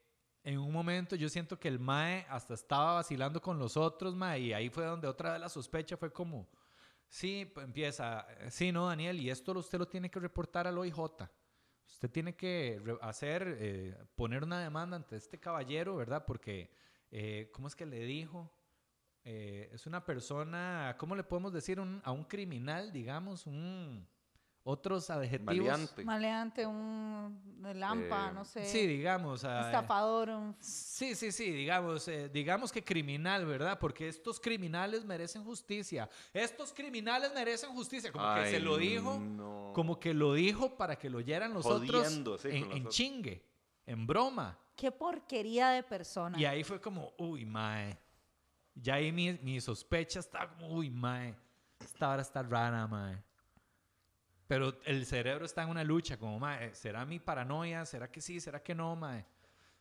En 0.45 0.59
un 0.59 0.73
momento 0.73 1.15
yo 1.15 1.29
siento 1.29 1.59
que 1.59 1.69
el 1.69 1.79
mae 1.79 2.27
hasta 2.29 2.55
estaba 2.55 2.95
vacilando 2.95 3.41
con 3.41 3.59
los 3.59 3.77
otros, 3.77 4.15
mae. 4.15 4.41
Y 4.41 4.53
ahí 4.53 4.71
fue 4.71 4.85
donde 4.85 5.07
otra 5.07 5.33
vez 5.33 5.41
la 5.41 5.49
sospecha 5.49 5.97
fue 5.97 6.13
como. 6.13 6.49
Sí, 7.09 7.53
empieza. 7.57 8.27
Sí, 8.49 8.73
no, 8.73 8.87
Daniel, 8.87 9.21
y 9.21 9.29
esto 9.29 9.53
usted 9.53 9.79
lo 9.79 9.87
tiene 9.87 10.11
que 10.11 10.19
reportar 10.19 10.67
al 10.67 10.79
OIJ. 10.79 10.99
Usted 11.87 12.11
tiene 12.11 12.35
que 12.35 12.81
hacer, 13.03 13.57
eh, 13.61 13.97
poner 14.15 14.45
una 14.45 14.61
demanda 14.61 14.97
ante 14.97 15.17
este 15.17 15.39
caballero, 15.39 15.97
¿verdad? 15.97 16.25
Porque, 16.25 16.71
eh, 17.11 17.51
¿cómo 17.53 17.69
es 17.69 17.77
que 17.77 17.87
le 17.87 18.01
dijo? 18.01 18.51
Eh, 19.25 19.69
es 19.73 19.87
una 19.87 20.05
persona, 20.05 20.97
¿cómo 20.99 21.15
le 21.15 21.23
podemos 21.23 21.53
decir 21.53 21.79
a 21.79 22.13
un 22.13 22.25
criminal, 22.25 22.93
digamos? 22.93 23.47
Un, 23.47 24.09
otros 24.65 25.11
adjetivos. 25.11 25.57
Maleante. 25.57 26.05
Maleante, 26.05 26.67
un 26.67 27.41
lampa, 27.75 28.29
Eh, 28.29 28.35
no 28.35 28.45
sé. 28.45 28.65
Sí, 28.65 28.87
digamos. 28.87 29.45
ah, 29.45 29.67
estafador, 29.67 30.31
un... 30.31 30.57
Sí, 30.61 31.15
sí, 31.15 31.33
sí, 31.33 31.51
digamos, 31.51 32.07
eh, 32.09 32.29
digamos 32.29 32.71
que 32.71 32.83
criminal, 32.85 33.45
¿verdad? 33.47 33.79
Porque 33.79 34.09
estos 34.09 34.39
criminales 34.39 35.05
merecen 35.05 35.43
justicia. 35.45 36.09
Estos 36.33 36.73
criminales 36.73 37.33
merecen 37.35 37.71
justicia. 37.71 38.13
Como 38.13 38.35
que 38.37 38.51
se 38.51 38.61
lo 38.61 38.77
dijo, 38.77 39.19
no. 39.19 39.73
como 39.75 39.99
que 39.99 40.15
lo 40.15 40.35
dijo 40.35 40.77
para 40.77 40.97
que 40.97 41.11
lo 41.11 41.19
oyeran 41.19 41.53
los 41.55 41.65
Jodiendo, 41.65 42.33
otros 42.35 42.43
sí, 42.43 42.57
en, 42.57 42.61
con 42.61 42.69
los 42.69 42.77
en 42.77 42.83
otros. 42.83 42.95
chingue, 42.95 43.45
en 43.87 44.07
broma. 44.07 44.59
Qué 44.77 44.91
porquería 44.91 45.71
de 45.71 45.83
persona. 45.83 46.39
Y 46.39 46.45
ahí 46.45 46.63
fue 46.65 46.81
como, 46.81 47.13
uy, 47.19 47.45
mae. 47.45 47.99
Ya 48.75 48.95
ahí 48.95 49.13
mi, 49.13 49.33
mi 49.43 49.61
sospecha 49.61 50.21
estaba 50.21 50.49
como, 50.49 50.69
uy, 50.69 50.89
mae. 50.91 51.35
Esta 51.81 52.09
hora 52.11 52.23
está 52.23 52.43
rara, 52.43 52.87
mae. 52.87 53.23
Pero 54.47 54.75
el 54.85 55.07
cerebro 55.07 55.45
está 55.47 55.63
en 55.63 55.71
una 55.71 55.85
lucha, 55.85 56.19
como, 56.19 56.39
mae, 56.39 56.75
¿será 56.75 57.05
mi 57.07 57.19
paranoia? 57.19 57.85
¿Será 57.87 58.11
que 58.11 58.21
sí? 58.21 58.41
¿Será 58.41 58.63
que 58.63 58.75
no, 58.75 58.95
mae? 58.97 59.25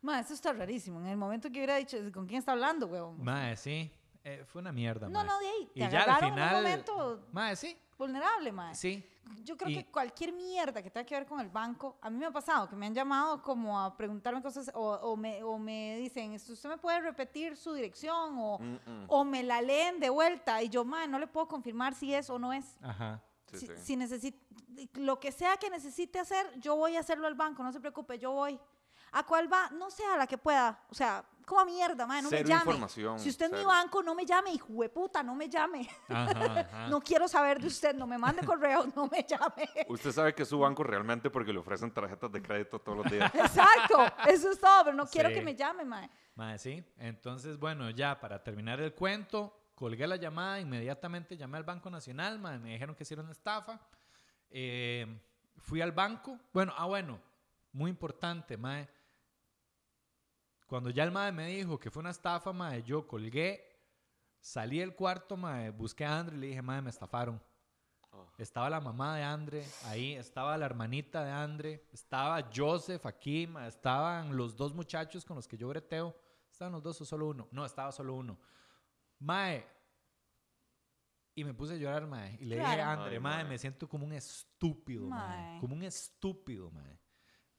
Ma, 0.01 0.19
eso 0.19 0.33
está 0.33 0.53
rarísimo. 0.53 0.99
En 0.99 1.07
el 1.07 1.17
momento 1.17 1.49
que 1.49 1.57
hubiera 1.59 1.75
dicho, 1.75 1.97
¿con 2.13 2.25
quién 2.25 2.39
está 2.39 2.53
hablando, 2.53 2.87
weón? 2.87 3.21
Mae, 3.23 3.55
sí. 3.57 3.91
Eh, 4.23 4.43
fue 4.45 4.61
una 4.61 4.71
mierda, 4.71 5.07
no, 5.09 5.19
mae. 5.19 5.27
no, 5.27 5.39
de 5.39 5.47
ahí. 5.47 5.65
Te 5.73 5.79
Y 5.79 5.81
ya 5.81 5.87
al 5.87 5.95
agarraron 6.09 6.25
en 6.29 6.33
final... 6.35 6.55
un 6.55 6.61
momento 6.63 7.27
Mae, 7.31 7.55
sí, 7.55 7.77
vulnerable, 7.97 8.51
ma. 8.51 8.73
sí. 8.73 9.07
Yo 9.43 9.55
creo 9.55 9.69
Y- 9.69 9.75
que 9.75 9.85
cualquier 9.91 10.33
mierda 10.33 10.83
que 10.83 10.89
tenga 10.91 11.05
que 11.05 11.15
ver 11.15 11.25
con 11.25 11.39
el 11.39 11.47
banco, 11.49 11.97
a 12.01 12.09
mí 12.09 12.17
me 12.17 12.25
ha 12.25 12.31
pasado 12.31 12.67
que 12.67 12.75
me 12.75 12.85
han 12.87 12.93
llamado 12.93 13.41
como 13.41 13.79
a 13.79 13.95
preguntarme 13.95 14.41
cosas 14.41 14.69
o, 14.73 14.91
o 14.93 15.15
me, 15.15 15.41
o 15.43 15.57
me 15.57 15.95
dicen, 15.97 16.33
"¿Esto 16.33 16.51
¿usted 16.53 16.67
me 16.69 16.77
puede 16.77 16.99
repetir 17.01 17.55
su 17.55 17.73
dirección? 17.73 18.35
O, 18.37 18.59
Mm, 18.59 18.73
mm. 18.85 19.05
o 19.07 19.23
me 19.23 19.41
la 19.43 19.61
leen 19.61 19.99
de 19.99 20.09
vuelta 20.09 20.61
y 20.61 20.69
yo, 20.69 20.83
ma, 20.83 21.07
no 21.07 21.17
le 21.17 21.27
puedo 21.27 21.47
confirmar 21.47 21.93
si 21.95 22.13
es 22.13 22.29
o 22.29 22.37
no 22.39 22.51
es. 22.51 22.77
Ajá. 22.81 23.21
Sí, 23.51 23.59
si, 23.59 23.67
sí. 23.67 23.73
si 23.77 23.95
necesi- 23.97 24.89
lo 24.95 25.19
que 25.19 25.31
sea 25.31 25.57
que 25.57 25.69
necesite 25.69 26.19
hacer, 26.19 26.47
yo 26.59 26.75
voy 26.75 26.95
a 26.95 27.01
hacerlo 27.01 27.27
al 27.27 27.35
banco, 27.35 27.63
no 27.63 27.71
se 27.71 27.79
preocupe, 27.79 28.17
yo 28.17 28.31
voy. 28.31 28.59
¿A 29.13 29.25
cuál 29.25 29.51
va? 29.51 29.69
No 29.71 29.91
sé, 29.91 30.05
a 30.05 30.15
la 30.15 30.25
que 30.25 30.37
pueda. 30.37 30.85
O 30.89 30.95
sea, 30.95 31.25
como 31.45 31.65
mierda, 31.65 32.05
madre, 32.07 32.21
no 32.21 32.29
Cero 32.29 32.43
me 32.43 32.49
llame. 32.49 32.61
información, 32.71 33.19
si 33.19 33.27
usted 33.27 33.47
es 33.47 33.59
mi 33.59 33.65
banco, 33.65 34.01
no 34.01 34.15
me 34.15 34.25
llame, 34.25 34.53
hijo 34.53 34.71
de 34.81 34.87
puta, 34.87 35.21
no 35.21 35.35
me 35.35 35.49
llame. 35.49 35.89
Ajá, 36.07 36.59
ajá. 36.61 36.87
No 36.87 37.01
quiero 37.01 37.27
saber 37.27 37.59
de 37.59 37.67
usted, 37.67 37.93
no 37.93 38.07
me 38.07 38.17
mande 38.17 38.45
correos, 38.45 38.95
no 38.95 39.07
me 39.07 39.23
llame. 39.27 39.67
Usted 39.89 40.13
sabe 40.13 40.33
que 40.33 40.43
es 40.43 40.49
su 40.49 40.59
banco 40.59 40.81
realmente 40.83 41.29
porque 41.29 41.51
le 41.51 41.59
ofrecen 41.59 41.91
tarjetas 41.93 42.31
de 42.31 42.41
crédito 42.41 42.79
todos 42.79 42.99
los 42.99 43.11
días. 43.11 43.29
Exacto, 43.35 43.97
eso 44.29 44.49
es 44.51 44.59
todo, 44.61 44.85
pero 44.85 44.95
no 44.95 45.05
quiero 45.07 45.27
que 45.29 45.41
me 45.41 45.55
llame, 45.55 45.83
mae. 45.83 46.09
Mae, 46.35 46.57
sí. 46.57 46.81
Entonces, 46.97 47.57
bueno, 47.59 47.89
ya 47.89 48.17
para 48.17 48.41
terminar 48.41 48.79
el 48.79 48.93
cuento, 48.93 49.60
colgué 49.81 50.05
la 50.05 50.15
llamada, 50.15 50.59
inmediatamente 50.59 51.35
llamé 51.35 51.57
al 51.57 51.63
Banco 51.63 51.89
Nacional, 51.89 52.37
mae, 52.37 52.59
me 52.59 52.73
dijeron 52.73 52.93
que 52.95 53.03
era 53.09 53.23
una 53.23 53.31
estafa. 53.31 53.81
Eh, 54.51 55.07
fui 55.57 55.81
al 55.81 55.91
banco. 55.91 56.37
Bueno, 56.53 56.71
ah, 56.77 56.85
bueno, 56.85 57.19
muy 57.73 57.89
importante, 57.89 58.57
mae. 58.57 58.87
Cuando 60.67 60.91
ya 60.91 61.03
el 61.03 61.09
mae 61.09 61.31
me 61.31 61.47
dijo 61.47 61.79
que 61.79 61.89
fue 61.89 62.01
una 62.01 62.11
estafa, 62.11 62.53
mae, 62.53 62.83
yo 62.83 63.07
colgué, 63.07 63.75
salí 64.39 64.77
del 64.77 64.93
cuarto, 64.93 65.35
mae, 65.35 65.71
busqué 65.71 66.05
a 66.05 66.19
Andre 66.19 66.37
y 66.37 66.39
le 66.41 66.47
dije, 66.47 66.61
mae, 66.61 66.83
me 66.83 66.91
estafaron. 66.91 67.41
Oh. 68.11 68.27
Estaba 68.37 68.69
la 68.69 68.81
mamá 68.81 69.17
de 69.17 69.23
Andre 69.23 69.65
ahí, 69.85 70.13
estaba 70.13 70.55
la 70.59 70.67
hermanita 70.67 71.23
de 71.23 71.31
Andre, 71.31 71.87
estaba 71.91 72.47
Joseph 72.55 73.03
aquí, 73.07 73.47
mae, 73.47 73.67
estaban 73.67 74.37
los 74.37 74.55
dos 74.55 74.75
muchachos 74.75 75.25
con 75.25 75.37
los 75.37 75.47
que 75.47 75.57
yo 75.57 75.69
breteo. 75.69 76.15
¿Estaban 76.51 76.73
los 76.73 76.83
dos 76.83 77.01
o 77.01 77.05
solo 77.05 77.29
uno? 77.29 77.47
No, 77.49 77.65
estaba 77.65 77.91
solo 77.91 78.13
uno. 78.13 78.37
Mae. 79.21 79.65
Y 81.33 81.43
me 81.45 81.53
puse 81.53 81.73
a 81.73 81.77
llorar, 81.77 82.05
mae. 82.07 82.35
Y 82.41 82.45
le 82.45 82.55
dije 82.57 82.67
Claro. 82.75 82.83
a 82.83 82.91
Andre, 82.93 83.13
Ay, 83.15 83.19
mae, 83.21 83.43
mae. 83.43 83.49
me 83.51 83.57
siento 83.57 83.87
como 83.87 84.05
un 84.05 84.13
estúpido, 84.13 85.07
mae. 85.07 85.51
Mae. 85.53 85.59
Como 85.61 85.75
un 85.75 85.83
estúpido, 85.83 86.69
mae. 86.71 86.99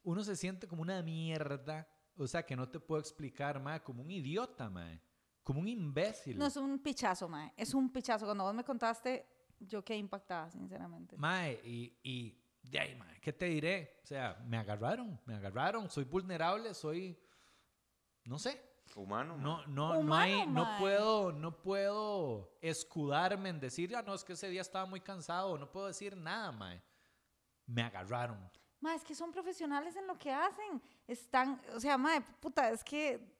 Uno 0.03 0.23
se 0.23 0.35
siente 0.35 0.67
como 0.67 0.81
una 0.81 1.01
mierda. 1.01 1.87
O 2.15 2.27
sea, 2.27 2.45
que 2.45 2.55
no 2.55 2.69
te 2.69 2.79
puedo 2.79 2.99
explicar, 3.01 3.59
mae. 3.59 3.81
Como 3.81 4.03
un 4.03 4.11
idiota, 4.11 4.69
mae. 4.69 5.01
Como 5.41 5.59
un 5.59 5.67
imbécil. 5.67 6.37
No 6.37 6.45
es 6.45 6.55
un 6.55 6.79
pichazo, 6.79 7.27
mae. 7.27 7.51
Es 7.57 7.73
un 7.73 7.91
pichazo. 7.91 8.25
Cuando 8.25 8.43
vos 8.43 8.53
me 8.53 8.63
contaste, 8.63 9.25
yo 9.59 9.83
quedé 9.83 9.97
impactada, 9.97 10.51
sinceramente. 10.51 11.17
Mae, 11.17 11.59
y, 11.63 11.97
y 12.03 12.39
de 12.69 12.79
ahí, 12.79 12.95
mae, 12.95 13.19
¿qué 13.19 13.33
te 13.33 13.45
diré? 13.45 13.99
O 14.03 14.05
sea, 14.05 14.41
me 14.45 14.57
agarraron, 14.57 15.19
me 15.25 15.35
agarraron, 15.35 15.89
soy 15.89 16.03
vulnerable, 16.05 16.73
soy, 16.73 17.17
no 18.25 18.37
sé, 18.39 18.61
Humano. 18.95 19.37
no, 19.37 19.65
no, 19.67 19.93
no 19.93 19.99
Humano, 19.99 20.21
hay, 20.21 20.47
no 20.47 20.65
mae. 20.65 20.79
puedo, 20.79 21.31
no 21.31 21.61
puedo 21.61 22.57
escudarme 22.61 23.49
en 23.49 23.59
decir, 23.59 23.95
ah, 23.95 24.01
no, 24.01 24.13
es 24.13 24.23
que 24.23 24.33
ese 24.33 24.49
día 24.49 24.61
estaba 24.61 24.85
muy 24.85 24.99
cansado, 25.01 25.57
no 25.57 25.71
puedo 25.71 25.87
decir 25.87 26.15
nada, 26.15 26.51
mae. 26.51 26.81
Me 27.65 27.81
agarraron. 27.83 28.37
Ma, 28.81 28.93
es 28.95 29.03
que 29.03 29.15
son 29.15 29.31
profesionales 29.31 29.95
en 29.95 30.05
lo 30.07 30.17
que 30.19 30.31
hacen. 30.31 30.81
Están, 31.07 31.61
o 31.73 31.79
sea, 31.79 31.97
ma, 31.97 32.19
puta, 32.39 32.69
es 32.69 32.83
que 32.83 33.33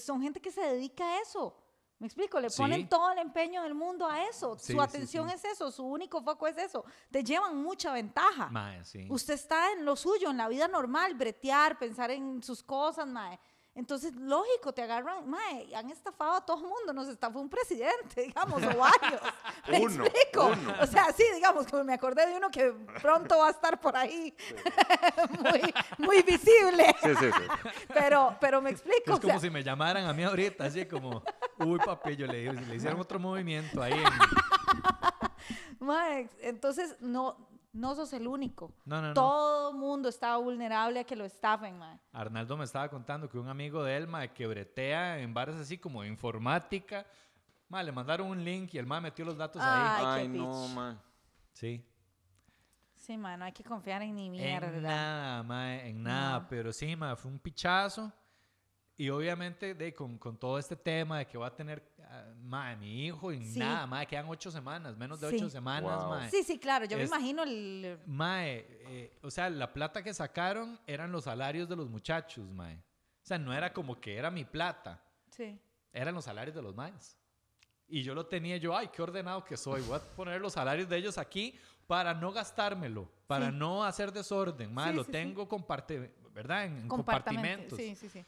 son 0.00 0.22
gente 0.22 0.40
que 0.40 0.50
se 0.52 0.60
dedica 0.60 1.04
a 1.04 1.20
eso. 1.20 1.56
¿Me 1.98 2.06
explico? 2.06 2.38
Le 2.38 2.48
Sí. 2.48 2.62
ponen 2.62 2.88
todo 2.88 3.10
el 3.10 3.18
empeño 3.18 3.60
del 3.64 3.74
mundo 3.74 4.06
a 4.06 4.22
eso. 4.22 4.56
Sí, 4.56 4.66
su 4.72 4.72
sí, 4.74 4.78
atención 4.78 5.28
sí. 5.28 5.34
es 5.34 5.44
eso, 5.46 5.72
su 5.72 5.84
único 5.84 6.22
foco 6.22 6.46
es 6.46 6.56
eso. 6.56 6.84
Te 7.10 7.24
llevan 7.24 7.60
mucha 7.60 7.92
ventaja. 7.92 8.48
Mae, 8.50 8.84
sí. 8.84 9.08
Usted 9.10 9.34
está 9.34 9.72
en 9.72 9.84
lo 9.84 9.96
suyo, 9.96 10.30
en 10.30 10.36
la 10.36 10.46
vida 10.46 10.68
normal, 10.68 11.14
bretear, 11.14 11.76
pensar 11.76 12.12
en 12.12 12.40
sus 12.40 12.62
cosas, 12.62 13.08
mae. 13.08 13.40
Entonces, 13.74 14.12
lógico, 14.16 14.72
te 14.74 14.82
agarran, 14.82 15.28
mae, 15.30 15.72
han 15.74 15.88
estafado 15.90 16.32
a 16.32 16.40
todo 16.44 16.56
el 16.56 16.64
mundo, 16.64 16.92
nos 16.92 17.06
estafó 17.08 17.38
un 17.38 17.48
presidente, 17.48 18.22
digamos, 18.26 18.60
o 18.60 18.66
varios. 18.76 19.20
¿Me 19.68 19.78
Uno, 19.80 20.04
explico? 20.04 20.46
uno. 20.46 20.74
O 20.82 20.86
sea, 20.86 21.12
sí, 21.12 21.22
digamos, 21.34 21.66
como 21.68 21.84
me 21.84 21.94
acordé 21.94 22.26
de 22.26 22.36
uno 22.36 22.50
que 22.50 22.72
pronto 23.00 23.38
va 23.38 23.46
a 23.48 23.50
estar 23.50 23.80
por 23.80 23.96
ahí, 23.96 24.34
muy, 25.40 25.74
muy 25.98 26.22
visible, 26.22 26.92
Sí, 27.02 27.10
sí, 27.20 27.26
sí. 27.30 27.70
pero, 27.94 28.36
pero 28.40 28.60
me 28.60 28.70
explico, 28.70 29.12
Es 29.12 29.18
o 29.18 29.20
como 29.20 29.32
sea, 29.34 29.40
si 29.40 29.50
me 29.50 29.62
llamaran 29.62 30.06
a 30.06 30.12
mí 30.12 30.24
ahorita, 30.24 30.64
así 30.64 30.84
como, 30.86 31.22
uy, 31.58 31.78
papi, 31.78 32.16
yo 32.16 32.26
le, 32.26 32.52
le 32.52 32.74
hicieron 32.74 32.98
otro 33.00 33.20
movimiento 33.20 33.80
ahí. 33.80 33.92
en- 33.92 35.86
mae, 35.86 36.28
entonces 36.40 36.96
no, 37.00 37.48
no 37.72 37.94
sos 37.94 38.12
el 38.12 38.26
único. 38.26 38.72
No, 38.84 39.00
no, 39.00 39.08
no. 39.08 39.14
Todo 39.14 39.72
mundo 39.72 40.08
está 40.08 40.36
vulnerable 40.36 41.00
a 41.00 41.04
que 41.04 41.14
lo 41.16 41.24
estafen, 41.24 41.78
mae. 41.78 41.98
Arnaldo 42.12 42.56
me 42.56 42.64
estaba 42.64 42.88
contando 42.88 43.28
que 43.28 43.38
un 43.38 43.48
amigo 43.48 43.82
de 43.84 43.96
él, 43.96 44.06
mae, 44.06 44.32
que 44.32 44.46
bretea 44.46 45.18
en 45.20 45.32
bares 45.34 45.56
así 45.56 45.78
como 45.78 46.02
de 46.02 46.08
informática, 46.08 47.06
mae, 47.68 47.84
le 47.84 47.92
mandaron 47.92 48.28
un 48.28 48.42
link 48.44 48.74
y 48.74 48.78
el 48.78 48.86
mae 48.86 49.00
metió 49.00 49.24
los 49.24 49.36
datos 49.36 49.60
ahí. 49.62 49.68
Ay, 49.98 50.26
qué 50.26 50.32
Ay, 50.32 50.38
no, 50.38 50.68
man. 50.68 51.00
Sí. 51.52 51.84
Sí, 52.96 53.16
mae, 53.16 53.36
no 53.36 53.44
hay 53.44 53.52
que 53.52 53.62
confiar 53.64 54.02
en 54.02 54.14
ni 54.14 54.26
En 54.26 54.32
mierda. 54.32 54.70
nada, 54.80 55.42
mae, 55.42 55.88
en 55.88 56.02
nada. 56.02 56.40
No. 56.40 56.48
Pero 56.48 56.72
sí, 56.72 56.96
mae, 56.96 57.16
fue 57.16 57.30
un 57.30 57.38
pichazo. 57.38 58.12
Y 58.96 59.10
obviamente, 59.10 59.74
de, 59.74 59.94
con, 59.94 60.18
con 60.18 60.36
todo 60.36 60.58
este 60.58 60.74
tema 60.74 61.18
de 61.18 61.26
que 61.26 61.38
va 61.38 61.46
a 61.46 61.54
tener, 61.54 61.94
mae, 62.42 62.76
mi 62.76 63.06
hijo 63.06 63.32
y 63.32 63.44
Sí. 63.44 63.58
nada, 63.58 63.86
mae, 63.86 64.06
quedan 64.06 64.26
ocho 64.28 64.50
semanas, 64.50 64.96
menos 64.96 65.20
de 65.20 65.30
Sí. 65.30 65.36
ocho 65.36 65.48
semanas, 65.50 65.98
Wow. 66.02 66.10
mae. 66.10 66.30
Sí, 66.30 66.42
sí, 66.42 66.58
claro, 66.58 66.84
yo 66.86 66.96
me 66.96 67.04
imagino 67.04 67.42
el... 67.42 67.98
Mae, 68.06 68.66
eh, 68.88 69.18
o 69.22 69.30
sea, 69.30 69.48
la 69.50 69.72
plata 69.72 70.02
que 70.02 70.12
sacaron 70.14 70.78
eran 70.86 71.10
los 71.12 71.24
salarios 71.24 71.68
de 71.68 71.76
los 71.76 71.88
muchachos, 71.88 72.48
mae. 72.50 72.76
O 72.76 73.26
sea, 73.28 73.38
no 73.38 73.52
era 73.52 73.72
como 73.72 74.00
que 74.00 74.16
era 74.16 74.30
mi 74.30 74.44
plata. 74.44 75.02
Sí. 75.30 75.58
eran 75.92 76.14
los 76.14 76.24
salarios 76.24 76.54
de 76.54 76.62
los 76.62 76.74
maes. 76.74 77.16
Y 77.88 78.02
yo 78.02 78.14
lo 78.14 78.26
tenía 78.26 78.56
yo, 78.58 78.76
ay, 78.76 78.88
qué 78.88 79.00
ordenado 79.02 79.42
que 79.44 79.56
soy. 79.56 79.80
Voy 79.82 79.96
a 79.96 80.00
poner 80.00 80.40
los 80.40 80.52
salarios 80.52 80.88
de 80.88 80.96
ellos 80.96 81.16
aquí 81.16 81.58
para 81.86 82.12
no 82.12 82.30
gastármelo, 82.32 83.10
para 83.26 83.50
Sí. 83.50 83.56
no 83.56 83.82
hacer 83.84 84.12
desorden. 84.12 84.72
Mae, 84.72 84.90
Sí, 84.90 84.96
lo 84.96 85.02
sí, 85.04 85.06
sí. 85.06 85.12
tengo 85.12 85.48
comparte, 85.48 86.14
¿verdad? 86.32 86.66
En, 86.66 86.76
en 86.78 86.88
compartimentos. 86.88 87.78
Sí, 87.78 87.94
sí, 87.96 88.08
sí. 88.08 88.24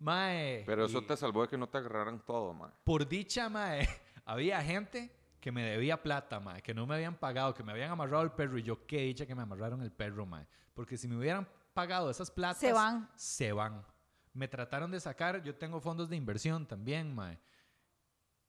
Mae, 0.00 0.62
Pero 0.64 0.84
eso 0.84 0.98
y 0.98 1.06
te 1.06 1.16
salvó 1.16 1.42
de 1.42 1.48
que 1.48 1.58
no 1.58 1.68
te 1.68 1.78
agarraran 1.78 2.24
todo, 2.24 2.54
man. 2.54 2.72
por 2.84 3.08
dicha, 3.08 3.48
mae, 3.48 3.88
había 4.24 4.62
gente 4.62 5.12
que 5.40 5.50
me 5.52 5.62
debía 5.62 6.02
plata, 6.02 6.38
mae, 6.40 6.62
que 6.62 6.74
no 6.74 6.86
me 6.86 6.94
habían 6.94 7.16
pagado, 7.16 7.54
que 7.54 7.62
me 7.62 7.72
habían 7.72 7.90
amarrado 7.90 8.22
el 8.22 8.32
perro. 8.32 8.58
Y 8.58 8.62
yo, 8.62 8.86
qué 8.86 9.02
dicha 9.02 9.26
que 9.26 9.34
me 9.34 9.42
amarraron 9.42 9.82
el 9.82 9.90
perro, 9.92 10.26
mae. 10.26 10.46
Porque 10.74 10.96
si 10.96 11.08
me 11.08 11.16
hubieran 11.16 11.48
pagado 11.74 12.10
esas 12.10 12.30
platas... 12.30 12.58
Se 12.58 12.72
van. 12.72 13.08
Se 13.16 13.52
van. 13.52 13.84
Me 14.32 14.46
trataron 14.46 14.90
de 14.90 15.00
sacar, 15.00 15.42
yo 15.42 15.54
tengo 15.54 15.80
fondos 15.80 16.08
de 16.08 16.16
inversión 16.16 16.66
también, 16.66 17.14
mae. 17.14 17.38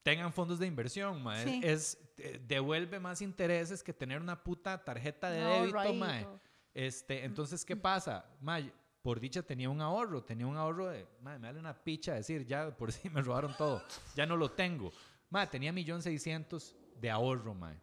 Tengan 0.04 0.32
fondos 0.34 0.60
de 0.60 0.68
inversión, 0.68 1.22
mae. 1.22 1.43
Sí. 1.43 1.62
Es, 1.64 1.97
eh, 2.18 2.39
devuelve 2.45 3.00
más 3.00 3.22
intereses 3.22 3.84
que 3.84 3.93
tener 3.93 4.22
una 4.22 4.43
puta 4.43 4.84
tarjeta 4.84 5.30
de 5.30 5.41
No, 5.41 5.50
débito, 5.62 5.93
mae. 5.93 6.28
Este, 6.74 7.24
entonces, 7.26 7.66
¿qué 7.66 7.76
pasa? 7.76 8.26
Mae, 8.39 8.72
por 9.02 9.20
dicha 9.20 9.41
tenía 9.43 9.70
un 9.70 9.82
ahorro, 9.82 10.24
tenía 10.24 10.45
un 10.47 10.58
ahorro 10.58 10.88
de, 10.88 11.08
mae, 11.22 11.39
me 11.39 11.47
vale 11.47 11.60
una 11.60 11.74
picha 11.74 12.14
decir, 12.14 12.45
ya 12.45 12.70
por 12.76 12.91
si 12.91 13.10
me 13.10 13.22
robaron 13.22 13.56
todo, 13.58 13.82
ya 14.16 14.26
no 14.26 14.36
lo 14.38 14.52
tengo. 14.52 14.91
Mae, 15.30 15.47
tenía 15.47 15.72
millón 15.72 16.02
seiscientos 16.02 16.76
de 16.95 17.10
ahorro, 17.10 17.54
mae. 17.54 17.80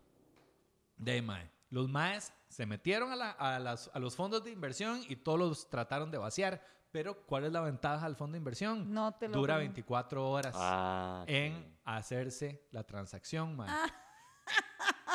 De 0.97 1.23
mae. 1.23 1.51
Los 1.71 1.89
maes 1.89 2.33
se 2.49 2.65
metieron 2.67 3.11
a, 3.13 3.17
la- 3.17 3.31
a 3.33 3.59
las- 3.59 3.91
a 3.93 3.99
los 3.99 4.15
fondos 4.15 4.45
de 4.45 4.51
inversión 4.51 5.03
y 5.09 5.17
todos 5.17 5.39
los 5.39 5.69
trataron 5.69 6.11
de 6.11 6.19
vaciar. 6.19 6.63
Pero, 6.93 7.27
¿cuál 7.27 7.45
es 7.45 7.53
la 7.53 7.61
ventaja 7.61 8.07
del 8.07 8.17
fondo 8.17 8.35
de 8.35 8.39
inversión? 8.39 8.93
No 8.95 9.13
te 9.15 9.29
lo 9.29 9.35
Dura 9.39 9.55
creo. 9.55 9.67
24 9.67 10.31
horas 10.31 10.55
Ah, 10.57 11.25
en 11.27 11.77
hacerse 11.85 12.67
la 12.71 12.85
transacción, 12.85 13.57
mae. 13.57 13.69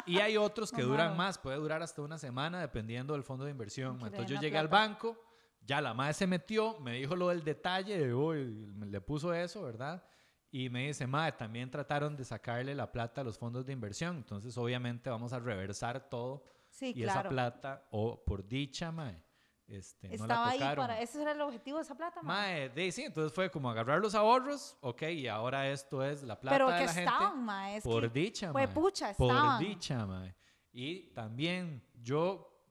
Y 0.06 0.20
hay 0.20 0.36
otros 0.38 0.72
que 0.72 0.82
No, 0.82 0.88
duran 0.90 1.08
mano. 1.12 1.18
más, 1.18 1.38
puede 1.38 1.58
durar 1.58 1.82
hasta 1.84 2.02
una 2.02 2.18
semana 2.18 2.60
dependiendo 2.60 3.14
del 3.14 3.24
fondo 3.24 3.46
de 3.46 3.52
inversión. 3.52 4.00
Entonces 4.02 4.28
yo 4.28 4.40
llegué 4.42 4.58
al 4.58 4.68
plata. 4.70 4.88
banco, 4.88 5.18
ya 5.62 5.80
la 5.82 5.94
madre 5.94 6.14
se 6.14 6.28
metió, 6.28 6.80
me 6.80 6.94
dijo 6.94 7.16
lo 7.16 7.30
del 7.30 7.44
detalle, 7.44 7.98
de, 8.08 8.14
uy, 8.14 8.68
le 8.86 9.02
puso 9.02 9.34
eso, 9.34 9.64
¿verdad? 9.64 10.04
Y 10.50 10.70
me 10.70 10.88
dice, 10.88 11.08
madre, 11.08 11.34
también 11.34 11.70
trataron 11.72 12.16
de 12.18 12.26
sacarle 12.26 12.76
la 12.76 12.92
plata 12.92 13.22
a 13.22 13.24
los 13.24 13.38
fondos 13.38 13.66
de 13.66 13.72
inversión. 13.72 14.18
Entonces, 14.18 14.58
obviamente, 14.58 15.10
vamos 15.10 15.32
a 15.32 15.40
reversar 15.40 16.10
todo. 16.10 16.44
Sí, 16.70 16.88
y 16.88 17.04
claro. 17.04 17.22
esa 17.22 17.30
plata, 17.30 17.88
o 17.92 18.22
por 18.24 18.46
dicha, 18.46 18.92
mae, 18.92 19.22
este, 19.68 20.10
no 20.10 20.14
Estaba 20.16 20.46
la 20.48 20.52
ahí 20.52 20.60
tocaron. 20.60 20.84
para... 20.88 21.00
Ese 21.02 21.22
era 21.22 21.32
el 21.32 21.40
objetivo 21.42 21.78
de 21.78 21.84
esa 21.84 21.96
plata, 21.96 22.22
mae. 22.22 22.68
Mae, 22.68 22.70
de, 22.70 22.92
sí, 22.92 23.04
entonces 23.04 23.32
fue 23.34 23.50
como 23.50 23.70
agarrar 23.70 24.00
los 24.02 24.14
ahorros, 24.16 24.78
ok, 24.82 25.04
y 25.04 25.28
ahora 25.28 25.70
esto 25.70 26.04
es 26.04 26.24
la 26.24 26.38
plata 26.40 26.56
Pero 26.56 26.70
de 26.70 26.80
que 26.80 26.86
la 26.86 26.92
estaban, 26.92 27.30
gente. 27.32 27.44
mae. 27.46 27.76
Es 27.78 27.84
por 27.84 28.02
que, 28.02 28.20
dicha, 28.20 28.52
mae. 28.52 28.68
pucha, 28.68 29.14
Por 29.14 29.32
estaban. 29.32 29.60
dicha, 29.60 30.06
mae. 30.06 30.36
Y 30.74 31.14
también 31.14 31.82
yo, 31.94 32.62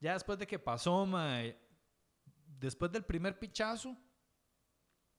ya 0.00 0.14
después 0.14 0.38
de 0.38 0.46
que 0.46 0.58
pasó, 0.58 1.04
mae, 1.04 1.58
después 2.60 2.90
del 2.92 3.04
primer 3.04 3.38
pichazo, 3.38 3.96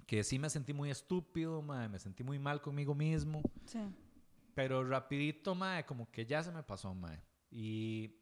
que 0.06 0.24
sí 0.24 0.40
me 0.40 0.50
sentí 0.50 0.74
muy 0.74 0.90
estúpido, 0.90 1.62
mae, 1.62 1.88
me 1.88 2.00
sentí 2.00 2.24
muy 2.24 2.40
mal 2.40 2.62
conmigo 2.62 2.96
mismo. 2.96 3.42
Sí. 3.66 3.80
Pero 4.56 4.84
rapidito, 4.84 5.56
mae, 5.56 5.86
como 5.86 6.12
que 6.12 6.26
ya 6.26 6.44
se 6.44 6.52
me 6.52 6.64
pasó, 6.64 6.94
mae. 6.94 7.22
Y 7.52 8.20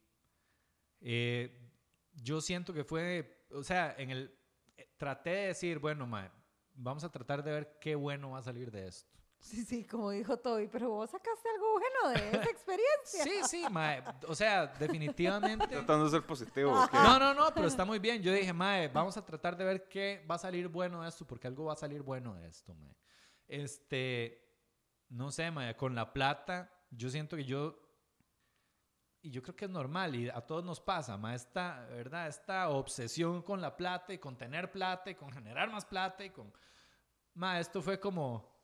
eh, 1.00 1.72
yo 2.12 2.40
siento 2.40 2.72
que 2.72 2.84
fue, 2.84 3.46
o 3.50 3.62
sea, 3.62 3.94
en 3.98 4.10
el, 4.10 4.38
eh, 4.76 4.94
traté 4.96 5.30
de 5.30 5.46
decir, 5.48 5.78
bueno, 5.78 6.06
mae, 6.06 6.30
vamos 6.74 7.04
a 7.04 7.10
tratar 7.10 7.42
de 7.42 7.52
ver 7.52 7.78
qué 7.80 7.94
bueno 7.94 8.30
va 8.30 8.38
a 8.38 8.42
salir 8.42 8.70
de 8.70 8.86
esto. 8.86 9.17
Sí, 9.40 9.64
sí, 9.64 9.84
como 9.84 10.10
dijo 10.10 10.36
Toby, 10.36 10.68
pero 10.68 10.90
vos 10.90 11.10
sacaste 11.10 11.48
algo 11.48 11.72
bueno 11.72 12.08
de 12.10 12.28
esa 12.28 12.50
experiencia. 12.50 13.24
Sí, 13.24 13.40
sí, 13.44 13.64
mae, 13.70 14.02
o 14.26 14.34
sea, 14.34 14.66
definitivamente. 14.66 15.66
Tratando 15.68 16.04
de 16.04 16.10
ser 16.10 16.26
positivo. 16.26 16.72
¿o 16.72 16.88
qué? 16.88 16.96
No, 16.96 17.18
no, 17.18 17.34
no, 17.34 17.54
pero 17.54 17.68
está 17.68 17.84
muy 17.84 17.98
bien. 17.98 18.22
Yo 18.22 18.32
dije, 18.32 18.52
mae, 18.52 18.88
vamos 18.88 19.16
a 19.16 19.24
tratar 19.24 19.56
de 19.56 19.64
ver 19.64 19.88
qué 19.88 20.24
va 20.28 20.34
a 20.34 20.38
salir 20.38 20.68
bueno 20.68 21.02
de 21.02 21.08
esto, 21.08 21.24
porque 21.24 21.46
algo 21.46 21.66
va 21.66 21.74
a 21.74 21.76
salir 21.76 22.02
bueno 22.02 22.34
de 22.34 22.48
esto, 22.48 22.74
mae. 22.74 22.94
Este, 23.46 24.48
no 25.08 25.30
sé, 25.30 25.50
mae, 25.50 25.76
con 25.76 25.94
la 25.94 26.12
plata, 26.12 26.70
yo 26.90 27.08
siento 27.08 27.36
que 27.36 27.44
yo, 27.44 27.78
y 29.22 29.30
yo 29.30 29.40
creo 29.42 29.56
que 29.56 29.64
es 29.64 29.70
normal, 29.70 30.14
y 30.14 30.28
a 30.28 30.40
todos 30.40 30.64
nos 30.64 30.80
pasa, 30.80 31.16
mae, 31.16 31.36
esta, 31.36 31.86
¿verdad? 31.90 32.28
Esta 32.28 32.68
obsesión 32.68 33.42
con 33.42 33.60
la 33.60 33.76
plata 33.76 34.12
y 34.12 34.18
con 34.18 34.36
tener 34.36 34.70
plata 34.70 35.10
y 35.10 35.14
con 35.14 35.32
generar 35.32 35.70
más 35.70 35.86
plata 35.86 36.24
y 36.24 36.30
con, 36.30 36.52
mae, 37.34 37.60
esto 37.60 37.80
fue 37.80 37.98
como, 37.98 38.57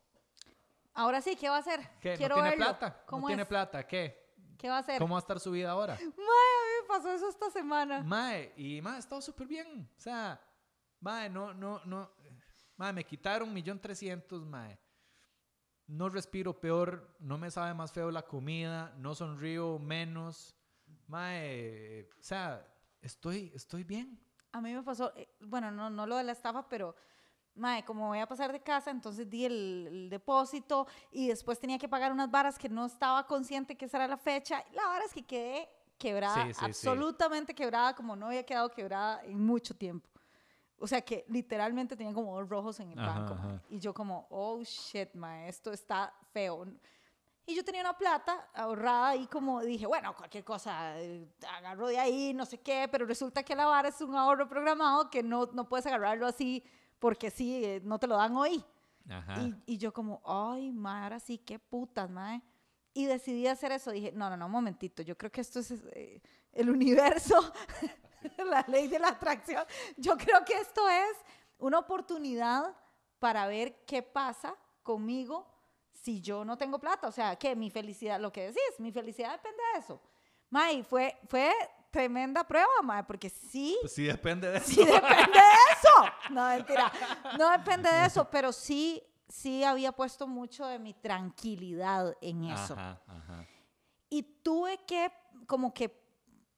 Ahora 0.95 1.21
sí, 1.21 1.37
¿qué 1.37 1.49
va 1.49 1.57
a 1.57 1.61
hacer? 1.61 1.81
¿qué? 2.01 2.15
Quiero 2.17 2.37
¿No 2.37 2.43
tiene 2.43 2.57
verlo. 2.57 2.79
plata? 2.79 3.03
¿Cómo 3.07 3.23
¿No 3.23 3.27
tiene 3.29 3.43
es? 3.43 3.49
plata? 3.49 3.87
¿Qué? 3.87 4.25
¿Qué 4.57 4.69
va 4.69 4.77
a 4.77 4.81
hacer? 4.81 4.99
¿Cómo 4.99 5.15
va 5.15 5.19
a 5.19 5.21
estar 5.21 5.41
su 5.41 5.51
vida 5.51 5.71
ahora? 5.71 5.95
Mae, 5.99 6.07
a 6.07 6.09
mí 6.09 6.83
me 6.83 6.89
pasó 6.89 7.13
eso 7.13 7.29
esta 7.29 7.51
semana. 7.51 8.03
Mae, 8.03 8.53
y 8.57 8.81
mae, 8.81 8.97
ha 8.97 8.99
estado 8.99 9.21
súper 9.21 9.47
bien. 9.47 9.91
O 9.99 10.01
sea, 10.01 10.41
mae, 11.01 11.29
no, 11.29 11.53
no, 11.53 11.81
no. 11.85 12.11
Mae, 12.77 12.93
me 12.93 13.05
quitaron 13.05 13.53
millón 13.53 13.81
trescientos, 13.81 14.45
mae. 14.47 14.79
No 15.87 16.09
respiro 16.09 16.59
peor, 16.59 17.15
no 17.19 17.37
me 17.37 17.51
sabe 17.51 17.75
más 17.75 17.93
feo 17.93 18.11
la 18.11 18.23
comida, 18.23 18.95
no 18.97 19.15
sonrío 19.15 19.79
menos. 19.79 20.55
Mae, 21.09 22.09
o 22.19 22.23
sea, 22.23 22.67
estoy, 23.03 23.53
estoy 23.55 23.85
bien. 23.85 24.19
A 24.53 24.61
mí 24.61 24.73
me 24.73 24.83
pasó, 24.83 25.13
eh, 25.17 25.29
bueno, 25.41 25.71
no, 25.71 25.91
no 25.91 26.07
lo 26.07 26.17
de 26.17 26.25
la 26.25 26.33
estafa, 26.33 26.69
pero, 26.69 26.95
mae, 27.57 27.85
como 27.85 28.09
voy 28.09 28.19
a 28.19 28.27
pasar 28.27 28.53
de 28.53 28.61
casa, 28.61 28.91
entonces 28.91 29.29
di 29.29 29.45
el, 29.45 29.87
el 29.89 30.11
depósito 30.11 30.87
y 31.13 31.29
después 31.29 31.59
tenía 31.61 31.79
que 31.79 31.89
pagar 31.89 32.13
unas 32.13 32.31
varas 32.31 32.59
que 32.59 32.69
no 32.69 32.85
estaba 32.87 33.27
consciente 33.27 33.77
que 33.77 33.85
esa 33.85 33.99
era 33.99 34.09
la 34.09 34.17
fecha. 34.17 34.65
La 34.73 34.87
vara 34.87 35.05
es 35.05 35.13
que 35.13 35.25
quedé 35.25 35.69
quebrada, 35.99 36.47
Sí, 36.47 36.55
sí, 36.55 36.59
sí. 36.61 36.65
absolutamente 36.65 37.55
quebrada, 37.55 37.95
como 37.95 38.17
no 38.17 38.27
había 38.27 38.45
quedado 38.45 38.71
quebrada 38.71 39.23
en 39.25 39.45
mucho 39.45 39.75
tiempo. 39.77 40.09
O 40.79 40.87
sea 40.87 41.01
que 41.01 41.25
literalmente 41.29 41.97
tenía 41.97 42.13
como 42.13 42.39
dos 42.39 42.49
rojos 42.49 42.81
en 42.81 42.91
el 42.93 42.99
Ajá, 42.99 43.21
banco. 43.21 43.35
ajá. 43.35 43.63
Y 43.71 43.79
yo 43.79 43.95
como, 43.95 44.27
oh 44.31 44.61
shit, 44.65 45.15
mae, 45.15 45.49
esto 45.49 45.73
está 45.73 46.13
feo. 46.33 46.67
Y 47.47 47.55
yo 47.55 47.65
tenía 47.65 47.83
una 47.83 47.97
plata 47.97 48.49
ahorrada 48.55 49.15
y 49.17 49.27
como 49.29 49.61
dije, 49.63 49.87
bueno, 49.87 50.15
cualquier 50.17 50.43
cosa, 50.45 50.99
eh, 51.01 51.29
agarro 51.57 51.87
de 51.89 51.99
ahí, 51.99 52.35
no 52.35 52.45
sé 52.47 52.59
qué, 52.61 52.89
pero 52.91 53.07
resulta 53.07 53.43
que 53.43 53.55
la 53.55 53.67
vara 53.67 53.89
es 53.89 54.01
un 54.01 54.17
ahorro 54.17 54.49
programado 54.49 55.09
que 55.11 55.23
no, 55.23 55.47
no 55.53 55.69
puedes 55.69 55.87
agarrarlo 55.87 56.27
así 56.27 56.65
porque 57.05 57.31
sí, 57.31 57.63
eh, 57.63 57.83
no 57.85 57.99
te 57.99 58.07
lo 58.07 58.17
dan 58.17 58.35
hoy. 58.35 58.65
Ajá. 59.11 59.39
Y, 59.39 59.75
y 59.75 59.77
yo 59.77 59.93
como, 59.93 60.23
ay, 60.25 60.73
mae, 60.73 61.03
ahora 61.03 61.21
sí, 61.21 61.37
qué 61.37 61.59
putas, 61.59 62.09
mae. 62.09 62.41
Y 62.95 63.05
decidí 63.05 63.47
hacer 63.47 63.73
eso. 63.73 63.91
Dije, 63.91 64.11
no, 64.13 64.31
no, 64.31 64.39
no, 64.39 64.47
un 64.47 64.53
momentito, 64.53 65.03
yo 65.03 65.15
creo 65.15 65.31
que 65.31 65.43
esto 65.43 65.61
es 65.61 65.71
eh, 65.71 66.23
el 66.51 66.71
universo, 66.71 67.53
la 68.47 68.65
ley 68.69 68.89
de 68.89 68.99
la 68.99 69.09
atracción. 69.09 69.63
Yo 69.99 70.17
creo 70.17 70.47
que 70.47 70.55
esto 70.55 70.89
es 70.89 71.19
una 71.59 71.79
oportunidad 71.81 72.75
para 73.19 73.47
ver 73.49 73.85
qué 73.85 74.01
pasa 74.01 74.57
conmigo 74.83 75.47
si 75.93 76.23
yo 76.23 76.43
no 76.43 76.57
tengo 76.57 76.79
plata. 76.79 77.07
O 77.07 77.13
sea, 77.13 77.37
que 77.37 77.55
mi 77.55 77.69
felicidad, 77.69 78.19
lo 78.19 78.33
que 78.33 78.45
decís, 78.45 78.79
mi 78.79 78.93
felicidad 78.93 79.33
depende 79.33 79.63
de 79.75 79.81
eso. 79.81 80.01
Mae, 80.49 80.83
fue, 80.83 81.19
fue 81.29 81.53
tremenda 81.91 82.45
prueba, 82.45 82.81
mae, 82.83 83.05
porque 83.05 83.29
sí, 83.29 83.77
Pues 83.83 83.93
sí, 83.93 84.05
depende 84.05 84.51
de 84.51 84.57
eso. 84.57 84.67
Sí 84.69 84.77
depende 84.79 85.39
de 85.39 85.55
eso. 85.71 85.84
No, 86.31 86.49
mentira. 86.49 86.93
No 87.39 87.51
depende 87.51 87.91
de 87.91 88.07
eso, 88.07 88.29
pero 88.31 88.53
sí, 88.53 89.03
sí 89.29 89.65
había 89.65 89.93
puesto 89.93 90.27
mucho 90.27 90.67
de 90.67 90.79
mi 90.79 90.95
tranquilidad 90.95 92.17
en 92.21 92.45
eso. 92.45 92.75
Ajá, 92.75 93.01
ajá. 93.07 93.47
Y 94.09 94.23
tuve 94.23 94.79
que 94.87 95.13
como 95.47 95.75
que 95.75 96.04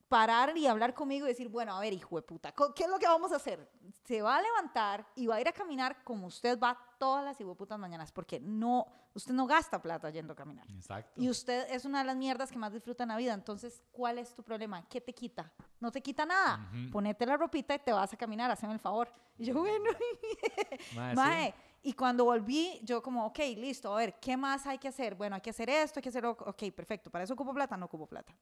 parar 0.07 0.57
y 0.57 0.67
hablar 0.67 0.93
conmigo 0.93 1.25
y 1.25 1.29
decir, 1.29 1.49
bueno, 1.49 1.75
a 1.75 1.79
ver, 1.79 1.93
hijo 1.93 2.15
de 2.15 2.21
puta, 2.21 2.53
¿qué 2.75 2.83
es 2.83 2.89
lo 2.89 2.97
que 2.97 3.07
vamos 3.07 3.31
a 3.31 3.35
hacer? 3.35 3.69
Se 4.05 4.21
va 4.21 4.37
a 4.37 4.41
levantar 4.41 5.05
y 5.15 5.27
va 5.27 5.35
a 5.35 5.41
ir 5.41 5.47
a 5.47 5.51
caminar 5.51 6.03
como 6.03 6.27
usted 6.27 6.57
va 6.59 6.77
todas 6.97 7.23
las 7.23 7.39
hijo 7.39 7.49
de 7.49 7.55
putas 7.55 7.77
mañanas, 7.77 8.11
porque 8.11 8.39
no, 8.39 8.87
usted 9.13 9.33
no 9.33 9.45
gasta 9.45 9.81
plata 9.81 10.09
yendo 10.09 10.33
a 10.33 10.35
caminar. 10.35 10.65
Exacto. 10.71 11.21
Y 11.21 11.29
usted 11.29 11.67
es 11.69 11.85
una 11.85 11.99
de 11.99 12.05
las 12.05 12.15
mierdas 12.15 12.51
que 12.51 12.57
más 12.57 12.71
disfruta 12.71 13.03
en 13.03 13.09
la 13.09 13.17
vida. 13.17 13.33
Entonces, 13.33 13.83
¿cuál 13.91 14.17
es 14.17 14.33
tu 14.33 14.43
problema? 14.43 14.87
¿Qué 14.87 15.01
te 15.01 15.13
quita? 15.13 15.51
No 15.79 15.91
te 15.91 16.01
quita 16.01 16.25
nada. 16.25 16.69
Ujú. 16.71 16.91
Ponete 16.91 17.25
la 17.25 17.37
ropita 17.37 17.75
y 17.75 17.79
te 17.79 17.91
vas 17.91 18.13
a 18.13 18.17
caminar, 18.17 18.49
hazme 18.49 18.71
el 18.73 18.79
favor. 18.79 19.11
Y 19.37 19.45
yo, 19.45 19.53
bueno, 19.55 19.85
Mae, 20.95 21.11
sí. 21.11 21.15
mae. 21.15 21.53
Y 21.83 21.93
cuando 21.93 22.25
volví, 22.25 22.79
yo 22.83 23.01
como, 23.03 23.25
ok, 23.27 23.39
listo, 23.57 23.93
a 23.93 23.97
ver, 23.97 24.19
¿qué 24.19 24.35
más 24.35 24.65
hay 24.65 24.77
que 24.77 24.87
hacer? 24.87 25.15
Bueno, 25.15 25.35
hay 25.35 25.41
que 25.41 25.51
hacer 25.51 25.69
esto, 25.69 25.99
hay 25.99 26.03
que 26.03 26.09
hacer, 26.09 26.25
ok, 26.25 26.63
perfecto. 26.75 27.09
¿Para 27.11 27.23
eso 27.23 27.33
ocupo 27.33 27.53
plata? 27.53 27.77
No 27.77 27.85
ocupo 27.85 28.07
plata. 28.07 28.33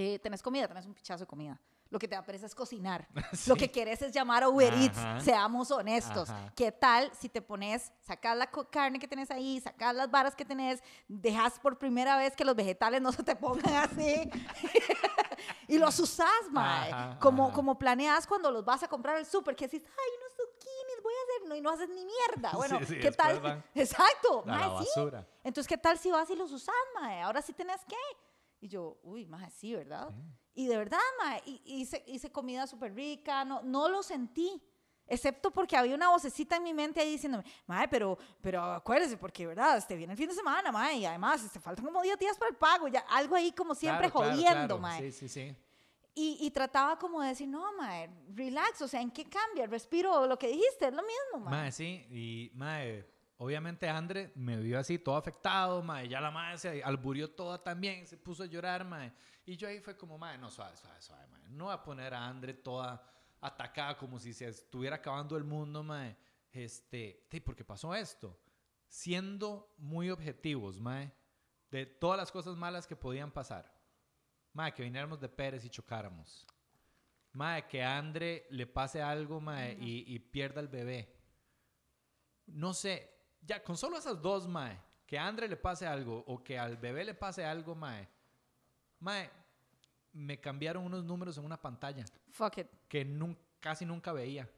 Eh, 0.00 0.16
¿Tenés 0.20 0.40
comida? 0.40 0.68
Tenés 0.68 0.86
un 0.86 0.94
pichazo 0.94 1.24
de 1.24 1.26
comida. 1.26 1.60
Lo 1.90 1.98
que 1.98 2.06
te 2.06 2.14
da 2.14 2.22
pereza 2.22 2.46
es 2.46 2.54
cocinar. 2.54 3.08
Lo 3.48 3.56
que 3.56 3.68
quieres 3.68 4.00
es 4.00 4.12
llamar 4.12 4.44
a 4.44 4.48
Uber 4.48 4.72
Eats. 4.72 4.96
Ajá. 4.96 5.20
Seamos 5.20 5.72
honestos. 5.72 6.30
Ajá. 6.30 6.52
¿Qué 6.54 6.70
tal 6.70 7.10
si 7.18 7.28
te 7.28 7.42
pones, 7.42 7.90
sacas 8.02 8.36
la 8.36 8.48
carne 8.70 9.00
que 9.00 9.08
tenés 9.08 9.28
ahí, 9.32 9.60
sacas 9.60 9.92
las 9.96 10.08
varas 10.08 10.36
que 10.36 10.44
tenés, 10.44 10.80
dejas 11.08 11.58
por 11.58 11.78
primera 11.78 12.16
vez 12.16 12.36
que 12.36 12.44
los 12.44 12.54
vegetales 12.54 13.02
no 13.02 13.10
se 13.10 13.24
te 13.24 13.34
pongan 13.34 13.74
así 13.74 14.30
y 15.66 15.78
los 15.78 15.98
usás, 15.98 16.48
mae? 16.52 16.92
Ajá, 16.92 17.18
como, 17.18 17.46
ajá. 17.46 17.54
como 17.54 17.76
planeas 17.76 18.24
cuando 18.24 18.52
los 18.52 18.64
vas 18.64 18.84
a 18.84 18.88
comprar 18.88 19.16
al 19.16 19.26
súper, 19.26 19.56
que 19.56 19.66
decís, 19.66 19.82
ay, 19.84 20.10
unos 20.18 20.32
zucchinis, 20.36 21.02
voy 21.02 21.12
a 21.12 21.22
hacer, 21.24 21.48
no, 21.48 21.56
y 21.56 21.60
no 21.60 21.70
haces 21.70 21.88
ni 21.88 22.04
mierda. 22.04 22.52
Bueno, 22.56 22.78
Sí, 22.78 22.86
sí, 22.86 23.00
¿qué 23.00 23.10
tal? 23.10 23.40
van 23.40 23.64
Exacto, 23.74 24.44
mae, 24.46 24.84
sí. 24.84 25.00
Entonces, 25.42 25.66
¿qué 25.66 25.76
tal 25.76 25.98
si 25.98 26.12
vas 26.12 26.30
y 26.30 26.36
los 26.36 26.52
usás, 26.52 26.74
mae? 27.00 27.20
Ahora 27.22 27.42
sí 27.42 27.52
tenés 27.52 27.84
que. 27.84 27.96
Y 28.60 28.68
yo, 28.68 28.98
uy, 29.02 29.24
mae, 29.26 29.50
sí, 29.50 29.74
¿verdad? 29.74 30.10
Y 30.54 30.66
de 30.66 30.76
verdad, 30.76 30.98
mae, 31.22 31.42
y- 31.46 31.62
hice, 31.64 32.02
hice 32.06 32.30
comida 32.32 32.66
súper 32.66 32.94
rica, 32.94 33.44
no, 33.44 33.62
no 33.62 33.88
lo 33.88 34.02
sentí. 34.02 34.62
Excepto 35.10 35.50
porque 35.50 35.74
había 35.76 35.94
una 35.94 36.10
vocecita 36.10 36.56
en 36.56 36.64
mi 36.64 36.74
mente 36.74 37.00
ahí 37.00 37.12
diciéndome, 37.12 37.44
mae, 37.66 37.88
pero, 37.88 38.18
pero 38.42 38.62
acuérdese, 38.62 39.16
porque, 39.16 39.46
¿verdad? 39.46 39.78
Este 39.78 39.96
viene 39.96 40.12
el 40.12 40.18
fin 40.18 40.28
de 40.28 40.34
semana, 40.34 40.70
mae, 40.70 40.98
y 40.98 41.06
además, 41.06 41.42
este, 41.44 41.60
faltan 41.60 41.84
como 41.84 42.02
10 42.02 42.18
días 42.18 42.36
para 42.36 42.50
el 42.50 42.56
pago, 42.56 42.88
ya, 42.88 43.00
algo 43.08 43.34
ahí 43.34 43.52
como 43.52 43.74
siempre 43.74 44.10
Claro, 44.10 44.18
claro, 44.18 44.36
jodiendo, 44.36 44.76
claro. 44.76 44.78
mae. 44.80 45.00
Sí, 45.10 45.12
sí, 45.12 45.28
sí. 45.28 45.56
Y, 46.14 46.36
y 46.40 46.50
trataba 46.50 46.98
como 46.98 47.22
de 47.22 47.28
decir, 47.28 47.48
no, 47.48 47.72
mae, 47.74 48.10
relax, 48.34 48.82
o 48.82 48.88
sea, 48.88 49.00
¿en 49.00 49.10
qué 49.12 49.24
cambia? 49.24 49.64
El 49.64 49.70
respiro, 49.70 50.26
lo 50.26 50.36
que 50.38 50.48
dijiste, 50.48 50.88
es 50.88 50.92
lo 50.92 51.02
mismo, 51.02 51.48
mae. 51.48 51.50
Mae, 51.62 51.72
sí, 51.72 52.04
y 52.10 52.50
mae, 52.54 53.06
obviamente 53.38 53.88
Andre 53.88 54.32
me 54.34 54.56
vio 54.58 54.78
así 54.78 54.98
todo 54.98 55.16
afectado, 55.16 55.82
mae, 55.82 56.08
ya 56.08 56.20
la 56.20 56.30
madre 56.30 56.58
se 56.58 56.82
alburió 56.82 57.30
toda 57.30 57.62
también, 57.62 58.06
se 58.06 58.16
puso 58.16 58.42
a 58.42 58.46
llorar, 58.46 58.84
mae. 58.84 59.12
Y 59.46 59.56
yo 59.56 59.68
ahí 59.68 59.80
fue 59.80 59.96
como, 59.96 60.18
mae, 60.18 60.36
no, 60.36 60.50
suave, 60.50 60.76
suave, 60.76 61.00
suave, 61.00 61.26
mae. 61.28 61.48
No 61.48 61.64
voy 61.64 61.74
a 61.74 61.82
poner 61.82 62.12
a 62.14 62.26
Andre 62.26 62.52
toda 62.52 63.02
atacada 63.40 63.96
como 63.96 64.18
si 64.18 64.32
se 64.32 64.48
estuviera 64.48 64.96
acabando 64.96 65.36
el 65.36 65.44
mundo, 65.44 65.82
mae. 65.82 66.16
Este, 66.52 67.24
sí, 67.30 67.40
porque 67.40 67.64
pasó 67.64 67.94
esto. 67.94 68.38
Siendo 68.88 69.72
muy 69.78 70.10
objetivos, 70.10 70.80
mae, 70.80 71.12
de 71.70 71.86
todas 71.86 72.18
las 72.18 72.32
cosas 72.32 72.56
malas 72.56 72.86
que 72.86 72.96
podían 72.96 73.30
pasar. 73.30 73.72
Mae, 74.52 74.74
que 74.74 74.82
viniéramos 74.82 75.20
de 75.20 75.28
Pérez 75.28 75.64
y 75.64 75.70
chocáramos. 75.70 76.46
Mae, 77.32 77.68
que 77.68 77.84
a 77.84 77.98
Andre 77.98 78.46
le 78.50 78.66
pase 78.66 79.00
algo, 79.00 79.40
mae, 79.40 79.76
y, 79.80 80.12
y 80.12 80.18
pierda 80.18 80.60
el 80.60 80.68
bebé. 80.68 81.14
No 82.46 82.72
sé, 82.72 83.17
ya 83.42 83.62
con 83.62 83.76
solo 83.76 83.96
esas 83.98 84.20
dos, 84.20 84.46
mae, 84.46 84.78
que 85.06 85.18
a 85.18 85.26
Andre 85.26 85.48
le 85.48 85.56
pase 85.56 85.86
algo 85.86 86.22
o 86.26 86.42
que 86.42 86.58
al 86.58 86.76
bebé 86.76 87.04
le 87.04 87.14
pase 87.14 87.44
algo, 87.44 87.74
mae, 87.74 88.08
mae, 89.00 89.30
me 90.12 90.40
cambiaron 90.40 90.84
unos 90.84 91.04
números 91.04 91.38
en 91.38 91.44
una 91.44 91.60
pantalla 91.60 92.04
Fuck 92.30 92.58
it. 92.58 92.66
que 92.88 93.04
nun- 93.06 93.36
casi 93.60 93.84
nunca 93.84 94.12
veía. 94.12 94.48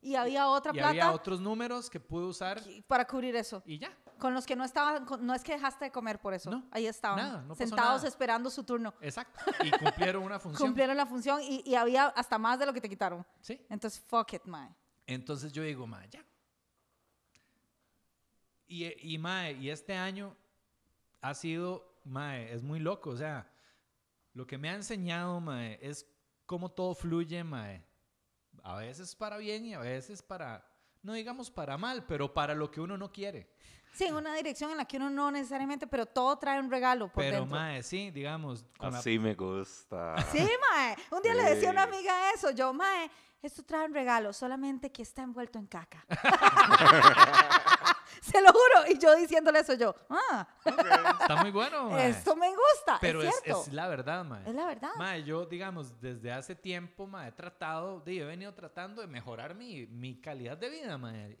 Y 0.00 0.16
había 0.16 0.48
otra 0.48 0.70
Y 0.72 0.74
plata 0.74 0.88
había 0.90 1.12
otros 1.12 1.40
números 1.40 1.88
que 1.88 1.98
pude 1.98 2.26
usar 2.26 2.60
para 2.86 3.06
cubrir 3.06 3.34
eso. 3.36 3.62
y 3.64 3.78
ya. 3.78 3.90
Con 4.18 4.32
los 4.34 4.44
que 4.46 4.54
no 4.54 4.62
estaban, 4.64 5.04
con- 5.06 5.24
no 5.26 5.34
es 5.34 5.42
que 5.42 5.52
dejaste 5.52 5.86
de 5.86 5.90
comer 5.90 6.20
por 6.20 6.34
eso. 6.34 6.50
No, 6.50 6.68
Ahí 6.70 6.86
estaban, 6.86 7.16
nada, 7.16 7.42
no 7.42 7.54
sentados 7.54 7.96
nada. 8.02 8.08
esperando 8.08 8.48
su 8.50 8.62
turno. 8.64 8.94
Exacto. 9.00 9.40
Y 9.64 9.70
cumplieron 9.72 10.22
una 10.22 10.38
función. 10.40 10.68
Cumplieron 10.68 10.96
la 10.96 11.06
función 11.06 11.40
y, 11.42 11.62
y 11.64 11.74
había 11.74 12.06
hasta 12.08 12.38
más 12.38 12.58
de 12.58 12.66
lo 12.66 12.72
que 12.72 12.80
te 12.82 12.88
quitaron. 12.88 13.26
Sí. 13.40 13.60
Entonces, 13.68 13.98
fuck 14.00 14.34
it, 14.34 14.44
mae. 14.44 14.68
Entonces 15.06 15.52
yo 15.52 15.62
digo, 15.62 15.86
mae, 15.86 16.06
ya. 16.10 16.24
Y, 18.74 19.14
y 19.14 19.18
mae, 19.18 19.52
y 19.52 19.70
este 19.70 19.94
año 19.94 20.36
ha 21.20 21.32
sido, 21.34 21.96
mae, 22.04 22.52
es 22.52 22.60
muy 22.62 22.80
loco, 22.80 23.10
o 23.10 23.16
sea, 23.16 23.48
lo 24.32 24.48
que 24.48 24.58
me 24.58 24.68
ha 24.68 24.74
enseñado, 24.74 25.40
mae, 25.40 25.78
es 25.80 26.04
cómo 26.44 26.68
todo 26.72 26.92
fluye, 26.96 27.44
mae. 27.44 27.84
A 28.64 28.74
veces 28.76 29.14
para 29.14 29.36
bien 29.36 29.64
y 29.66 29.74
a 29.74 29.78
veces 29.78 30.22
para, 30.22 30.66
no 31.02 31.12
digamos 31.12 31.52
para 31.52 31.76
mal, 31.78 32.04
pero 32.06 32.34
para 32.34 32.52
lo 32.54 32.68
que 32.70 32.80
uno 32.80 32.96
no 32.98 33.12
quiere. 33.12 33.48
Sí, 33.92 34.06
en 34.06 34.14
una 34.16 34.34
dirección 34.34 34.72
en 34.72 34.78
la 34.78 34.86
que 34.86 34.96
uno 34.96 35.08
no 35.08 35.30
necesariamente, 35.30 35.86
pero 35.86 36.04
todo 36.04 36.36
trae 36.36 36.58
un 36.58 36.68
regalo 36.68 37.06
por 37.12 37.22
Pero, 37.22 37.36
dentro. 37.42 37.56
mae, 37.56 37.80
sí, 37.84 38.10
digamos. 38.10 38.64
con 38.76 38.90
la- 38.92 38.98
Así 38.98 39.20
me 39.20 39.34
gusta. 39.36 40.16
Sí, 40.32 40.44
mae. 40.72 40.96
Un 41.12 41.22
día 41.22 41.34
le 41.34 41.44
decía 41.44 41.68
a 41.68 41.72
una 41.72 41.84
Sí. 41.86 41.94
amiga 41.94 42.30
eso. 42.34 42.50
Yo, 42.50 42.72
mae, 42.72 43.08
esto 43.40 43.62
trae 43.62 43.84
un 43.86 43.94
regalo, 43.94 44.32
solamente 44.32 44.90
que 44.90 45.02
está 45.02 45.22
envuelto 45.22 45.60
en 45.60 45.66
caca. 45.68 46.04
Se 48.32 48.40
lo 48.40 48.48
juro. 48.52 48.90
Y 48.90 48.98
yo 48.98 49.14
diciéndole 49.16 49.58
eso, 49.60 49.74
yo, 49.74 49.94
ah, 50.08 50.48
Está 50.64 51.36
muy 51.42 51.50
bueno, 51.50 51.90
mae. 51.90 52.08
esto 52.08 52.34
me 52.34 52.48
gusta. 52.48 52.98
Pero 53.00 53.22
es 53.22 53.34
es, 53.44 53.54
es 53.54 53.72
la 53.72 53.86
verdad, 53.86 54.24
mae. 54.24 54.48
Es 54.48 54.54
la 54.54 54.64
verdad. 54.64 54.92
Mae, 54.96 55.22
yo, 55.24 55.44
digamos, 55.44 56.00
desde 56.00 56.32
hace 56.32 56.54
tiempo, 56.54 57.06
mae, 57.06 57.28
he 57.28 57.32
tratado, 57.32 58.00
de, 58.00 58.20
he 58.20 58.24
venido 58.24 58.54
tratando 58.54 59.02
de 59.02 59.08
mejorar 59.08 59.54
mi, 59.54 59.86
mi 59.86 60.20
calidad 60.20 60.56
de 60.56 60.70
vida, 60.70 60.96
mae. 60.96 61.38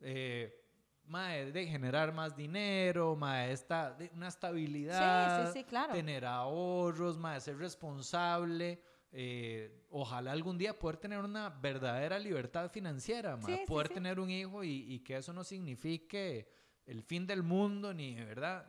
Eh, 0.00 0.64
mae, 1.06 1.50
de 1.50 1.66
generar 1.66 2.12
más 2.12 2.36
dinero, 2.36 3.16
mae, 3.16 3.50
esta, 3.50 3.90
de 3.92 4.08
una 4.14 4.28
estabilidad. 4.28 5.46
sí, 5.52 5.58
sí, 5.58 5.64
claro. 5.64 5.92
Tener 5.92 6.24
ahorros, 6.24 7.18
mae, 7.18 7.40
ser 7.40 7.58
responsable. 7.58 8.80
Eh, 9.12 9.84
ojalá 9.90 10.32
algún 10.32 10.56
día 10.58 10.78
poder 10.78 10.96
tener 10.96 11.18
una 11.18 11.50
verdadera 11.50 12.18
libertad 12.18 12.70
financiera, 12.70 13.36
Sí, 13.42 13.52
sí, 13.52 13.64
poder 13.66 13.88
sí. 13.88 13.94
tener 13.94 14.18
un 14.18 14.30
hijo 14.30 14.64
y, 14.64 14.92
y 14.92 15.00
que 15.00 15.16
eso 15.16 15.32
no 15.32 15.44
signifique 15.44 16.50
el 16.86 17.02
fin 17.02 17.26
del 17.26 17.42
mundo, 17.42 17.92
ni, 17.92 18.14
¿verdad? 18.14 18.66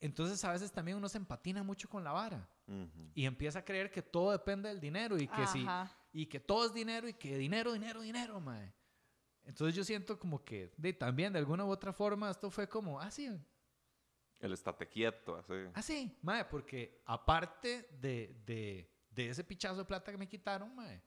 Entonces 0.00 0.42
a 0.44 0.52
veces 0.52 0.70
también 0.72 0.96
uno 0.96 1.08
se 1.08 1.18
empatina 1.18 1.62
mucho 1.62 1.88
con 1.88 2.04
la 2.04 2.12
vara 2.12 2.48
Ujú. 2.66 3.10
y 3.14 3.24
empieza 3.24 3.60
a 3.60 3.64
creer 3.64 3.90
que 3.90 4.02
todo 4.02 4.32
depende 4.32 4.68
del 4.68 4.80
dinero 4.80 5.16
y 5.18 5.26
que 5.26 5.46
sí 5.46 5.66
y 6.12 6.26
que 6.26 6.40
todo 6.40 6.66
es 6.66 6.72
dinero 6.74 7.08
y 7.08 7.14
que 7.14 7.36
dinero, 7.36 7.72
dinero, 7.72 8.00
dinero, 8.00 8.40
mae. 8.40 8.72
Entonces 9.44 9.74
yo 9.76 9.84
siento 9.84 10.18
como 10.18 10.44
que 10.44 10.72
de, 10.76 10.92
también 10.92 11.32
de 11.32 11.38
alguna 11.38 11.64
u 11.64 11.68
otra 11.70 11.92
forma 11.92 12.30
esto 12.30 12.50
fue 12.50 12.68
como, 12.68 13.00
ah, 13.00 13.10
sí, 13.10 13.30
El 14.40 14.52
estate 14.52 14.88
quieto, 14.88 15.36
así. 15.36 15.52
ah, 15.74 15.82
sí, 15.82 16.18
mae, 16.22 16.44
porque 16.44 17.00
aparte 17.06 17.88
de, 18.00 18.42
de, 18.44 18.90
de 19.10 19.30
ese 19.30 19.42
pichazo 19.44 19.76
de 19.78 19.84
plata 19.84 20.12
que 20.12 20.18
me 20.18 20.28
quitaron, 20.28 20.74
mae, 20.74 21.02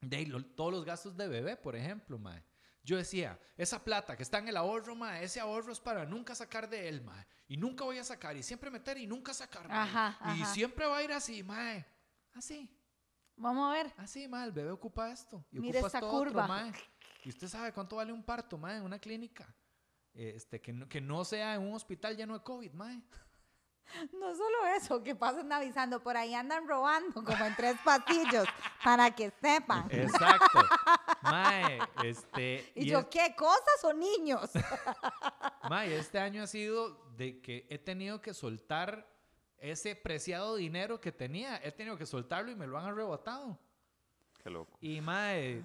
de 0.00 0.26
lo- 0.26 0.44
todos 0.44 0.72
los 0.72 0.84
gastos 0.84 1.16
de 1.16 1.28
bebé, 1.28 1.56
por 1.56 1.76
ejemplo, 1.76 2.18
mae. 2.18 2.42
Yo 2.82 2.96
decía, 2.96 3.38
esa 3.56 3.84
plata 3.84 4.16
que 4.16 4.22
está 4.22 4.38
en 4.38 4.48
el 4.48 4.56
ahorro, 4.56 4.96
mae, 4.96 5.22
ese 5.22 5.38
ahorro 5.38 5.70
es 5.72 5.80
para 5.80 6.04
nunca 6.06 6.34
sacar 6.34 6.68
de 6.68 6.88
él, 6.88 7.02
mae. 7.02 7.26
Y 7.46 7.56
nunca 7.56 7.84
voy 7.84 7.98
a 7.98 8.04
sacar, 8.04 8.36
y 8.36 8.42
siempre 8.42 8.70
meter 8.70 8.96
y 8.98 9.06
nunca 9.06 9.34
sacar, 9.34 9.68
mae. 9.68 9.78
Ajá, 9.78 10.18
Y 10.36 10.42
ajá. 10.42 10.52
siempre 10.54 10.86
va 10.86 10.96
a 10.96 11.02
ir 11.02 11.12
así, 11.12 11.42
mae. 11.42 11.84
Así. 12.32 12.68
Vamos 13.36 13.70
a 13.70 13.74
ver. 13.82 13.92
Así, 13.98 14.26
mae, 14.28 14.46
el 14.46 14.52
bebé 14.52 14.70
ocupa 14.70 15.10
esto. 15.12 15.44
Y 15.52 15.60
Mira 15.60 15.78
ocupa 15.80 15.86
esta 15.88 15.98
esto 15.98 16.10
otro, 16.10 16.30
curva. 16.30 16.46
mae. 16.48 16.72
Y 17.24 17.28
usted 17.28 17.48
sabe 17.48 17.72
cuánto 17.72 17.96
vale 17.96 18.12
un 18.12 18.22
parto, 18.24 18.56
mae, 18.58 18.78
en 18.78 18.82
una 18.82 18.98
clínica. 18.98 19.54
Este, 20.14 20.60
que, 20.60 20.72
no, 20.72 20.88
que 20.88 21.00
no 21.00 21.24
sea 21.24 21.54
en 21.54 21.62
un 21.62 21.74
hospital 21.74 22.16
lleno 22.16 22.36
de 22.38 22.44
COVID, 22.44 22.72
mae. 22.72 23.02
No 24.12 24.36
solo 24.36 24.66
eso, 24.76 25.02
que 25.02 25.16
pasen 25.16 25.52
avisando, 25.52 26.00
por 26.00 26.16
ahí 26.16 26.32
andan 26.32 26.68
robando 26.68 27.24
como 27.24 27.44
en 27.44 27.56
tres 27.56 27.76
pasillos, 27.84 28.46
para 28.84 29.10
que 29.10 29.32
sepan. 29.42 29.88
Exacto. 29.90 30.60
mae, 31.22 31.80
este. 32.04 32.70
Y, 32.76 32.84
y 32.84 32.90
yo, 32.90 33.00
es- 33.00 33.06
¿qué 33.06 33.34
cosas 33.36 33.82
o 33.84 33.92
niños? 33.92 34.48
mae, 35.68 35.96
este 35.96 36.20
año 36.20 36.44
ha 36.44 36.46
sido 36.46 37.04
de 37.16 37.40
que 37.40 37.66
he 37.68 37.78
tenido 37.78 38.20
que 38.20 38.32
soltar 38.32 39.08
ese 39.58 39.96
preciado 39.96 40.54
dinero 40.54 41.00
que 41.00 41.10
tenía. 41.10 41.60
He 41.62 41.72
tenido 41.72 41.96
que 41.96 42.06
soltarlo 42.06 42.52
y 42.52 42.54
me 42.56 42.68
lo 42.68 42.78
han 42.78 42.86
arrebatado. 42.86 43.58
Qué 44.42 44.50
loco. 44.50 44.78
Y 44.80 45.00
mae, 45.00 45.62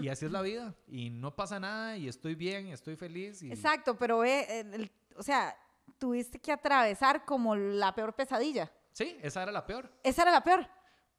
y 0.00 0.08
así 0.08 0.24
es 0.26 0.32
la 0.32 0.40
vida. 0.42 0.74
Y 0.88 1.10
no 1.10 1.34
pasa 1.36 1.60
nada, 1.60 1.96
y 1.96 2.08
estoy 2.08 2.34
bien, 2.34 2.68
y 2.68 2.72
estoy 2.72 2.96
feliz. 2.96 3.42
Y, 3.42 3.50
Exacto, 3.52 3.96
pero 3.96 4.18
ve, 4.20 4.60
el- 4.60 4.74
el- 4.74 4.90
o 5.16 5.22
sea, 5.22 5.54
tuviste 5.98 6.38
que 6.40 6.52
atravesar 6.52 7.24
como 7.24 7.54
la 7.54 7.94
peor 7.94 8.14
pesadilla. 8.14 8.72
Sí, 8.92 9.18
esa 9.22 9.42
era 9.42 9.52
la 9.52 9.66
peor. 9.66 9.90
Esa 10.02 10.22
era 10.22 10.30
la 10.30 10.42
peor. 10.42 10.66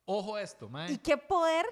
Ojo 0.06 0.36
a 0.36 0.42
esto, 0.42 0.68
mae. 0.70 0.92
Y 0.92 0.98
qué 0.98 1.18
poder 1.18 1.66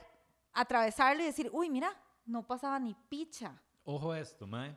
atravesarlo 0.53 1.23
y 1.23 1.25
decir, 1.25 1.49
uy, 1.51 1.69
mira, 1.69 1.89
no 2.25 2.45
pasaba 2.45 2.79
ni 2.79 2.93
picha. 3.09 3.59
Ojo 3.83 4.11
a 4.11 4.19
esto, 4.19 4.45
mae. 4.45 4.75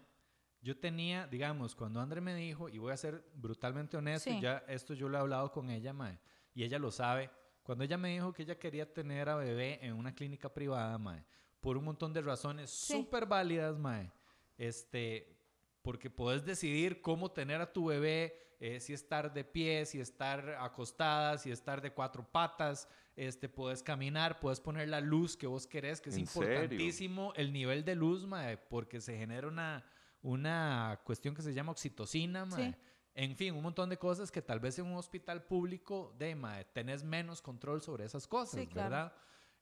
Yo 0.61 0.78
tenía, 0.78 1.26
digamos, 1.26 1.74
cuando 1.76 2.01
André 2.01 2.20
me 2.20 2.34
dijo, 2.34 2.68
y 2.68 2.78
voy 2.78 2.92
a 2.92 2.96
ser 2.96 3.22
brutalmente 3.34 3.96
honesto, 3.96 4.30
Sí. 4.30 4.40
ya 4.40 4.64
esto 4.66 4.92
yo 4.94 5.09
lo 5.09 5.16
he 5.16 5.20
hablado 5.20 5.53
con 5.53 5.70
ella, 5.70 5.92
mae, 5.92 6.18
y 6.55 6.64
ella 6.64 6.78
lo 6.78 6.90
sabe. 6.90 7.30
Cuando 7.68 7.84
ella 7.84 7.98
me 7.98 8.08
dijo 8.08 8.32
que 8.32 8.44
ella 8.44 8.58
quería 8.58 8.90
tener 8.90 9.28
a 9.28 9.36
bebé 9.36 9.78
en 9.82 9.92
una 9.92 10.14
clínica 10.14 10.48
privada, 10.48 10.96
mae, 10.96 11.22
por 11.60 11.76
un 11.76 11.84
montón 11.84 12.14
de 12.14 12.22
razones 12.22 12.70
Sí. 12.70 12.94
súper 12.94 13.26
válidas, 13.26 13.76
mae. 13.78 14.10
Este, 14.56 15.36
porque 15.82 16.08
puedes 16.08 16.46
decidir 16.46 17.02
cómo 17.02 17.30
tener 17.30 17.60
a 17.60 17.70
tu 17.70 17.84
bebé, 17.84 18.54
eh, 18.58 18.80
si 18.80 18.94
estar 18.94 19.34
de 19.34 19.44
pie, 19.44 19.84
si 19.84 20.00
estar 20.00 20.48
acostada, 20.58 21.36
si 21.36 21.50
estar 21.50 21.82
de 21.82 21.92
cuatro 21.92 22.26
patas, 22.26 22.88
este, 23.14 23.50
puedes 23.50 23.82
caminar, 23.82 24.40
puedes 24.40 24.60
poner 24.60 24.88
la 24.88 25.02
luz 25.02 25.36
que 25.36 25.46
vos 25.46 25.66
querés, 25.66 26.00
que 26.00 26.08
es 26.08 26.16
¿En 26.16 26.26
serio? 26.26 26.48
importantísimo 26.54 27.34
el 27.36 27.52
nivel 27.52 27.84
de 27.84 27.94
luz, 27.96 28.26
mae, 28.26 28.56
porque 28.56 28.98
se 29.02 29.14
genera 29.18 29.46
una, 29.46 29.84
una 30.22 30.98
cuestión 31.04 31.34
que 31.34 31.42
se 31.42 31.52
llama 31.52 31.72
oxitocina, 31.72 32.46
mae. 32.46 32.72
Sí. 32.72 32.78
En 33.20 33.34
fin, 33.34 33.52
un 33.52 33.62
montón 33.64 33.90
de 33.90 33.98
cosas 33.98 34.30
que 34.30 34.40
tal 34.40 34.60
vez 34.60 34.78
en 34.78 34.86
un 34.86 34.96
hospital 34.96 35.42
público, 35.42 36.14
de, 36.16 36.36
mae, 36.36 36.64
tenés 36.66 37.02
menos 37.02 37.42
control 37.42 37.82
sobre 37.82 38.04
esas 38.04 38.28
cosas, 38.28 38.60
Sí, 38.60 38.68
claro. 38.68 38.90
¿verdad? 38.90 39.12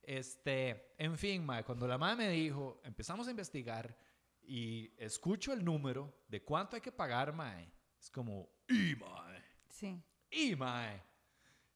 Este, 0.03 0.93
en 0.99 1.17
fin, 1.17 1.43
mae, 1.43 1.65
cuando 1.65 1.89
la 1.89 1.97
madre 1.97 2.17
me 2.27 2.29
dijo, 2.33 2.83
empezamos 2.85 3.27
a 3.29 3.31
investigar 3.31 3.97
y 4.43 4.93
escucho 4.99 5.55
el 5.55 5.65
número 5.65 6.15
de 6.29 6.43
cuánto 6.45 6.77
hay 6.77 6.83
que 6.83 6.93
pagar, 6.93 7.33
mae, 7.33 7.73
es 7.99 8.11
como, 8.11 8.47
y 8.69 8.95
mae, 8.95 9.43
Sí. 9.71 10.03
y 10.31 10.55
mae, 10.55 11.03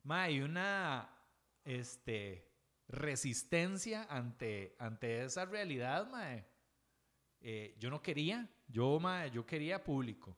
mae, 0.03 0.33
y 0.33 0.41
una, 0.43 1.09
este, 1.65 2.47
resistencia 2.89 4.05
ante, 4.11 4.77
ante 4.79 5.25
esa 5.25 5.47
realidad, 5.47 6.11
mae. 6.11 6.45
Eh, 7.41 7.75
yo 7.79 7.89
no 7.89 8.03
quería, 8.03 8.47
yo, 8.69 9.01
mae, 9.01 9.31
yo 9.31 9.47
quería 9.47 9.83
público. 9.83 10.37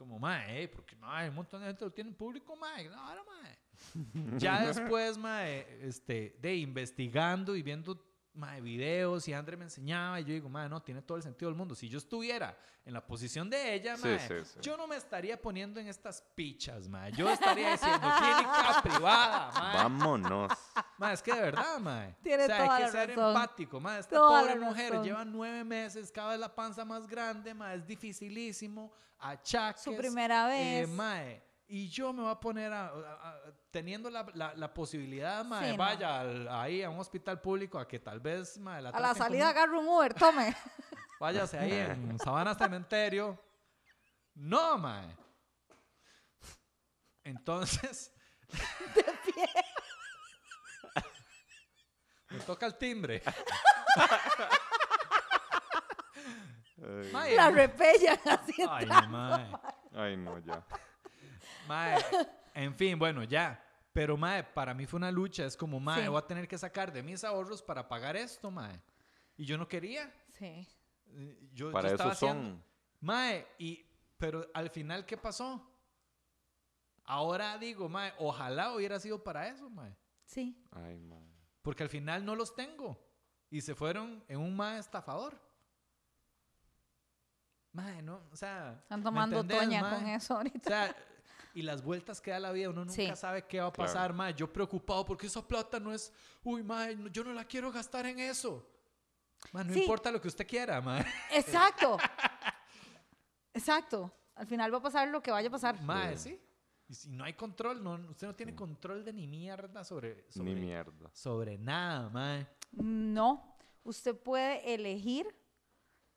Como, 0.00 0.18
mae, 0.18 0.62
eh, 0.62 0.66
porque 0.66 0.96
mae, 0.96 1.28
un 1.28 1.34
montón 1.34 1.60
de 1.60 1.66
gente 1.66 1.84
lo 1.84 1.92
tiene 1.92 2.10
público, 2.12 2.56
mae, 2.56 2.88
no, 2.88 2.96
mae. 2.96 4.38
Ya 4.38 4.64
después, 4.66 5.18
mae, 5.18 5.66
este, 5.82 6.38
de 6.40 6.56
investigando 6.56 7.54
y 7.54 7.62
viendo 7.62 8.02
mae, 8.34 8.60
videos 8.60 9.26
y 9.28 9.32
André 9.32 9.56
me 9.56 9.64
enseñaba 9.64 10.20
y 10.20 10.24
yo 10.24 10.32
digo, 10.32 10.48
mae, 10.48 10.68
no, 10.68 10.82
tiene 10.82 11.02
todo 11.02 11.16
el 11.16 11.22
sentido 11.22 11.50
del 11.50 11.56
mundo. 11.56 11.74
Si 11.74 11.88
yo 11.88 11.98
estuviera 11.98 12.56
en 12.84 12.94
la 12.94 13.04
posición 13.06 13.50
de 13.50 13.74
ella, 13.74 13.96
Sí, 13.96 14.08
mae, 14.08 14.18
sí, 14.20 14.34
sí. 14.44 14.58
yo 14.62 14.76
no 14.76 14.86
me 14.86 14.96
estaría 14.96 15.40
poniendo 15.40 15.80
en 15.80 15.88
estas 15.88 16.22
pichas, 16.34 16.88
mae. 16.88 17.12
Yo 17.12 17.28
estaría 17.30 17.72
diciendo 17.72 18.08
clínica 18.18 18.80
privada, 18.82 19.50
mae. 19.52 19.76
Vámonos. 19.76 20.52
Ma, 20.98 21.12
es 21.12 21.22
que 21.22 21.32
de 21.34 21.40
verdad, 21.40 21.78
mae. 21.80 22.16
Tiene 22.22 22.44
o 22.44 22.46
sea, 22.46 22.56
toda 22.58 22.74
hay 22.76 22.82
la 22.82 22.86
que 22.86 22.92
ser 22.92 23.08
razón. 23.10 23.28
empático, 23.28 23.80
ma. 23.80 23.98
Esta 23.98 24.16
Toda 24.16 24.40
pobre 24.40 24.54
la 24.54 24.66
mujer 24.66 24.90
razón. 24.90 25.04
lleva 25.04 25.24
nueve 25.24 25.64
meses, 25.64 26.10
cada 26.12 26.30
vez 26.30 26.40
la 26.40 26.54
panza 26.54 26.84
más 26.84 27.06
grande, 27.06 27.52
ma. 27.54 27.74
Es 27.74 27.86
dificilísimo. 27.86 28.92
Achaques. 29.18 29.82
Su 29.82 29.96
primera 29.96 30.48
eh, 30.56 30.80
vez. 30.86 30.88
Y 31.70 31.88
yo 31.88 32.12
me 32.12 32.22
voy 32.22 32.32
a 32.32 32.40
poner 32.40 32.72
a, 32.72 32.86
a- 32.88 33.30
a- 33.30 33.40
teniendo 33.70 34.10
la, 34.10 34.26
la- 34.34 34.54
la 34.54 34.74
posibilidad, 34.74 35.44
mae, 35.44 35.66
Sí, 35.66 35.72
no. 35.76 35.78
vaya 35.78 36.20
al- 36.20 36.48
ahí 36.48 36.82
a 36.82 36.90
un 36.90 36.98
hospital 36.98 37.40
público 37.40 37.78
a 37.78 37.86
que 37.86 38.00
tal 38.00 38.18
vez, 38.20 38.58
mae, 38.58 38.82
la 38.82 38.90
A 38.90 39.00
la 39.00 39.14
salida 39.14 39.46
como- 39.48 39.58
agarra 39.58 39.78
un 39.78 39.88
Uber, 39.88 40.14
tome. 40.14 40.54
Váyase 41.20 41.58
ahí 41.58 41.72
en 41.72 42.18
Sabana 42.18 42.54
Cementerio. 42.54 43.38
No, 44.34 44.78
mae. 44.78 45.14
Entonces. 47.24 48.12
Me 52.30 52.38
toca 52.40 52.66
el 52.66 52.76
timbre. 52.76 53.22
Ay, 57.14 57.36
La 57.36 57.50
repellan 57.50 58.18
así. 58.26 58.54
Ay, 58.68 58.86
mae. 58.86 59.46
ay, 59.94 60.16
no, 60.16 60.38
ya. 60.38 60.64
Mae, 61.70 61.98
En 62.54 62.74
fin, 62.74 62.98
bueno, 62.98 63.22
ya. 63.24 63.64
Pero, 63.92 64.16
mae, 64.16 64.42
para 64.44 64.74
mí 64.74 64.86
fue 64.86 64.98
una 64.98 65.10
lucha. 65.10 65.44
Es 65.44 65.56
como, 65.56 65.78
mae, 65.80 66.02
Sí. 66.02 66.08
voy 66.08 66.18
a 66.18 66.26
tener 66.26 66.46
que 66.48 66.58
sacar 66.58 66.92
de 66.92 67.02
mis 67.02 67.22
ahorros 67.24 67.62
para 67.62 67.88
pagar 67.88 68.16
esto, 68.16 68.50
mae. 68.50 68.80
Y 69.36 69.44
yo 69.44 69.56
no 69.56 69.66
quería. 69.68 70.12
Sí. 70.38 70.66
Yo, 71.52 71.72
Para 71.72 71.88
yo 71.88 71.94
estaba 71.94 72.12
eso 72.12 72.26
haciendo- 72.26 72.50
son. 72.50 72.64
Mae, 73.00 73.46
y, 73.58 73.84
pero 74.16 74.46
al 74.54 74.70
final, 74.70 75.04
¿qué 75.06 75.16
pasó? 75.16 75.66
Ahora 77.04 77.56
digo, 77.58 77.88
mae, 77.88 78.12
ojalá 78.18 78.72
hubiera 78.74 79.00
sido 79.00 79.22
para 79.22 79.48
eso, 79.48 79.68
mae. 79.70 79.96
Sí. 80.24 80.56
Ay, 80.70 80.98
man. 80.98 81.24
Porque 81.62 81.82
al 81.82 81.88
final 81.88 82.24
no 82.24 82.36
los 82.36 82.54
tengo. 82.54 82.96
Y 83.50 83.60
se 83.60 83.74
fueron 83.74 84.22
en 84.28 84.38
un 84.38 84.54
mae 84.56 84.78
estafador. 84.78 85.40
Mae, 87.72 88.02
no, 88.02 88.20
o 88.32 88.36
sea. 88.36 88.78
Están 88.82 89.00
¿me 89.00 89.04
tomando 89.04 89.44
toña 89.44 89.80
mae? 89.82 89.94
con 89.98 90.08
eso 90.08 90.34
O 90.34 90.36
ahorita. 90.38 90.68
sea, 90.68 90.96
y 91.54 91.62
las 91.62 91.82
vueltas 91.82 92.20
que 92.20 92.30
da 92.30 92.38
la 92.40 92.52
vida, 92.52 92.68
uno 92.70 92.84
nunca 92.84 92.94
Sí. 92.94 93.10
sabe 93.16 93.46
qué 93.46 93.60
va 93.60 93.66
a 93.68 93.72
Claro. 93.72 93.92
pasar, 93.92 94.12
mae. 94.12 94.34
Yo 94.34 94.52
preocupado 94.52 95.04
porque 95.04 95.26
esa 95.26 95.46
plata 95.46 95.78
no 95.80 95.92
es, 95.92 96.12
uy, 96.44 96.62
mae, 96.62 96.94
no- 96.96 97.08
yo 97.08 97.24
no 97.24 97.32
la 97.32 97.44
quiero 97.44 97.70
gastar 97.72 98.06
en 98.06 98.18
eso. 98.20 98.66
Mae, 99.52 99.64
no 99.64 99.72
Sí. 99.72 99.80
importa 99.82 100.10
lo 100.10 100.20
que 100.20 100.28
usted 100.28 100.46
quiera, 100.46 100.80
mae. 100.80 101.04
Exacto. 101.32 101.96
Exacto. 103.54 104.12
Al 104.36 104.46
final 104.46 104.72
va 104.72 104.78
a 104.78 104.82
pasar 104.82 105.08
lo 105.08 105.22
que 105.22 105.30
vaya 105.30 105.48
a 105.48 105.52
pasar. 105.52 105.80
Mae, 105.82 106.16
sí. 106.16 106.40
Y 106.88 106.94
si 106.94 107.08
no 107.10 107.24
hay 107.24 107.34
control, 107.34 107.82
no, 107.82 107.94
usted 108.10 108.26
no 108.26 108.34
tiene 108.34 108.54
control 108.54 109.04
de 109.04 109.12
ni 109.12 109.26
mierda 109.26 109.84
sobre, 109.84 110.24
sobre, 110.30 110.54
Ni 110.54 110.60
mierda. 110.60 111.10
sobre 111.12 111.56
nada, 111.58 112.08
mae. 112.10 112.46
No. 112.72 113.56
Usted 113.84 114.16
puede 114.16 114.74
elegir 114.74 115.26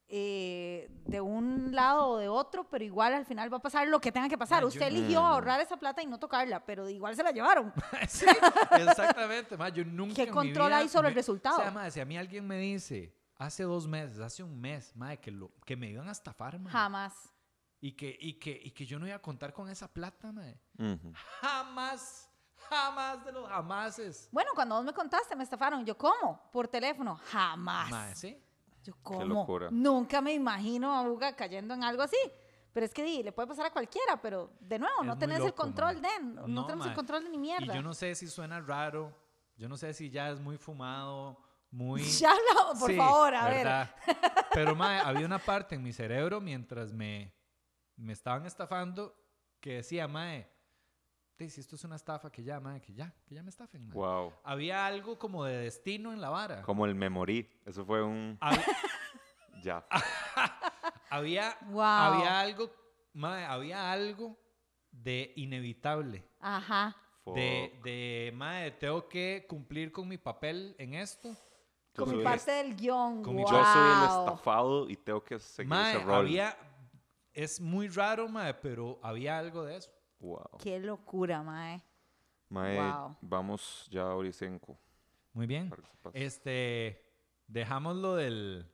eh, 0.10 0.90
de 1.06 1.22
un 1.22 1.74
lado 1.74 2.08
o 2.10 2.18
de 2.18 2.28
otro, 2.28 2.70
pero 2.70 2.84
igual 2.84 3.14
al 3.14 3.26
final 3.26 3.52
va 3.52 3.58
a 3.58 3.62
pasar 3.62 3.88
lo 3.88 4.00
que 4.00 4.12
tenga 4.12 4.30
que 4.30 4.38
pasar. 4.38 4.58
Ma, 4.58 4.62
yo 4.62 4.68
Usted 4.68 4.82
no- 4.82 4.88
eligió 4.98 5.20
ahorrar 5.22 5.60
esa 5.62 5.78
plata 5.78 6.02
y 6.02 6.06
no 6.06 6.20
tocarla, 6.20 6.64
pero 6.66 6.88
igual 6.90 7.16
se 7.16 7.24
la 7.24 7.32
llevaron. 7.32 7.74
sí, 8.08 8.26
exactamente, 8.72 9.58
mae. 9.58 9.72
Yo 9.72 9.84
nunca 9.86 10.16
¿Qué 10.16 10.24
en 10.24 10.30
mi 10.30 10.34
control 10.34 10.68
vida 10.68 10.78
hay 10.78 10.90
sobre 10.90 11.10
el 11.10 11.16
resultado? 11.16 11.58
O 11.58 11.62
sea, 11.72 11.92
si 11.92 12.00
a 12.00 12.06
mí 12.06 12.18
alguien 12.18 12.46
me 12.46 12.58
dice, 12.58 13.16
hace 13.38 13.64
dos 13.64 13.88
meses, 13.88 14.20
hace 14.20 14.44
un 14.44 14.60
mes, 14.60 14.96
mae, 14.96 15.20
que, 15.20 15.32
lo, 15.32 15.52
que 15.66 15.76
me 15.76 15.90
iban 15.90 16.08
a 16.08 16.12
estafar. 16.12 16.60
Jamás. 16.68 17.14
Y 17.82 17.94
que, 17.94 18.16
y, 18.20 18.34
que, 18.40 18.52
y 18.64 18.72
que 18.72 18.86
yo 18.86 19.00
no 19.00 19.08
iba 19.08 19.16
a 19.16 19.22
contar 19.22 19.52
con 19.52 19.70
esa 19.70 19.88
plata, 19.92 20.32
mae. 20.32 20.58
Ujú. 20.78 21.12
Jamás, 21.42 22.30
jamás 22.70 23.26
de 23.26 23.32
los 23.32 23.50
jamases. 23.50 24.30
Bueno, 24.32 24.52
cuando 24.56 24.76
vos 24.76 24.86
me 24.86 24.94
contaste, 24.94 25.36
me 25.36 25.44
estafaron. 25.44 25.84
Yo, 25.86 25.98
¿cómo? 25.98 26.50
Por 26.52 26.68
teléfono. 26.68 27.20
Jamás. 27.32 28.18
¿sí? 28.18 28.40
Yo, 28.84 28.94
¿cómo? 29.02 29.26
locura. 29.26 29.70
Nunca 29.72 30.22
me 30.22 30.34
imagino 30.34 30.94
a 30.94 31.02
Uga 31.10 31.36
cayendo 31.36 31.74
en 31.74 31.84
algo 31.84 32.04
así. 32.04 32.18
Pero 32.74 32.86
es 32.88 32.94
que 32.94 33.04
di, 33.04 33.22
le 33.22 33.32
puede 33.32 33.48
pasar 33.48 33.68
a 33.68 33.72
cualquiera, 33.72 34.20
pero 34.22 34.52
de 34.60 34.80
nuevo, 34.80 35.02
Es 35.02 35.08
no 35.08 35.18
tenés 35.18 35.40
el 35.42 35.54
control 35.54 36.02
de, 36.02 36.10
no, 36.24 36.48
No, 36.48 36.66
tenemos 36.66 36.88
el 36.88 36.94
control 36.96 37.24
de 37.24 37.30
ni 37.30 37.36
Y 37.38 37.40
mierda. 37.40 37.74
yo 37.74 37.84
no 37.84 37.94
sé 37.94 38.16
si 38.16 38.28
suena 38.28 38.60
raro, 38.62 39.16
yo 39.56 39.70
no 39.70 39.78
sé 39.78 39.94
si 39.94 40.10
ya 40.10 40.32
es 40.32 40.40
muy 40.40 40.58
fumado, 40.58 41.38
muy... 41.70 42.02
Ya 42.20 42.32
hablamos, 42.32 42.80
por 42.80 42.90
Sí, 42.90 42.98
favor, 42.98 43.36
a 43.36 43.46
ver. 43.46 43.58
¿verdad? 43.58 43.96
Pero, 44.54 44.76
mae, 44.76 45.00
había 45.02 45.26
una 45.26 45.38
parte 45.40 45.76
en 45.76 45.84
mi 45.84 45.94
cerebro 45.94 46.42
mientras 46.42 46.92
me, 46.92 47.32
me 47.96 48.12
estaban 48.14 48.46
estafando 48.48 49.16
que 49.60 49.76
decía, 49.76 50.08
mae, 50.08 50.40
"Di, 50.40 50.48
si 51.50 51.60
esto 51.62 51.76
es 51.76 51.84
una 51.84 51.96
estafa, 51.96 52.32
que 52.32 52.44
ya, 52.44 52.60
mae, 52.60 52.80
que 52.82 52.94
ya, 52.94 53.14
que 53.26 53.36
ya 53.36 53.44
me 53.44 53.50
estafen, 53.50 53.86
mae". 53.88 53.94
Wow. 53.96 54.34
Había 54.44 54.86
algo 54.86 55.18
como 55.20 55.44
de 55.46 55.58
destino 55.58 56.14
en 56.14 56.22
la 56.22 56.30
vara. 56.30 56.62
Como 56.62 56.86
el 56.86 56.96
memorí. 56.96 57.50
Eso 57.66 57.84
fue 57.86 58.02
un. 58.04 58.38
Hab- 58.40 58.64
Ya. 59.64 59.86
había, 61.10 61.56
Wow. 61.70 61.82
había 61.84 62.40
algo, 62.42 62.70
mae, 63.14 63.46
había 63.46 63.92
algo 63.92 64.38
de 64.92 65.32
inevitable. 65.38 66.24
Ajá. 66.40 66.96
De, 67.26 67.72
Fuck. 67.76 67.84
de, 67.86 68.32
mae, 68.36 68.72
tengo 68.72 69.08
que 69.08 69.46
cumplir 69.48 69.92
con 69.92 70.08
mi 70.08 70.18
papel 70.18 70.76
en 70.78 70.94
esto. 70.96 71.30
Yo 71.30 72.04
Como 72.06 72.12
soy- 72.16 72.24
parte 72.24 72.52
del 72.52 72.76
guion. 72.76 73.24
con 73.24 73.36
mi- 73.36 73.44
wow. 73.44 73.52
Yo 73.52 73.64
soy 73.64 73.88
el 73.92 74.04
estafado 74.04 74.90
y 74.90 74.98
tengo 74.98 75.24
que 75.24 75.40
seguir 75.40 75.70
Mae, 75.70 75.96
ese 75.96 76.04
rol. 76.04 76.16
había, 76.16 76.58
es 77.34 77.62
muy 77.62 77.88
raro, 77.88 78.28
mae, 78.28 78.54
pero 78.56 79.00
había 79.02 79.38
algo 79.38 79.64
de 79.64 79.78
eso. 79.78 79.92
Wow. 80.24 80.58
Qué 80.62 80.80
locura, 80.80 81.44
mae. 81.44 81.84
Mae, 82.50 82.78
Wow. 82.80 83.18
vamos 83.22 83.88
ya 83.92 84.04
a 84.04 84.16
Oricenco. 84.16 84.78
Muy 85.34 85.48
bien. 85.48 85.72
Este, 86.14 87.04
dejamos 87.48 87.96
lo 87.96 88.16
del... 88.16 88.66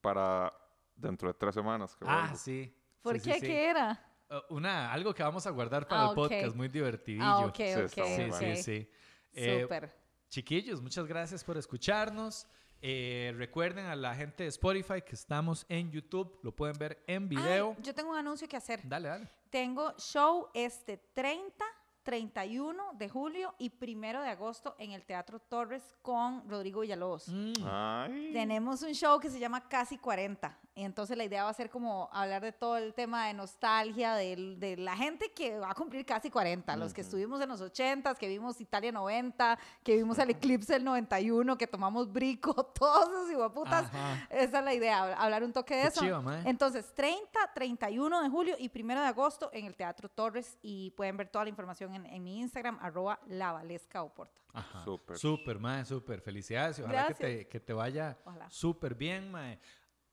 Para 0.00 0.52
dentro 0.94 1.28
de 1.28 1.34
tres 1.34 1.54
semanas. 1.54 1.96
que 1.96 2.04
Ah, 2.06 2.20
vuelvo. 2.22 2.36
sí. 2.36 2.76
¿Por 3.00 3.18
Sí, 3.18 3.30
qué? 3.30 3.40
sí. 3.40 3.46
¿Qué 3.46 3.66
era? 3.70 4.00
Uh, 4.30 4.54
una, 4.56 4.92
algo 4.92 5.14
que 5.14 5.22
vamos 5.22 5.46
a 5.46 5.50
guardar 5.50 5.86
para 5.86 6.06
Ah, 6.06 6.08
el 6.10 6.14
podcast, 6.14 6.56
muy 6.56 6.68
divertidillo. 6.68 7.24
Ah, 7.24 7.46
ok, 7.46 7.56
Sí, 7.56 7.62
ok, 7.74 7.78
está 7.84 8.02
muy 8.04 8.14
Sí, 8.16 8.22
ok. 8.30 8.34
sí, 8.56 8.62
sí. 8.62 8.90
Eh, 9.32 9.62
Súper. 9.62 9.94
Chiquillos, 10.28 10.82
muchas 10.82 11.06
gracias 11.06 11.44
por 11.44 11.56
escucharnos. 11.56 12.46
Eh, 12.82 13.32
recuerden 13.36 13.86
a 13.86 13.96
la 13.96 14.14
gente 14.14 14.42
de 14.42 14.48
Spotify 14.50 15.00
que 15.02 15.14
estamos 15.14 15.64
en 15.68 15.90
YouTube, 15.90 16.38
lo 16.42 16.54
pueden 16.54 16.76
ver 16.78 17.02
en 17.06 17.28
video. 17.28 17.74
Ay, 17.78 17.82
yo 17.82 17.94
tengo 17.94 18.10
un 18.10 18.16
anuncio 18.18 18.46
que 18.48 18.56
hacer. 18.56 18.80
Dale, 18.86 19.08
dale. 19.08 19.28
Tengo 19.54 19.94
show 19.98 20.48
este 20.52 20.96
30, 20.96 21.64
31 22.02 22.94
de 22.94 23.08
julio 23.08 23.54
y 23.56 23.70
primero 23.70 24.20
de 24.20 24.28
agosto 24.28 24.74
en 24.80 24.90
el 24.90 25.04
Teatro 25.04 25.38
Torres 25.38 25.94
con 26.02 26.42
Rodrigo 26.50 26.80
Villalobos. 26.80 27.28
Mm. 27.28 27.52
Ay. 27.64 28.30
Tenemos 28.32 28.82
un 28.82 28.94
show 28.94 29.20
que 29.20 29.30
se 29.30 29.38
llama 29.38 29.68
Casi 29.68 29.96
40. 29.96 30.58
Y 30.76 30.82
entonces 30.82 31.16
la 31.16 31.22
idea 31.24 31.44
va 31.44 31.50
a 31.50 31.54
ser 31.54 31.70
como 31.70 32.08
hablar 32.12 32.42
de 32.42 32.50
todo 32.50 32.76
el 32.76 32.94
tema 32.94 33.28
de 33.28 33.34
nostalgia, 33.34 34.14
del- 34.14 34.58
de, 34.58 34.76
la 34.76 34.96
gente 34.96 35.30
que 35.32 35.56
va 35.60 35.70
a 35.70 35.74
cumplir 35.74 36.04
casi 36.04 36.30
40, 36.30 36.76
los 36.76 36.92
que 36.92 37.02
estuvimos 37.02 37.40
en 37.40 37.48
los 37.48 37.60
80, 37.60 38.12
que 38.16 38.26
vimos 38.26 38.60
Italia 38.60 38.90
90, 38.90 39.56
que 39.84 39.94
vimos 39.96 40.18
el 40.18 40.30
eclipse 40.30 40.72
del 40.72 40.82
91, 40.84 41.56
que 41.56 41.68
tomamos 41.68 42.12
brico, 42.12 42.52
todos 42.74 43.08
esos 43.08 43.30
hijueputas. 43.30 43.88
Esa 44.30 44.58
es 44.58 44.64
la 44.64 44.74
idea, 44.74 45.04
hab- 45.06 45.14
hablar 45.16 45.44
un 45.44 45.52
toque 45.52 45.76
de 45.76 45.82
Qué 45.82 45.88
eso. 45.88 46.22
mae. 46.22 46.42
Entonces, 46.48 46.92
30, 46.92 47.38
31 47.54 48.22
de 48.22 48.28
julio 48.28 48.56
y 48.58 48.68
1 48.74 49.00
de 49.00 49.06
agosto 49.06 49.50
en 49.52 49.66
el 49.66 49.76
Teatro 49.76 50.08
Torres 50.08 50.58
y 50.60 50.90
pueden 50.90 51.16
ver 51.16 51.28
toda 51.28 51.44
la 51.44 51.50
información 51.50 51.94
en, 51.94 52.04
en 52.06 52.22
mi 52.24 52.40
Instagram, 52.40 52.78
arroba 52.82 53.20
lavalesca 53.28 54.02
oporta. 54.02 54.40
Ajá. 54.52 54.84
Súper. 54.84 55.18
Súper, 55.18 55.58
mae, 55.60 55.84
súper. 55.84 56.20
Felicidades 56.20 56.80
ojalá 56.80 57.06
que 57.08 57.14
te, 57.14 57.26
Gracias. 57.28 57.46
que 57.48 57.60
te 57.60 57.72
vaya 57.72 58.18
súper 58.48 58.94
bien, 58.96 59.30
mae. 59.30 59.58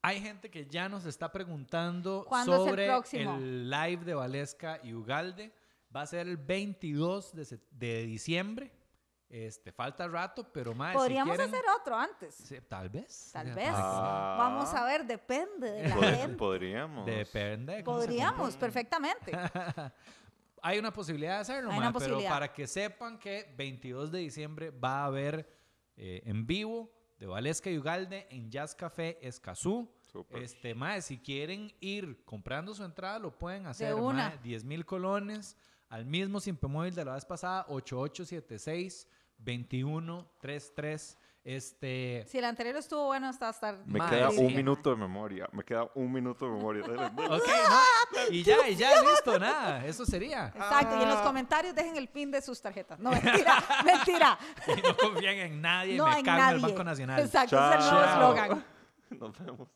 Hay 0.03 0.19
gente 0.19 0.49
que 0.49 0.65
ya 0.65 0.89
nos 0.89 1.05
está 1.05 1.31
preguntando 1.31 2.25
¿Cuándo 2.27 2.53
es 2.53 2.59
el 2.61 2.69
sobre 2.69 3.21
el 3.21 3.69
live 3.69 4.03
de 4.03 4.13
Valesca 4.15 4.79
y 4.83 4.93
Ugalde. 4.93 5.51
Va 5.95 6.01
a 6.01 6.07
ser 6.07 6.27
el 6.27 6.37
22 6.37 7.33
de, 7.71 8.05
diciembre. 8.05 8.71
Este, 9.29 9.71
falta 9.71 10.07
rato, 10.07 10.43
pero 10.51 10.73
mae, 10.73 10.93
Podríamos 10.93 11.33
si 11.33 11.37
quieren, 11.37 11.55
hacer 11.55 11.69
otro 11.79 11.95
antes. 11.95 12.35
Sí, 12.35 12.57
tal 12.67 12.89
vez. 12.89 13.29
Tal 13.31 13.53
vez. 13.53 13.69
Ah. 13.71 14.35
Vamos 14.37 14.73
a 14.73 14.83
ver, 14.85 15.05
depende 15.05 15.71
de 15.71 15.87
la 15.87 15.95
Pod- 15.95 16.15
gente. 16.17 16.37
Podríamos. 16.37 17.05
Depende. 17.05 17.75
de 17.77 17.83
Podríamos, 17.83 18.55
perfectamente. 18.55 19.31
Hay 20.63 20.79
una 20.79 20.91
posibilidad 20.91 21.35
de 21.35 21.39
hacerlo, 21.41 21.71
una 21.71 21.93
pero 21.93 22.19
para 22.23 22.51
que 22.51 22.67
sepan 22.67 23.17
que 23.17 23.53
22 23.57 24.11
de 24.11 24.19
diciembre 24.19 24.69
va 24.69 25.03
a 25.03 25.05
haber 25.05 25.49
eh, 25.95 26.21
en 26.25 26.45
vivo 26.45 26.91
de 27.21 27.27
Valesca 27.27 27.69
y 27.69 27.77
Ugalde 27.77 28.25
en 28.31 28.49
Jazz 28.49 28.73
Café 28.73 29.19
Escazú. 29.21 29.87
Súper. 30.11 30.41
Este, 30.41 30.73
mae, 30.73 31.03
si 31.03 31.19
quieren 31.19 31.71
ir 31.79 32.25
comprando 32.25 32.73
su 32.73 32.83
entrada, 32.83 33.19
lo 33.19 33.37
pueden 33.37 33.67
hacer. 33.67 33.93
una. 33.93 34.29
mae, 34.29 34.39
10 34.39 34.63
mil 34.63 34.83
colones 34.83 35.55
al 35.89 36.03
mismo 36.07 36.39
Simpe 36.39 36.65
Móvil 36.65 36.95
de 36.95 37.05
la 37.05 37.13
vez 37.13 37.23
pasada, 37.23 37.65
8876 37.67 39.07
2133. 39.37 41.17
Este, 41.43 42.23
Si 42.27 42.37
el 42.37 42.45
anterior 42.45 42.75
estuvo 42.75 43.07
bueno, 43.07 43.27
hasta 43.27 43.49
estar. 43.49 43.79
Me 43.85 43.99
queda 44.07 44.29
sí. 44.29 44.37
un 44.37 44.55
minuto 44.55 44.91
de 44.91 44.95
memoria. 44.95 45.49
Me 45.53 45.63
queda 45.63 45.87
un 45.95 46.11
minuto 46.11 46.45
de 46.45 46.51
memoria. 46.51 46.83
Ok, 47.31 47.47
no, 48.19 48.21
y 48.29 48.43
ya, 48.43 48.67
y 48.69 48.75
ya, 48.75 49.01
listo, 49.01 49.39
nada, 49.39 49.83
eso 49.85 50.05
sería. 50.05 50.47
Exacto, 50.55 50.99
y 50.99 51.03
en 51.03 51.09
los 51.09 51.17
Ah. 51.17 51.23
comentarios 51.23 51.73
dejen 51.73 51.95
el 51.97 52.09
pin 52.09 52.29
de 52.29 52.41
sus 52.41 52.61
tarjetas. 52.61 52.99
No, 52.99 53.09
mentira, 53.09 53.55
mentira. 53.85 54.37
Y 54.77 54.81
no 54.81 54.95
confían 54.97 55.35
en 55.37 55.61
nadie, 55.61 55.97
No 55.97 56.05
me 56.07 56.19
en 56.19 56.25
cago 56.25 56.37
en 56.37 56.43
el 56.49 56.51
nadie. 56.61 56.67
Banco 56.73 56.83
Nacional. 56.83 57.19
Exacto, 57.21 57.57
ese 57.57 57.79
es 57.79 57.85
el 57.85 57.89
nuevo 57.91 58.05
Chao. 58.05 58.13
eslogan. 58.35 58.65
Nos 59.19 59.39
vemos. 59.39 59.67